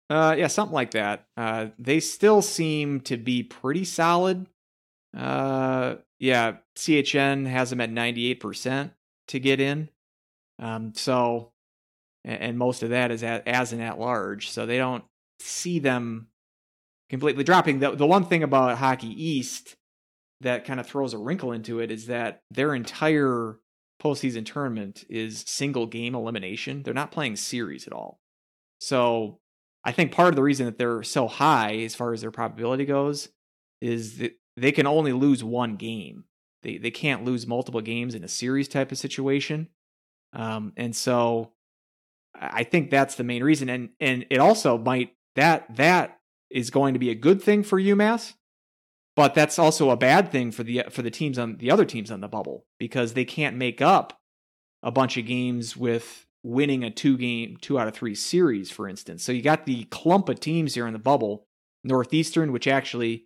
Uh, 0.09 0.35
yeah, 0.37 0.47
something 0.47 0.73
like 0.73 0.91
that. 0.91 1.25
Uh, 1.37 1.67
they 1.79 1.99
still 1.99 2.41
seem 2.41 2.99
to 3.01 3.15
be 3.15 3.43
pretty 3.43 3.85
solid. 3.85 4.45
Uh, 5.17 5.95
yeah, 6.19 6.57
CHN 6.75 7.47
has 7.47 7.69
them 7.69 7.81
at 7.81 7.91
98% 7.91 8.91
to 9.29 9.39
get 9.39 9.61
in. 9.61 9.89
Um, 10.59 10.93
so, 10.95 11.51
and, 12.25 12.41
and 12.41 12.57
most 12.57 12.83
of 12.83 12.89
that 12.89 13.11
is 13.11 13.23
at, 13.23 13.47
as 13.47 13.71
an 13.73 13.79
at 13.79 13.99
large. 13.99 14.49
So 14.49 14.65
they 14.65 14.77
don't 14.77 15.03
see 15.39 15.79
them 15.79 16.27
completely 17.09 17.43
dropping. 17.43 17.79
The, 17.79 17.91
the 17.91 18.07
one 18.07 18.25
thing 18.25 18.43
about 18.43 18.77
Hockey 18.77 19.07
East 19.07 19.77
that 20.41 20.65
kind 20.65 20.79
of 20.79 20.87
throws 20.87 21.13
a 21.13 21.17
wrinkle 21.17 21.51
into 21.51 21.79
it 21.79 21.91
is 21.91 22.07
that 22.07 22.41
their 22.51 22.75
entire 22.75 23.59
postseason 24.01 24.45
tournament 24.45 25.05
is 25.09 25.43
single 25.47 25.85
game 25.85 26.15
elimination. 26.15 26.83
They're 26.83 26.93
not 26.93 27.11
playing 27.11 27.35
series 27.35 27.87
at 27.87 27.93
all. 27.93 28.19
So 28.79 29.39
I 29.83 29.91
think 29.91 30.11
part 30.11 30.29
of 30.29 30.35
the 30.35 30.43
reason 30.43 30.65
that 30.65 30.77
they're 30.77 31.03
so 31.03 31.27
high 31.27 31.77
as 31.77 31.95
far 31.95 32.13
as 32.13 32.21
their 32.21 32.31
probability 32.31 32.85
goes 32.85 33.29
is 33.79 34.17
that 34.17 34.33
they 34.57 34.71
can 34.71 34.87
only 34.87 35.13
lose 35.13 35.43
one 35.43 35.75
game. 35.75 36.25
They 36.63 36.77
they 36.77 36.91
can't 36.91 37.25
lose 37.25 37.47
multiple 37.47 37.81
games 37.81 38.13
in 38.13 38.23
a 38.23 38.27
series 38.27 38.67
type 38.67 38.91
of 38.91 38.97
situation. 38.97 39.69
Um, 40.33 40.73
and 40.77 40.95
so 40.95 41.53
I 42.35 42.63
think 42.63 42.89
that's 42.89 43.15
the 43.15 43.23
main 43.23 43.43
reason. 43.43 43.69
And 43.69 43.89
and 43.99 44.25
it 44.29 44.39
also 44.39 44.77
might 44.77 45.15
that 45.35 45.75
that 45.77 46.19
is 46.49 46.69
going 46.69 46.93
to 46.93 46.99
be 46.99 47.09
a 47.09 47.15
good 47.15 47.41
thing 47.41 47.63
for 47.63 47.79
UMass, 47.79 48.33
but 49.15 49.33
that's 49.33 49.59
also 49.59 49.89
a 49.89 49.97
bad 49.97 50.31
thing 50.31 50.51
for 50.51 50.63
the 50.63 50.83
for 50.89 51.01
the 51.01 51.11
teams 51.11 51.37
on 51.37 51.57
the 51.57 51.71
other 51.71 51.85
teams 51.85 52.11
on 52.11 52.21
the 52.21 52.27
bubble 52.27 52.65
because 52.79 53.13
they 53.13 53.25
can't 53.25 53.57
make 53.57 53.81
up 53.81 54.19
a 54.83 54.91
bunch 54.91 55.17
of 55.17 55.25
games 55.25 55.75
with 55.75 56.25
winning 56.43 56.83
a 56.83 56.89
two 56.89 57.17
game 57.17 57.57
two 57.61 57.79
out 57.79 57.87
of 57.87 57.93
three 57.93 58.15
series, 58.15 58.71
for 58.71 58.87
instance. 58.87 59.23
So 59.23 59.31
you 59.31 59.41
got 59.41 59.65
the 59.65 59.83
clump 59.85 60.29
of 60.29 60.39
teams 60.39 60.73
here 60.73 60.87
in 60.87 60.93
the 60.93 60.99
bubble, 60.99 61.45
Northeastern, 61.83 62.51
which 62.51 62.67
actually 62.67 63.25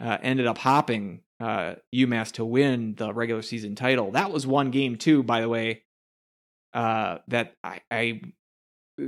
uh, 0.00 0.18
ended 0.22 0.46
up 0.46 0.58
hopping 0.58 1.20
uh, 1.40 1.74
UMass 1.94 2.32
to 2.32 2.44
win 2.44 2.94
the 2.96 3.12
regular 3.12 3.42
season 3.42 3.74
title. 3.74 4.12
That 4.12 4.30
was 4.30 4.46
one 4.46 4.70
game 4.70 4.96
too, 4.96 5.22
by 5.22 5.40
the 5.40 5.48
way. 5.48 5.82
Uh, 6.74 7.18
that 7.28 7.54
I, 7.64 7.80
I 7.90 8.20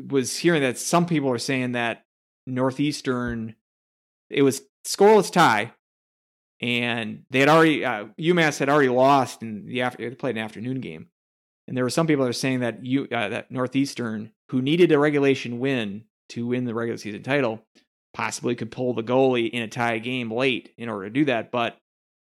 was 0.08 0.36
hearing 0.36 0.62
that 0.62 0.78
some 0.78 1.06
people 1.06 1.30
are 1.30 1.38
saying 1.38 1.72
that 1.72 2.04
Northeastern, 2.46 3.54
it 4.30 4.42
was 4.42 4.62
scoreless 4.86 5.30
tie, 5.30 5.72
and 6.60 7.24
they 7.30 7.40
had 7.40 7.48
already 7.48 7.84
uh, 7.84 8.06
UMass 8.18 8.58
had 8.58 8.68
already 8.68 8.88
lost 8.88 9.42
in 9.42 9.66
the 9.66 9.82
after 9.82 10.08
they 10.08 10.14
played 10.14 10.36
an 10.36 10.42
afternoon 10.42 10.80
game, 10.80 11.08
and 11.66 11.76
there 11.76 11.84
were 11.84 11.90
some 11.90 12.06
people 12.06 12.24
that 12.24 12.30
were 12.30 12.34
saying 12.34 12.60
that 12.60 12.84
you 12.84 13.08
uh, 13.12 13.28
that 13.28 13.50
Northeastern, 13.50 14.32
who 14.50 14.62
needed 14.62 14.92
a 14.92 14.98
regulation 14.98 15.58
win 15.58 16.04
to 16.30 16.46
win 16.46 16.64
the 16.64 16.74
regular 16.74 16.98
season 16.98 17.22
title, 17.22 17.64
possibly 18.12 18.54
could 18.54 18.70
pull 18.70 18.94
the 18.94 19.02
goalie 19.02 19.50
in 19.50 19.62
a 19.62 19.68
tie 19.68 19.98
game 19.98 20.30
late 20.30 20.72
in 20.76 20.88
order 20.88 21.06
to 21.06 21.10
do 21.10 21.24
that, 21.24 21.50
but 21.50 21.78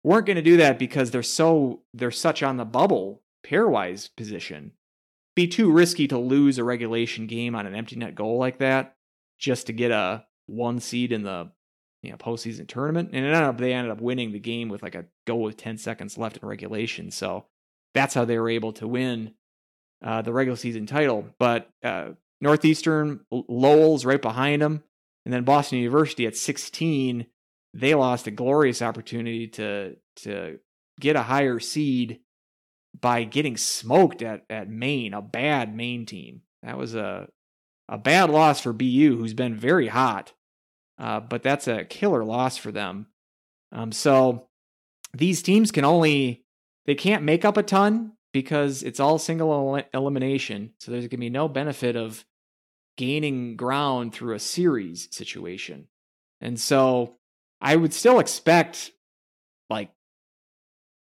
weren't 0.04 0.26
going 0.26 0.36
to 0.36 0.42
do 0.42 0.58
that 0.58 0.78
because 0.78 1.10
they're 1.10 1.22
so 1.22 1.82
they're 1.92 2.10
such 2.10 2.42
on 2.42 2.56
the 2.56 2.64
bubble 2.64 3.22
pairwise 3.44 4.08
position. 4.16 4.72
Be 5.34 5.46
too 5.46 5.70
risky 5.70 6.06
to 6.08 6.18
lose 6.18 6.58
a 6.58 6.64
regulation 6.64 7.26
game 7.26 7.54
on 7.54 7.66
an 7.66 7.74
empty 7.74 7.96
net 7.96 8.14
goal 8.14 8.38
like 8.38 8.58
that 8.58 8.96
just 9.38 9.66
to 9.66 9.72
get 9.72 9.90
a 9.90 10.24
one 10.46 10.80
seed 10.80 11.12
in 11.12 11.22
the 11.22 11.50
you 12.02 12.10
know 12.10 12.16
postseason 12.16 12.66
tournament. 12.68 13.10
And 13.12 13.24
ended 13.24 13.42
up 13.42 13.58
they 13.58 13.72
ended 13.72 13.92
up 13.92 14.00
winning 14.00 14.32
the 14.32 14.38
game 14.38 14.68
with 14.68 14.82
like 14.82 14.94
a 14.94 15.06
goal 15.26 15.42
with 15.42 15.56
ten 15.56 15.78
seconds 15.78 16.18
left 16.18 16.38
in 16.38 16.48
regulation. 16.48 17.10
So 17.10 17.46
that's 17.94 18.14
how 18.14 18.24
they 18.24 18.38
were 18.38 18.50
able 18.50 18.72
to 18.74 18.86
win 18.86 19.34
uh, 20.04 20.22
the 20.22 20.32
regular 20.32 20.56
season 20.56 20.86
title. 20.86 21.26
But 21.38 21.68
uh, 21.82 22.10
Northeastern 22.40 23.20
Lowell's 23.30 24.04
right 24.04 24.20
behind 24.20 24.62
them, 24.62 24.82
and 25.24 25.32
then 25.32 25.44
Boston 25.44 25.78
University 25.78 26.26
at 26.26 26.36
16. 26.36 27.26
They 27.72 27.94
lost 27.94 28.26
a 28.26 28.32
glorious 28.32 28.82
opportunity 28.82 29.46
to 29.48 29.96
to 30.16 30.58
get 30.98 31.16
a 31.16 31.22
higher 31.22 31.60
seed 31.60 32.20
by 32.98 33.24
getting 33.24 33.56
smoked 33.56 34.22
at 34.22 34.44
at 34.50 34.68
Maine, 34.68 35.14
a 35.14 35.22
bad 35.22 35.74
Maine 35.74 36.06
team. 36.06 36.42
That 36.62 36.78
was 36.78 36.94
a 36.94 37.28
a 37.88 37.98
bad 37.98 38.30
loss 38.30 38.60
for 38.60 38.72
BU, 38.72 39.16
who's 39.16 39.34
been 39.34 39.56
very 39.56 39.88
hot, 39.88 40.32
uh, 41.00 41.18
but 41.18 41.42
that's 41.42 41.66
a 41.66 41.84
killer 41.84 42.24
loss 42.24 42.56
for 42.56 42.70
them. 42.70 43.06
Um, 43.72 43.90
so 43.90 44.48
these 45.14 45.42
teams 45.42 45.72
can 45.72 45.84
only 45.84 46.44
they 46.86 46.94
can't 46.94 47.24
make 47.24 47.44
up 47.44 47.56
a 47.56 47.62
ton 47.62 48.12
because 48.32 48.82
it's 48.82 49.00
all 49.00 49.18
single 49.18 49.76
el- 49.76 49.84
elimination. 49.94 50.74
So 50.78 50.92
there's 50.92 51.04
going 51.04 51.10
to 51.10 51.16
be 51.18 51.30
no 51.30 51.48
benefit 51.48 51.96
of 51.96 52.24
gaining 52.96 53.56
ground 53.56 54.12
through 54.12 54.34
a 54.34 54.40
series 54.40 55.08
situation. 55.10 55.88
And 56.40 56.60
so 56.60 57.16
I 57.60 57.76
would 57.76 57.94
still 57.94 58.18
expect 58.18 58.92
like 59.68 59.90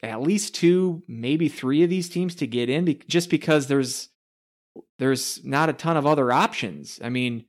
at 0.01 0.21
least 0.21 0.55
two, 0.55 1.03
maybe 1.07 1.49
three 1.49 1.83
of 1.83 1.89
these 1.89 2.09
teams 2.09 2.35
to 2.35 2.47
get 2.47 2.69
in 2.69 2.99
just 3.07 3.29
because 3.29 3.67
there's 3.67 4.09
there's 4.97 5.43
not 5.43 5.69
a 5.69 5.73
ton 5.73 5.97
of 5.97 6.07
other 6.07 6.31
options. 6.31 6.99
I 7.03 7.09
mean, 7.09 7.45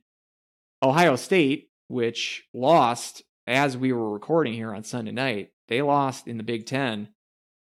Ohio 0.83 1.15
State, 1.15 1.69
which 1.87 2.43
lost 2.53 3.23
as 3.47 3.77
we 3.77 3.93
were 3.93 4.11
recording 4.11 4.53
here 4.53 4.73
on 4.73 4.83
Sunday 4.83 5.11
night, 5.11 5.51
they 5.67 5.81
lost 5.81 6.27
in 6.27 6.37
the 6.37 6.43
Big 6.43 6.65
10 6.65 7.09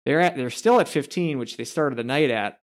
they're 0.08 0.22
at 0.22 0.38
they're 0.38 0.50
still 0.50 0.80
at 0.80 0.88
15, 0.88 1.38
which 1.38 1.58
they 1.58 1.66
started 1.66 1.98
the 1.98 2.04
night 2.06 2.32
at, 2.32 2.62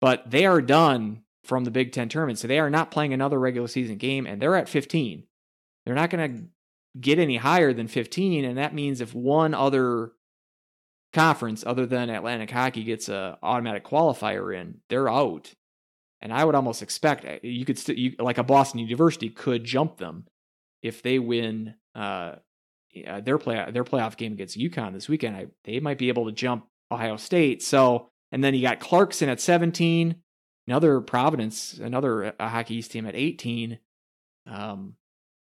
but 0.00 0.28
they 0.28 0.44
are 0.44 0.60
done 0.60 1.22
from 1.44 1.62
the 1.62 1.70
Big 1.70 1.92
Ten 1.92 2.08
tournament. 2.08 2.40
So 2.40 2.48
they 2.48 2.58
are 2.58 2.68
not 2.68 2.90
playing 2.90 3.12
another 3.12 3.38
regular 3.38 3.68
season 3.68 3.96
game, 3.96 4.26
and 4.26 4.42
they're 4.42 4.56
at 4.56 4.68
15. 4.68 5.22
They're 5.86 5.94
not 5.94 6.10
going 6.10 6.34
to 6.34 6.42
get 7.00 7.20
any 7.20 7.36
higher 7.36 7.72
than 7.72 7.86
15, 7.86 8.44
and 8.44 8.58
that 8.58 8.74
means 8.74 9.00
if 9.00 9.14
one 9.14 9.54
other 9.54 10.10
conference 11.12 11.62
other 11.64 11.86
than 11.86 12.10
Atlantic 12.10 12.50
Hockey 12.50 12.82
gets 12.82 13.08
a 13.08 13.38
automatic 13.40 13.84
qualifier 13.84 14.52
in, 14.52 14.80
they're 14.88 15.08
out. 15.08 15.54
And 16.20 16.32
I 16.32 16.44
would 16.44 16.56
almost 16.56 16.82
expect 16.82 17.24
uh, 17.24 17.38
you 17.44 17.64
could 17.64 17.78
st- 17.78 17.98
you, 17.98 18.14
like 18.18 18.38
a 18.38 18.42
Boston 18.42 18.80
University 18.80 19.28
could 19.28 19.62
jump 19.62 19.98
them 19.98 20.26
if 20.82 21.02
they 21.02 21.18
win 21.18 21.74
uh, 21.94 22.36
their 23.22 23.38
play 23.38 23.70
their 23.70 23.84
playoff 23.84 24.16
game 24.16 24.32
against 24.32 24.58
UConn 24.58 24.92
this 24.92 25.08
weekend. 25.08 25.36
I, 25.36 25.46
they 25.64 25.80
might 25.80 25.98
be 25.98 26.08
able 26.08 26.26
to 26.26 26.32
jump 26.32 26.66
Ohio 26.90 27.16
State. 27.16 27.62
So, 27.62 28.08
and 28.32 28.42
then 28.42 28.54
you 28.54 28.62
got 28.62 28.80
Clarkson 28.80 29.28
at 29.28 29.40
17, 29.40 30.16
another 30.66 31.00
Providence, 31.00 31.74
another 31.74 32.34
uh, 32.38 32.48
Hockey 32.48 32.76
East 32.76 32.92
team 32.92 33.06
at 33.06 33.14
18. 33.14 33.78
Um, 34.46 34.94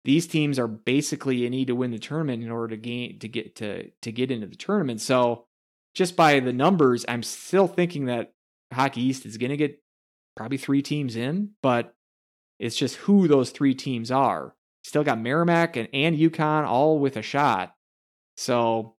these 0.06 0.28
teams 0.28 0.60
are 0.60 0.68
basically 0.68 1.38
you 1.38 1.50
need 1.50 1.68
to 1.68 1.76
win 1.76 1.92
the 1.92 2.00
tournament 2.00 2.44
in 2.44 2.52
order 2.52 2.70
to 2.70 2.78
gain 2.78 3.20
to 3.20 3.28
get 3.28 3.56
to 3.58 3.90
to 4.02 4.12
get 4.12 4.32
into 4.32 4.48
the 4.48 4.56
tournament. 4.56 5.02
So, 5.02 5.46
just 5.94 6.16
by 6.16 6.40
the 6.40 6.54
numbers, 6.54 7.06
I'm 7.08 7.24
still 7.24 7.68
thinking 7.68 8.06
that 8.06 8.34
Hockey 8.74 9.02
East 9.02 9.26
is 9.26 9.38
going 9.38 9.52
to 9.52 9.58
get 9.58 9.82
probably 10.36 10.58
three 10.58 10.82
teams 10.82 11.16
in, 11.16 11.52
but 11.62 11.94
it's 12.60 12.76
just 12.76 12.96
who 12.98 13.28
those 13.28 13.52
three 13.52 13.74
teams 13.74 14.12
are. 14.12 14.56
Still 14.84 15.04
got 15.04 15.20
Merrimack 15.20 15.76
and, 15.76 15.90
and 15.94 16.18
UConn 16.18 16.66
all 16.66 17.00
with 17.00 17.18
a 17.18 17.22
shot. 17.22 17.76
So 18.38 18.96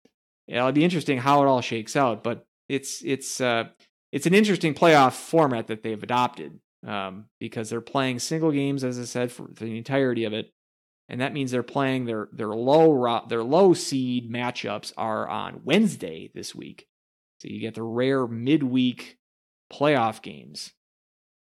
it'll 0.47 0.73
be 0.73 0.85
interesting 0.85 1.19
how 1.19 1.43
it 1.43 1.47
all 1.47 1.61
shakes 1.61 1.97
out. 1.97 2.23
But 2.23 2.47
it's 2.69 3.03
it's 3.05 3.41
uh, 3.41 3.65
it's 4.13 4.27
an 4.27 4.35
interesting 4.35 4.75
playoff 4.75 5.13
format 5.13 5.69
that 5.69 5.83
they've 5.83 6.03
adopted 6.03 6.61
um, 6.87 7.27
because 7.39 7.71
they're 7.71 7.81
playing 7.81 8.19
single 8.19 8.53
games, 8.53 8.85
as 8.85 8.99
I 8.99 9.05
said, 9.05 9.33
for, 9.33 9.49
for, 9.55 9.65
the 9.65 9.77
entirety 9.77 10.25
of 10.25 10.33
it, 10.33 10.53
and 11.09 11.21
that 11.21 11.33
means 11.33 11.51
they're 11.51 11.63
playing 11.63 12.05
their 12.05 12.29
their 12.33 12.49
low 12.49 13.25
their 13.29 13.43
low 13.43 13.75
seed 13.75 14.31
matchups 14.31 14.93
are 14.97 15.29
on 15.29 15.63
Wednesday 15.65 16.31
this 16.35 16.55
week. 16.55 16.87
So 17.39 17.49
you 17.49 17.61
get 17.61 17.75
the 17.75 17.83
rare 17.83 18.27
midweek 18.27 19.19
playoff 19.73 20.23
games. 20.23 20.73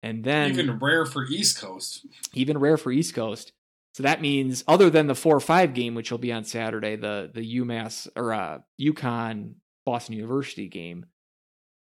And 0.03 0.23
then 0.23 0.51
even 0.51 0.79
rare 0.79 1.07
for 1.07 1.25
East 1.25 1.59
Coast. 1.59 2.07
Even 2.35 2.59
rare 2.59 2.77
for 2.77 2.93
East 2.93 3.15
Coast. 3.15 3.53
So 3.95 4.03
that 4.03 4.21
means, 4.21 4.65
other 4.67 4.91
than 4.91 5.07
the 5.07 5.15
four 5.15 5.39
five 5.39 5.73
game, 5.73 5.95
which 5.95 6.11
will 6.11 6.19
be 6.19 6.33
on 6.33 6.45
Saturday, 6.45 6.97
the 6.97 7.31
the 7.33 7.59
UMass 7.61 8.09
or 8.17 8.33
uh, 8.33 8.59
UConn 8.81 9.55
Boston 9.87 10.17
University 10.17 10.69
game, 10.69 11.07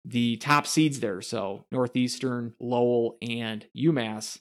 the 0.05 0.37
top 0.39 0.67
seeds 0.67 0.99
there, 0.99 1.23
so 1.23 1.65
Northeastern, 1.71 2.55
Lowell, 2.59 3.19
and 3.23 3.67
UMass, 3.77 4.41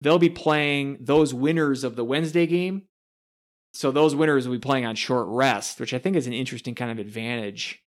they'll 0.00 0.20
be 0.20 0.30
playing 0.30 0.98
those 1.00 1.34
winners 1.34 1.82
of 1.82 1.96
the 1.96 2.04
Wednesday 2.04 2.46
game. 2.46 2.82
So 3.72 3.90
those 3.90 4.14
winners 4.14 4.46
will 4.46 4.56
be 4.56 4.60
playing 4.60 4.86
on 4.86 4.96
short 4.96 5.26
rest, 5.28 5.80
which 5.80 5.94
I 5.94 5.98
think 5.98 6.16
is 6.16 6.26
an 6.26 6.32
interesting 6.32 6.74
kind 6.74 6.90
of 6.90 6.98
advantage 6.98 7.82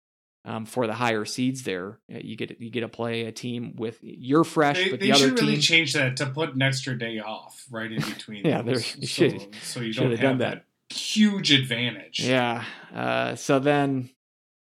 um, 0.44 0.66
for 0.66 0.86
the 0.86 0.94
higher 0.94 1.24
seeds 1.24 1.62
there. 1.62 1.98
Uh, 2.12 2.18
you 2.22 2.36
get 2.36 2.60
you 2.60 2.70
get 2.70 2.80
to 2.80 2.88
play 2.88 3.22
a 3.22 3.32
team 3.32 3.74
with 3.76 3.98
you're 4.02 4.44
fresh, 4.44 4.76
they, 4.76 4.90
but 4.90 5.00
the 5.00 5.12
other 5.12 5.28
should 5.28 5.38
really 5.38 5.52
team 5.54 5.60
change 5.60 5.92
that 5.94 6.16
to 6.16 6.26
put 6.26 6.54
an 6.54 6.62
extra 6.62 6.98
day 6.98 7.20
off 7.20 7.64
right 7.70 7.92
in 7.92 8.00
between. 8.00 8.44
yeah, 8.44 8.62
those, 8.62 8.84
so, 8.86 9.06
should 9.06 9.54
so 9.62 9.80
you 9.80 9.92
don't 9.92 10.10
have 10.10 10.20
done 10.20 10.38
that. 10.38 10.64
huge 10.90 11.52
advantage. 11.52 12.20
Yeah. 12.20 12.64
Uh, 12.94 13.36
so 13.36 13.58
then, 13.58 14.10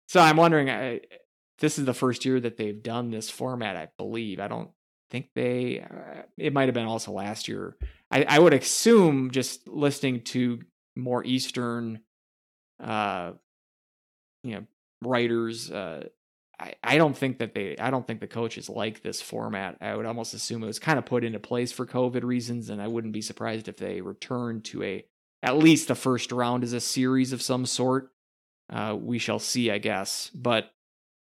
so 0.09 0.21
I'm 0.21 0.37
wondering, 0.37 0.69
uh, 0.69 0.99
this 1.59 1.79
is 1.79 1.85
the 1.85 1.95
first 1.95 2.25
year 2.25 2.41
that 2.41 2.57
they've 2.57 2.83
done 2.83 3.11
this 3.11 3.31
format. 3.31 3.77
I 3.77 3.89
believe. 3.97 4.41
I 4.41 4.49
don't 4.49 4.71
think 5.11 5.29
they. 5.35 5.81
Uh, 5.81 6.23
it 6.37 6.53
might 6.53 6.67
have 6.67 6.75
been 6.75 6.87
also 6.87 7.13
last 7.13 7.49
year. 7.49 7.77
I, 8.11 8.25
I 8.25 8.39
would 8.39 8.55
assume 8.55 9.31
just 9.31 9.69
listening 9.69 10.23
to 10.23 10.61
more 10.97 11.25
Eastern, 11.25 12.01
uh, 12.83 13.33
you 14.43 14.55
know, 14.55 14.67
writers. 15.03 15.71
Uh, 15.71 16.09
I, 16.59 16.75
I 16.83 16.97
don't 16.99 17.17
think 17.17 17.39
that 17.39 17.55
they. 17.55 17.77
I 17.79 17.91
don't 17.91 18.07
think 18.07 18.21
the 18.21 18.27
coaches 18.27 18.69
like 18.69 19.03
this 19.03 19.23
format. 19.23 19.79
I 19.81 19.97
would 19.97 20.07
almost 20.07 20.35
assume 20.35 20.63
it 20.63 20.67
was 20.69 20.79
kind 20.79 20.99
of 20.99 21.07
put 21.07 21.25
into 21.25 21.39
place 21.39 21.73
for 21.73 21.87
COVID 21.87 22.23
reasons, 22.23 22.71
and 22.71 22.83
I 22.83 22.89
wouldn't 22.89 23.15
be 23.15 23.23
surprised 23.23 23.69
if 23.69 23.77
they 23.77 24.01
return 24.01 24.61
to 24.63 24.83
a 24.83 25.05
at 25.43 25.57
least 25.57 25.89
the 25.89 25.95
first 25.95 26.33
round 26.33 26.65
as 26.65 26.75
a 26.75 26.81
series 26.81 27.33
of 27.33 27.41
some 27.41 27.65
sort. 27.65 28.11
Uh, 28.69 28.97
we 29.01 29.19
shall 29.19 29.39
see, 29.39 29.71
I 29.71 29.79
guess. 29.79 30.31
But 30.35 30.71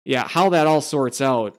yeah, 0.04 0.26
how 0.26 0.50
that 0.50 0.66
all 0.66 0.80
sorts 0.80 1.20
out 1.20 1.58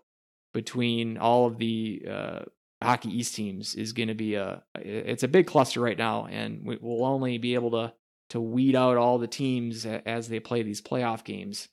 between 0.53 1.17
all 1.17 1.47
of 1.47 1.57
the 1.57 2.05
uh, 2.09 2.39
hockey 2.81 3.09
East 3.09 3.35
teams 3.35 3.75
is 3.75 3.93
going 3.93 4.07
to 4.07 4.15
be 4.15 4.35
a 4.35 4.63
it's 4.75 5.23
a 5.23 5.27
big 5.27 5.47
cluster 5.47 5.81
right 5.81 5.97
now, 5.97 6.27
and 6.27 6.61
we'll 6.63 7.05
only 7.05 7.37
be 7.37 7.55
able 7.55 7.71
to 7.71 7.93
to 8.29 8.39
weed 8.39 8.75
out 8.75 8.97
all 8.97 9.17
the 9.17 9.27
teams 9.27 9.85
as 9.85 10.29
they 10.29 10.39
play 10.39 10.63
these 10.63 10.81
playoff 10.81 11.23
games. 11.23 11.67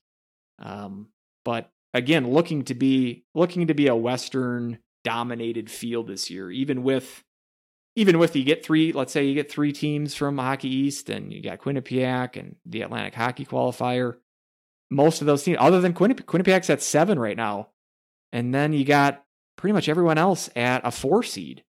Um, 0.58 1.08
but 1.44 1.70
again, 1.94 2.30
looking 2.30 2.64
to 2.64 2.74
be 2.74 3.24
looking 3.34 3.66
to 3.66 3.74
be 3.74 3.86
a 3.86 3.96
Western 3.96 4.78
dominated 5.04 5.70
field 5.70 6.06
this 6.06 6.30
year, 6.30 6.50
even 6.50 6.82
with 6.82 7.24
even 7.94 8.18
with 8.18 8.34
you 8.34 8.44
get 8.44 8.64
three, 8.64 8.92
let's 8.92 9.12
say 9.12 9.24
you 9.24 9.34
get 9.34 9.50
three 9.50 9.72
teams 9.72 10.14
from 10.14 10.38
Hockey 10.38 10.68
East, 10.68 11.10
and 11.10 11.32
you 11.32 11.42
got 11.42 11.58
Quinnipiac 11.58 12.36
and 12.36 12.56
the 12.64 12.82
Atlantic 12.82 13.14
Hockey 13.14 13.44
Qualifier. 13.44 14.16
Most 14.90 15.20
of 15.20 15.26
those 15.26 15.42
teams, 15.42 15.58
other 15.60 15.80
than 15.80 15.92
Quinnipiac, 15.92 16.24
Quinnipiac's 16.24 16.70
at 16.70 16.82
seven 16.82 17.18
right 17.18 17.36
now, 17.36 17.68
and 18.32 18.54
then 18.54 18.72
you 18.72 18.84
got 18.84 19.24
pretty 19.56 19.72
much 19.72 19.88
everyone 19.88 20.18
else 20.18 20.48
at 20.56 20.86
a 20.86 20.90
four 20.90 21.22
seed 21.22 21.64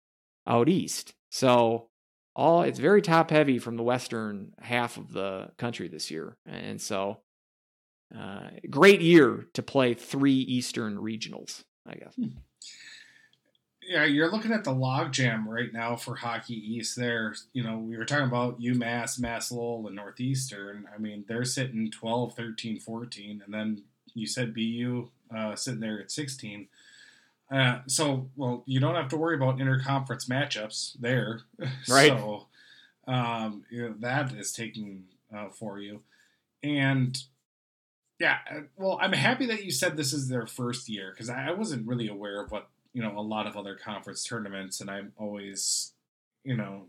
out 0.46 0.68
east. 0.68 1.14
So 1.30 1.88
all 2.36 2.62
it's 2.62 2.78
very 2.78 3.02
top 3.02 3.30
heavy 3.30 3.58
from 3.58 3.76
the 3.76 3.82
western 3.82 4.52
half 4.60 4.96
of 4.96 5.12
the 5.12 5.50
country 5.58 5.88
this 5.88 6.10
year, 6.10 6.36
and 6.46 6.80
so 6.80 7.18
uh, 8.18 8.50
great 8.70 9.00
year 9.00 9.46
to 9.54 9.62
play 9.62 9.94
three 9.94 10.34
eastern 10.34 10.96
regionals, 10.96 11.64
I 11.86 11.94
guess. 11.94 12.14
Hmm 12.14 12.38
yeah, 13.86 14.04
you're 14.04 14.30
looking 14.30 14.52
at 14.52 14.64
the 14.64 14.74
logjam 14.74 15.46
right 15.46 15.72
now 15.72 15.96
for 15.96 16.14
Hockey 16.14 16.54
East. 16.54 16.96
There, 16.96 17.34
you 17.52 17.64
know, 17.64 17.78
we 17.78 17.96
were 17.96 18.04
talking 18.04 18.26
about 18.26 18.60
UMass, 18.60 19.18
Mass 19.18 19.50
Lowell, 19.50 19.86
and 19.86 19.96
Northeastern. 19.96 20.86
I 20.94 20.98
mean, 20.98 21.24
they're 21.26 21.44
sitting 21.44 21.90
12, 21.90 22.34
13, 22.34 22.78
14, 22.78 23.42
and 23.44 23.52
then 23.52 23.82
you 24.14 24.26
said 24.26 24.54
BU 24.54 25.10
uh, 25.36 25.56
sitting 25.56 25.80
there 25.80 26.00
at 26.00 26.12
16. 26.12 26.68
Uh, 27.50 27.80
so, 27.86 28.28
well, 28.36 28.62
you 28.66 28.80
don't 28.80 28.94
have 28.94 29.08
to 29.08 29.16
worry 29.16 29.36
about 29.36 29.58
interconference 29.58 30.28
matchups 30.28 30.94
there, 31.00 31.40
right? 31.88 32.12
so, 32.12 32.46
um, 33.06 33.64
you 33.68 33.82
know, 33.82 33.94
that 33.98 34.32
is 34.32 34.52
taking 34.52 35.04
uh, 35.34 35.48
for 35.48 35.80
you, 35.80 36.00
and 36.62 37.24
yeah, 38.22 38.38
uh, 38.48 38.60
well, 38.76 39.00
I'm 39.02 39.12
happy 39.12 39.46
that 39.46 39.64
you 39.64 39.72
said 39.72 39.96
this 39.96 40.12
is 40.12 40.28
their 40.28 40.46
first 40.46 40.88
year 40.88 41.10
because 41.10 41.28
I 41.28 41.50
wasn't 41.50 41.88
really 41.88 42.06
aware 42.06 42.40
of 42.40 42.52
what 42.52 42.68
you 42.92 43.02
know 43.02 43.18
a 43.18 43.20
lot 43.20 43.48
of 43.48 43.56
other 43.56 43.74
conference 43.74 44.22
tournaments, 44.22 44.80
and 44.80 44.88
I'm 44.88 45.12
always 45.16 45.92
you 46.44 46.56
know 46.56 46.84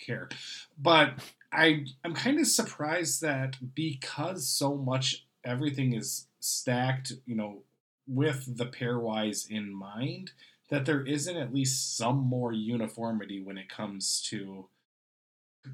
care. 0.00 0.28
But 0.76 1.20
I 1.52 1.86
I'm 2.04 2.14
kind 2.14 2.40
of 2.40 2.48
surprised 2.48 3.20
that 3.22 3.58
because 3.76 4.48
so 4.48 4.74
much 4.74 5.24
everything 5.44 5.92
is 5.92 6.26
stacked, 6.40 7.12
you 7.26 7.36
know, 7.36 7.62
with 8.08 8.56
the 8.56 8.66
pairwise 8.66 9.48
in 9.48 9.72
mind, 9.72 10.32
that 10.68 10.84
there 10.84 11.02
isn't 11.02 11.36
at 11.36 11.54
least 11.54 11.96
some 11.96 12.16
more 12.16 12.52
uniformity 12.52 13.40
when 13.40 13.56
it 13.56 13.68
comes 13.68 14.20
to 14.30 14.66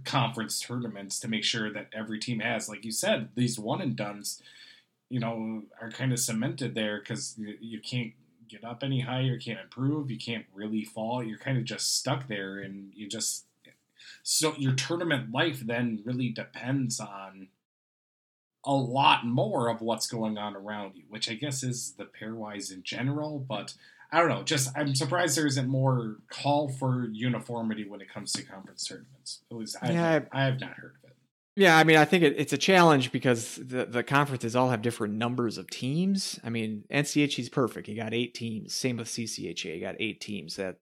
conference 0.05 0.61
tournaments 0.61 1.19
to 1.21 1.29
make 1.29 1.45
sure 1.45 1.73
that 1.73 1.89
every 1.95 2.19
team 2.19 2.41
has, 2.41 2.69
like 2.69 2.85
you 2.85 2.93
said, 2.93 3.31
these 3.35 3.59
one 3.59 3.81
and 3.81 3.97
duns, 3.97 4.43
you 5.11 5.21
know, 5.21 5.63
are 5.81 5.91
kind 5.91 6.13
of 6.13 6.19
cemented 6.19 6.75
there 6.75 7.01
because 7.01 7.35
you, 7.39 7.57
you 7.61 7.81
can't 7.81 8.13
get 8.49 8.65
up 8.65 8.83
any 8.83 9.01
higher, 9.01 9.35
you 9.35 9.39
can't 9.39 9.61
improve, 9.61 10.11
you 10.11 10.19
can't 10.19 10.47
really 10.55 10.85
fall. 10.85 11.23
You're 11.23 11.39
kind 11.39 11.59
of 11.59 11.65
just 11.65 11.97
stuck 11.99 12.29
there, 12.29 12.59
and 12.59 12.93
you 12.95 13.09
just 13.09 13.45
so 14.23 14.55
your 14.59 14.75
tournament 14.75 15.33
life 15.33 15.61
then 15.61 16.03
really 16.05 16.29
depends 16.29 17.01
on 17.01 17.49
a 18.65 18.75
lot 18.75 19.25
more 19.25 19.69
of 19.69 19.81
what's 19.81 20.07
going 20.07 20.37
on 20.37 20.55
around 20.55 20.97
you, 20.97 21.05
which 21.09 21.31
I 21.31 21.35
guess 21.35 21.63
is 21.63 21.95
the 21.97 22.05
pairwise 22.05 22.73
in 22.73 22.83
general. 22.83 23.39
But 23.39 23.75
I 24.13 24.21
don't 24.21 24.29
know. 24.29 24.43
Just 24.43 24.77
I'm 24.77 24.95
surprised 24.95 25.37
there 25.37 25.47
isn't 25.47 25.69
more 25.69 26.17
call 26.29 26.69
for 26.69 27.09
uniformity 27.11 27.89
when 27.89 28.01
it 28.01 28.13
comes 28.13 28.33
to 28.35 28.43
conference 28.43 28.87
tournaments. 28.87 29.41
At 29.51 29.57
least 29.57 29.77
I, 29.81 29.93
yeah, 29.93 30.21
I, 30.31 30.43
I 30.43 30.45
have 30.45 30.61
not 30.61 30.73
heard. 30.73 30.98
Yeah, 31.59 31.77
I 31.77 31.83
mean, 31.83 31.97
I 31.97 32.05
think 32.05 32.23
it, 32.23 32.37
it's 32.39 32.53
a 32.53 32.57
challenge 32.57 33.11
because 33.11 33.57
the, 33.57 33.85
the 33.85 34.05
conferences 34.05 34.55
all 34.55 34.71
have 34.71 34.81
different 34.81 35.15
numbers 35.15 35.59
of 35.59 35.69
teams. 35.69 36.39
I 36.45 36.51
mean, 36.51 36.85
NCHC 36.89 37.41
is 37.41 37.49
perfect. 37.49 37.89
You 37.89 37.97
got 37.97 38.15
eight 38.15 38.33
teams. 38.33 38.73
Same 38.73 38.99
with 38.99 39.09
CCHA. 39.09 39.75
You 39.75 39.81
got 39.81 39.97
eight 39.99 40.21
teams. 40.21 40.55
That 40.55 40.77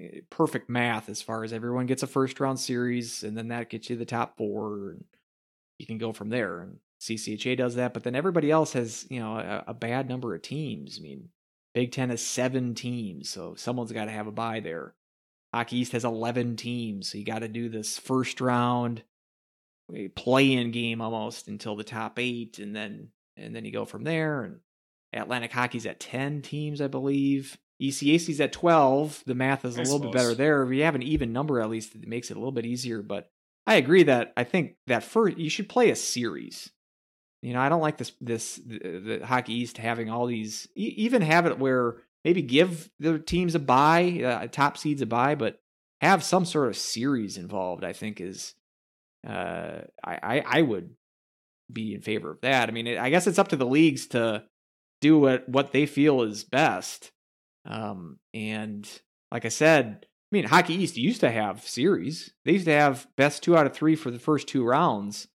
eh, 0.00 0.20
perfect 0.30 0.70
math 0.70 1.10
as 1.10 1.20
far 1.20 1.44
as 1.44 1.52
everyone 1.52 1.84
gets 1.84 2.02
a 2.02 2.06
first 2.06 2.40
round 2.40 2.58
series, 2.58 3.24
and 3.24 3.36
then 3.36 3.48
that 3.48 3.68
gets 3.68 3.90
you 3.90 3.96
the 3.96 4.06
top 4.06 4.38
four, 4.38 4.88
and 4.92 5.04
you 5.78 5.84
can 5.84 5.98
go 5.98 6.14
from 6.14 6.30
there. 6.30 6.60
And 6.60 6.78
CCHA 6.98 7.58
does 7.58 7.74
that, 7.74 7.92
but 7.92 8.02
then 8.02 8.14
everybody 8.14 8.50
else 8.50 8.72
has 8.72 9.06
you 9.10 9.20
know 9.20 9.36
a, 9.36 9.64
a 9.66 9.74
bad 9.74 10.08
number 10.08 10.34
of 10.34 10.40
teams. 10.40 10.98
I 10.98 11.02
mean, 11.02 11.28
Big 11.74 11.92
Ten 11.92 12.08
has 12.08 12.22
seven 12.22 12.74
teams, 12.74 13.28
so 13.28 13.54
someone's 13.54 13.92
got 13.92 14.06
to 14.06 14.12
have 14.12 14.28
a 14.28 14.32
bye 14.32 14.60
there. 14.60 14.94
Hockey 15.52 15.76
East 15.76 15.92
has 15.92 16.06
eleven 16.06 16.56
teams, 16.56 17.10
so 17.10 17.18
you 17.18 17.24
got 17.26 17.40
to 17.40 17.48
do 17.48 17.68
this 17.68 17.98
first 17.98 18.40
round 18.40 19.02
a 19.94 20.08
play-in 20.08 20.70
game 20.70 21.00
almost 21.00 21.48
until 21.48 21.76
the 21.76 21.84
top 21.84 22.18
eight, 22.18 22.58
and 22.58 22.74
then 22.74 23.10
and 23.36 23.54
then 23.54 23.64
you 23.64 23.72
go 23.72 23.84
from 23.84 24.04
there. 24.04 24.42
And 24.42 24.60
Atlantic 25.12 25.52
Hockey's 25.52 25.86
at 25.86 26.00
ten 26.00 26.42
teams, 26.42 26.80
I 26.80 26.88
believe. 26.88 27.58
ECAC's 27.80 28.40
at 28.40 28.52
twelve. 28.52 29.22
The 29.26 29.34
math 29.34 29.64
is 29.64 29.76
a 29.76 29.80
I 29.80 29.84
little 29.84 29.98
suppose. 29.98 30.12
bit 30.12 30.18
better 30.18 30.34
there. 30.34 30.62
If 30.62 30.72
you 30.72 30.82
have 30.84 30.94
an 30.94 31.02
even 31.02 31.32
number, 31.32 31.60
at 31.60 31.70
least 31.70 31.94
it 31.94 32.08
makes 32.08 32.30
it 32.30 32.36
a 32.36 32.40
little 32.40 32.52
bit 32.52 32.66
easier. 32.66 33.02
But 33.02 33.30
I 33.66 33.74
agree 33.74 34.04
that 34.04 34.32
I 34.36 34.44
think 34.44 34.76
that 34.86 35.04
first 35.04 35.36
you 35.38 35.50
should 35.50 35.68
play 35.68 35.90
a 35.90 35.96
series. 35.96 36.70
You 37.42 37.52
know, 37.52 37.60
I 37.60 37.68
don't 37.68 37.82
like 37.82 37.98
this 37.98 38.12
this 38.20 38.56
the, 38.56 39.18
the 39.20 39.26
Hockey 39.26 39.52
East 39.54 39.78
having 39.78 40.10
all 40.10 40.26
these. 40.26 40.68
Even 40.74 41.22
have 41.22 41.46
it 41.46 41.58
where 41.58 41.96
maybe 42.24 42.42
give 42.42 42.90
the 42.98 43.18
teams 43.18 43.54
a 43.54 43.60
buy, 43.60 44.22
uh, 44.24 44.46
top 44.48 44.78
seeds 44.78 45.02
a 45.02 45.06
buy, 45.06 45.36
but 45.36 45.60
have 46.00 46.24
some 46.24 46.44
sort 46.44 46.68
of 46.68 46.76
series 46.76 47.36
involved. 47.36 47.84
I 47.84 47.92
think 47.92 48.20
is 48.20 48.54
uh, 49.26 49.80
I, 50.04 50.18
I, 50.22 50.44
I 50.46 50.62
would 50.62 50.90
be 51.72 51.94
in 51.94 52.00
favor 52.00 52.30
of 52.30 52.40
that. 52.42 52.68
I 52.68 52.72
mean, 52.72 52.86
I 52.86 53.10
guess 53.10 53.26
it's 53.26 53.38
up 53.38 53.48
to 53.48 53.56
the 53.56 53.66
leagues 53.66 54.06
to 54.08 54.44
do 55.00 55.18
what 55.18 55.48
what 55.48 55.72
they 55.72 55.86
feel 55.86 56.22
is 56.22 56.44
best. 56.44 57.10
Um, 57.64 58.18
and 58.32 58.88
like 59.32 59.44
I 59.44 59.48
said, 59.48 59.98
I 60.02 60.30
mean, 60.30 60.44
Hockey 60.44 60.74
East 60.74 60.96
used 60.96 61.20
to 61.20 61.30
have 61.30 61.66
series. 61.66 62.32
They 62.44 62.52
used 62.52 62.66
to 62.66 62.72
have 62.72 63.08
best 63.16 63.42
two 63.42 63.56
out 63.56 63.66
of 63.66 63.74
three 63.74 63.96
for 63.96 64.10
the 64.10 64.18
first 64.18 64.48
two 64.48 64.64
rounds, 64.64 65.28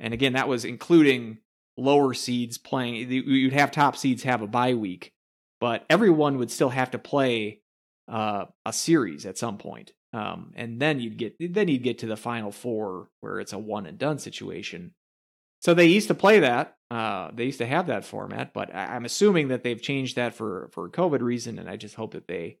and 0.00 0.14
again, 0.14 0.32
that 0.32 0.48
was 0.48 0.64
including 0.64 1.38
lower 1.76 2.14
seeds 2.14 2.58
playing. 2.58 3.10
You'd 3.10 3.52
have 3.52 3.70
top 3.70 3.96
seeds 3.96 4.22
have 4.22 4.42
a 4.42 4.46
bye 4.46 4.74
week, 4.74 5.12
but 5.60 5.84
everyone 5.90 6.38
would 6.38 6.50
still 6.50 6.70
have 6.70 6.90
to 6.92 6.98
play 6.98 7.60
uh, 8.08 8.46
a 8.64 8.72
series 8.72 9.26
at 9.26 9.38
some 9.38 9.58
point. 9.58 9.92
Um, 10.12 10.52
and 10.56 10.80
then 10.80 11.00
you'd 11.00 11.18
get 11.18 11.36
then 11.38 11.68
you'd 11.68 11.82
get 11.82 11.98
to 11.98 12.06
the 12.06 12.16
final 12.16 12.50
four 12.50 13.08
where 13.20 13.40
it's 13.40 13.52
a 13.52 13.58
one 13.58 13.86
and 13.86 13.98
done 13.98 14.18
situation. 14.18 14.92
So 15.60 15.74
they 15.74 15.86
used 15.86 16.08
to 16.08 16.14
play 16.14 16.40
that. 16.40 16.76
Uh, 16.90 17.30
they 17.34 17.44
used 17.44 17.58
to 17.58 17.66
have 17.66 17.88
that 17.88 18.04
format, 18.04 18.54
but 18.54 18.74
I, 18.74 18.96
am 18.96 19.04
assuming 19.04 19.48
that 19.48 19.62
they've 19.62 19.80
changed 19.80 20.16
that 20.16 20.34
for 20.34 20.70
for 20.72 20.88
COVID 20.88 21.20
reason, 21.20 21.58
and 21.58 21.68
I 21.68 21.76
just 21.76 21.94
hope 21.94 22.12
that 22.12 22.26
they 22.26 22.58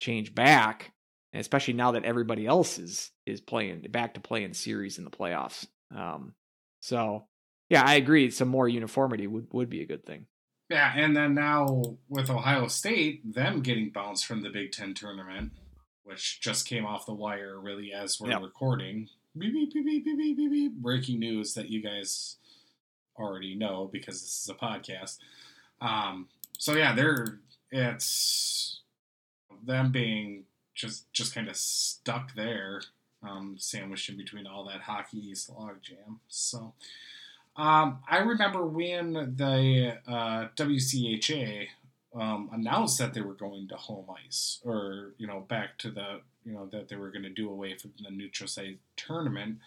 change 0.00 0.34
back, 0.34 0.92
especially 1.32 1.74
now 1.74 1.92
that 1.92 2.04
everybody 2.04 2.46
else 2.46 2.78
is 2.78 3.12
is 3.26 3.40
playing 3.40 3.86
back 3.90 4.14
to 4.14 4.20
playing 4.20 4.54
series 4.54 4.98
in 4.98 5.04
the 5.04 5.10
playoffs. 5.10 5.66
Um, 5.94 6.34
so 6.80 7.26
yeah, 7.68 7.84
I 7.86 7.94
agree. 7.94 8.30
Some 8.30 8.48
more 8.48 8.68
uniformity 8.68 9.28
would 9.28 9.46
would 9.52 9.70
be 9.70 9.82
a 9.82 9.86
good 9.86 10.04
thing. 10.04 10.26
Yeah, 10.70 10.92
and 10.96 11.16
then 11.16 11.34
now 11.34 11.82
with 12.08 12.30
Ohio 12.30 12.66
State, 12.68 13.34
them 13.34 13.60
getting 13.60 13.90
bounced 13.90 14.26
from 14.26 14.42
the 14.42 14.50
Big 14.50 14.72
Ten 14.72 14.94
tournament 14.94 15.52
which 16.10 16.40
just 16.40 16.66
came 16.66 16.84
off 16.84 17.06
the 17.06 17.14
wire 17.14 17.58
really 17.58 17.92
as 17.92 18.20
we're 18.20 18.30
yep. 18.30 18.42
recording. 18.42 19.08
Beep, 19.38 19.52
beep, 19.52 19.72
beep, 19.72 19.84
beep, 19.86 20.04
beep, 20.04 20.36
beep, 20.36 20.50
beep, 20.50 20.72
breaking 20.74 21.20
news 21.20 21.54
that 21.54 21.70
you 21.70 21.80
guys 21.80 22.36
already 23.16 23.54
know 23.54 23.88
because 23.92 24.20
this 24.20 24.42
is 24.42 24.48
a 24.48 24.54
podcast. 24.54 25.18
Um, 25.80 26.28
so 26.58 26.74
yeah, 26.74 26.94
they're 26.94 27.38
it's 27.70 28.80
them 29.64 29.92
being 29.92 30.44
just 30.74 31.12
just 31.12 31.32
kind 31.32 31.48
of 31.48 31.56
stuck 31.56 32.34
there, 32.34 32.82
um, 33.22 33.54
sandwiched 33.56 34.08
in 34.08 34.16
between 34.16 34.48
all 34.48 34.64
that 34.64 34.80
hockey 34.80 35.18
East 35.18 35.48
log 35.48 35.80
jam. 35.80 36.18
So 36.28 36.74
Um, 37.56 37.98
I 38.08 38.18
remember 38.18 38.66
when 38.66 39.12
the 39.12 39.98
uh, 40.08 40.48
WCHA 40.56 41.68
um, 42.14 42.50
announced 42.52 42.98
that 42.98 43.14
they 43.14 43.20
were 43.20 43.34
going 43.34 43.68
to 43.68 43.76
home 43.76 44.06
ice, 44.26 44.60
or 44.64 45.14
you 45.18 45.26
know, 45.26 45.40
back 45.48 45.78
to 45.78 45.90
the 45.90 46.20
you 46.44 46.52
know 46.52 46.66
that 46.72 46.88
they 46.88 46.96
were 46.96 47.10
going 47.10 47.22
to 47.24 47.30
do 47.30 47.50
away 47.50 47.76
from 47.76 47.92
the 48.02 48.10
neutral 48.10 48.48
site 48.48 48.78
tournament. 48.96 49.58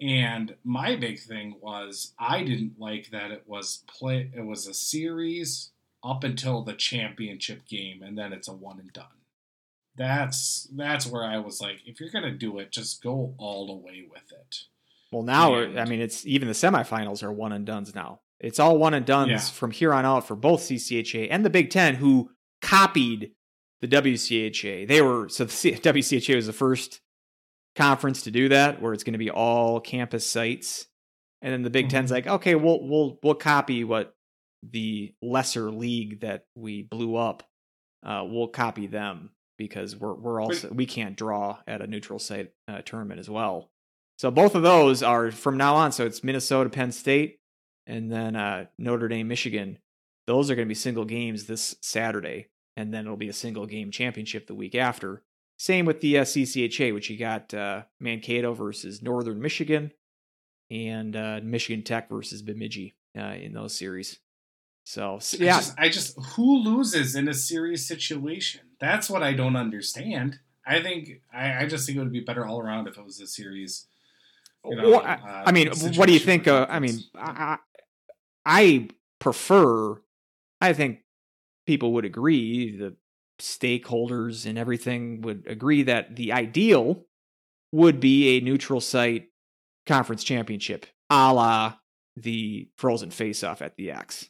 And 0.00 0.54
my 0.64 0.94
big 0.96 1.18
thing 1.20 1.56
was 1.60 2.12
I 2.18 2.42
didn't 2.44 2.78
like 2.78 3.10
that 3.10 3.30
it 3.30 3.44
was 3.46 3.82
play. 3.86 4.30
It 4.34 4.44
was 4.44 4.66
a 4.66 4.74
series 4.74 5.70
up 6.04 6.22
until 6.24 6.62
the 6.62 6.74
championship 6.74 7.66
game, 7.66 8.02
and 8.02 8.16
then 8.16 8.32
it's 8.32 8.48
a 8.48 8.52
one 8.52 8.78
and 8.78 8.92
done. 8.92 9.06
That's 9.96 10.68
that's 10.72 11.06
where 11.06 11.24
I 11.24 11.38
was 11.38 11.60
like, 11.60 11.82
if 11.84 12.00
you're 12.00 12.10
gonna 12.10 12.30
do 12.32 12.58
it, 12.58 12.70
just 12.70 13.02
go 13.02 13.34
all 13.38 13.66
the 13.66 13.72
way 13.74 14.04
with 14.08 14.30
it. 14.30 14.62
Well, 15.10 15.22
now 15.24 15.54
And- 15.54 15.78
I 15.80 15.84
mean, 15.84 16.00
it's 16.00 16.24
even 16.26 16.46
the 16.48 16.54
semifinals 16.54 17.22
are 17.22 17.32
one 17.32 17.52
and 17.52 17.66
duns 17.66 17.94
now. 17.94 18.20
It's 18.40 18.58
all 18.60 18.78
one 18.78 18.94
and 18.94 19.04
duns 19.04 19.30
Yeah. 19.30 19.38
from 19.38 19.70
here 19.72 19.92
on 19.92 20.04
out 20.06 20.26
for 20.26 20.36
both 20.36 20.60
CCHA 20.62 21.28
and 21.30 21.44
the 21.44 21.50
Big 21.50 21.70
Ten, 21.70 21.96
who 21.96 22.30
copied 22.62 23.32
the 23.80 23.88
WCHA. 23.88 24.86
They 24.86 25.02
were 25.02 25.28
so 25.28 25.44
the 25.44 25.50
WCHA 25.82 26.36
was 26.36 26.46
the 26.46 26.52
first 26.52 27.00
conference 27.76 28.22
to 28.22 28.30
do 28.30 28.48
that, 28.48 28.80
where 28.82 28.92
it's 28.92 29.04
going 29.04 29.12
to 29.12 29.18
be 29.18 29.30
all 29.30 29.80
campus 29.80 30.28
sites, 30.28 30.86
and 31.42 31.52
then 31.52 31.62
the 31.62 31.70
Big 31.70 31.88
Ten's 31.88 32.10
Mhm. 32.10 32.14
like, 32.14 32.26
okay, 32.26 32.54
we'll 32.54 32.86
we'll 32.86 33.18
we'll 33.22 33.34
copy 33.34 33.84
what 33.84 34.14
the 34.62 35.14
lesser 35.22 35.70
league 35.70 36.20
that 36.20 36.44
we 36.56 36.82
blew 36.82 37.14
up. 37.16 37.44
Uh, 38.04 38.24
we'll 38.28 38.48
copy 38.48 38.86
them 38.86 39.30
because 39.56 39.96
we're 39.96 40.14
we're 40.14 40.40
also 40.40 40.70
we 40.72 40.86
can't 40.86 41.16
draw 41.16 41.58
at 41.66 41.80
a 41.82 41.86
neutral 41.86 42.18
site 42.18 42.50
uh, 42.68 42.82
tournament 42.84 43.20
as 43.20 43.28
well. 43.30 43.70
So 44.18 44.30
both 44.32 44.54
of 44.56 44.62
those 44.62 45.02
are 45.02 45.30
from 45.30 45.56
now 45.56 45.76
on. 45.76 45.92
So 45.92 46.04
it's 46.04 46.24
Minnesota, 46.24 46.70
Penn 46.70 46.90
State, 46.90 47.37
and 47.88 48.12
then 48.12 48.36
uh, 48.36 48.66
Notre 48.78 49.08
Dame, 49.08 49.26
Michigan. 49.26 49.78
Those 50.26 50.50
are 50.50 50.54
going 50.54 50.66
to 50.68 50.70
be 50.70 50.74
single 50.74 51.06
games 51.06 51.46
this 51.46 51.74
Saturday, 51.80 52.48
and 52.76 52.92
then 52.92 53.06
it'll 53.06 53.16
be 53.16 53.30
a 53.30 53.32
single 53.32 53.66
game 53.66 53.90
championship 53.90 54.46
the 54.46 54.54
week 54.54 54.74
after. 54.74 55.22
Same 55.56 55.86
with 55.86 56.00
the 56.00 56.18
uh, 56.18 56.22
CCHA, 56.24 56.94
which 56.94 57.10
you 57.10 57.16
got 57.18 57.52
uh, 57.54 57.82
Mankato 57.98 58.52
versus 58.52 59.02
Northern 59.02 59.40
Michigan, 59.40 59.90
and 60.70 61.16
uh, 61.16 61.40
Michigan 61.42 61.82
Tech 61.82 62.10
versus 62.10 62.42
Bemidji 62.42 62.94
uh, 63.18 63.22
in 63.40 63.54
those 63.54 63.74
series. 63.76 64.20
So 64.84 65.16
s- 65.16 65.34
I 65.40 65.44
yeah, 65.44 65.56
just, 65.56 65.74
I 65.78 65.88
just 65.88 66.18
who 66.36 66.58
loses 66.58 67.16
in 67.16 67.26
a 67.26 67.34
serious 67.34 67.88
situation? 67.88 68.60
That's 68.80 69.08
what 69.10 69.22
I 69.22 69.32
don't 69.32 69.56
understand. 69.56 70.38
I 70.66 70.82
think 70.82 71.22
I, 71.32 71.62
I 71.62 71.66
just 71.66 71.86
think 71.86 71.96
it 71.96 72.02
would 72.02 72.12
be 72.12 72.20
better 72.20 72.46
all 72.46 72.60
around 72.60 72.86
if 72.86 72.98
it 72.98 73.04
was 73.04 73.18
a 73.20 73.26
series. 73.26 73.86
you 74.64 74.76
know, 74.76 74.90
Well, 74.90 75.00
I, 75.00 75.14
uh, 75.14 75.42
I 75.46 75.52
mean, 75.52 75.70
what 75.96 76.06
do 76.06 76.12
you 76.12 76.18
think? 76.18 76.46
Uh, 76.46 76.66
I 76.68 76.78
mean. 76.80 77.00
I, 77.14 77.56
I 78.48 78.88
prefer. 79.20 80.00
I 80.60 80.72
think 80.72 81.00
people 81.66 81.92
would 81.92 82.04
agree. 82.04 82.76
The 82.76 82.96
stakeholders 83.40 84.46
and 84.46 84.58
everything 84.58 85.20
would 85.20 85.44
agree 85.46 85.82
that 85.84 86.16
the 86.16 86.32
ideal 86.32 87.04
would 87.72 88.00
be 88.00 88.36
a 88.36 88.40
neutral 88.40 88.80
site 88.80 89.28
conference 89.86 90.24
championship, 90.24 90.86
a 91.10 91.32
la 91.32 91.74
the 92.16 92.68
Frozen 92.76 93.10
Face 93.10 93.44
Off 93.44 93.62
at 93.62 93.76
the 93.76 93.92
X. 93.92 94.28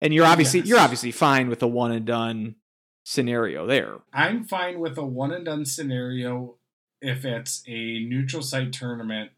And 0.00 0.12
you're 0.14 0.26
obviously 0.26 0.60
you're 0.60 0.80
obviously 0.80 1.12
fine 1.12 1.48
with 1.48 1.62
a 1.62 1.68
one 1.68 1.92
and 1.92 2.06
done 2.06 2.56
scenario 3.04 3.66
there. 3.66 3.98
I'm 4.12 4.44
fine 4.44 4.80
with 4.80 4.96
a 4.98 5.04
one 5.04 5.32
and 5.32 5.44
done 5.44 5.64
scenario 5.64 6.56
if 7.00 7.24
it's 7.24 7.62
a 7.68 8.00
neutral 8.00 8.42
site 8.42 8.72
tournament 8.72 9.30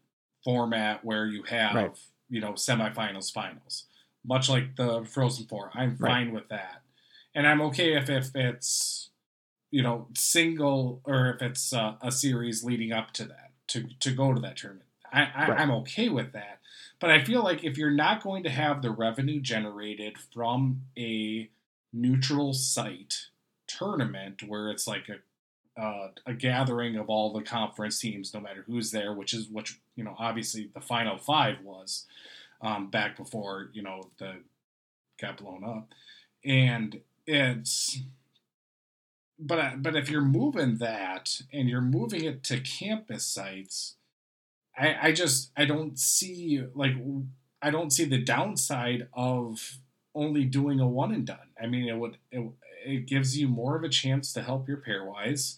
format 0.43 1.05
where 1.05 1.27
you 1.27 1.43
have 1.43 1.75
Right. 1.75 1.91
you 2.29 2.41
know 2.41 2.53
semifinals, 2.53 3.31
finals, 3.31 3.85
much 4.23 4.49
like 4.49 4.75
the 4.75 5.03
Frozen 5.05 5.47
Four. 5.47 5.71
I'm 5.73 5.95
Right. 5.99 6.09
fine 6.11 6.31
with 6.33 6.47
that, 6.49 6.81
and 7.33 7.47
I'm 7.47 7.61
okay 7.61 7.95
if 7.95 8.09
if 8.09 8.35
it's 8.35 9.09
you 9.71 9.81
know 9.81 10.07
single 10.15 11.01
or 11.05 11.31
if 11.35 11.41
it's 11.41 11.73
uh, 11.73 11.95
a 12.01 12.11
series 12.11 12.63
leading 12.63 12.91
up 12.91 13.11
to 13.13 13.25
that 13.25 13.51
to 13.67 13.87
to 13.99 14.11
go 14.11 14.33
to 14.33 14.41
that 14.41 14.57
tournament. 14.57 14.87
I, 15.11 15.23
I 15.35 15.47
Right. 15.49 15.59
I'm 15.59 15.71
okay 15.71 16.09
with 16.09 16.31
that, 16.33 16.59
but 16.99 17.09
I 17.09 17.23
feel 17.23 17.43
like 17.43 17.63
if 17.63 17.77
you're 17.77 17.91
not 17.91 18.23
going 18.23 18.43
to 18.43 18.49
have 18.49 18.81
the 18.81 18.91
revenue 18.91 19.41
generated 19.41 20.17
from 20.33 20.83
a 20.97 21.49
neutral 21.93 22.53
site 22.53 23.27
tournament 23.67 24.43
where 24.43 24.69
it's 24.69 24.87
like 24.87 25.09
a 25.09 25.17
uh, 25.81 26.09
a 26.25 26.33
gathering 26.33 26.97
of 26.97 27.09
all 27.09 27.31
the 27.31 27.41
conference 27.41 27.97
teams, 27.99 28.33
no 28.33 28.41
matter 28.41 28.63
who's 28.67 28.91
there, 28.91 29.13
which 29.13 29.33
is 29.33 29.47
which 29.47 29.79
you 29.95 30.03
know 30.03 30.15
obviously 30.19 30.69
the 30.73 30.81
final 30.81 31.17
five 31.17 31.61
was 31.63 32.05
um, 32.61 32.89
back 32.89 33.17
before 33.17 33.69
you 33.73 33.81
know 33.81 34.09
the 34.17 34.35
got 35.19 35.37
blown 35.37 35.63
up, 35.63 35.89
and 36.43 37.01
it's 37.25 37.99
but 39.39 39.81
but 39.81 39.95
if 39.95 40.09
you're 40.09 40.21
moving 40.21 40.77
that 40.77 41.41
and 41.51 41.67
you're 41.67 41.81
moving 41.81 42.23
it 42.23 42.43
to 42.45 42.59
campus 42.59 43.25
sites, 43.25 43.95
I 44.77 45.09
I 45.09 45.11
just 45.11 45.51
I 45.57 45.65
don't 45.65 45.97
see 45.97 46.63
like 46.75 46.93
I 47.61 47.71
don't 47.71 47.91
see 47.91 48.05
the 48.05 48.21
downside 48.21 49.07
of 49.13 49.77
only 50.13 50.45
doing 50.45 50.79
a 50.79 50.87
one 50.87 51.13
and 51.13 51.25
done. 51.25 51.49
I 51.61 51.67
mean, 51.67 51.87
it 51.87 51.97
would 51.97 52.17
it, 52.31 52.51
it 52.85 53.07
gives 53.07 53.37
you 53.37 53.47
more 53.47 53.75
of 53.75 53.83
a 53.83 53.89
chance 53.89 54.31
to 54.33 54.41
help 54.43 54.67
your 54.67 54.77
pairwise. 54.77 55.57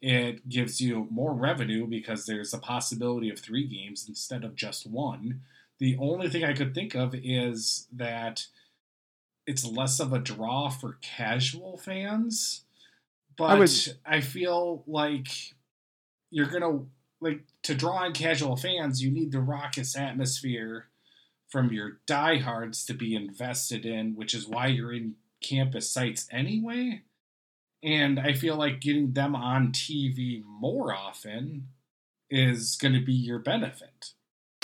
It 0.00 0.48
gives 0.48 0.80
you 0.80 1.08
more 1.10 1.32
revenue 1.32 1.86
because 1.86 2.26
there's 2.26 2.52
a 2.52 2.58
possibility 2.58 3.30
of 3.30 3.40
three 3.40 3.66
games 3.66 4.04
instead 4.08 4.44
of 4.44 4.54
just 4.54 4.86
one. 4.86 5.40
The 5.78 5.96
only 5.98 6.28
thing 6.28 6.44
I 6.44 6.54
could 6.54 6.74
think 6.74 6.94
of 6.94 7.14
is 7.14 7.86
that 7.92 8.46
it's 9.46 9.64
less 9.64 10.00
of 10.00 10.12
a 10.12 10.18
draw 10.18 10.68
for 10.70 10.98
casual 11.02 11.76
fans, 11.76 12.64
but 13.36 13.50
would- 13.58 13.98
I 14.04 14.20
feel 14.20 14.82
like 14.86 15.54
you're 16.30 16.46
gonna 16.50 16.86
like 17.20 17.44
to 17.62 17.74
draw 17.74 18.04
in 18.04 18.12
casual 18.12 18.56
fans. 18.56 19.02
You 19.02 19.10
need 19.10 19.32
the 19.32 19.40
raucous 19.40 19.96
atmosphere 19.96 20.88
from 21.48 21.72
your 21.72 22.00
diehards 22.06 22.84
to 22.86 22.94
be 22.94 23.14
invested 23.14 23.86
in, 23.86 24.16
which 24.16 24.34
is 24.34 24.46
why 24.48 24.66
you're 24.66 24.92
in 24.92 25.16
campus 25.40 25.88
sites 25.88 26.26
anyway. 26.30 27.02
And 27.82 28.18
I 28.18 28.32
feel 28.32 28.56
like 28.56 28.80
getting 28.80 29.12
them 29.12 29.36
on 29.36 29.70
TV 29.72 30.42
more 30.44 30.92
often 30.94 31.68
is 32.28 32.76
going 32.76 32.94
to 32.94 33.04
be 33.04 33.12
your 33.12 33.38
benefit. 33.38 34.12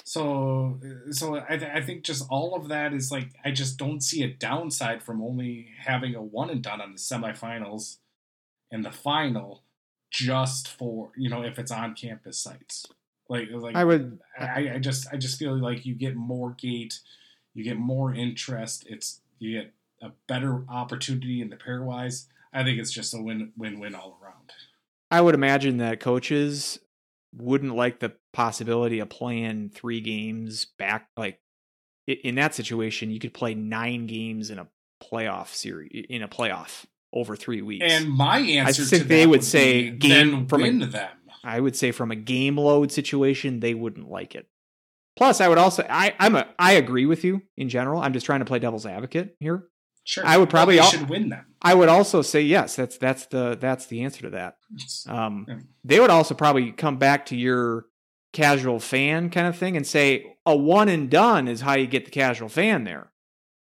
So, 0.05 0.81
uh, 0.85 1.13
so 1.13 1.37
I, 1.49 1.57
th- 1.57 1.71
I 1.73 1.81
think 1.81 2.03
just 2.05 2.27
all 2.29 2.55
of 2.55 2.69
that 2.69 2.93
is 2.93 3.11
like 3.11 3.31
I 3.45 3.51
just 3.51 3.77
don't 3.79 4.03
see 4.03 4.23
a 4.23 4.29
downside 4.29 5.03
from 5.03 5.23
only 5.23 5.69
having 5.79 6.15
a 6.15 6.23
one 6.23 6.51
and 6.51 6.63
done 6.63 6.81
on 6.81 6.93
the 6.93 6.99
semifinals 6.99 7.99
and 8.71 8.85
the 8.85 8.93
final, 8.93 9.63
just 10.11 10.69
for 10.69 11.13
you 11.17 11.29
know 11.29 11.43
if 11.43 11.59
it's 11.59 11.71
on 11.71 11.95
campus 11.95 12.39
sites. 12.39 12.87
Like, 13.29 13.49
like 13.51 13.77
I 13.77 13.85
would 13.85 14.19
I, 14.39 14.73
I 14.75 14.79
just 14.79 15.07
I 15.13 15.17
just 15.17 15.39
feel 15.39 15.57
like 15.57 15.87
you 15.87 15.95
get 15.95 16.17
more 16.17 16.51
gate, 16.51 17.01
you 17.55 17.65
get 17.65 17.79
more 17.79 18.13
interest. 18.13 18.85
It's 18.89 19.21
you 19.39 19.61
get 19.61 19.73
a 20.03 20.11
better 20.27 20.65
opportunity 20.69 21.41
in 21.41 21.49
the 21.49 21.57
pairwise. 21.57 22.27
I 22.53 22.65
think 22.65 22.79
it's 22.79 22.91
just 22.91 23.15
a 23.15 23.23
win 23.23 23.53
win 23.57 23.81
win 23.81 23.95
all 23.95 24.19
around. 24.23 24.53
I 25.11 25.21
would 25.21 25.35
imagine 25.35 25.77
that 25.79 26.01
coaches 26.01 26.79
wouldn't 27.35 27.75
like 27.75 28.01
the 28.01 28.13
possibility 28.33 28.99
of 28.99 29.09
playing 29.09 29.71
three 29.71 30.01
games 30.01 30.67
back. 30.79 31.09
Like 31.17 31.41
in 32.07 32.35
that 32.37 32.55
situation, 32.55 33.11
you 33.11 33.19
could 33.19 33.35
play 33.35 33.55
nine 33.55 34.07
games 34.07 34.51
in 34.51 34.59
a 34.59 34.69
playoff 35.03 35.49
series 35.49 36.07
in 36.09 36.23
a 36.23 36.29
playoff 36.29 36.85
over 37.13 37.37
three 37.37 37.63
weeks. 37.63 37.85
And 37.89 38.09
my 38.09 38.39
answer 38.39 38.83
I 38.83 38.87
think 38.87 39.09
they 39.09 39.25
that 39.25 39.31
would 39.31 39.45
say 39.45 39.91
game 39.91 40.47
from 40.47 40.63
a- 40.65 40.87
them. 40.87 41.11
I 41.45 41.59
would 41.59 41.75
say 41.75 41.91
from 41.91 42.11
a 42.13 42.17
game 42.17 42.57
load 42.57 42.93
situation, 42.93 43.61
they 43.61 43.75
wouldn't 43.75 44.09
like 44.09 44.35
it. 44.37 44.47
Plus, 45.17 45.41
I 45.41 45.49
would 45.49 45.59
also 45.59 45.85
I 45.89 46.15
I'm 46.19 46.37
a 46.37 46.49
I 46.59 46.73
agree 46.73 47.07
with 47.07 47.25
you 47.25 47.43
in 47.57 47.69
general. 47.69 48.01
I'm 48.01 48.13
just 48.13 48.27
trying 48.27 48.41
to 48.41 48.47
play 48.47 48.59
devil's 48.59 48.87
advocate 48.87 49.37
here. 49.41 49.65
Sure, 50.05 50.27
I 50.27 50.37
would 50.37 50.49
Well, 50.49 50.51
probably 50.51 50.79
al- 50.81 50.87
should 50.91 51.09
win 51.09 51.29
them. 51.29 51.47
I 51.63 51.75
would 51.75 51.89
also 51.89 52.23
say 52.23 52.41
yes. 52.43 52.75
That's 52.75 52.99
that's 52.99 53.27
the 53.27 53.57
that's 53.61 53.87
the 53.87 54.03
answer 54.03 54.23
to 54.23 54.31
that. 54.31 54.57
Um, 55.09 55.47
Yeah. 55.49 55.59
they 55.85 56.01
would 56.01 56.11
also 56.11 56.35
probably 56.35 56.73
come 56.73 56.97
back 56.97 57.27
to 57.27 57.37
your 57.37 57.87
casual 58.33 58.81
fan 58.81 59.31
kind 59.31 59.47
of 59.47 59.57
thing 59.57 59.77
and 59.77 59.87
say 59.87 60.37
a 60.47 60.57
one 60.57 60.89
and 60.89 61.09
done 61.11 61.47
is 61.47 61.61
how 61.61 61.75
you 61.75 61.87
get 61.87 62.05
the 62.05 62.11
casual 62.11 62.49
fan 62.49 62.83
there. 62.85 63.13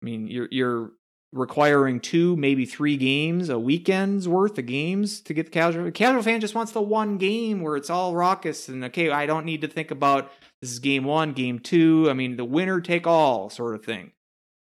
I 0.01 0.05
mean, 0.05 0.29
you're 0.29 0.49
you're 0.53 0.91
requiring 1.33 2.01
two, 2.01 2.37
maybe 2.37 2.65
three 2.65 2.97
games, 2.97 3.49
a 3.51 3.59
weekend's 3.59 4.27
worth 4.29 4.57
of 4.59 4.65
games 4.67 5.21
to 5.23 5.35
get 5.35 5.47
the 5.47 5.51
casual. 5.51 5.85
The 5.85 5.93
casual 5.93 6.23
fan 6.23 6.41
just 6.41 6.55
wants 6.55 6.73
the 6.73 6.81
one 6.81 7.19
game 7.19 7.61
where 7.63 7.77
it's 7.77 7.91
all 7.91 8.15
raucous 8.15 8.69
and 8.69 8.85
okay, 8.85 9.11
I 9.11 9.27
don't 9.27 9.45
need 9.45 9.61
to 9.63 9.69
think 9.69 9.91
about 9.91 10.31
this 10.63 10.71
is 10.71 10.79
game 10.79 11.05
one, 11.05 11.33
game 11.33 11.59
two. 11.59 12.07
I 12.09 12.13
mean, 12.15 12.37
the 12.37 12.45
winner 12.45 12.81
take 12.81 13.07
all 13.07 13.51
sort 13.51 13.75
of 13.75 13.85
thing. 13.85 14.13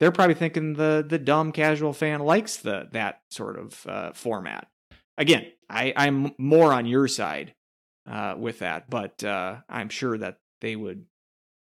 They're 0.01 0.13
probably 0.13 0.35
thinking 0.35 0.75
the 0.75 1.05
the 1.07 1.19
dumb 1.19 1.53
casual 1.53 1.93
fan 1.93 2.21
likes 2.21 2.57
the 2.57 2.89
that 2.93 3.23
sort 3.31 3.59
of 3.59 3.87
uh, 3.87 4.13
format. 4.13 4.69
Again, 5.17 5.47
I, 5.71 5.93
I'm 5.97 6.35
more 6.39 6.73
on 6.73 6.87
your 6.87 7.07
side 7.07 7.55
uh, 8.09 8.35
with 8.37 8.59
that, 8.59 8.91
but 8.91 9.23
uh, 9.23 9.59
I'm 9.69 9.89
sure 9.89 10.19
that 10.19 10.39
they 10.61 10.77
would 10.77 11.07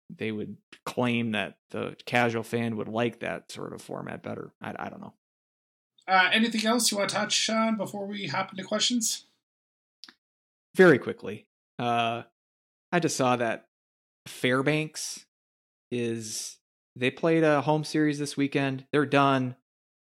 they 0.09 0.31
would 0.31 0.57
claim 0.85 1.31
that 1.31 1.57
the 1.71 1.95
casual 2.05 2.43
fan 2.43 2.75
would 2.77 2.87
like 2.87 3.19
that 3.19 3.51
sort 3.51 3.73
of 3.73 3.81
format 3.81 4.23
better. 4.23 4.51
I, 4.61 4.73
I 4.77 4.89
don't 4.89 5.01
know. 5.01 5.13
Uh, 6.07 6.29
anything 6.33 6.65
else 6.65 6.91
you 6.91 6.97
want 6.97 7.09
to 7.09 7.15
touch 7.15 7.49
on 7.49 7.77
before 7.77 8.05
we 8.05 8.27
hop 8.27 8.51
into 8.51 8.63
questions? 8.63 9.25
Very 10.75 10.97
quickly, 10.97 11.45
uh, 11.79 12.23
I 12.91 12.99
just 12.99 13.15
saw 13.15 13.35
that 13.37 13.67
Fairbanks 14.27 15.25
is 15.91 16.57
they 16.95 17.11
played 17.11 17.43
a 17.43 17.61
home 17.61 17.83
series 17.83 18.19
this 18.19 18.37
weekend. 18.37 18.85
They're 18.91 19.05
done 19.05 19.55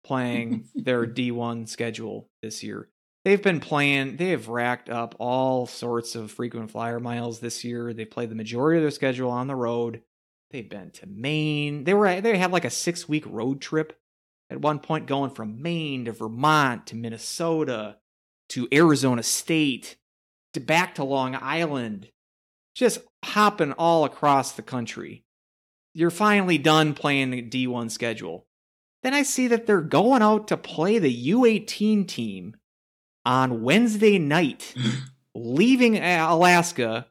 playing 0.05 0.67
their 0.75 1.07
D1 1.07 1.69
schedule 1.69 2.29
this 2.43 2.63
year. 2.63 2.89
They've 3.25 3.43
been 3.43 3.61
playing, 3.61 4.17
they 4.17 4.31
have 4.31 4.49
racked 4.49 4.89
up 4.89 5.15
all 5.19 5.67
sorts 5.67 6.15
of 6.15 6.31
frequent 6.31 6.71
flyer 6.71 7.01
miles 7.01 7.41
this 7.41 7.63
year. 7.65 7.93
They 7.93 8.05
played 8.05 8.31
the 8.31 8.35
majority 8.35 8.79
of 8.79 8.85
their 8.85 8.91
schedule 8.91 9.31
on 9.31 9.49
the 9.49 9.57
road. 9.57 10.03
They've 10.51 10.69
been 10.69 10.91
to 10.93 11.07
Maine. 11.07 11.85
They 11.85 11.93
were 11.93 12.21
they 12.21 12.39
had 12.39 12.53
like 12.53 12.65
a 12.65 12.69
6-week 12.69 13.25
road 13.27 13.61
trip 13.61 13.99
at 14.51 14.61
one 14.61 14.79
point 14.79 15.07
going 15.07 15.31
from 15.31 15.61
Maine 15.61 16.07
to 16.07 16.13
Vermont 16.13 16.87
to 16.87 16.97
Minnesota 16.97 17.99
to 18.51 18.69
Arizona 18.73 19.23
State 19.23 19.97
to 20.55 20.61
back 20.61 20.95
to 20.95 21.05
Long 21.05 21.35
Island. 21.35 22.11
Just 22.75 23.01
hopping 23.25 23.73
all 23.73 24.05
across 24.05 24.53
the 24.53 24.63
country. 24.63 25.25
You're 25.95 26.11
finally 26.11 26.59
done 26.59 26.95
playing 26.95 27.31
the 27.31 27.43
D1 27.43 27.91
schedule. 27.91 28.47
Then 29.03 29.15
I 29.15 29.23
see 29.23 29.49
that 29.49 29.67
they're 29.67 29.81
going 29.81 30.23
out 30.23 30.49
to 30.49 30.57
play 30.57 30.99
the 30.99 31.29
U18 31.31 32.07
team 32.07 32.57
on 33.25 33.63
Wednesday 33.63 34.19
night, 34.19 34.75
leaving 35.35 35.99
uh, 35.99 36.27
Alaska, 36.29 37.07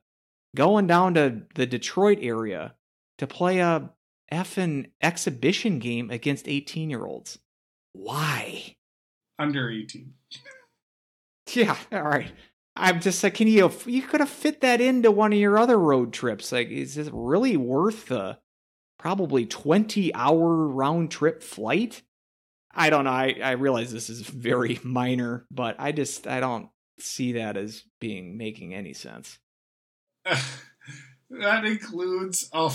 going 0.55 0.87
down 0.87 1.13
to 1.13 1.43
the 1.55 1.65
Detroit 1.65 2.19
area 2.21 2.75
to 3.17 3.27
play 3.27 3.59
a 3.59 3.89
effing 4.31 4.91
exhibition 5.01 5.79
game 5.79 6.09
against 6.09 6.47
18 6.47 6.89
year 6.89 7.05
olds. 7.05 7.39
Why? 7.93 8.75
Under 9.39 9.69
18. 9.69 10.13
Yeah, 11.53 11.77
all 11.93 12.01
right. 12.01 12.29
I'm 12.75 12.99
just 12.99 13.23
like, 13.23 13.33
can 13.35 13.47
you 13.47 13.71
you 13.85 14.01
could 14.01 14.19
have 14.19 14.29
fit 14.29 14.59
that 14.61 14.81
into 14.81 15.11
one 15.11 15.31
of 15.31 15.39
your 15.39 15.57
other 15.57 15.79
road 15.79 16.11
trips? 16.11 16.51
Like, 16.51 16.67
is 16.67 16.97
it 16.97 17.09
really 17.13 17.55
worth 17.55 18.07
the 18.07 18.37
probably 19.07 19.45
20 19.45 20.13
hour 20.13 20.67
round 20.67 21.09
trip 21.09 21.41
flight? 21.41 22.01
I 22.75 22.89
don't 22.89 23.05
know. 23.05 23.11
I, 23.11 23.37
I 23.41 23.51
realize 23.51 23.89
this 23.89 24.09
is 24.09 24.19
very 24.19 24.81
minor, 24.83 25.45
but 25.49 25.77
I 25.79 25.93
just 25.93 26.27
I 26.27 26.41
don't 26.41 26.67
see 26.99 27.31
that 27.33 27.55
as 27.55 27.85
being 28.01 28.37
making 28.37 28.73
any 28.73 28.93
sense. 28.93 29.39
that 30.25 31.63
includes 31.63 32.49
a 32.51 32.69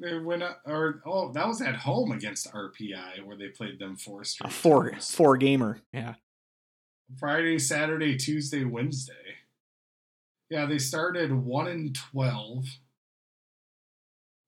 they 0.00 0.18
went 0.18 0.42
up, 0.42 0.62
or 0.64 1.02
oh 1.04 1.32
that 1.32 1.46
was 1.46 1.60
at 1.60 1.74
home 1.74 2.12
against 2.12 2.50
RPI 2.50 3.26
where 3.26 3.36
they 3.36 3.48
played 3.48 3.78
them 3.78 3.96
four 3.98 4.24
straight. 4.24 4.50
A 4.50 4.54
four 4.54 4.90
times. 4.92 5.14
four 5.14 5.36
gamer, 5.36 5.82
yeah. 5.92 6.14
Friday, 7.18 7.58
Saturday, 7.58 8.16
Tuesday, 8.16 8.64
Wednesday. 8.64 9.12
Yeah, 10.48 10.64
they 10.64 10.78
started 10.78 11.30
one 11.30 11.66
and 11.66 11.94
twelve. 11.94 12.64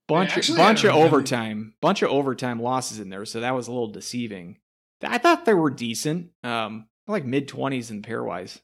Bunch 0.09 0.48
of, 0.48 0.56
bunch 0.56 0.85
of 0.85 0.94
overtime, 0.94 1.74
bunch 1.82 2.01
of 2.01 2.09
overtime 2.09 2.62
losses 2.62 2.98
in 2.98 3.10
there, 3.10 3.26
so 3.26 3.40
that 3.40 3.55
was 3.55 3.68
a 3.68 3.70
little 3.70 3.89
deceiving. 3.89 4.56
I 5.02 5.18
thought 5.18 5.44
they 5.44 5.52
were 5.52 5.68
decent, 5.68 6.30
um, 6.43 6.86
like 7.06 7.26
mid 7.26 7.47
twenties 7.47 7.90
in 7.90 8.01
pairwise. 8.01 8.60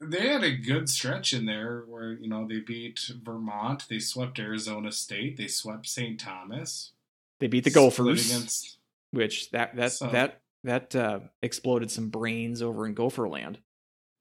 They 0.00 0.28
had 0.28 0.44
a 0.44 0.56
good 0.56 0.88
stretch 0.88 1.32
in 1.32 1.46
there 1.46 1.84
where 1.88 2.12
you 2.12 2.28
know 2.28 2.46
they 2.46 2.60
beat 2.60 3.00
Vermont, 3.20 3.84
they 3.90 3.98
swept 3.98 4.38
Arizona 4.38 4.92
State, 4.92 5.36
they 5.38 5.48
swept 5.48 5.88
St. 5.88 6.20
Thomas, 6.20 6.92
they 7.40 7.48
beat 7.48 7.64
the 7.64 7.70
Gophers, 7.70 8.30
against, 8.30 8.78
which 9.10 9.50
that 9.50 9.74
that 9.74 9.90
so, 9.90 10.06
that 10.10 10.40
that 10.62 10.94
uh, 10.94 11.18
exploded 11.42 11.90
some 11.90 12.10
brains 12.10 12.62
over 12.62 12.86
in 12.86 12.94
Gopherland. 12.94 13.58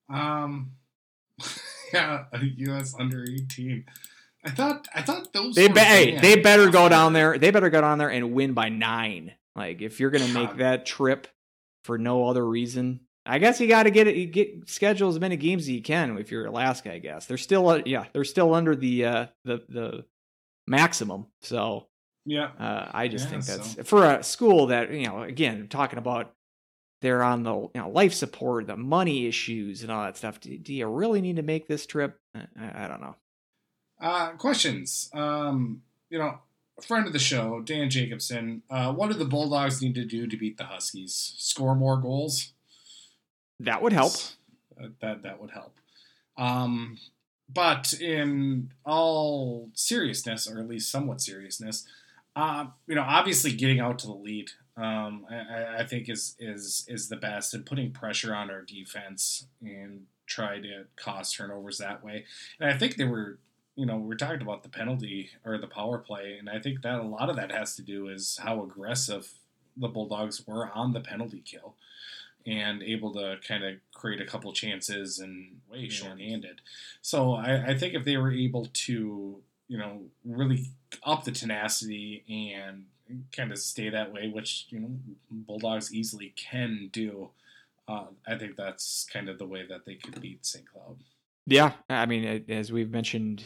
Um, 0.09 0.71
yeah, 1.93 2.25
a 2.33 2.43
U.S. 2.43 2.95
under 2.99 3.23
eighteen. 3.23 3.85
I 4.43 4.49
thought 4.49 4.87
I 4.93 5.01
thought 5.01 5.33
those 5.33 5.55
they 5.55 5.67
be- 5.67 5.79
hey, 5.79 6.17
they 6.19 6.41
better 6.41 6.69
go 6.69 6.89
down 6.89 7.13
there. 7.13 7.37
They 7.37 7.51
better 7.51 7.69
go 7.69 7.81
down 7.81 7.97
there 7.97 8.09
and 8.09 8.33
win 8.33 8.53
by 8.53 8.69
nine. 8.69 9.33
Like 9.55 9.81
if 9.81 9.99
you're 9.99 10.09
gonna 10.09 10.27
make 10.27 10.57
that 10.57 10.85
trip 10.85 11.27
for 11.83 11.97
no 11.97 12.27
other 12.27 12.45
reason, 12.45 13.01
I 13.25 13.39
guess 13.39 13.59
you 13.59 13.67
got 13.67 13.83
to 13.83 13.91
get 13.91 14.07
it. 14.07 14.15
You 14.15 14.25
get 14.25 14.67
schedule 14.67 15.09
as 15.09 15.19
many 15.19 15.37
games 15.37 15.63
as 15.63 15.69
you 15.69 15.81
can 15.81 16.17
if 16.17 16.31
you're 16.31 16.45
Alaska. 16.45 16.93
I 16.93 16.99
guess 16.99 17.25
they're 17.27 17.37
still 17.37 17.69
uh, 17.69 17.81
yeah 17.85 18.05
they're 18.13 18.23
still 18.23 18.53
under 18.53 18.75
the 18.75 19.05
uh, 19.05 19.25
the 19.45 19.63
the 19.69 20.05
maximum. 20.67 21.27
So 21.41 21.87
yeah, 22.25 22.49
uh, 22.59 22.89
I 22.91 23.07
just 23.07 23.25
yeah, 23.25 23.31
think 23.31 23.45
that's 23.45 23.75
so. 23.75 23.83
for 23.83 24.05
a 24.05 24.23
school 24.23 24.67
that 24.67 24.91
you 24.91 25.05
know 25.05 25.21
again 25.21 25.67
talking 25.69 25.99
about 25.99 26.33
they're 27.01 27.23
on 27.23 27.43
the 27.43 27.53
you 27.53 27.69
know 27.75 27.89
life 27.89 28.13
support, 28.13 28.67
the 28.67 28.77
money 28.77 29.27
issues, 29.27 29.83
and 29.83 29.91
all 29.91 30.03
that 30.03 30.17
stuff. 30.17 30.39
Do, 30.39 30.57
do 30.57 30.73
you 30.73 30.87
really 30.87 31.21
need 31.21 31.35
to 31.35 31.43
make 31.43 31.67
this 31.67 31.85
trip? 31.85 32.17
I, 32.35 32.85
I 32.85 32.87
don't 32.87 33.01
know. 33.01 33.15
Uh, 34.01 34.31
questions. 34.31 35.09
Um, 35.13 35.83
you 36.09 36.17
know, 36.17 36.39
a 36.77 36.81
friend 36.81 37.05
of 37.05 37.13
the 37.13 37.19
show, 37.19 37.61
Dan 37.61 37.89
Jacobson. 37.89 38.63
Uh, 38.69 38.91
what 38.91 39.11
do 39.11 39.13
the 39.13 39.25
Bulldogs 39.25 39.81
need 39.81 39.95
to 39.95 40.05
do 40.05 40.27
to 40.27 40.37
beat 40.37 40.57
the 40.57 40.65
Huskies? 40.65 41.35
Score 41.37 41.75
more 41.75 41.97
goals. 41.97 42.53
That 43.59 43.81
would 43.83 43.93
help. 43.93 44.13
Uh, 44.81 44.87
that 45.01 45.21
that 45.21 45.39
would 45.39 45.51
help. 45.51 45.77
Um, 46.37 46.97
but 47.53 47.93
in 47.93 48.71
all 48.85 49.69
seriousness, 49.73 50.49
or 50.49 50.59
at 50.59 50.67
least 50.67 50.91
somewhat 50.91 51.21
seriousness, 51.21 51.85
uh, 52.35 52.67
you 52.87 52.95
know, 52.95 53.05
obviously 53.05 53.51
getting 53.51 53.79
out 53.79 53.99
to 53.99 54.07
the 54.07 54.13
lead, 54.13 54.49
um, 54.77 55.25
I, 55.29 55.81
I, 55.81 55.85
think 55.85 56.09
is 56.09 56.35
is 56.39 56.85
is 56.87 57.09
the 57.09 57.17
best, 57.17 57.53
and 57.53 57.65
putting 57.65 57.91
pressure 57.91 58.33
on 58.33 58.49
our 58.49 58.61
defense 58.61 59.45
and 59.61 60.05
try 60.25 60.59
to 60.59 60.85
cause 60.95 61.31
turnovers 61.31 61.77
that 61.77 62.03
way. 62.03 62.25
And 62.59 62.71
I 62.71 62.77
think 62.77 62.95
they 62.95 63.03
were 63.05 63.37
you 63.75 63.85
know, 63.85 63.97
we're 63.97 64.15
talking 64.15 64.41
about 64.41 64.63
the 64.63 64.69
penalty 64.69 65.29
or 65.45 65.57
the 65.57 65.67
power 65.67 65.97
play, 65.97 66.37
and 66.37 66.49
I 66.49 66.59
think 66.59 66.81
that 66.81 66.99
a 66.99 67.03
lot 67.03 67.29
of 67.29 67.35
that 67.37 67.51
has 67.51 67.75
to 67.77 67.81
do 67.81 68.07
is 68.09 68.39
how 68.41 68.63
aggressive 68.63 69.31
the 69.77 69.87
Bulldogs 69.87 70.45
were 70.45 70.69
on 70.73 70.93
the 70.93 70.99
penalty 70.99 71.41
kill 71.45 71.75
and 72.45 72.81
able 72.81 73.13
to 73.13 73.37
kind 73.47 73.63
of 73.63 73.75
create 73.93 74.19
a 74.19 74.25
couple 74.25 74.51
chances 74.51 75.19
and 75.19 75.59
way 75.71 75.87
short-handed. 75.87 76.61
So 77.01 77.33
I, 77.33 77.67
I 77.67 77.77
think 77.77 77.93
if 77.93 78.03
they 78.03 78.17
were 78.17 78.31
able 78.31 78.65
to, 78.65 79.41
you 79.67 79.77
know, 79.77 80.01
really 80.25 80.67
up 81.03 81.23
the 81.23 81.31
tenacity 81.31 82.23
and 82.27 82.85
kind 83.31 83.51
of 83.51 83.59
stay 83.59 83.89
that 83.89 84.11
way, 84.11 84.27
which 84.27 84.67
you 84.69 84.79
know 84.79 84.89
Bulldogs 85.29 85.93
easily 85.93 86.33
can 86.35 86.89
do, 86.91 87.29
uh, 87.87 88.05
I 88.27 88.37
think 88.37 88.55
that's 88.55 89.05
kind 89.11 89.29
of 89.29 89.37
the 89.37 89.45
way 89.45 89.65
that 89.67 89.85
they 89.85 89.95
could 89.95 90.19
beat 90.21 90.45
St. 90.45 90.65
Cloud. 90.65 90.97
Yeah, 91.45 91.73
I 91.89 92.05
mean, 92.05 92.45
as 92.49 92.71
we've 92.71 92.91
mentioned 92.91 93.43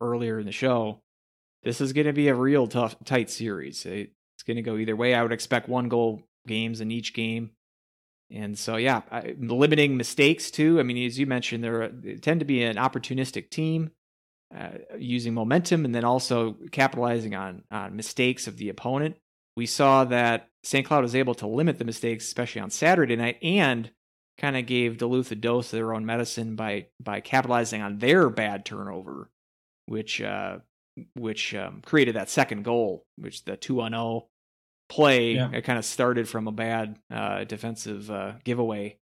earlier 0.00 0.38
in 0.38 0.46
the 0.46 0.52
show, 0.52 1.02
this 1.62 1.80
is 1.80 1.92
going 1.92 2.06
to 2.06 2.12
be 2.12 2.28
a 2.28 2.34
real 2.34 2.66
tough, 2.66 2.96
tight 3.04 3.30
series. 3.30 3.84
It's 3.84 4.42
going 4.46 4.56
to 4.56 4.62
go 4.62 4.76
either 4.76 4.96
way. 4.96 5.14
I 5.14 5.22
would 5.22 5.32
expect 5.32 5.68
one 5.68 5.88
goal 5.88 6.22
games 6.46 6.80
in 6.80 6.90
each 6.90 7.12
game. 7.14 7.50
And 8.30 8.58
so, 8.58 8.76
yeah, 8.76 9.02
I, 9.10 9.34
limiting 9.38 9.96
mistakes 9.96 10.50
too. 10.50 10.78
I 10.78 10.84
mean, 10.84 11.04
as 11.06 11.18
you 11.18 11.26
mentioned, 11.26 11.64
they 12.02 12.14
tend 12.14 12.40
to 12.40 12.46
be 12.46 12.62
an 12.62 12.76
opportunistic 12.76 13.50
team, 13.50 13.90
uh, 14.56 14.70
using 14.98 15.34
momentum 15.34 15.84
and 15.84 15.94
then 15.94 16.04
also 16.04 16.56
capitalizing 16.72 17.34
on 17.34 17.62
on 17.70 17.96
mistakes 17.96 18.46
of 18.46 18.56
the 18.56 18.68
opponent. 18.68 19.16
We 19.56 19.66
saw 19.66 20.04
that 20.06 20.48
St. 20.62 20.86
Cloud 20.86 21.02
was 21.02 21.14
able 21.14 21.34
to 21.34 21.46
limit 21.46 21.78
the 21.78 21.84
mistakes, 21.84 22.26
especially 22.26 22.60
on 22.60 22.70
Saturday 22.70 23.16
night, 23.16 23.38
and 23.42 23.90
kind 24.38 24.56
of 24.56 24.66
gave 24.66 24.98
Duluth 24.98 25.30
a 25.32 25.34
dose 25.34 25.66
of 25.66 25.76
their 25.76 25.92
own 25.92 26.06
medicine 26.06 26.56
by 26.56 26.86
by 27.00 27.20
capitalizing 27.20 27.82
on 27.82 27.98
their 27.98 28.30
bad 28.30 28.64
turnover 28.64 29.30
which 29.90 30.22
uh, 30.22 30.58
which 31.16 31.52
um, 31.54 31.82
created 31.84 32.14
that 32.14 32.30
second 32.30 32.62
goal, 32.62 33.04
which 33.16 33.44
the 33.44 33.56
two 33.56 33.80
on 33.80 33.90
zero 33.90 34.02
oh 34.02 34.28
play 34.88 35.34
yeah. 35.34 35.50
it 35.52 35.62
kind 35.62 35.78
of 35.78 35.84
started 35.84 36.28
from 36.28 36.48
a 36.48 36.52
bad 36.52 36.96
uh, 37.12 37.44
defensive 37.44 38.10
uh, 38.10 38.32
giveaway 38.44 38.98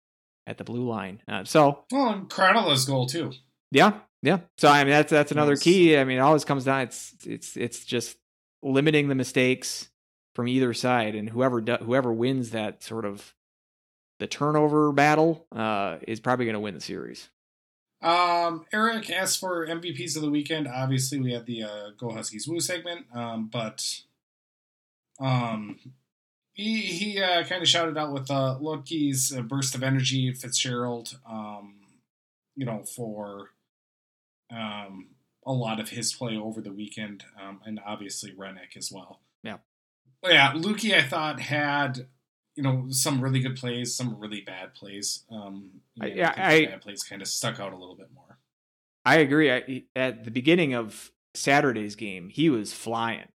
at 0.47 0.56
the 0.56 0.65
blue 0.65 0.89
line. 0.89 1.20
Uh, 1.28 1.44
so 1.44 1.85
well, 1.93 2.09
and 2.10 2.31
Krannila's 2.31 2.86
goal 2.86 3.06
too. 3.06 3.32
Yeah, 3.70 3.98
yeah. 4.23 4.40
So 4.56 4.69
I 4.69 4.85
mean 4.85 4.94
that's 4.94 5.10
that's 5.10 5.31
another 5.31 5.52
yes. 5.52 5.62
key. 5.62 5.98
I 5.98 6.05
mean, 6.05 6.16
it 6.16 6.23
always 6.23 6.47
comes 6.47 6.65
down. 6.65 6.82
It's 6.82 7.15
it's 7.27 7.56
it's 7.56 7.85
just 7.85 8.16
limiting 8.62 9.09
the 9.09 9.15
mistakes 9.15 9.90
from 10.35 10.48
either 10.48 10.73
side, 10.73 11.15
and 11.15 11.28
whoever 11.28 11.60
do, 11.60 11.74
whoever 11.77 12.12
wins 12.15 12.51
that 12.51 12.82
sort 12.82 13.05
of 13.05 13.35
the 14.20 14.27
turnover 14.27 14.90
battle 14.93 15.47
uh, 15.55 15.98
is 16.06 16.19
probably 16.19 16.47
going 16.47 16.55
to 16.55 16.60
win 16.60 16.74
the 16.74 16.81
series. 16.81 17.28
Um, 18.00 18.66
Eric 18.72 19.10
asked 19.10 19.40
for 19.40 19.66
MVPs 19.66 20.16
of 20.16 20.22
the 20.22 20.30
weekend. 20.30 20.68
Obviously, 20.68 21.18
we 21.18 21.32
had 21.32 21.46
the 21.46 21.64
uh, 21.64 21.90
Go 21.96 22.10
Huskies 22.10 22.46
Woo 22.46 22.60
segment, 22.60 23.06
um, 23.12 23.48
but 23.52 24.02
um, 25.20 25.78
he 26.52 26.80
he 26.82 27.20
uh, 27.20 27.44
kind 27.44 27.62
of 27.62 27.68
shouted 27.68 27.98
out 27.98 28.12
with 28.12 28.30
uh, 28.30 28.56
Loki's 28.60 29.36
uh, 29.36 29.42
burst 29.42 29.74
of 29.74 29.82
energy, 29.82 30.32
Fitzgerald, 30.32 31.18
um, 31.28 31.74
you 32.54 32.64
know, 32.64 32.84
for 32.84 33.50
um, 34.50 35.08
a 35.44 35.52
lot 35.52 35.80
of 35.80 35.88
his 35.88 36.12
play 36.12 36.36
over 36.36 36.60
the 36.60 36.72
weekend, 36.72 37.24
um, 37.40 37.60
and 37.64 37.80
obviously 37.84 38.32
Rennick 38.36 38.76
as 38.76 38.92
well. 38.92 39.20
Yeah. 39.42 39.58
But 40.22 40.32
yeah, 40.32 40.52
Lukey 40.52 40.94
I 40.94 41.02
thought 41.02 41.40
had 41.40 42.06
you 42.59 42.64
know 42.64 42.86
some 42.90 43.20
really 43.20 43.39
good 43.39 43.55
plays, 43.56 43.94
some 43.97 44.18
really 44.18 44.40
bad 44.40 44.74
plays. 44.74 45.24
Um, 45.30 45.70
I- 46.01 46.06
yeah, 46.09 46.35
the 46.35 46.44
I- 46.44 46.66
bad 46.66 46.82
plays 46.82 47.05
kind 47.05 47.22
of 47.22 47.28
stuck 47.28 47.60
out 47.60 47.72
a 47.72 47.76
little 47.76 47.94
bit 47.97 48.09
more. 48.12 48.39
I 49.05 49.18
agree. 49.18 49.51
I, 49.51 49.85
at 49.94 50.24
the 50.24 50.30
beginning 50.32 50.74
of 50.74 51.10
Saturday's 51.35 51.94
game, 51.94 52.28
he 52.28 52.51
was 52.51 52.72
flying, 52.72 53.28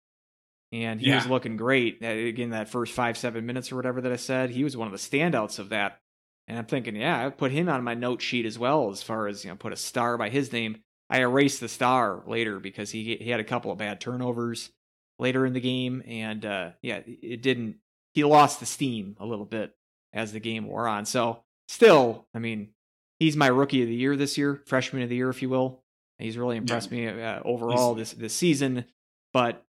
and 0.72 1.00
he 1.00 1.12
was 1.12 1.26
looking 1.28 1.56
great. 1.56 2.02
Again, 2.02 2.50
that 2.50 2.68
first 2.68 2.92
five 2.92 3.16
seven 3.16 3.46
minutes 3.46 3.70
or 3.70 3.76
whatever 3.76 4.00
that 4.00 4.12
I 4.12 4.16
said, 4.16 4.50
he 4.50 4.64
was 4.64 4.76
one 4.76 4.88
of 4.88 4.92
the 4.92 4.98
standouts 4.98 5.58
of 5.60 5.68
that. 5.68 6.00
And 6.48 6.58
I'm 6.58 6.66
thinking, 6.66 6.96
yeah, 6.96 7.24
I 7.24 7.30
put 7.30 7.52
him 7.52 7.68
on 7.68 7.84
my 7.84 7.94
note 7.94 8.20
sheet 8.20 8.44
as 8.44 8.58
well, 8.58 8.90
as 8.90 9.00
far 9.02 9.28
as 9.28 9.44
you 9.44 9.50
know, 9.50 9.56
put 9.56 9.72
a 9.72 9.76
star 9.76 10.18
by 10.18 10.28
his 10.28 10.52
name. 10.52 10.78
I 11.08 11.20
erased 11.20 11.60
the 11.60 11.68
star 11.68 12.24
later 12.26 12.58
because 12.58 12.90
he 12.90 13.16
he 13.16 13.30
had 13.30 13.38
a 13.40 13.44
couple 13.44 13.70
of 13.70 13.78
bad 13.78 14.00
turnovers 14.00 14.70
later 15.18 15.46
in 15.46 15.52
the 15.52 15.60
game, 15.60 16.02
and 16.06 16.44
uh, 16.44 16.70
yeah, 16.82 17.00
it 17.06 17.40
didn't. 17.42 17.76
He 18.14 18.24
lost 18.24 18.60
the 18.60 18.66
steam 18.66 19.16
a 19.18 19.26
little 19.26 19.44
bit 19.44 19.74
as 20.12 20.32
the 20.32 20.40
game 20.40 20.66
wore 20.66 20.86
on. 20.86 21.06
So 21.06 21.42
still, 21.68 22.26
I 22.34 22.38
mean, 22.38 22.70
he's 23.18 23.36
my 23.36 23.46
rookie 23.46 23.82
of 23.82 23.88
the 23.88 23.94
year 23.94 24.16
this 24.16 24.36
year, 24.36 24.62
freshman 24.66 25.02
of 25.02 25.08
the 25.08 25.16
year, 25.16 25.30
if 25.30 25.42
you 25.42 25.48
will. 25.48 25.82
He's 26.18 26.38
really 26.38 26.56
impressed 26.56 26.90
me 26.90 27.08
uh, 27.08 27.40
overall 27.44 27.94
this 27.94 28.12
this 28.12 28.34
season. 28.34 28.84
But 29.32 29.64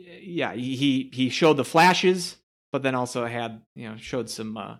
uh, 0.00 0.04
yeah, 0.20 0.54
he 0.54 1.10
he- 1.12 1.28
showed 1.28 1.56
the 1.56 1.64
flashes, 1.64 2.36
but 2.72 2.82
then 2.82 2.94
also 2.94 3.26
had 3.26 3.62
you 3.74 3.88
know 3.90 3.96
showed 3.96 4.30
some 4.30 4.56
uh, 4.56 4.76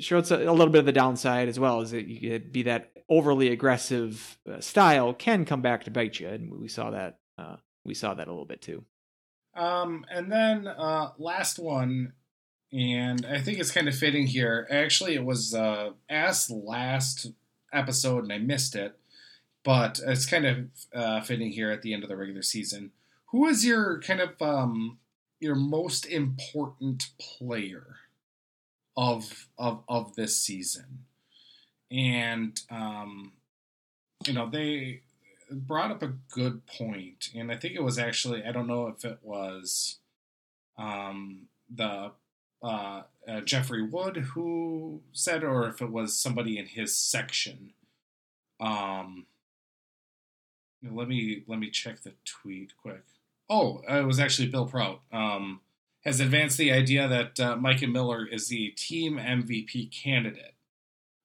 showed 0.00 0.28
a 0.30 0.50
little 0.50 0.70
bit 0.72 0.80
of 0.80 0.86
the 0.86 0.92
downside 0.92 1.48
as 1.48 1.60
well 1.60 1.80
as 1.80 1.92
that 1.92 2.06
you 2.06 2.30
could 2.30 2.52
be 2.52 2.62
that 2.64 2.90
overly 3.08 3.48
aggressive 3.48 4.38
uh, 4.50 4.60
style 4.60 5.12
can 5.12 5.44
come 5.44 5.60
back 5.62 5.84
to 5.84 5.90
bite 5.90 6.18
you, 6.18 6.28
and 6.28 6.50
we 6.50 6.68
saw 6.68 6.90
that 6.90 7.18
uh, 7.38 7.56
we 7.84 7.94
saw 7.94 8.14
that 8.14 8.26
a 8.26 8.30
little 8.30 8.46
bit 8.46 8.62
too. 8.62 8.84
Um, 9.54 10.06
and 10.10 10.32
then 10.32 10.66
uh, 10.66 11.10
last 11.18 11.58
one, 11.58 12.14
and 12.72 13.26
I 13.26 13.40
think 13.40 13.58
it's 13.58 13.70
kind 13.70 13.86
of 13.86 13.94
fitting 13.94 14.26
here. 14.26 14.66
Actually, 14.70 15.14
it 15.14 15.24
was 15.24 15.54
uh, 15.54 15.90
asked 16.08 16.50
last 16.50 17.30
episode, 17.72 18.24
and 18.24 18.32
I 18.32 18.38
missed 18.38 18.74
it, 18.74 18.98
but 19.62 20.00
it's 20.06 20.26
kind 20.26 20.46
of 20.46 20.56
uh, 20.94 21.20
fitting 21.20 21.52
here 21.52 21.70
at 21.70 21.82
the 21.82 21.92
end 21.92 22.02
of 22.02 22.08
the 22.08 22.16
regular 22.16 22.42
season. 22.42 22.92
Who 23.26 23.46
is 23.46 23.64
your 23.64 24.00
kind 24.00 24.20
of 24.20 24.40
um, 24.40 24.98
your 25.38 25.54
most 25.54 26.06
important 26.06 27.10
player 27.20 27.96
of 28.96 29.48
of 29.58 29.82
of 29.86 30.14
this 30.14 30.38
season? 30.38 31.04
And 31.90 32.58
um, 32.70 33.32
you 34.26 34.32
know 34.32 34.48
they 34.48 35.02
brought 35.50 35.90
up 35.90 36.02
a 36.02 36.14
good 36.32 36.66
point, 36.66 37.28
and 37.34 37.52
I 37.52 37.56
think 37.56 37.74
it 37.74 37.82
was 37.82 37.98
actually 37.98 38.42
I 38.44 38.52
don't 38.52 38.66
know 38.66 38.86
if 38.86 39.04
it 39.04 39.18
was 39.22 39.98
um, 40.78 41.48
the 41.74 42.12
uh, 42.62 43.02
uh, 43.26 43.40
Jeffrey 43.40 43.82
Wood 43.82 44.16
who 44.16 45.00
said, 45.12 45.44
or 45.44 45.66
if 45.68 45.80
it 45.82 45.90
was 45.90 46.16
somebody 46.16 46.58
in 46.58 46.66
his 46.66 46.96
section. 46.96 47.72
Um, 48.60 49.26
let 50.90 51.08
me 51.08 51.44
let 51.46 51.58
me 51.58 51.70
check 51.70 52.02
the 52.02 52.12
tweet 52.24 52.72
quick. 52.80 53.04
Oh, 53.48 53.82
it 53.88 54.06
was 54.06 54.18
actually 54.18 54.48
Bill 54.48 54.66
Prout. 54.66 55.00
Um, 55.12 55.60
has 56.04 56.20
advanced 56.20 56.58
the 56.58 56.72
idea 56.72 57.06
that 57.06 57.38
uh, 57.38 57.56
Micah 57.56 57.86
Miller 57.86 58.26
is 58.26 58.48
the 58.48 58.68
team 58.70 59.18
MVP 59.18 59.92
candidate. 59.92 60.54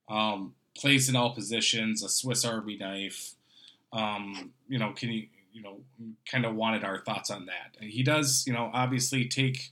Um, 0.07 0.53
plays 0.75 1.09
in 1.09 1.15
all 1.15 1.33
positions, 1.33 2.03
a 2.03 2.09
Swiss 2.09 2.45
Army 2.45 2.77
knife. 2.77 3.33
Um, 3.91 4.51
you 4.67 4.77
know, 4.77 4.91
can 4.91 5.09
you, 5.09 5.27
you 5.51 5.63
know, 5.63 5.79
kind 6.29 6.45
of 6.45 6.55
wanted 6.55 6.83
our 6.83 6.99
thoughts 6.99 7.31
on 7.31 7.47
that. 7.47 7.83
He 7.83 8.03
does, 8.03 8.43
you 8.45 8.53
know, 8.53 8.69
obviously 8.73 9.27
take 9.27 9.71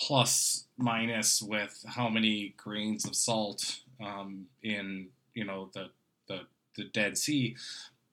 plus 0.00 0.64
minus 0.78 1.42
with 1.42 1.84
how 1.86 2.08
many 2.08 2.54
grains 2.56 3.04
of 3.04 3.14
salt 3.14 3.80
um, 4.02 4.46
in, 4.62 5.08
you 5.34 5.44
know, 5.44 5.68
the, 5.74 5.90
the, 6.26 6.40
the 6.76 6.84
Dead 6.84 7.18
Sea. 7.18 7.56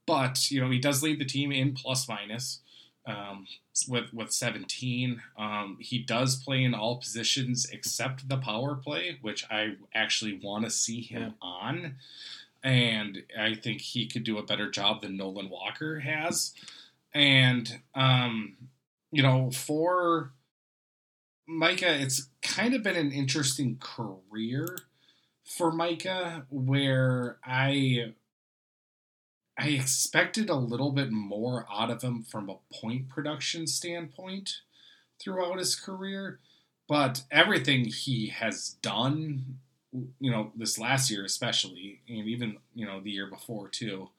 But, 0.06 0.52
you 0.52 0.60
know, 0.62 0.70
he 0.70 0.80
does 0.80 1.02
lead 1.02 1.20
the 1.20 1.26
team 1.26 1.52
in 1.52 1.74
plus 1.74 2.08
minus 2.08 2.60
um, 3.06 3.48
with 3.88 4.14
with 4.14 4.32
17. 4.32 5.22
Um, 5.38 5.78
he 5.80 6.00
does 6.00 6.36
play 6.36 6.64
in 6.64 6.74
all 6.74 6.98
positions 6.98 7.66
except 7.72 8.28
the 8.28 8.38
power 8.38 8.76
play, 8.76 9.18
which 9.22 9.46
I 9.50 9.76
actually 9.96 10.40
want 10.44 10.66
to 10.66 10.72
see 10.72 11.02
him 11.02 11.36
on. 11.42 11.96
And 12.64 13.24
I 13.40 13.56
think 13.56 13.82
he 13.82 14.08
could 14.08 14.24
do 14.24 14.38
a 14.38 14.44
better 14.44 14.70
job 14.70 15.02
than 15.02 15.16
Nolan 15.16 15.50
Walker 15.50 16.00
has. 16.00 16.54
And, 17.14 17.80
um, 17.96 18.58
you 19.12 19.24
know, 19.24 19.52
for 19.52 20.32
Micah, 21.48 22.00
it's 22.02 22.30
kind 22.42 22.74
of 22.74 22.84
been 22.84 22.98
an 22.98 23.12
interesting 23.12 23.78
career 23.80 24.78
for 25.46 25.72
Micah 25.72 26.46
where 26.50 27.38
I 27.44 28.14
I 29.58 29.70
expected 29.70 30.50
a 30.50 30.56
little 30.56 30.92
bit 30.92 31.12
more 31.12 31.66
out 31.72 31.90
of 31.90 32.02
him 32.04 32.24
from 32.24 32.50
a 32.50 32.58
point 32.72 33.10
production 33.10 33.66
standpoint 33.66 34.62
throughout 35.20 35.58
his 35.58 35.76
career, 35.76 36.40
but 36.88 37.24
everything 37.32 37.86
he 37.86 38.28
has 38.28 38.76
done, 38.82 39.60
you 40.20 40.30
know, 40.30 40.52
this 40.56 40.78
last 40.78 41.10
year 41.10 41.26
especially, 41.26 42.02
and 42.10 42.28
even 42.28 42.58
you 42.76 42.86
know 42.86 43.00
the 43.00 43.12
year 43.12 43.28
before 43.28 43.70
too, 43.70 44.10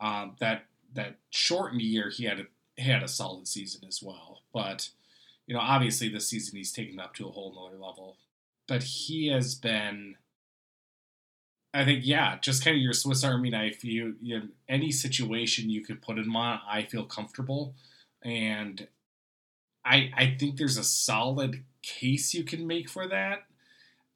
um, 0.00 0.36
that 0.40 0.66
that 0.94 1.16
shortened 1.30 1.82
year 1.82 2.10
he 2.10 2.24
had 2.24 2.40
a 2.40 2.44
he 2.76 2.90
had 2.90 3.02
a 3.02 3.08
solid 3.08 3.48
season 3.48 3.82
as 3.88 4.02
well. 4.02 4.42
But 4.54 4.90
you 5.50 5.56
know, 5.56 5.62
obviously 5.62 6.08
this 6.08 6.28
season 6.28 6.56
he's 6.56 6.70
taken 6.70 7.00
up 7.00 7.12
to 7.12 7.26
a 7.26 7.32
whole 7.32 7.52
nother 7.52 7.76
level. 7.76 8.16
But 8.68 8.84
he 8.84 9.26
has 9.32 9.56
been 9.56 10.14
I 11.74 11.84
think 11.84 12.02
yeah, 12.04 12.38
just 12.40 12.64
kind 12.64 12.76
of 12.76 12.82
your 12.82 12.92
Swiss 12.92 13.24
Army 13.24 13.50
knife. 13.50 13.84
You, 13.84 14.14
you 14.20 14.50
any 14.68 14.92
situation 14.92 15.68
you 15.68 15.82
could 15.82 16.02
put 16.02 16.18
him 16.18 16.36
on, 16.36 16.60
I 16.68 16.84
feel 16.84 17.04
comfortable, 17.04 17.74
and 18.22 18.86
I 19.84 20.12
I 20.16 20.36
think 20.38 20.56
there's 20.56 20.76
a 20.76 20.84
solid 20.84 21.64
case 21.82 22.32
you 22.32 22.44
can 22.44 22.64
make 22.64 22.88
for 22.88 23.08
that. 23.08 23.42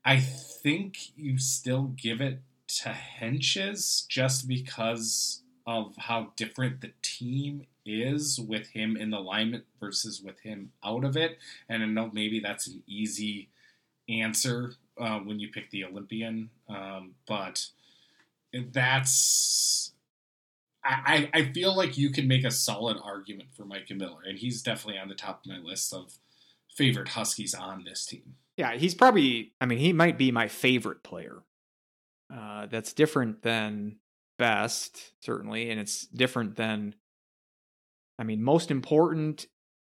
I 0.05 0.21
think 0.21 1.17
you 1.17 1.39
still 1.39 1.95
give 1.97 2.21
it 2.21 2.43
to 2.83 2.97
Hentges 3.21 4.07
just 4.07 4.47
because 4.47 5.43
of 5.67 5.97
how 5.97 6.33
different 6.37 6.81
the 6.81 6.93
team 7.03 7.67
is 7.85 8.41
with 8.41 8.69
him 8.69 8.97
in 8.97 9.11
the 9.11 9.19
alignment 9.19 9.65
versus 9.81 10.23
with 10.23 10.41
him 10.41 10.73
out 10.85 11.05
of 11.05 11.17
it. 11.17 11.39
And 11.69 11.83
I 11.83 11.87
know 11.87 12.11
maybe 12.13 12.41
that's 12.41 12.67
an 12.67 12.83
easy 12.87 13.49
answer 14.09 14.75
uh, 14.99 15.19
when 15.19 15.39
you 15.41 15.49
pick 15.49 15.71
the 15.71 15.85
Olympian, 15.85 16.51
um, 16.69 17.15
but 17.27 17.67
that's. 18.73 19.93
I, 20.87 21.31
I 21.33 21.45
feel 21.53 21.75
like 21.75 21.97
you 21.97 22.11
can 22.11 22.29
make 22.29 22.45
a 22.45 22.51
solid 22.51 22.99
argument 23.03 23.49
for 23.57 23.65
Micah 23.65 23.95
Miller, 23.95 24.21
and 24.27 24.39
he's 24.39 24.61
definitely 24.61 25.01
on 25.01 25.09
the 25.09 25.15
top 25.15 25.41
of 25.41 25.51
my 25.51 25.57
list 25.57 25.95
of 25.95 26.19
favorite 26.69 27.09
Huskies 27.09 27.55
on 27.55 27.85
this 27.85 28.05
team. 28.05 28.35
Yeah, 28.57 28.75
he's 28.77 28.95
probably. 28.95 29.53
I 29.61 29.67
mean, 29.67 29.79
he 29.79 29.93
might 29.93 30.19
be 30.19 30.31
my 30.31 30.47
favorite 30.47 31.03
player. 31.03 31.43
Uh, 32.33 32.67
that's 32.67 32.93
different 32.93 33.43
than 33.43 33.97
best, 34.39 35.13
certainly, 35.21 35.71
and 35.71 35.81
it's 35.81 36.07
different 36.07 36.57
than. 36.57 36.95
I 38.19 38.25
mean, 38.25 38.43
most 38.43 38.71
important. 38.71 39.47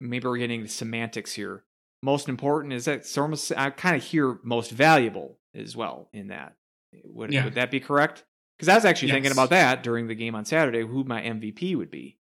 Maybe 0.01 0.27
we're 0.27 0.37
getting 0.37 0.63
the 0.63 0.69
semantics 0.69 1.33
here. 1.33 1.63
Most 2.01 2.29
important 2.29 2.73
is 2.73 2.85
that 2.85 3.05
almost, 3.17 3.51
I 3.57 3.69
kind 3.71 3.95
of 3.95 4.03
hear 4.03 4.39
most 4.43 4.71
valuable 4.71 5.37
as 5.53 5.75
well 5.75 6.09
in 6.13 6.27
that. 6.27 6.55
Would 7.03 7.33
Yeah. 7.33 7.43
would 7.45 7.55
that 7.55 7.71
be 7.71 7.79
correct? 7.79 8.23
Because 8.57 8.69
I 8.69 8.75
was 8.75 8.85
actually 8.85 9.11
thinking 9.11 9.31
about 9.31 9.49
that 9.51 9.83
during 9.83 10.07
the 10.07 10.15
game 10.15 10.35
on 10.35 10.45
Saturday. 10.45 10.81
Who 10.81 11.03
my 11.03 11.21
MVP 11.21 11.75
would 11.75 11.91
be. 11.91 12.17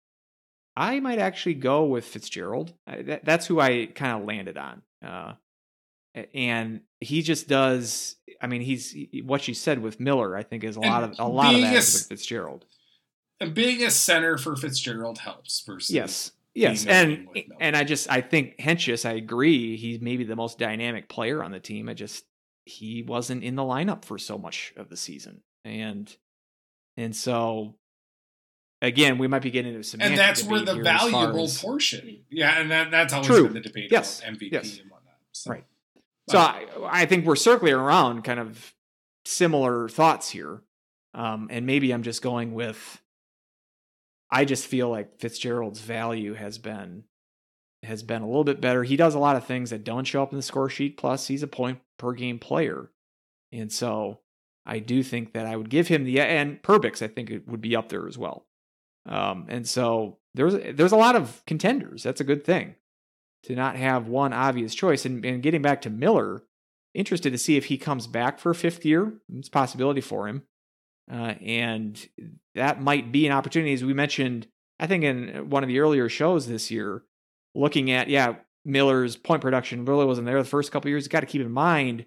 I 0.76 0.98
might 1.00 1.18
actually 1.18 1.54
go 1.54 1.84
with 1.84 2.04
Fitzgerald. 2.04 2.72
I, 2.86 3.02
that, 3.02 3.24
that's 3.24 3.46
who 3.46 3.60
I 3.60 3.86
kind 3.94 4.20
of 4.20 4.26
landed 4.26 4.56
on. 4.58 4.82
Uh, 5.04 5.34
and 6.32 6.80
he 7.00 7.22
just 7.22 7.48
does. 7.48 8.16
I 8.40 8.46
mean, 8.46 8.60
he's 8.62 8.90
he- 8.90 9.22
what 9.24 9.46
you 9.48 9.54
said 9.54 9.80
with 9.80 10.00
Miller. 10.00 10.36
I 10.36 10.42
think 10.42 10.64
is 10.64 10.76
a 10.76 10.80
lot 10.80 11.02
of 11.04 11.14
a 11.18 11.28
lot 11.28 11.54
of 11.54 11.60
that 11.60 11.74
is 11.76 11.92
with 11.92 12.06
Fitzgerald. 12.08 12.64
And 13.40 13.54
being 13.54 13.82
a 13.82 13.90
center 13.90 14.38
for 14.38 14.56
Fitzgerald 14.56 15.18
helps 15.18 15.62
versus 15.66 15.90
Yes, 15.94 16.32
yes, 16.54 16.86
and 16.86 17.10
wing 17.10 17.26
with 17.34 17.48
Miller. 17.48 17.58
and 17.60 17.76
I 17.76 17.84
just 17.84 18.10
I 18.10 18.20
think 18.20 18.56
Hentges. 18.58 19.08
I 19.08 19.12
agree. 19.14 19.76
He's 19.76 20.00
maybe 20.00 20.24
the 20.24 20.36
most 20.36 20.58
dynamic 20.58 21.08
player 21.08 21.42
on 21.42 21.50
the 21.50 21.60
team. 21.60 21.88
I 21.88 21.94
just 21.94 22.24
he 22.64 23.02
wasn't 23.02 23.44
in 23.44 23.56
the 23.56 23.62
lineup 23.62 24.04
for 24.04 24.18
so 24.18 24.38
much 24.38 24.72
of 24.76 24.88
the 24.88 24.96
season, 24.96 25.42
and 25.64 26.14
and 26.96 27.14
so 27.14 27.74
again, 28.80 29.18
we 29.18 29.26
might 29.26 29.42
be 29.42 29.50
getting 29.50 29.72
into 29.74 29.82
some 29.84 30.00
and 30.00 30.16
that's 30.16 30.44
where 30.44 30.60
the 30.60 30.74
valuable 30.76 31.48
portion. 31.48 32.20
Yeah, 32.30 32.60
and 32.60 32.70
that, 32.70 32.90
that's 32.90 33.12
always 33.12 33.26
True. 33.26 33.44
been 33.44 33.54
the 33.54 33.60
debate 33.60 33.90
Yes, 33.90 34.20
about 34.20 34.34
MVP 34.34 34.52
yes. 34.52 34.78
and 34.78 34.90
whatnot. 34.90 35.14
So. 35.32 35.50
Right. 35.50 35.64
So 36.28 36.38
I, 36.38 36.66
I 36.86 37.06
think 37.06 37.26
we're 37.26 37.36
circling 37.36 37.74
around 37.74 38.24
kind 38.24 38.40
of 38.40 38.74
similar 39.26 39.88
thoughts 39.90 40.30
here. 40.30 40.62
Um, 41.12 41.48
and 41.50 41.66
maybe 41.66 41.92
I'm 41.92 42.02
just 42.02 42.22
going 42.22 42.54
with 42.54 43.00
I 44.34 44.44
just 44.44 44.66
feel 44.66 44.88
like 44.90 45.20
Fitzgerald's 45.20 45.80
value 45.80 46.34
has 46.34 46.58
been 46.58 47.04
has 47.84 48.02
been 48.02 48.22
a 48.22 48.26
little 48.26 48.42
bit 48.42 48.60
better. 48.60 48.82
He 48.82 48.96
does 48.96 49.14
a 49.14 49.20
lot 49.20 49.36
of 49.36 49.44
things 49.44 49.70
that 49.70 49.84
don't 49.84 50.06
show 50.06 50.24
up 50.24 50.32
in 50.32 50.38
the 50.38 50.42
score 50.42 50.68
sheet. 50.68 50.96
Plus, 50.96 51.28
he's 51.28 51.44
a 51.44 51.46
point 51.46 51.78
per 51.98 52.12
game 52.12 52.40
player, 52.40 52.90
and 53.52 53.72
so 53.72 54.18
I 54.66 54.80
do 54.80 55.04
think 55.04 55.34
that 55.34 55.46
I 55.46 55.54
would 55.56 55.70
give 55.70 55.86
him 55.86 56.02
the 56.02 56.20
and 56.20 56.60
Perbix. 56.62 57.00
I 57.00 57.06
think 57.06 57.30
it 57.30 57.46
would 57.46 57.60
be 57.60 57.76
up 57.76 57.90
there 57.90 58.08
as 58.08 58.18
well. 58.18 58.46
Um, 59.06 59.46
and 59.48 59.68
so 59.68 60.18
there's 60.34 60.54
there's 60.74 60.92
a 60.92 60.96
lot 60.96 61.14
of 61.14 61.44
contenders. 61.46 62.02
That's 62.02 62.20
a 62.20 62.24
good 62.24 62.44
thing 62.44 62.74
to 63.44 63.54
not 63.54 63.76
have 63.76 64.08
one 64.08 64.32
obvious 64.32 64.74
choice. 64.74 65.04
And, 65.04 65.24
and 65.24 65.44
getting 65.44 65.62
back 65.62 65.82
to 65.82 65.90
Miller, 65.90 66.42
interested 66.92 67.30
to 67.30 67.38
see 67.38 67.56
if 67.56 67.66
he 67.66 67.78
comes 67.78 68.08
back 68.08 68.40
for 68.40 68.50
a 68.50 68.54
fifth 68.54 68.84
year. 68.84 69.12
It's 69.32 69.48
a 69.48 69.52
possibility 69.52 70.00
for 70.00 70.26
him. 70.26 70.42
Uh, 71.10 71.34
and 71.42 72.08
that 72.54 72.80
might 72.80 73.12
be 73.12 73.26
an 73.26 73.32
opportunity, 73.32 73.72
as 73.72 73.84
we 73.84 73.94
mentioned, 73.94 74.46
I 74.80 74.86
think 74.86 75.04
in 75.04 75.50
one 75.50 75.62
of 75.62 75.68
the 75.68 75.80
earlier 75.80 76.08
shows 76.08 76.46
this 76.46 76.70
year, 76.70 77.02
looking 77.54 77.90
at, 77.90 78.08
yeah, 78.08 78.36
Miller's 78.64 79.16
point 79.16 79.42
production 79.42 79.84
really 79.84 80.06
wasn't 80.06 80.26
there 80.26 80.42
the 80.42 80.48
first 80.48 80.72
couple 80.72 80.88
years. 80.88 81.04
You 81.04 81.10
got 81.10 81.20
to 81.20 81.26
keep 81.26 81.42
in 81.42 81.52
mind, 81.52 82.06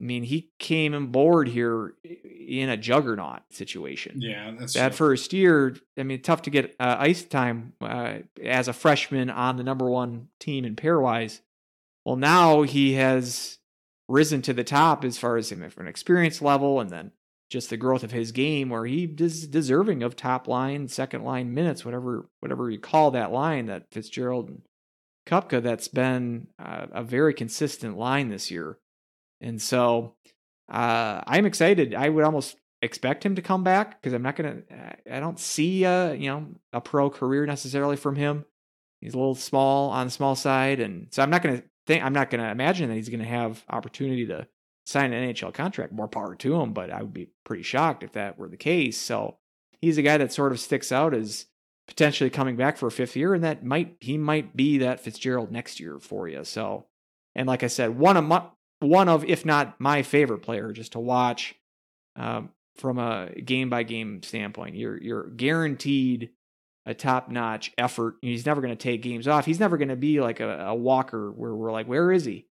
I 0.00 0.04
mean, 0.04 0.24
he 0.24 0.50
came 0.58 0.94
on 0.94 1.06
board 1.06 1.48
here 1.48 1.94
in 2.04 2.68
a 2.68 2.76
juggernaut 2.76 3.40
situation. 3.50 4.20
Yeah, 4.20 4.52
that's 4.58 4.74
that 4.74 4.88
true. 4.88 5.08
first 5.08 5.32
year. 5.32 5.74
I 5.98 6.02
mean, 6.02 6.20
tough 6.20 6.42
to 6.42 6.50
get 6.50 6.76
uh, 6.78 6.96
ice 6.98 7.24
time 7.24 7.72
uh, 7.80 8.18
as 8.44 8.68
a 8.68 8.74
freshman 8.74 9.30
on 9.30 9.56
the 9.56 9.64
number 9.64 9.88
one 9.88 10.28
team 10.38 10.66
in 10.66 10.76
pairwise. 10.76 11.40
Well, 12.04 12.16
now 12.16 12.62
he 12.62 12.92
has 12.92 13.58
risen 14.06 14.42
to 14.42 14.52
the 14.52 14.64
top 14.64 15.02
as 15.02 15.16
far 15.16 15.38
as 15.38 15.50
him 15.50 15.68
from 15.70 15.84
an 15.84 15.88
experience 15.88 16.42
level, 16.42 16.78
and 16.78 16.90
then 16.90 17.12
just 17.48 17.70
the 17.70 17.76
growth 17.76 18.02
of 18.02 18.12
his 18.12 18.32
game, 18.32 18.70
where 18.70 18.86
he 18.86 19.04
is 19.04 19.46
deserving 19.46 20.02
of 20.02 20.16
top 20.16 20.48
line, 20.48 20.88
second 20.88 21.24
line 21.24 21.54
minutes, 21.54 21.84
whatever 21.84 22.28
whatever 22.40 22.70
you 22.70 22.78
call 22.78 23.10
that 23.12 23.32
line 23.32 23.66
that 23.66 23.90
Fitzgerald 23.90 24.48
and 24.48 24.62
Kupka. 25.26 25.62
That's 25.62 25.88
been 25.88 26.48
uh, 26.58 26.86
a 26.92 27.02
very 27.02 27.34
consistent 27.34 27.96
line 27.96 28.28
this 28.28 28.50
year, 28.50 28.78
and 29.40 29.60
so 29.60 30.14
uh, 30.70 31.20
I'm 31.26 31.46
excited. 31.46 31.94
I 31.94 32.08
would 32.08 32.24
almost 32.24 32.56
expect 32.82 33.24
him 33.24 33.36
to 33.36 33.42
come 33.42 33.64
back 33.64 34.00
because 34.00 34.12
I'm 34.12 34.22
not 34.22 34.36
gonna. 34.36 34.62
I 35.10 35.20
don't 35.20 35.38
see 35.38 35.84
a 35.84 36.14
you 36.14 36.30
know 36.30 36.48
a 36.72 36.80
pro 36.80 37.10
career 37.10 37.46
necessarily 37.46 37.96
from 37.96 38.16
him. 38.16 38.44
He's 39.00 39.14
a 39.14 39.18
little 39.18 39.34
small 39.34 39.90
on 39.90 40.06
the 40.06 40.10
small 40.10 40.34
side, 40.34 40.80
and 40.80 41.08
so 41.12 41.22
I'm 41.22 41.30
not 41.30 41.42
gonna 41.42 41.62
think. 41.86 42.02
I'm 42.04 42.12
not 42.12 42.30
gonna 42.30 42.50
imagine 42.50 42.88
that 42.88 42.96
he's 42.96 43.08
gonna 43.08 43.24
have 43.24 43.64
opportunity 43.68 44.26
to 44.26 44.48
sign 44.86 45.12
an 45.12 45.34
NHL 45.34 45.52
contract. 45.52 45.92
More 45.92 46.08
power 46.08 46.34
to 46.34 46.60
him, 46.60 46.72
but 46.72 46.90
I 46.90 47.02
would 47.02 47.12
be 47.12 47.28
pretty 47.44 47.62
shocked 47.62 48.02
if 48.02 48.12
that 48.12 48.38
were 48.38 48.48
the 48.48 48.56
case. 48.56 48.96
So 48.96 49.36
he's 49.80 49.98
a 49.98 50.02
guy 50.02 50.16
that 50.16 50.32
sort 50.32 50.52
of 50.52 50.60
sticks 50.60 50.92
out 50.92 51.12
as 51.12 51.46
potentially 51.86 52.30
coming 52.30 52.56
back 52.56 52.76
for 52.76 52.86
a 52.86 52.92
fifth 52.92 53.16
year, 53.16 53.34
and 53.34 53.44
that 53.44 53.64
might 53.64 53.96
he 54.00 54.16
might 54.16 54.56
be 54.56 54.78
that 54.78 55.00
Fitzgerald 55.00 55.52
next 55.52 55.80
year 55.80 55.98
for 55.98 56.28
you. 56.28 56.44
So, 56.44 56.86
and 57.34 57.46
like 57.46 57.62
I 57.62 57.68
said, 57.68 57.98
one 57.98 58.16
of 58.16 58.24
my 58.24 58.44
one 58.80 59.08
of 59.08 59.24
if 59.24 59.44
not 59.44 59.80
my 59.80 60.02
favorite 60.02 60.40
player 60.40 60.72
just 60.72 60.92
to 60.92 61.00
watch 61.00 61.54
um, 62.16 62.50
from 62.76 62.98
a 62.98 63.30
game 63.44 63.70
by 63.70 63.82
game 63.82 64.22
standpoint. 64.22 64.76
You're 64.76 65.02
you're 65.02 65.28
guaranteed 65.30 66.30
a 66.84 66.94
top 66.94 67.28
notch 67.28 67.72
effort. 67.76 68.16
He's 68.22 68.46
never 68.46 68.60
going 68.60 68.72
to 68.72 68.80
take 68.80 69.02
games 69.02 69.26
off. 69.26 69.44
He's 69.44 69.58
never 69.58 69.76
going 69.76 69.88
to 69.88 69.96
be 69.96 70.20
like 70.20 70.38
a, 70.38 70.66
a, 70.66 70.74
Walker 70.74 71.32
where 71.32 71.52
we're 71.52 71.72
like, 71.72 71.88
where 71.88 72.12
is 72.12 72.24
he? 72.24 72.46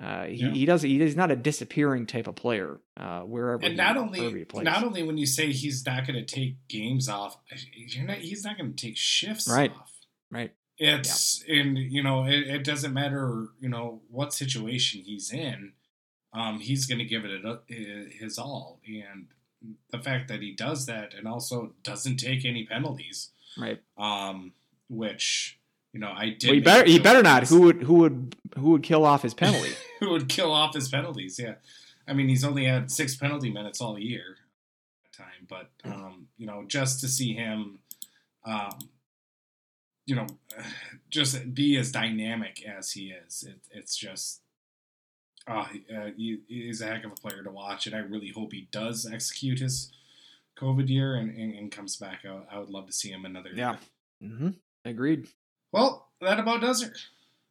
Uh, 0.00 0.26
he, 0.26 0.34
Yeah. 0.36 0.50
he 0.52 0.64
does 0.64 0.82
he's 0.82 1.16
not 1.16 1.30
a 1.32 1.36
disappearing 1.36 2.06
type 2.06 2.26
of 2.28 2.36
player. 2.36 2.78
Uh, 2.96 3.20
wherever 3.22 3.64
and 3.64 3.76
not 3.76 3.96
only 3.96 4.20
he 4.32 4.44
plays. 4.44 4.64
not 4.64 4.84
only 4.84 5.02
when 5.02 5.18
you 5.18 5.26
say 5.26 5.52
he's 5.52 5.84
not 5.84 6.06
going 6.06 6.18
to 6.18 6.24
take 6.24 6.56
games 6.68 7.08
off, 7.08 7.36
you're 7.74 8.04
not. 8.06 8.18
He's 8.18 8.44
not 8.44 8.56
going 8.56 8.74
to 8.74 8.86
take 8.86 8.96
shifts 8.96 9.48
Right. 9.48 9.72
off. 9.72 9.92
right. 10.30 10.52
It's 10.80 11.42
and 11.48 11.76
you 11.76 12.02
know 12.04 12.24
it, 12.24 12.46
it 12.46 12.64
doesn't 12.64 12.92
matter 12.94 13.48
you 13.60 13.68
know 13.68 14.02
what 14.08 14.32
situation 14.32 15.00
he's 15.00 15.32
in, 15.32 15.72
um, 16.32 16.60
he's 16.60 16.86
going 16.86 16.98
to 17.00 17.04
give 17.04 17.24
it 17.24 17.44
a, 17.44 17.58
his 18.10 18.38
all, 18.38 18.80
and 18.86 19.26
the 19.90 19.98
fact 19.98 20.28
that 20.28 20.40
he 20.40 20.52
does 20.54 20.86
that 20.86 21.14
and 21.14 21.26
also 21.26 21.74
doesn't 21.82 22.18
take 22.18 22.44
any 22.44 22.64
penalties, 22.64 23.32
Right. 23.58 23.80
um, 23.96 24.52
which 24.88 25.57
you 25.92 26.00
know 26.00 26.12
I 26.14 26.30
did. 26.30 26.44
Well, 26.48 26.54
he 26.54 26.60
better 26.60 26.84
he 26.90 26.98
better 26.98 27.22
not. 27.22 27.48
Who 27.48 27.62
would 27.62 27.82
who 27.82 27.94
would 27.94 28.36
who 28.56 28.70
would 28.70 28.82
kill 28.82 29.04
off 29.04 29.22
his 29.22 29.34
penalty? 29.34 29.72
who 30.00 30.10
would 30.10 30.28
kill 30.28 30.52
off 30.52 30.74
his 30.74 30.88
penalties. 30.88 31.38
Yeah, 31.38 31.54
I 32.06 32.12
mean 32.12 32.28
he's 32.28 32.44
only 32.44 32.64
had 32.64 32.90
six 32.90 33.16
penalty 33.16 33.50
minutes 33.50 33.80
all 33.80 33.98
year 33.98 34.36
time, 35.16 35.46
but 35.48 35.70
um, 35.84 36.28
you 36.36 36.46
know 36.46 36.64
just 36.66 37.00
to 37.00 37.08
see 37.08 37.32
him, 37.34 37.78
um, 38.44 38.78
you 40.06 40.14
know, 40.14 40.26
just 41.10 41.54
be 41.54 41.76
as 41.76 41.90
dynamic 41.92 42.64
as 42.64 42.92
he 42.92 43.10
is, 43.12 43.44
it, 43.48 43.58
it's 43.70 43.96
just. 43.96 44.40
Uh, 45.50 45.64
uh, 45.96 46.10
he, 46.14 46.40
he's 46.46 46.82
a 46.82 46.86
heck 46.86 47.04
of 47.06 47.12
a 47.12 47.14
player 47.14 47.42
to 47.42 47.50
watch, 47.50 47.86
and 47.86 47.96
I 47.96 48.00
really 48.00 48.28
hope 48.28 48.52
he 48.52 48.68
does 48.70 49.10
execute 49.10 49.60
his 49.60 49.90
COVID 50.60 50.90
year 50.90 51.14
and, 51.14 51.30
and, 51.34 51.54
and 51.54 51.72
comes 51.72 51.96
back. 51.96 52.18
I, 52.26 52.54
I 52.54 52.58
would 52.58 52.68
love 52.68 52.86
to 52.88 52.92
see 52.92 53.08
him 53.10 53.24
another 53.24 53.48
Yeah. 53.54 53.76
year. 54.20 54.30
mm-hmm. 54.30 54.48
Agreed. 54.84 55.26
Well, 55.72 56.08
that 56.20 56.40
about 56.40 56.60
does 56.60 56.82
it. 56.82 56.96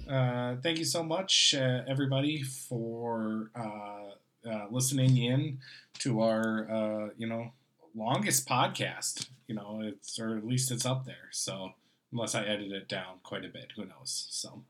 Uh, 0.09 0.55
thank 0.61 0.77
you 0.77 0.85
so 0.85 1.03
much, 1.03 1.53
uh, 1.57 1.81
everybody, 1.87 2.41
for 2.43 3.51
uh, 3.55 4.49
uh, 4.49 4.65
listening 4.71 5.17
in 5.17 5.59
to 5.99 6.21
our, 6.21 6.69
uh, 6.69 7.09
you 7.17 7.27
know, 7.27 7.51
longest 7.95 8.47
podcast. 8.47 9.27
You 9.47 9.55
know, 9.55 9.81
it's 9.83 10.19
or 10.19 10.37
at 10.37 10.45
least 10.45 10.71
it's 10.71 10.85
up 10.85 11.05
there. 11.05 11.29
So 11.31 11.71
unless 12.11 12.35
I 12.35 12.43
edit 12.43 12.71
it 12.71 12.87
down 12.87 13.19
quite 13.23 13.45
a 13.45 13.49
bit, 13.49 13.71
who 13.75 13.85
knows? 13.85 14.27
So, 14.29 14.63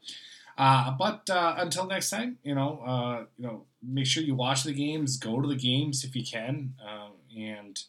uh, 0.58 0.92
but 0.92 1.30
uh, 1.30 1.56
until 1.58 1.88
next 1.88 2.10
time, 2.10 2.38
you 2.44 2.56
know, 2.56 2.82
uh, 2.86 3.26
you 3.38 3.46
know, 3.48 3.66
make 3.82 4.08
sure 4.08 4.24
you 4.24 4.36
watch 4.36 4.64
the 4.64 4.74
games, 4.74 5.18
go 5.18 5.42
to 5.42 5.48
the 5.48 5.56
games 5.56 6.04
if 6.04 6.16
you 6.16 6.24
can, 6.24 6.74
um, 6.88 7.12
and 7.38 7.80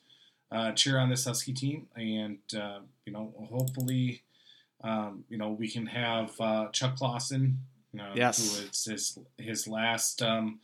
uh, 0.53 0.73
cheer 0.73 0.99
on 0.99 1.11
this 1.11 1.25
Husky 1.25 1.53
team, 1.53 1.89
and 1.97 2.39
you 2.53 3.13
know, 3.13 3.33
hopefully 3.51 4.23
um, 4.85 5.25
you 5.29 5.37
know, 5.39 5.51
we 5.51 5.69
can 5.69 5.87
have 5.87 6.33
uh, 6.41 6.69
Chuck 6.73 6.97
Clausen, 6.97 7.59
uh, 7.99 8.13
Yes. 8.15 8.39
who 8.39 8.67
is 8.69 8.85
his 8.85 9.19
his 9.39 9.67
last 9.69 10.23
um, 10.23 10.61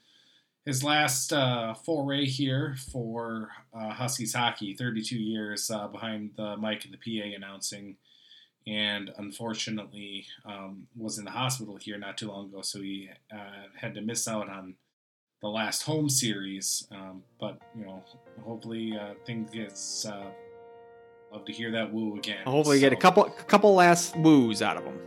his 0.64 0.82
last 0.84 1.32
uh, 1.32 1.74
foray 1.74 2.24
here 2.24 2.76
for 2.92 3.50
uh, 3.72 3.90
Huskies 3.90 4.34
hockey. 4.34 4.74
Thirty 4.74 5.02
two 5.02 5.18
years 5.18 5.70
uh, 5.70 5.88
behind 5.88 6.30
the 6.36 6.56
mic 6.56 6.84
and 6.84 6.94
the 6.94 6.98
PA 6.98 7.34
announcing, 7.36 7.96
and 8.66 9.10
unfortunately 9.18 10.26
um, 10.46 10.86
was 10.96 11.18
in 11.18 11.24
the 11.24 11.30
hospital 11.32 11.76
here 11.76 11.98
not 11.98 12.16
too 12.16 12.28
long 12.28 12.46
ago, 12.46 12.62
so 12.62 12.80
he 12.80 13.10
uh, 13.32 13.66
had 13.76 13.94
to 13.94 14.00
miss 14.00 14.26
out 14.28 14.48
on 14.48 14.74
the 15.42 15.48
last 15.48 15.82
home 15.82 16.08
series. 16.08 16.86
Um, 16.90 17.22
but 17.38 17.58
you 17.76 17.84
know, 17.84 18.02
hopefully 18.42 18.96
uh, 18.98 19.14
things 19.26 19.50
gets. 19.50 20.06
Uh, 21.34 21.38
love 21.38 21.44
to 21.46 21.52
hear 21.52 21.70
that 21.72 21.92
woo 21.92 22.16
again. 22.16 22.44
Hopefully, 22.46 22.78
get 22.80 22.92
a 22.92 22.96
So- 22.96 23.00
couple 23.00 23.24
couple 23.46 23.74
last 23.74 24.16
woos 24.16 24.62
out 24.62 24.76
of 24.76 24.84
them. 24.84 24.98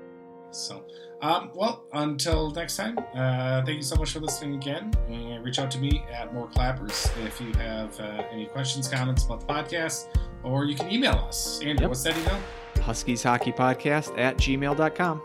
so, 0.51 0.83
um, 1.21 1.51
well, 1.55 1.83
until 1.93 2.51
next 2.51 2.77
time, 2.77 2.97
uh, 3.15 3.63
thank 3.65 3.77
you 3.77 3.81
so 3.81 3.95
much 3.95 4.11
for 4.11 4.19
listening 4.19 4.55
again. 4.55 4.91
And 5.09 5.43
reach 5.43 5.59
out 5.59 5.69
to 5.71 5.79
me 5.79 6.03
at 6.13 6.33
More 6.33 6.47
Clappers 6.47 7.09
if 7.25 7.39
you 7.41 7.51
have 7.53 7.99
uh, 7.99 8.23
any 8.31 8.45
questions, 8.45 8.87
comments 8.87 9.25
about 9.25 9.41
the 9.41 9.47
podcast, 9.53 10.07
or 10.43 10.65
you 10.65 10.75
can 10.75 10.91
email 10.91 11.13
us. 11.27 11.59
Andrew, 11.61 11.81
Yep. 11.83 11.89
what's 11.89 12.03
that 12.03 12.17
email? 12.17 12.39
Huskies 12.81 13.23
Hockey 13.23 13.51
Podcast 13.51 14.17
at 14.17 14.37
gmail.com. 14.37 15.21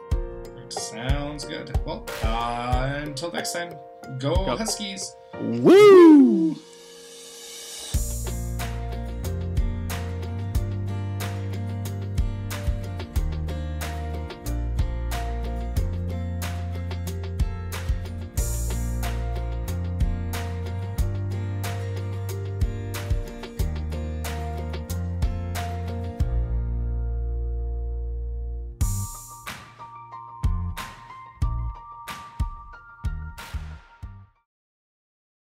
Sounds 0.69 1.45
good. 1.45 1.79
Well, 1.85 2.07
uh, 2.25 2.91
until 3.03 3.31
next 3.31 3.53
time, 3.53 3.75
go, 4.19 4.35
Go. 4.35 4.57
Huskies. 4.57 5.15
Woo! 5.41 6.57